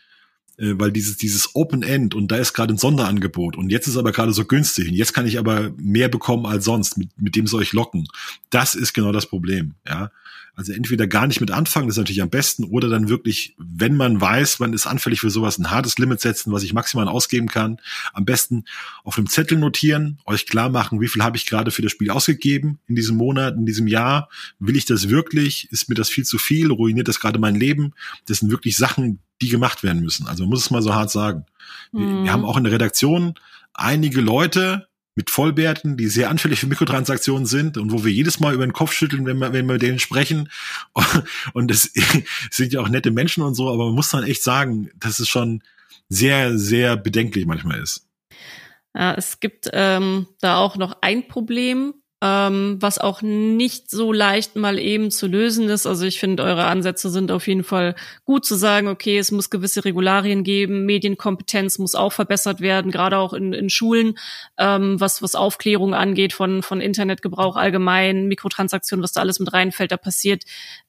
äh, 0.58 0.74
weil 0.76 0.92
dieses, 0.92 1.16
dieses 1.16 1.54
Open 1.54 1.82
End 1.82 2.14
und 2.14 2.28
da 2.28 2.36
ist 2.36 2.52
gerade 2.52 2.74
ein 2.74 2.78
Sonderangebot 2.78 3.56
und 3.56 3.70
jetzt 3.70 3.86
ist 3.86 3.96
aber 3.96 4.12
gerade 4.12 4.32
so 4.32 4.44
günstig 4.44 4.88
und 4.88 4.94
jetzt 4.94 5.12
kann 5.12 5.26
ich 5.26 5.38
aber 5.38 5.72
mehr 5.76 6.08
bekommen 6.08 6.46
als 6.46 6.64
sonst, 6.64 6.98
mit, 6.98 7.08
mit 7.20 7.36
dem 7.36 7.46
soll 7.46 7.62
ich 7.62 7.72
locken. 7.72 8.06
Das 8.50 8.74
ist 8.74 8.92
genau 8.92 9.12
das 9.12 9.26
Problem, 9.26 9.74
ja. 9.86 10.10
Also 10.54 10.72
entweder 10.72 11.06
gar 11.06 11.26
nicht 11.26 11.40
mit 11.40 11.50
anfangen, 11.50 11.88
das 11.88 11.96
ist 11.96 12.00
natürlich 12.00 12.20
am 12.20 12.28
besten, 12.28 12.64
oder 12.64 12.90
dann 12.90 13.08
wirklich, 13.08 13.54
wenn 13.58 13.96
man 13.96 14.20
weiß, 14.20 14.58
man 14.58 14.74
ist 14.74 14.86
anfällig 14.86 15.20
für 15.20 15.30
sowas, 15.30 15.58
ein 15.58 15.70
hartes 15.70 15.96
Limit 15.96 16.20
setzen, 16.20 16.52
was 16.52 16.62
ich 16.62 16.74
maximal 16.74 17.08
ausgeben 17.08 17.48
kann. 17.48 17.78
Am 18.12 18.26
besten 18.26 18.64
auf 19.02 19.16
einem 19.16 19.28
Zettel 19.28 19.56
notieren, 19.58 20.18
euch 20.26 20.46
klar 20.46 20.68
machen, 20.68 21.00
wie 21.00 21.08
viel 21.08 21.22
habe 21.22 21.38
ich 21.38 21.46
gerade 21.46 21.70
für 21.70 21.80
das 21.80 21.92
Spiel 21.92 22.10
ausgegeben 22.10 22.78
in 22.86 22.96
diesem 22.96 23.16
Monat, 23.16 23.56
in 23.56 23.64
diesem 23.64 23.86
Jahr. 23.86 24.28
Will 24.58 24.76
ich 24.76 24.84
das 24.84 25.08
wirklich? 25.08 25.72
Ist 25.72 25.88
mir 25.88 25.94
das 25.94 26.10
viel 26.10 26.24
zu 26.24 26.36
viel? 26.36 26.70
Ruiniert 26.70 27.08
das 27.08 27.18
gerade 27.18 27.38
mein 27.38 27.54
Leben? 27.54 27.94
Das 28.26 28.38
sind 28.38 28.50
wirklich 28.50 28.76
Sachen, 28.76 29.20
die 29.40 29.48
gemacht 29.48 29.82
werden 29.82 30.02
müssen. 30.02 30.26
Also 30.26 30.42
man 30.42 30.50
muss 30.50 30.60
es 30.60 30.70
mal 30.70 30.82
so 30.82 30.94
hart 30.94 31.10
sagen. 31.10 31.46
Mhm. 31.92 31.98
Wir, 31.98 32.24
wir 32.24 32.32
haben 32.32 32.44
auch 32.44 32.58
in 32.58 32.64
der 32.64 32.74
Redaktion 32.74 33.34
einige 33.72 34.20
Leute, 34.20 34.86
mit 35.14 35.30
Vollbärten, 35.30 35.96
die 35.96 36.08
sehr 36.08 36.30
anfällig 36.30 36.60
für 36.60 36.66
Mikrotransaktionen 36.66 37.46
sind 37.46 37.76
und 37.76 37.92
wo 37.92 38.04
wir 38.04 38.12
jedes 38.12 38.40
Mal 38.40 38.54
über 38.54 38.66
den 38.66 38.72
Kopf 38.72 38.92
schütteln, 38.92 39.26
wenn 39.26 39.38
wir, 39.38 39.52
wenn 39.52 39.66
wir 39.66 39.74
mit 39.74 39.82
denen 39.82 39.98
sprechen. 39.98 40.48
Und 41.52 41.70
es 41.70 41.92
sind 42.50 42.72
ja 42.72 42.80
auch 42.80 42.88
nette 42.88 43.10
Menschen 43.10 43.42
und 43.42 43.54
so, 43.54 43.68
aber 43.68 43.86
man 43.86 43.94
muss 43.94 44.10
dann 44.10 44.24
echt 44.24 44.42
sagen, 44.42 44.90
dass 44.96 45.18
es 45.18 45.28
schon 45.28 45.62
sehr, 46.08 46.58
sehr 46.58 46.96
bedenklich 46.96 47.46
manchmal 47.46 47.80
ist. 47.80 48.06
Ja, 48.94 49.14
es 49.14 49.40
gibt 49.40 49.70
ähm, 49.72 50.26
da 50.40 50.58
auch 50.58 50.76
noch 50.76 50.98
ein 51.00 51.28
Problem, 51.28 51.94
ähm, 52.22 52.76
was 52.78 52.98
auch 52.98 53.20
nicht 53.20 53.90
so 53.90 54.12
leicht 54.12 54.54
mal 54.54 54.78
eben 54.78 55.10
zu 55.10 55.26
lösen 55.26 55.68
ist. 55.68 55.86
Also 55.86 56.06
ich 56.06 56.20
finde, 56.20 56.44
eure 56.44 56.66
Ansätze 56.66 57.10
sind 57.10 57.32
auf 57.32 57.48
jeden 57.48 57.64
Fall 57.64 57.96
gut 58.24 58.46
zu 58.46 58.54
sagen, 58.54 58.86
okay, 58.86 59.18
es 59.18 59.32
muss 59.32 59.50
gewisse 59.50 59.84
Regularien 59.84 60.44
geben, 60.44 60.86
Medienkompetenz 60.86 61.78
muss 61.78 61.96
auch 61.96 62.12
verbessert 62.12 62.60
werden, 62.60 62.92
gerade 62.92 63.18
auch 63.18 63.32
in, 63.32 63.52
in 63.52 63.68
Schulen, 63.68 64.16
ähm, 64.56 65.00
was, 65.00 65.20
was 65.20 65.34
Aufklärung 65.34 65.94
angeht 65.94 66.32
von, 66.32 66.62
von 66.62 66.80
Internetgebrauch 66.80 67.56
allgemein, 67.56 68.28
Mikrotransaktionen, 68.28 69.02
was 69.02 69.12
da 69.12 69.20
alles 69.20 69.40
mit 69.40 69.52
reinfällt, 69.52 69.90
da 69.90 69.96
passiert 69.96 70.44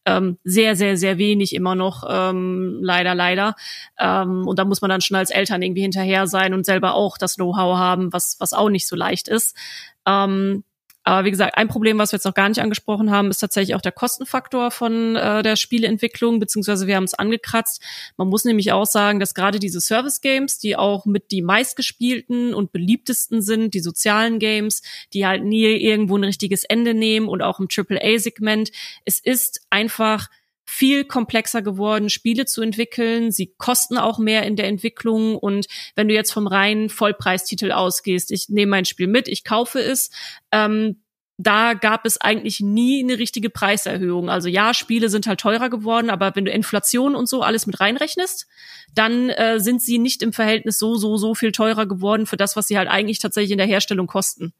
ähm, 0.05 0.37
sehr, 0.43 0.75
sehr, 0.75 0.97
sehr 0.97 1.17
wenig 1.17 1.55
immer 1.55 1.73
noch, 1.73 2.03
ähm, 2.07 2.77
leider, 2.79 3.15
leider. 3.15 3.55
Ähm, 3.99 4.47
und 4.47 4.59
da 4.59 4.65
muss 4.65 4.81
man 4.81 4.89
dann 4.89 5.01
schon 5.01 5.17
als 5.17 5.31
Eltern 5.31 5.63
irgendwie 5.63 5.81
hinterher 5.81 6.27
sein 6.27 6.53
und 6.53 6.63
selber 6.63 6.93
auch 6.93 7.17
das 7.17 7.37
Know-how 7.37 7.75
haben, 7.75 8.13
was, 8.13 8.35
was 8.39 8.53
auch 8.53 8.69
nicht 8.69 8.87
so 8.87 8.95
leicht 8.95 9.27
ist. 9.27 9.57
Ähm, 10.05 10.63
aber 11.03 11.25
wie 11.25 11.31
gesagt, 11.31 11.57
ein 11.57 11.67
Problem, 11.67 11.97
was 11.97 12.11
wir 12.11 12.17
jetzt 12.17 12.25
noch 12.25 12.33
gar 12.33 12.47
nicht 12.47 12.61
angesprochen 12.61 13.11
haben, 13.11 13.29
ist 13.29 13.39
tatsächlich 13.39 13.75
auch 13.75 13.81
der 13.81 13.91
Kostenfaktor 13.91 14.71
von 14.71 15.15
äh, 15.15 15.43
der 15.43 15.55
Spieleentwicklung, 15.55 16.39
beziehungsweise 16.39 16.87
wir 16.87 16.95
haben 16.95 17.03
es 17.03 17.13
angekratzt. 17.13 17.81
Man 18.15 18.29
muss 18.29 18.45
nämlich 18.45 18.71
auch 18.71 18.85
sagen, 18.85 19.19
dass 19.19 19.33
gerade 19.33 19.59
diese 19.59 19.81
Service-Games, 19.81 20.59
die 20.59 20.77
auch 20.77 21.05
mit 21.05 21.31
die 21.31 21.41
meistgespielten 21.41 22.53
und 22.53 22.71
beliebtesten 22.71 23.41
sind, 23.41 23.73
die 23.73 23.81
sozialen 23.81 24.39
Games, 24.39 24.81
die 25.13 25.27
halt 25.27 25.43
nie 25.43 25.65
irgendwo 25.65 26.17
ein 26.17 26.23
richtiges 26.23 26.63
Ende 26.63 26.93
nehmen 26.93 27.27
und 27.27 27.41
auch 27.41 27.59
im 27.59 27.67
AAA-Segment, 27.69 28.71
es 29.03 29.19
ist 29.19 29.61
einfach 29.69 30.29
viel 30.65 31.05
komplexer 31.05 31.61
geworden, 31.61 32.09
Spiele 32.09 32.45
zu 32.45 32.61
entwickeln. 32.61 33.31
Sie 33.31 33.53
kosten 33.57 33.97
auch 33.97 34.17
mehr 34.17 34.43
in 34.43 34.55
der 34.55 34.67
Entwicklung. 34.67 35.37
Und 35.37 35.67
wenn 35.95 36.07
du 36.07 36.13
jetzt 36.13 36.31
vom 36.31 36.47
reinen 36.47 36.89
Vollpreistitel 36.89 37.71
ausgehst, 37.71 38.31
ich 38.31 38.49
nehme 38.49 38.71
mein 38.71 38.85
Spiel 38.85 39.07
mit, 39.07 39.27
ich 39.27 39.43
kaufe 39.43 39.79
es, 39.79 40.09
ähm, 40.51 41.03
da 41.37 41.73
gab 41.73 42.05
es 42.05 42.21
eigentlich 42.21 42.59
nie 42.59 43.03
eine 43.03 43.17
richtige 43.17 43.49
Preiserhöhung. 43.49 44.29
Also 44.29 44.49
ja, 44.49 44.73
Spiele 44.73 45.09
sind 45.09 45.25
halt 45.25 45.39
teurer 45.39 45.69
geworden, 45.69 46.09
aber 46.09 46.35
wenn 46.35 46.45
du 46.45 46.51
Inflation 46.51 47.15
und 47.15 47.27
so 47.27 47.41
alles 47.41 47.65
mit 47.65 47.79
reinrechnest, 47.79 48.47
dann 48.93 49.29
äh, 49.29 49.59
sind 49.59 49.81
sie 49.81 49.97
nicht 49.97 50.21
im 50.21 50.31
Verhältnis 50.31 50.77
so, 50.77 50.95
so, 50.95 51.17
so 51.17 51.33
viel 51.33 51.51
teurer 51.51 51.87
geworden 51.87 52.27
für 52.27 52.37
das, 52.37 52.55
was 52.55 52.67
sie 52.67 52.77
halt 52.77 52.87
eigentlich 52.87 53.17
tatsächlich 53.17 53.51
in 53.51 53.57
der 53.57 53.67
Herstellung 53.67 54.07
kosten. 54.07 54.53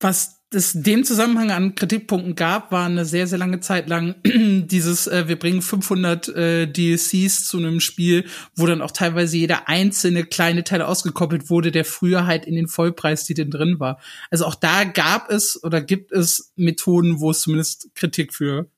Was 0.00 0.36
es 0.52 0.72
dem 0.74 1.04
Zusammenhang 1.04 1.50
an 1.50 1.74
Kritikpunkten 1.74 2.34
gab, 2.36 2.70
war 2.70 2.86
eine 2.86 3.04
sehr, 3.04 3.26
sehr 3.26 3.38
lange 3.38 3.60
Zeit 3.60 3.88
lang 3.88 4.14
dieses, 4.24 5.06
äh, 5.06 5.26
wir 5.26 5.38
bringen 5.38 5.60
500 5.60 6.28
äh, 6.28 6.66
DLCs 6.66 7.48
zu 7.48 7.58
einem 7.58 7.80
Spiel, 7.80 8.26
wo 8.54 8.66
dann 8.66 8.80
auch 8.80 8.92
teilweise 8.92 9.36
jeder 9.36 9.68
einzelne 9.68 10.24
kleine 10.24 10.64
Teil 10.64 10.82
ausgekoppelt 10.82 11.50
wurde, 11.50 11.72
der 11.72 11.84
früher 11.84 12.26
halt 12.26 12.46
in 12.46 12.54
den 12.54 12.68
Vollpreistiteln 12.68 13.50
drin 13.50 13.80
war. 13.80 13.98
Also 14.30 14.44
auch 14.46 14.54
da 14.54 14.84
gab 14.84 15.30
es 15.30 15.62
oder 15.62 15.80
gibt 15.80 16.12
es 16.12 16.52
Methoden, 16.56 17.20
wo 17.20 17.30
es 17.30 17.40
zumindest 17.40 17.94
Kritik 17.94 18.32
für 18.32 18.70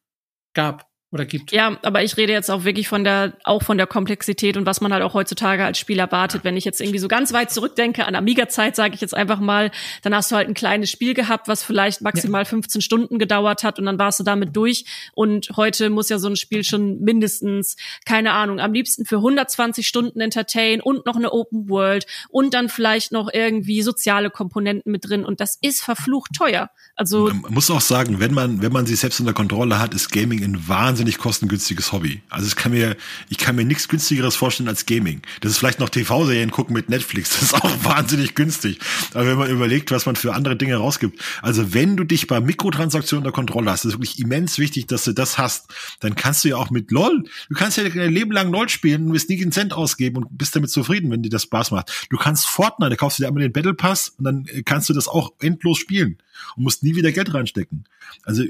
gab 0.54 0.87
oder 1.10 1.24
gibt. 1.24 1.52
Ja, 1.52 1.78
aber 1.82 2.02
ich 2.02 2.18
rede 2.18 2.34
jetzt 2.34 2.50
auch 2.50 2.64
wirklich 2.64 2.86
von 2.86 3.02
der, 3.02 3.32
auch 3.44 3.62
von 3.62 3.78
der 3.78 3.86
Komplexität 3.86 4.58
und 4.58 4.66
was 4.66 4.82
man 4.82 4.92
halt 4.92 5.02
auch 5.02 5.14
heutzutage 5.14 5.64
als 5.64 5.78
Spiel 5.78 5.98
erwartet. 5.98 6.44
Wenn 6.44 6.56
ich 6.56 6.66
jetzt 6.66 6.82
irgendwie 6.82 6.98
so 6.98 7.08
ganz 7.08 7.32
weit 7.32 7.50
zurückdenke, 7.50 8.04
an 8.04 8.14
Amiga-Zeit 8.14 8.76
sage 8.76 8.94
ich 8.94 9.00
jetzt 9.00 9.14
einfach 9.14 9.40
mal, 9.40 9.70
dann 10.02 10.14
hast 10.14 10.30
du 10.30 10.36
halt 10.36 10.48
ein 10.48 10.54
kleines 10.54 10.90
Spiel 10.90 11.14
gehabt, 11.14 11.48
was 11.48 11.62
vielleicht 11.62 12.02
maximal 12.02 12.42
ja. 12.42 12.44
15 12.44 12.82
Stunden 12.82 13.18
gedauert 13.18 13.64
hat 13.64 13.78
und 13.78 13.86
dann 13.86 13.98
warst 13.98 14.20
du 14.20 14.24
damit 14.24 14.54
durch. 14.54 14.84
Und 15.14 15.48
heute 15.56 15.88
muss 15.88 16.10
ja 16.10 16.18
so 16.18 16.28
ein 16.28 16.36
Spiel 16.36 16.62
schon 16.62 17.00
mindestens, 17.00 17.76
keine 18.04 18.32
Ahnung, 18.32 18.60
am 18.60 18.74
liebsten 18.74 19.06
für 19.06 19.16
120 19.16 19.88
Stunden 19.88 20.20
entertain 20.20 20.82
und 20.82 21.06
noch 21.06 21.16
eine 21.16 21.32
Open 21.32 21.70
World 21.70 22.06
und 22.28 22.52
dann 22.52 22.68
vielleicht 22.68 23.12
noch 23.12 23.30
irgendwie 23.32 23.80
soziale 23.80 24.28
Komponenten 24.28 24.92
mit 24.92 25.08
drin. 25.08 25.24
Und 25.24 25.40
das 25.40 25.56
ist 25.62 25.80
verflucht 25.80 26.32
teuer. 26.36 26.68
Also. 26.96 27.30
Man 27.32 27.54
muss 27.54 27.70
auch 27.70 27.80
sagen, 27.80 28.20
wenn 28.20 28.34
man, 28.34 28.60
wenn 28.60 28.72
man 28.72 28.84
sich 28.84 29.00
selbst 29.00 29.20
unter 29.20 29.32
Kontrolle 29.32 29.78
hat, 29.78 29.94
ist 29.94 30.10
Gaming 30.10 30.44
ein 30.44 30.68
Wahnsinn 30.68 30.97
wahnsinnig 30.98 31.18
kostengünstiges 31.18 31.92
Hobby. 31.92 32.22
Also 32.28 32.48
ich 32.48 32.56
kann 32.56 32.72
mir, 32.72 32.96
ich 33.28 33.38
kann 33.38 33.54
mir 33.54 33.64
nichts 33.64 33.86
günstigeres 33.86 34.34
vorstellen 34.34 34.68
als 34.68 34.84
Gaming. 34.84 35.22
Das 35.40 35.52
ist 35.52 35.58
vielleicht 35.58 35.78
noch 35.78 35.90
TV-Serien 35.90 36.50
gucken 36.50 36.74
mit 36.74 36.88
Netflix. 36.88 37.30
Das 37.30 37.42
ist 37.42 37.54
auch 37.54 37.70
wahnsinnig 37.84 38.34
günstig. 38.34 38.80
Aber 39.14 39.26
wenn 39.26 39.38
man 39.38 39.48
überlegt, 39.48 39.92
was 39.92 40.06
man 40.06 40.16
für 40.16 40.34
andere 40.34 40.56
Dinge 40.56 40.74
rausgibt. 40.74 41.20
Also 41.40 41.72
wenn 41.72 41.96
du 41.96 42.02
dich 42.02 42.26
bei 42.26 42.40
Mikrotransaktionen 42.40 43.24
unter 43.24 43.32
Kontrolle 43.32 43.70
hast, 43.70 43.84
ist 43.84 43.92
wirklich 43.92 44.18
immens 44.18 44.58
wichtig, 44.58 44.88
dass 44.88 45.04
du 45.04 45.12
das 45.12 45.38
hast. 45.38 45.72
Dann 46.00 46.16
kannst 46.16 46.42
du 46.42 46.48
ja 46.48 46.56
auch 46.56 46.70
mit 46.70 46.90
LOL, 46.90 47.22
du 47.48 47.54
kannst 47.54 47.76
ja 47.76 47.88
dein 47.88 48.12
Leben 48.12 48.32
lang 48.32 48.50
LOL 48.50 48.68
spielen 48.68 49.06
und 49.06 49.12
wirst 49.12 49.30
nie 49.30 49.40
einen 49.40 49.52
Cent 49.52 49.72
ausgeben 49.72 50.16
und 50.16 50.36
bist 50.36 50.56
damit 50.56 50.70
zufrieden, 50.70 51.12
wenn 51.12 51.22
dir 51.22 51.30
das 51.30 51.44
Spaß 51.44 51.70
macht. 51.70 52.08
Du 52.10 52.16
kannst 52.16 52.46
Fortnite, 52.46 52.90
da 52.90 52.96
kaufst 52.96 53.20
du 53.20 53.22
dir 53.22 53.28
einmal 53.28 53.42
den 53.42 53.52
Battle 53.52 53.74
Pass 53.74 54.14
und 54.18 54.24
dann 54.24 54.46
kannst 54.64 54.88
du 54.88 54.94
das 54.94 55.06
auch 55.06 55.30
endlos 55.38 55.78
spielen 55.78 56.18
und 56.56 56.64
musst 56.64 56.82
nie 56.82 56.96
wieder 56.96 57.12
Geld 57.12 57.32
reinstecken. 57.32 57.84
Also 58.22 58.44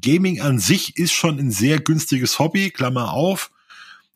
Gaming 0.00 0.40
an 0.40 0.58
sich 0.58 0.96
ist 0.96 1.12
schon 1.12 1.38
ein 1.38 1.50
sehr 1.50 1.80
günstiges 1.80 2.38
Hobby, 2.38 2.70
Klammer 2.70 3.12
auf. 3.12 3.50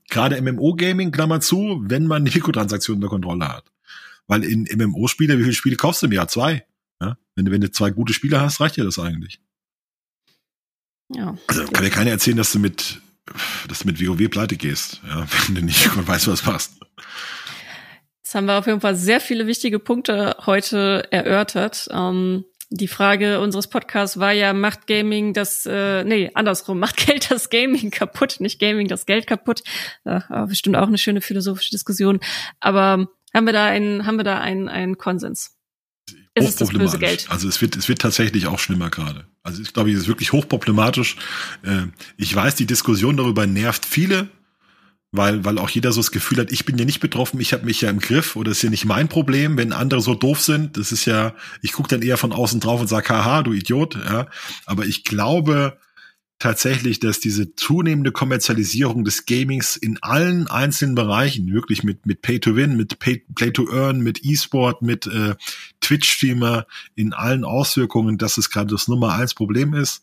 Gerade 0.08 0.40
MMO-Gaming, 0.40 1.10
Klammer 1.10 1.40
zu, 1.40 1.82
wenn 1.84 2.06
man 2.06 2.22
Mikrotransaktionen 2.22 3.02
unter 3.02 3.10
Kontrolle 3.10 3.48
hat. 3.48 3.64
Weil 4.26 4.44
in 4.44 4.68
MMO-Spiele, 4.72 5.38
wie 5.38 5.42
viele 5.42 5.54
Spiele 5.54 5.76
kaufst 5.76 6.02
du 6.02 6.06
im 6.06 6.12
Jahr? 6.12 6.28
Zwei. 6.28 6.64
Ja? 7.00 7.18
Wenn, 7.34 7.44
du, 7.44 7.52
wenn 7.52 7.60
du 7.60 7.70
zwei 7.70 7.90
gute 7.90 8.12
Spiele 8.12 8.40
hast, 8.40 8.60
reicht 8.60 8.76
dir 8.76 8.84
das 8.84 8.98
eigentlich. 8.98 9.40
Ja. 11.14 11.36
Also 11.46 11.64
kann 11.66 11.84
dir 11.84 11.90
keiner 11.90 12.10
erzählen, 12.10 12.36
dass 12.36 12.52
du 12.52 12.58
mit, 12.58 13.00
dass 13.68 13.80
du 13.80 13.86
mit 13.86 14.00
WoW 14.00 14.28
pleite 14.28 14.56
gehst, 14.56 15.00
ja, 15.06 15.26
wenn 15.46 15.54
du 15.54 15.62
nicht 15.62 15.88
weißt, 16.06 16.28
was 16.28 16.44
machst. 16.44 16.72
Jetzt 18.22 18.34
haben 18.34 18.46
wir 18.46 18.58
auf 18.58 18.66
jeden 18.66 18.82
Fall 18.82 18.94
sehr 18.94 19.20
viele 19.20 19.46
wichtige 19.46 19.78
Punkte 19.78 20.36
heute 20.44 21.08
erörtert. 21.10 21.88
Ähm, 21.90 22.44
Die 22.70 22.88
Frage 22.88 23.40
unseres 23.40 23.66
Podcasts 23.68 24.18
war 24.18 24.32
ja, 24.32 24.52
macht 24.52 24.86
Gaming 24.86 25.32
das, 25.32 25.64
äh, 25.64 26.04
nee, 26.04 26.30
andersrum, 26.34 26.78
macht 26.80 26.96
Geld 26.96 27.30
das 27.30 27.50
Gaming 27.50 27.90
kaputt, 27.90 28.36
nicht 28.40 28.60
Gaming 28.60 28.88
das 28.88 29.06
Geld 29.06 29.26
kaputt. 29.26 29.62
Ja, 30.04 30.46
bestimmt 30.46 30.76
auch 30.76 30.88
eine 30.88 30.98
schöne 30.98 31.20
philosophische 31.20 31.70
Diskussion. 31.70 32.20
Aber 32.60 33.08
haben 33.34 33.46
wir 33.46 33.52
da 33.52 33.66
einen, 33.66 34.06
haben 34.06 34.16
wir 34.16 34.24
da 34.24 34.38
einen, 34.38 34.68
einen 34.68 34.98
Konsens? 34.98 35.54
Ist 36.34 36.48
es 36.48 36.56
das 36.56 36.68
böse 36.70 36.98
Geld? 36.98 37.26
Also 37.30 37.48
es 37.48 37.60
wird, 37.60 37.76
es 37.76 37.88
wird 37.88 38.00
tatsächlich 38.00 38.46
auch 38.46 38.58
schlimmer 38.58 38.90
gerade. 38.90 39.26
Also 39.42 39.62
ich 39.62 39.72
glaube, 39.72 39.90
es 39.90 40.00
ist 40.00 40.08
wirklich 40.08 40.32
hochproblematisch. 40.32 41.16
Äh, 41.62 41.86
ich 42.16 42.34
weiß, 42.34 42.54
die 42.54 42.66
Diskussion 42.66 43.16
darüber 43.16 43.46
nervt 43.46 43.84
viele, 43.84 44.28
weil, 45.10 45.44
weil 45.44 45.58
auch 45.58 45.70
jeder 45.70 45.92
so 45.92 46.00
das 46.00 46.10
Gefühl 46.10 46.38
hat, 46.38 46.52
ich 46.52 46.64
bin 46.64 46.76
ja 46.76 46.84
nicht 46.84 47.00
betroffen, 47.00 47.40
ich 47.40 47.52
habe 47.52 47.64
mich 47.64 47.80
ja 47.80 47.90
im 47.90 47.98
Griff 47.98 48.36
oder 48.36 48.50
ist 48.50 48.62
ja 48.62 48.70
nicht 48.70 48.84
mein 48.84 49.08
Problem, 49.08 49.56
wenn 49.56 49.72
andere 49.72 50.00
so 50.02 50.14
doof 50.14 50.40
sind. 50.40 50.76
Das 50.76 50.92
ist 50.92 51.06
ja, 51.06 51.34
ich 51.62 51.72
gucke 51.72 51.88
dann 51.88 52.02
eher 52.02 52.18
von 52.18 52.32
außen 52.32 52.60
drauf 52.60 52.80
und 52.80 52.88
sage, 52.88 53.08
haha, 53.08 53.42
du 53.42 53.52
Idiot. 53.52 53.96
Ja. 53.96 54.26
Aber 54.66 54.84
ich 54.84 55.04
glaube 55.04 55.78
tatsächlich, 56.38 57.00
dass 57.00 57.20
diese 57.20 57.54
zunehmende 57.56 58.12
Kommerzialisierung 58.12 59.04
des 59.04 59.26
Gamings 59.26 59.76
in 59.76 59.98
allen 60.02 60.46
einzelnen 60.46 60.94
Bereichen, 60.94 61.52
wirklich 61.52 61.82
mit, 61.82 62.06
mit 62.06 62.22
Pay 62.22 62.38
to 62.40 62.54
Win, 62.54 62.76
mit 62.76 62.98
Pay, 62.98 63.24
Play 63.34 63.50
to 63.50 63.68
Earn, 63.72 64.00
mit 64.00 64.24
E-Sport, 64.24 64.82
mit 64.82 65.06
äh, 65.06 65.34
Twitch-Streamer, 65.80 66.66
in 66.94 67.12
allen 67.12 67.44
Auswirkungen, 67.44 68.18
dass 68.18 68.38
es 68.38 68.50
gerade 68.50 68.70
das 68.70 68.88
Nummer 68.88 69.14
eins 69.14 69.34
Problem 69.34 69.74
ist. 69.74 70.02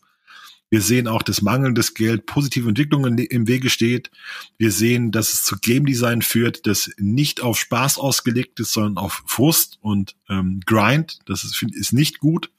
Wir 0.68 0.80
sehen 0.80 1.06
auch, 1.06 1.22
dass 1.22 1.42
mangelndes 1.42 1.94
Geld 1.94 2.26
positive 2.26 2.68
Entwicklungen 2.68 3.18
im 3.18 3.46
Wege 3.46 3.70
steht. 3.70 4.10
Wir 4.58 4.72
sehen, 4.72 5.12
dass 5.12 5.32
es 5.32 5.44
zu 5.44 5.56
Game 5.58 5.86
Design 5.86 6.22
führt, 6.22 6.66
das 6.66 6.90
nicht 6.98 7.40
auf 7.40 7.58
Spaß 7.58 7.98
ausgelegt 7.98 8.58
ist, 8.58 8.72
sondern 8.72 8.98
auf 8.98 9.22
Frust 9.26 9.78
und 9.80 10.16
ähm, 10.28 10.60
Grind. 10.66 11.20
Das 11.26 11.44
ist, 11.44 11.62
ist 11.62 11.92
nicht 11.92 12.18
gut. 12.18 12.50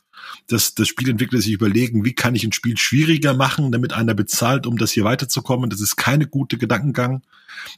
Dass 0.47 0.73
das 0.73 0.87
Spielentwickler 0.87 1.39
sich 1.39 1.53
überlegen, 1.53 2.03
wie 2.03 2.13
kann 2.13 2.35
ich 2.35 2.43
ein 2.43 2.51
Spiel 2.51 2.77
schwieriger 2.77 3.33
machen, 3.33 3.71
damit 3.71 3.93
einer 3.93 4.13
bezahlt, 4.13 4.65
um 4.65 4.77
das 4.77 4.91
hier 4.91 5.03
weiterzukommen. 5.03 5.69
Das 5.69 5.79
ist 5.79 5.95
keine 5.95 6.27
gute 6.27 6.57
Gedankengang. 6.57 7.21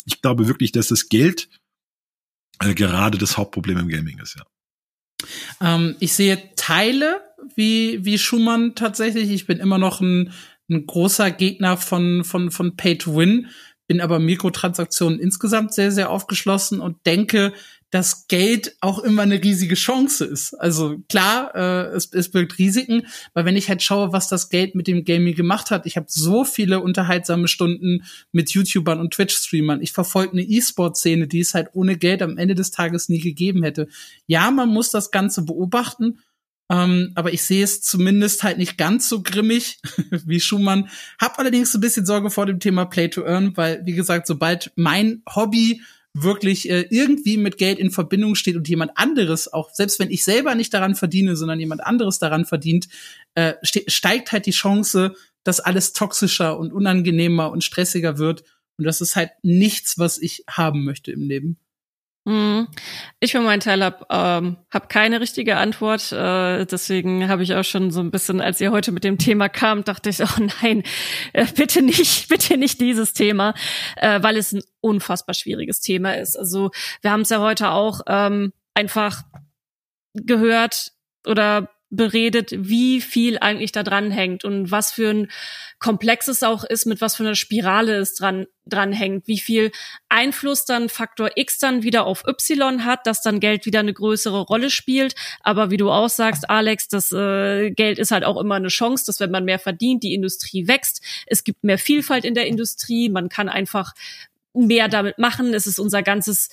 Ich 0.05 0.21
glaube 0.21 0.47
wirklich, 0.47 0.71
dass 0.71 0.87
das 0.87 1.09
Geld 1.09 1.49
äh, 2.59 2.73
gerade 2.73 3.17
das 3.17 3.37
Hauptproblem 3.37 3.77
im 3.77 3.89
Gaming 3.89 4.19
ist, 4.19 4.35
ja. 4.37 4.45
Ähm, 5.61 5.95
ich 5.99 6.13
sehe 6.13 6.55
Teile 6.55 7.21
wie, 7.55 8.03
wie 8.05 8.17
Schumann 8.17 8.75
tatsächlich. 8.75 9.29
Ich 9.31 9.47
bin 9.47 9.59
immer 9.59 9.77
noch 9.77 10.01
ein, 10.01 10.31
ein 10.69 10.85
großer 10.85 11.31
Gegner 11.31 11.77
von, 11.77 12.23
von, 12.23 12.51
von 12.51 12.75
Pay 12.75 12.97
to 12.97 13.15
Win, 13.15 13.47
bin 13.87 14.01
aber 14.01 14.19
Mikrotransaktionen 14.19 15.19
insgesamt 15.19 15.73
sehr, 15.73 15.91
sehr 15.91 16.09
aufgeschlossen 16.09 16.79
und 16.79 17.05
denke, 17.05 17.53
dass 17.91 18.27
Geld 18.27 18.75
auch 18.81 18.99
immer 18.99 19.23
eine 19.23 19.43
riesige 19.43 19.75
Chance 19.75 20.25
ist. 20.25 20.53
Also 20.53 20.97
klar, 21.09 21.55
äh, 21.55 21.95
es, 21.95 22.13
es 22.13 22.29
birgt 22.29 22.59
Risiken, 22.59 23.07
weil 23.33 23.45
wenn 23.45 23.57
ich 23.57 23.67
halt 23.67 23.81
schaue, 23.81 24.13
was 24.13 24.27
das 24.27 24.49
Geld 24.49 24.75
mit 24.75 24.87
dem 24.87 25.05
Gaming 25.05 25.35
gemacht 25.35 25.71
hat, 25.71 25.85
ich 25.85 25.97
habe 25.97 26.05
so 26.09 26.45
viele 26.45 26.81
unterhaltsame 26.81 27.47
Stunden 27.47 28.03
mit 28.31 28.51
YouTubern 28.51 28.99
und 28.99 29.13
Twitch-Streamern. 29.13 29.81
Ich 29.81 29.91
verfolge 29.91 30.33
eine 30.33 30.43
E-Sport-Szene, 30.43 31.27
die 31.27 31.39
es 31.39 31.55
halt 31.55 31.69
ohne 31.73 31.97
Geld 31.97 32.21
am 32.21 32.37
Ende 32.37 32.53
des 32.53 32.69
Tages 32.71 33.09
nie 33.09 33.19
gegeben 33.19 33.63
hätte. 33.63 33.87
Ja, 34.27 34.51
man 34.51 34.69
muss 34.69 34.91
das 34.91 35.09
Ganze 35.09 35.43
beobachten, 35.43 36.19
ähm, 36.69 37.11
aber 37.15 37.33
ich 37.33 37.41
sehe 37.41 37.63
es 37.63 37.81
zumindest 37.81 38.43
halt 38.43 38.57
nicht 38.57 38.77
ganz 38.77 39.09
so 39.09 39.23
grimmig 39.23 39.79
wie 40.25 40.39
Schumann. 40.39 40.89
Hab 41.19 41.39
allerdings 41.39 41.73
ein 41.73 41.81
bisschen 41.81 42.05
Sorge 42.05 42.29
vor 42.29 42.45
dem 42.45 42.59
Thema 42.59 42.85
Play 42.85 43.09
to 43.09 43.25
Earn, 43.25 43.57
weil, 43.57 43.81
wie 43.85 43.93
gesagt, 43.93 44.27
sobald 44.27 44.71
mein 44.75 45.23
Hobby 45.33 45.81
wirklich 46.13 46.69
äh, 46.69 46.87
irgendwie 46.89 47.37
mit 47.37 47.57
Geld 47.57 47.79
in 47.79 47.91
Verbindung 47.91 48.35
steht 48.35 48.55
und 48.55 48.67
jemand 48.67 48.91
anderes 48.95 49.51
auch, 49.51 49.69
selbst 49.71 49.99
wenn 49.99 50.11
ich 50.11 50.23
selber 50.23 50.55
nicht 50.55 50.73
daran 50.73 50.95
verdiene, 50.95 51.35
sondern 51.35 51.59
jemand 51.59 51.83
anderes 51.83 52.19
daran 52.19 52.45
verdient, 52.45 52.87
äh, 53.35 53.53
steigt 53.63 54.31
halt 54.31 54.45
die 54.45 54.51
Chance, 54.51 55.15
dass 55.43 55.59
alles 55.59 55.93
toxischer 55.93 56.59
und 56.59 56.73
unangenehmer 56.73 57.51
und 57.51 57.63
stressiger 57.63 58.17
wird. 58.17 58.43
Und 58.77 58.85
das 58.85 59.01
ist 59.01 59.15
halt 59.15 59.31
nichts, 59.43 59.97
was 59.97 60.17
ich 60.17 60.43
haben 60.49 60.83
möchte 60.83 61.11
im 61.11 61.23
Leben. 61.23 61.57
Mhm. 62.29 62.67
Ich 63.19 63.31
für 63.31 63.41
meinen 63.41 63.59
Teil 63.59 63.83
habe 63.83 64.05
ähm, 64.11 64.57
hab 64.69 64.87
keine 64.87 65.19
richtige 65.19 65.57
Antwort. 65.57 66.11
Äh, 66.11 66.65
deswegen 66.65 67.27
habe 67.27 67.41
ich 67.41 67.55
auch 67.55 67.63
schon 67.63 67.89
so 67.89 68.01
ein 68.01 68.11
bisschen, 68.11 68.39
als 68.39 68.61
ihr 68.61 68.71
heute 68.71 68.91
mit 68.91 69.03
dem 69.03 69.17
Thema 69.17 69.49
kam, 69.49 69.83
dachte 69.83 70.11
ich, 70.11 70.21
oh 70.23 70.47
nein, 70.61 70.83
äh, 71.33 71.47
bitte 71.55 71.81
nicht, 71.81 72.29
bitte 72.29 72.57
nicht 72.57 72.79
dieses 72.81 73.13
Thema, 73.13 73.55
äh, 73.95 74.21
weil 74.21 74.37
es 74.37 74.51
ein 74.51 74.61
unfassbar 74.79 75.33
schwieriges 75.33 75.81
Thema 75.81 76.17
ist. 76.17 76.37
Also 76.37 76.69
wir 77.01 77.09
haben 77.09 77.21
es 77.21 77.29
ja 77.29 77.39
heute 77.39 77.71
auch 77.71 78.01
ähm, 78.05 78.53
einfach 78.75 79.23
gehört 80.13 80.91
oder 81.25 81.67
beredet, 81.89 82.51
wie 82.55 83.01
viel 83.01 83.39
eigentlich 83.39 83.71
da 83.71 83.83
dran 83.83 84.11
hängt 84.11 84.45
und 84.45 84.69
was 84.69 84.91
für 84.91 85.09
ein 85.09 85.31
komplexes 85.79 86.43
auch 86.43 86.63
ist, 86.63 86.85
mit 86.85 87.01
was 87.01 87.15
für 87.15 87.23
einer 87.23 87.35
Spirale 87.35 87.95
es 87.95 88.13
dran, 88.13 88.45
dran 88.65 88.91
hängt, 88.91 89.27
wie 89.27 89.39
viel 89.39 89.71
Einfluss 90.07 90.65
dann 90.65 90.89
Faktor 90.89 91.31
X 91.35 91.57
dann 91.57 91.81
wieder 91.81 92.05
auf 92.05 92.23
Y 92.27 92.85
hat, 92.85 93.07
dass 93.07 93.21
dann 93.21 93.39
Geld 93.39 93.65
wieder 93.65 93.79
eine 93.79 93.93
größere 93.93 94.41
Rolle 94.41 94.69
spielt. 94.69 95.15
Aber 95.41 95.71
wie 95.71 95.77
du 95.77 95.89
auch 95.89 96.09
sagst, 96.09 96.49
Alex, 96.49 96.89
das 96.89 97.11
äh, 97.11 97.71
Geld 97.71 97.97
ist 97.97 98.11
halt 98.11 98.23
auch 98.23 98.39
immer 98.39 98.55
eine 98.55 98.67
Chance, 98.67 99.05
dass 99.07 99.19
wenn 99.19 99.31
man 99.31 99.45
mehr 99.45 99.59
verdient, 99.59 100.03
die 100.03 100.13
Industrie 100.13 100.67
wächst. 100.67 101.01
Es 101.25 101.43
gibt 101.43 101.63
mehr 101.63 101.79
Vielfalt 101.79 102.25
in 102.25 102.35
der 102.35 102.45
Industrie. 102.45 103.09
Man 103.09 103.29
kann 103.29 103.49
einfach 103.49 103.93
mehr 104.53 104.87
damit 104.87 105.17
machen. 105.17 105.53
Es 105.53 105.67
ist 105.67 105.79
unser 105.79 106.03
ganzes 106.03 106.49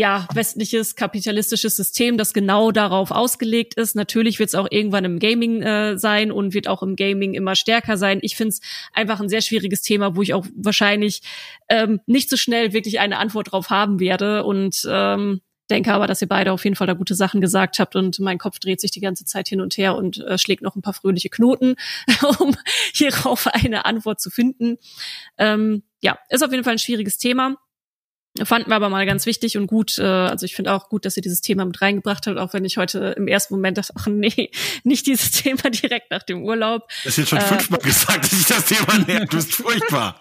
ja, 0.00 0.26
westliches 0.32 0.96
kapitalistisches 0.96 1.76
System, 1.76 2.16
das 2.16 2.32
genau 2.32 2.70
darauf 2.70 3.10
ausgelegt 3.10 3.74
ist. 3.74 3.94
Natürlich 3.94 4.38
wird 4.38 4.48
es 4.48 4.54
auch 4.54 4.66
irgendwann 4.70 5.04
im 5.04 5.18
Gaming 5.18 5.60
äh, 5.60 5.98
sein 5.98 6.32
und 6.32 6.54
wird 6.54 6.68
auch 6.68 6.82
im 6.82 6.96
Gaming 6.96 7.34
immer 7.34 7.54
stärker 7.54 7.98
sein. 7.98 8.18
Ich 8.22 8.34
finde 8.34 8.54
es 8.54 8.62
einfach 8.94 9.20
ein 9.20 9.28
sehr 9.28 9.42
schwieriges 9.42 9.82
Thema, 9.82 10.16
wo 10.16 10.22
ich 10.22 10.32
auch 10.32 10.46
wahrscheinlich 10.56 11.20
ähm, 11.68 12.00
nicht 12.06 12.30
so 12.30 12.38
schnell 12.38 12.72
wirklich 12.72 12.98
eine 12.98 13.18
Antwort 13.18 13.52
drauf 13.52 13.68
haben 13.68 14.00
werde 14.00 14.44
und 14.44 14.88
ähm, 14.88 15.42
denke 15.68 15.92
aber, 15.92 16.06
dass 16.06 16.22
ihr 16.22 16.28
beide 16.28 16.52
auf 16.52 16.64
jeden 16.64 16.76
Fall 16.76 16.86
da 16.86 16.94
gute 16.94 17.14
Sachen 17.14 17.42
gesagt 17.42 17.78
habt 17.78 17.94
und 17.94 18.18
mein 18.20 18.38
Kopf 18.38 18.58
dreht 18.58 18.80
sich 18.80 18.92
die 18.92 19.00
ganze 19.00 19.26
Zeit 19.26 19.48
hin 19.48 19.60
und 19.60 19.76
her 19.76 19.96
und 19.96 20.16
äh, 20.20 20.38
schlägt 20.38 20.62
noch 20.62 20.76
ein 20.76 20.82
paar 20.82 20.94
fröhliche 20.94 21.28
Knoten, 21.28 21.76
um 22.38 22.56
hierauf 22.94 23.48
eine 23.48 23.84
Antwort 23.84 24.18
zu 24.18 24.30
finden. 24.30 24.78
Ähm, 25.36 25.82
ja, 26.00 26.18
ist 26.30 26.42
auf 26.42 26.52
jeden 26.52 26.64
Fall 26.64 26.72
ein 26.72 26.78
schwieriges 26.78 27.18
Thema. 27.18 27.58
Fanden 28.44 28.70
wir 28.70 28.76
aber 28.76 28.88
mal 28.88 29.04
ganz 29.06 29.26
wichtig 29.26 29.56
und 29.56 29.66
gut. 29.66 29.98
Äh, 29.98 30.04
also 30.04 30.46
ich 30.46 30.54
finde 30.54 30.72
auch 30.72 30.88
gut, 30.88 31.04
dass 31.04 31.16
ihr 31.16 31.22
dieses 31.22 31.40
Thema 31.40 31.64
mit 31.64 31.82
reingebracht 31.82 32.28
habt, 32.28 32.38
auch 32.38 32.52
wenn 32.52 32.64
ich 32.64 32.76
heute 32.76 33.14
im 33.16 33.26
ersten 33.26 33.54
Moment 33.54 33.76
dachte, 33.76 33.92
ach 33.98 34.06
nee, 34.06 34.50
nicht 34.84 35.06
dieses 35.06 35.32
Thema 35.32 35.68
direkt 35.68 36.12
nach 36.12 36.22
dem 36.22 36.44
Urlaub. 36.44 36.88
Das 37.04 37.14
ist 37.14 37.16
jetzt 37.18 37.28
schon 37.30 37.38
äh, 37.38 37.42
fünfmal 37.42 37.80
gesagt, 37.80 38.24
dass 38.24 38.32
ich 38.32 38.46
das 38.46 38.64
Thema 38.66 38.98
näher. 39.06 39.26
Du 39.26 39.36
bist 39.36 39.52
furchtbar. 39.52 40.20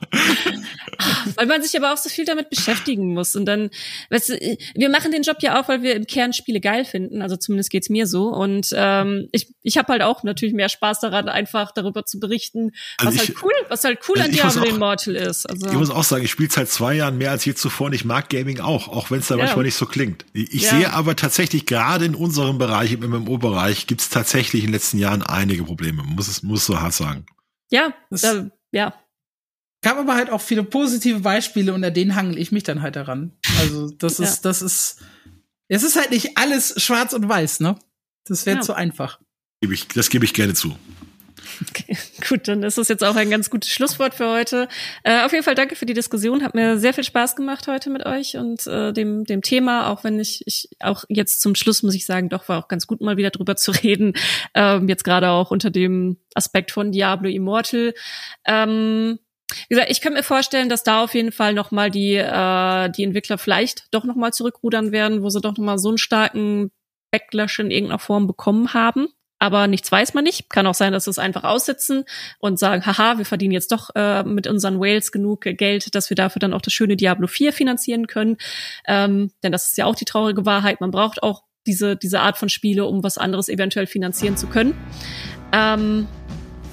weil 1.35 1.45
man 1.45 1.61
sich 1.61 1.77
aber 1.77 1.93
auch 1.93 1.97
so 1.97 2.09
viel 2.09 2.25
damit 2.25 2.49
beschäftigen 2.49 3.13
muss. 3.13 3.35
Und 3.35 3.45
dann, 3.45 3.69
weißt 4.09 4.29
du, 4.29 4.57
wir 4.73 4.89
machen 4.89 5.11
den 5.11 5.21
Job 5.21 5.37
ja 5.41 5.61
auch, 5.61 5.69
weil 5.69 5.83
wir 5.83 5.95
im 5.95 6.07
Kern 6.07 6.33
Spiele 6.33 6.61
geil 6.61 6.85
finden. 6.85 7.21
Also 7.21 7.37
zumindest 7.37 7.69
geht's 7.69 7.89
mir 7.89 8.07
so. 8.07 8.29
Und 8.29 8.69
ähm, 8.73 9.29
ich, 9.31 9.53
ich 9.61 9.77
habe 9.77 9.93
halt 9.93 10.01
auch 10.01 10.23
natürlich 10.23 10.55
mehr 10.55 10.69
Spaß 10.69 10.99
daran, 10.99 11.29
einfach 11.29 11.71
darüber 11.71 12.05
zu 12.05 12.19
berichten, 12.19 12.71
also 12.97 13.13
was 13.13 13.23
ich, 13.23 13.29
halt 13.29 13.43
cool, 13.43 13.51
was 13.69 13.83
halt 13.83 13.99
cool 14.07 14.15
also 14.19 14.29
an 14.29 14.31
Diablo 14.31 14.63
Immortal 14.63 15.15
ist. 15.15 15.45
Also, 15.45 15.67
ich 15.67 15.73
muss 15.73 15.91
auch 15.91 16.03
sagen, 16.03 16.25
ich 16.25 16.31
spiele 16.31 16.49
seit 16.49 16.69
zwei 16.69 16.95
Jahren 16.95 17.17
mehr 17.17 17.31
als 17.31 17.45
je 17.45 17.53
zuvor 17.53 17.89
ich 17.99 18.05
mag 18.05 18.29
Gaming 18.29 18.61
auch, 18.61 18.87
auch 18.87 19.11
wenn 19.11 19.19
es 19.19 19.27
da 19.27 19.35
ja. 19.35 19.43
manchmal 19.43 19.65
nicht 19.65 19.75
so 19.75 19.85
klingt. 19.85 20.25
Ich 20.33 20.63
ja. 20.63 20.69
sehe 20.69 20.93
aber 20.93 21.15
tatsächlich 21.15 21.65
gerade 21.65 22.05
in 22.05 22.15
unserem 22.15 22.57
Bereich, 22.57 22.93
im 22.93 23.01
MMO-Bereich, 23.01 23.87
gibt 23.87 24.01
es 24.01 24.09
tatsächlich 24.09 24.63
in 24.63 24.67
den 24.69 24.73
letzten 24.73 24.97
Jahren 24.97 25.21
einige 25.21 25.63
Probleme. 25.63 26.03
Muss 26.03 26.29
es 26.29 26.41
muss 26.41 26.65
so 26.65 26.79
hart 26.79 26.93
sagen. 26.93 27.25
Ja, 27.69 27.93
das, 28.09 28.23
äh, 28.23 28.45
ja. 28.71 28.93
Gab 29.81 29.97
aber 29.97 30.15
halt 30.15 30.29
auch 30.29 30.41
viele 30.41 30.63
positive 30.63 31.19
Beispiele 31.19 31.73
und 31.73 31.83
an 31.83 31.93
denen 31.93 32.15
hangel 32.15 32.37
ich 32.37 32.51
mich 32.51 32.63
dann 32.63 32.81
halt 32.81 32.95
daran. 32.95 33.33
Also 33.59 33.89
das 33.91 34.19
ist, 34.19 34.41
das 34.41 34.61
ist, 34.61 35.01
es 35.67 35.83
ist 35.83 35.97
halt 35.97 36.11
nicht 36.11 36.37
alles 36.37 36.81
schwarz 36.81 37.13
und 37.13 37.27
weiß, 37.27 37.59
ne? 37.59 37.77
Das 38.25 38.45
wäre 38.45 38.61
zu 38.61 38.73
einfach. 38.73 39.19
Das 39.93 40.09
gebe 40.09 40.23
ich 40.25 40.33
gerne 40.33 40.53
zu. 40.53 40.77
Okay, 41.61 41.97
gut, 42.29 42.47
dann 42.47 42.63
ist 42.63 42.77
das 42.77 42.87
jetzt 42.87 43.03
auch 43.03 43.15
ein 43.15 43.29
ganz 43.29 43.49
gutes 43.49 43.69
Schlusswort 43.69 44.13
für 44.13 44.29
heute. 44.29 44.67
Äh, 45.03 45.23
auf 45.23 45.31
jeden 45.31 45.43
Fall 45.43 45.55
danke 45.55 45.75
für 45.75 45.85
die 45.85 45.93
Diskussion. 45.93 46.43
Hat 46.43 46.55
mir 46.55 46.77
sehr 46.77 46.93
viel 46.93 47.03
Spaß 47.03 47.35
gemacht 47.35 47.67
heute 47.67 47.89
mit 47.89 48.05
euch 48.05 48.37
und 48.37 48.65
äh, 48.67 48.93
dem, 48.93 49.25
dem 49.25 49.41
Thema, 49.41 49.89
auch 49.89 50.03
wenn 50.03 50.19
ich, 50.19 50.43
ich 50.45 50.69
auch 50.79 51.03
jetzt 51.09 51.41
zum 51.41 51.55
Schluss 51.55 51.83
muss 51.83 51.95
ich 51.95 52.05
sagen, 52.05 52.29
doch 52.29 52.47
war 52.49 52.59
auch 52.59 52.67
ganz 52.67 52.87
gut 52.87 53.01
mal 53.01 53.17
wieder 53.17 53.31
drüber 53.31 53.55
zu 53.55 53.71
reden. 53.83 54.13
Ähm, 54.53 54.87
jetzt 54.87 55.03
gerade 55.03 55.29
auch 55.29 55.51
unter 55.51 55.69
dem 55.69 56.17
Aspekt 56.35 56.71
von 56.71 56.91
Diablo 56.91 57.29
Immortal. 57.29 57.93
Ähm, 58.45 59.19
wie 59.67 59.75
gesagt, 59.75 59.91
ich 59.91 60.01
könnte 60.01 60.19
mir 60.19 60.23
vorstellen, 60.23 60.69
dass 60.69 60.83
da 60.83 61.03
auf 61.03 61.15
jeden 61.15 61.31
Fall 61.31 61.53
noch 61.53 61.71
mal 61.71 61.89
die 61.89 62.15
äh, 62.15 62.89
die 62.91 63.03
Entwickler 63.03 63.37
vielleicht 63.39 63.87
doch 63.91 64.03
noch 64.03 64.15
mal 64.15 64.31
zurückrudern 64.31 64.91
werden, 64.91 65.23
wo 65.23 65.29
sie 65.29 65.41
doch 65.41 65.57
noch 65.57 65.63
mal 65.63 65.79
so 65.79 65.89
einen 65.89 65.97
starken 65.97 66.71
Backlash 67.11 67.57
in 67.59 67.71
irgendeiner 67.71 67.99
Form 67.99 68.27
bekommen 68.27 68.73
haben 68.73 69.07
aber 69.39 69.67
nichts 69.67 69.91
weiß 69.91 70.13
man 70.13 70.25
nicht. 70.25 70.49
Kann 70.49 70.67
auch 70.67 70.73
sein, 70.73 70.93
dass 70.93 71.05
sie 71.05 71.09
es 71.09 71.19
einfach 71.19 71.43
aussitzen 71.43 72.03
und 72.39 72.59
sagen, 72.59 72.85
haha, 72.85 73.17
wir 73.17 73.25
verdienen 73.25 73.53
jetzt 73.53 73.71
doch 73.71 73.89
äh, 73.95 74.23
mit 74.23 74.47
unseren 74.47 74.79
Whales 74.79 75.11
genug 75.11 75.41
Geld, 75.41 75.95
dass 75.95 76.09
wir 76.09 76.15
dafür 76.15 76.39
dann 76.39 76.53
auch 76.53 76.61
das 76.61 76.73
schöne 76.73 76.97
Diablo 76.97 77.27
4 77.27 77.53
finanzieren 77.53 78.07
können. 78.07 78.37
Ähm, 78.85 79.31
denn 79.41 79.51
das 79.51 79.69
ist 79.69 79.77
ja 79.77 79.85
auch 79.85 79.95
die 79.95 80.05
traurige 80.05 80.45
Wahrheit. 80.45 80.81
Man 80.81 80.91
braucht 80.91 81.23
auch 81.23 81.43
diese, 81.65 81.95
diese 81.95 82.19
Art 82.19 82.37
von 82.37 82.49
Spiele, 82.49 82.85
um 82.85 83.03
was 83.03 83.17
anderes 83.17 83.47
eventuell 83.47 83.87
finanzieren 83.87 84.37
zu 84.37 84.47
können. 84.47 84.75
Ähm, 85.51 86.07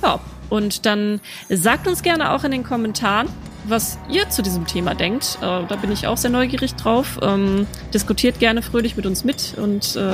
ja, 0.02 0.20
und 0.48 0.86
dann 0.86 1.20
sagt 1.48 1.86
uns 1.86 2.02
gerne 2.02 2.32
auch 2.32 2.44
in 2.44 2.50
den 2.50 2.64
Kommentaren, 2.64 3.28
was 3.64 3.98
ihr 4.10 4.28
zu 4.30 4.42
diesem 4.42 4.66
Thema 4.66 4.94
denkt. 4.94 5.38
Äh, 5.40 5.66
da 5.66 5.76
bin 5.80 5.90
ich 5.92 6.06
auch 6.06 6.16
sehr 6.16 6.30
neugierig 6.30 6.74
drauf. 6.74 7.18
Ähm, 7.22 7.66
diskutiert 7.92 8.38
gerne 8.38 8.62
fröhlich 8.62 8.96
mit 8.96 9.06
uns 9.06 9.24
mit 9.24 9.54
und 9.56 9.96
äh, 9.96 10.10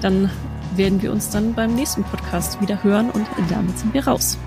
dann 0.00 0.30
werden 0.76 1.02
wir 1.02 1.12
uns 1.12 1.30
dann 1.30 1.54
beim 1.54 1.74
nächsten 1.74 2.04
Podcast 2.04 2.60
wieder 2.60 2.82
hören 2.82 3.10
und 3.10 3.26
damit 3.48 3.78
sind 3.78 3.94
wir 3.94 4.06
raus. 4.06 4.38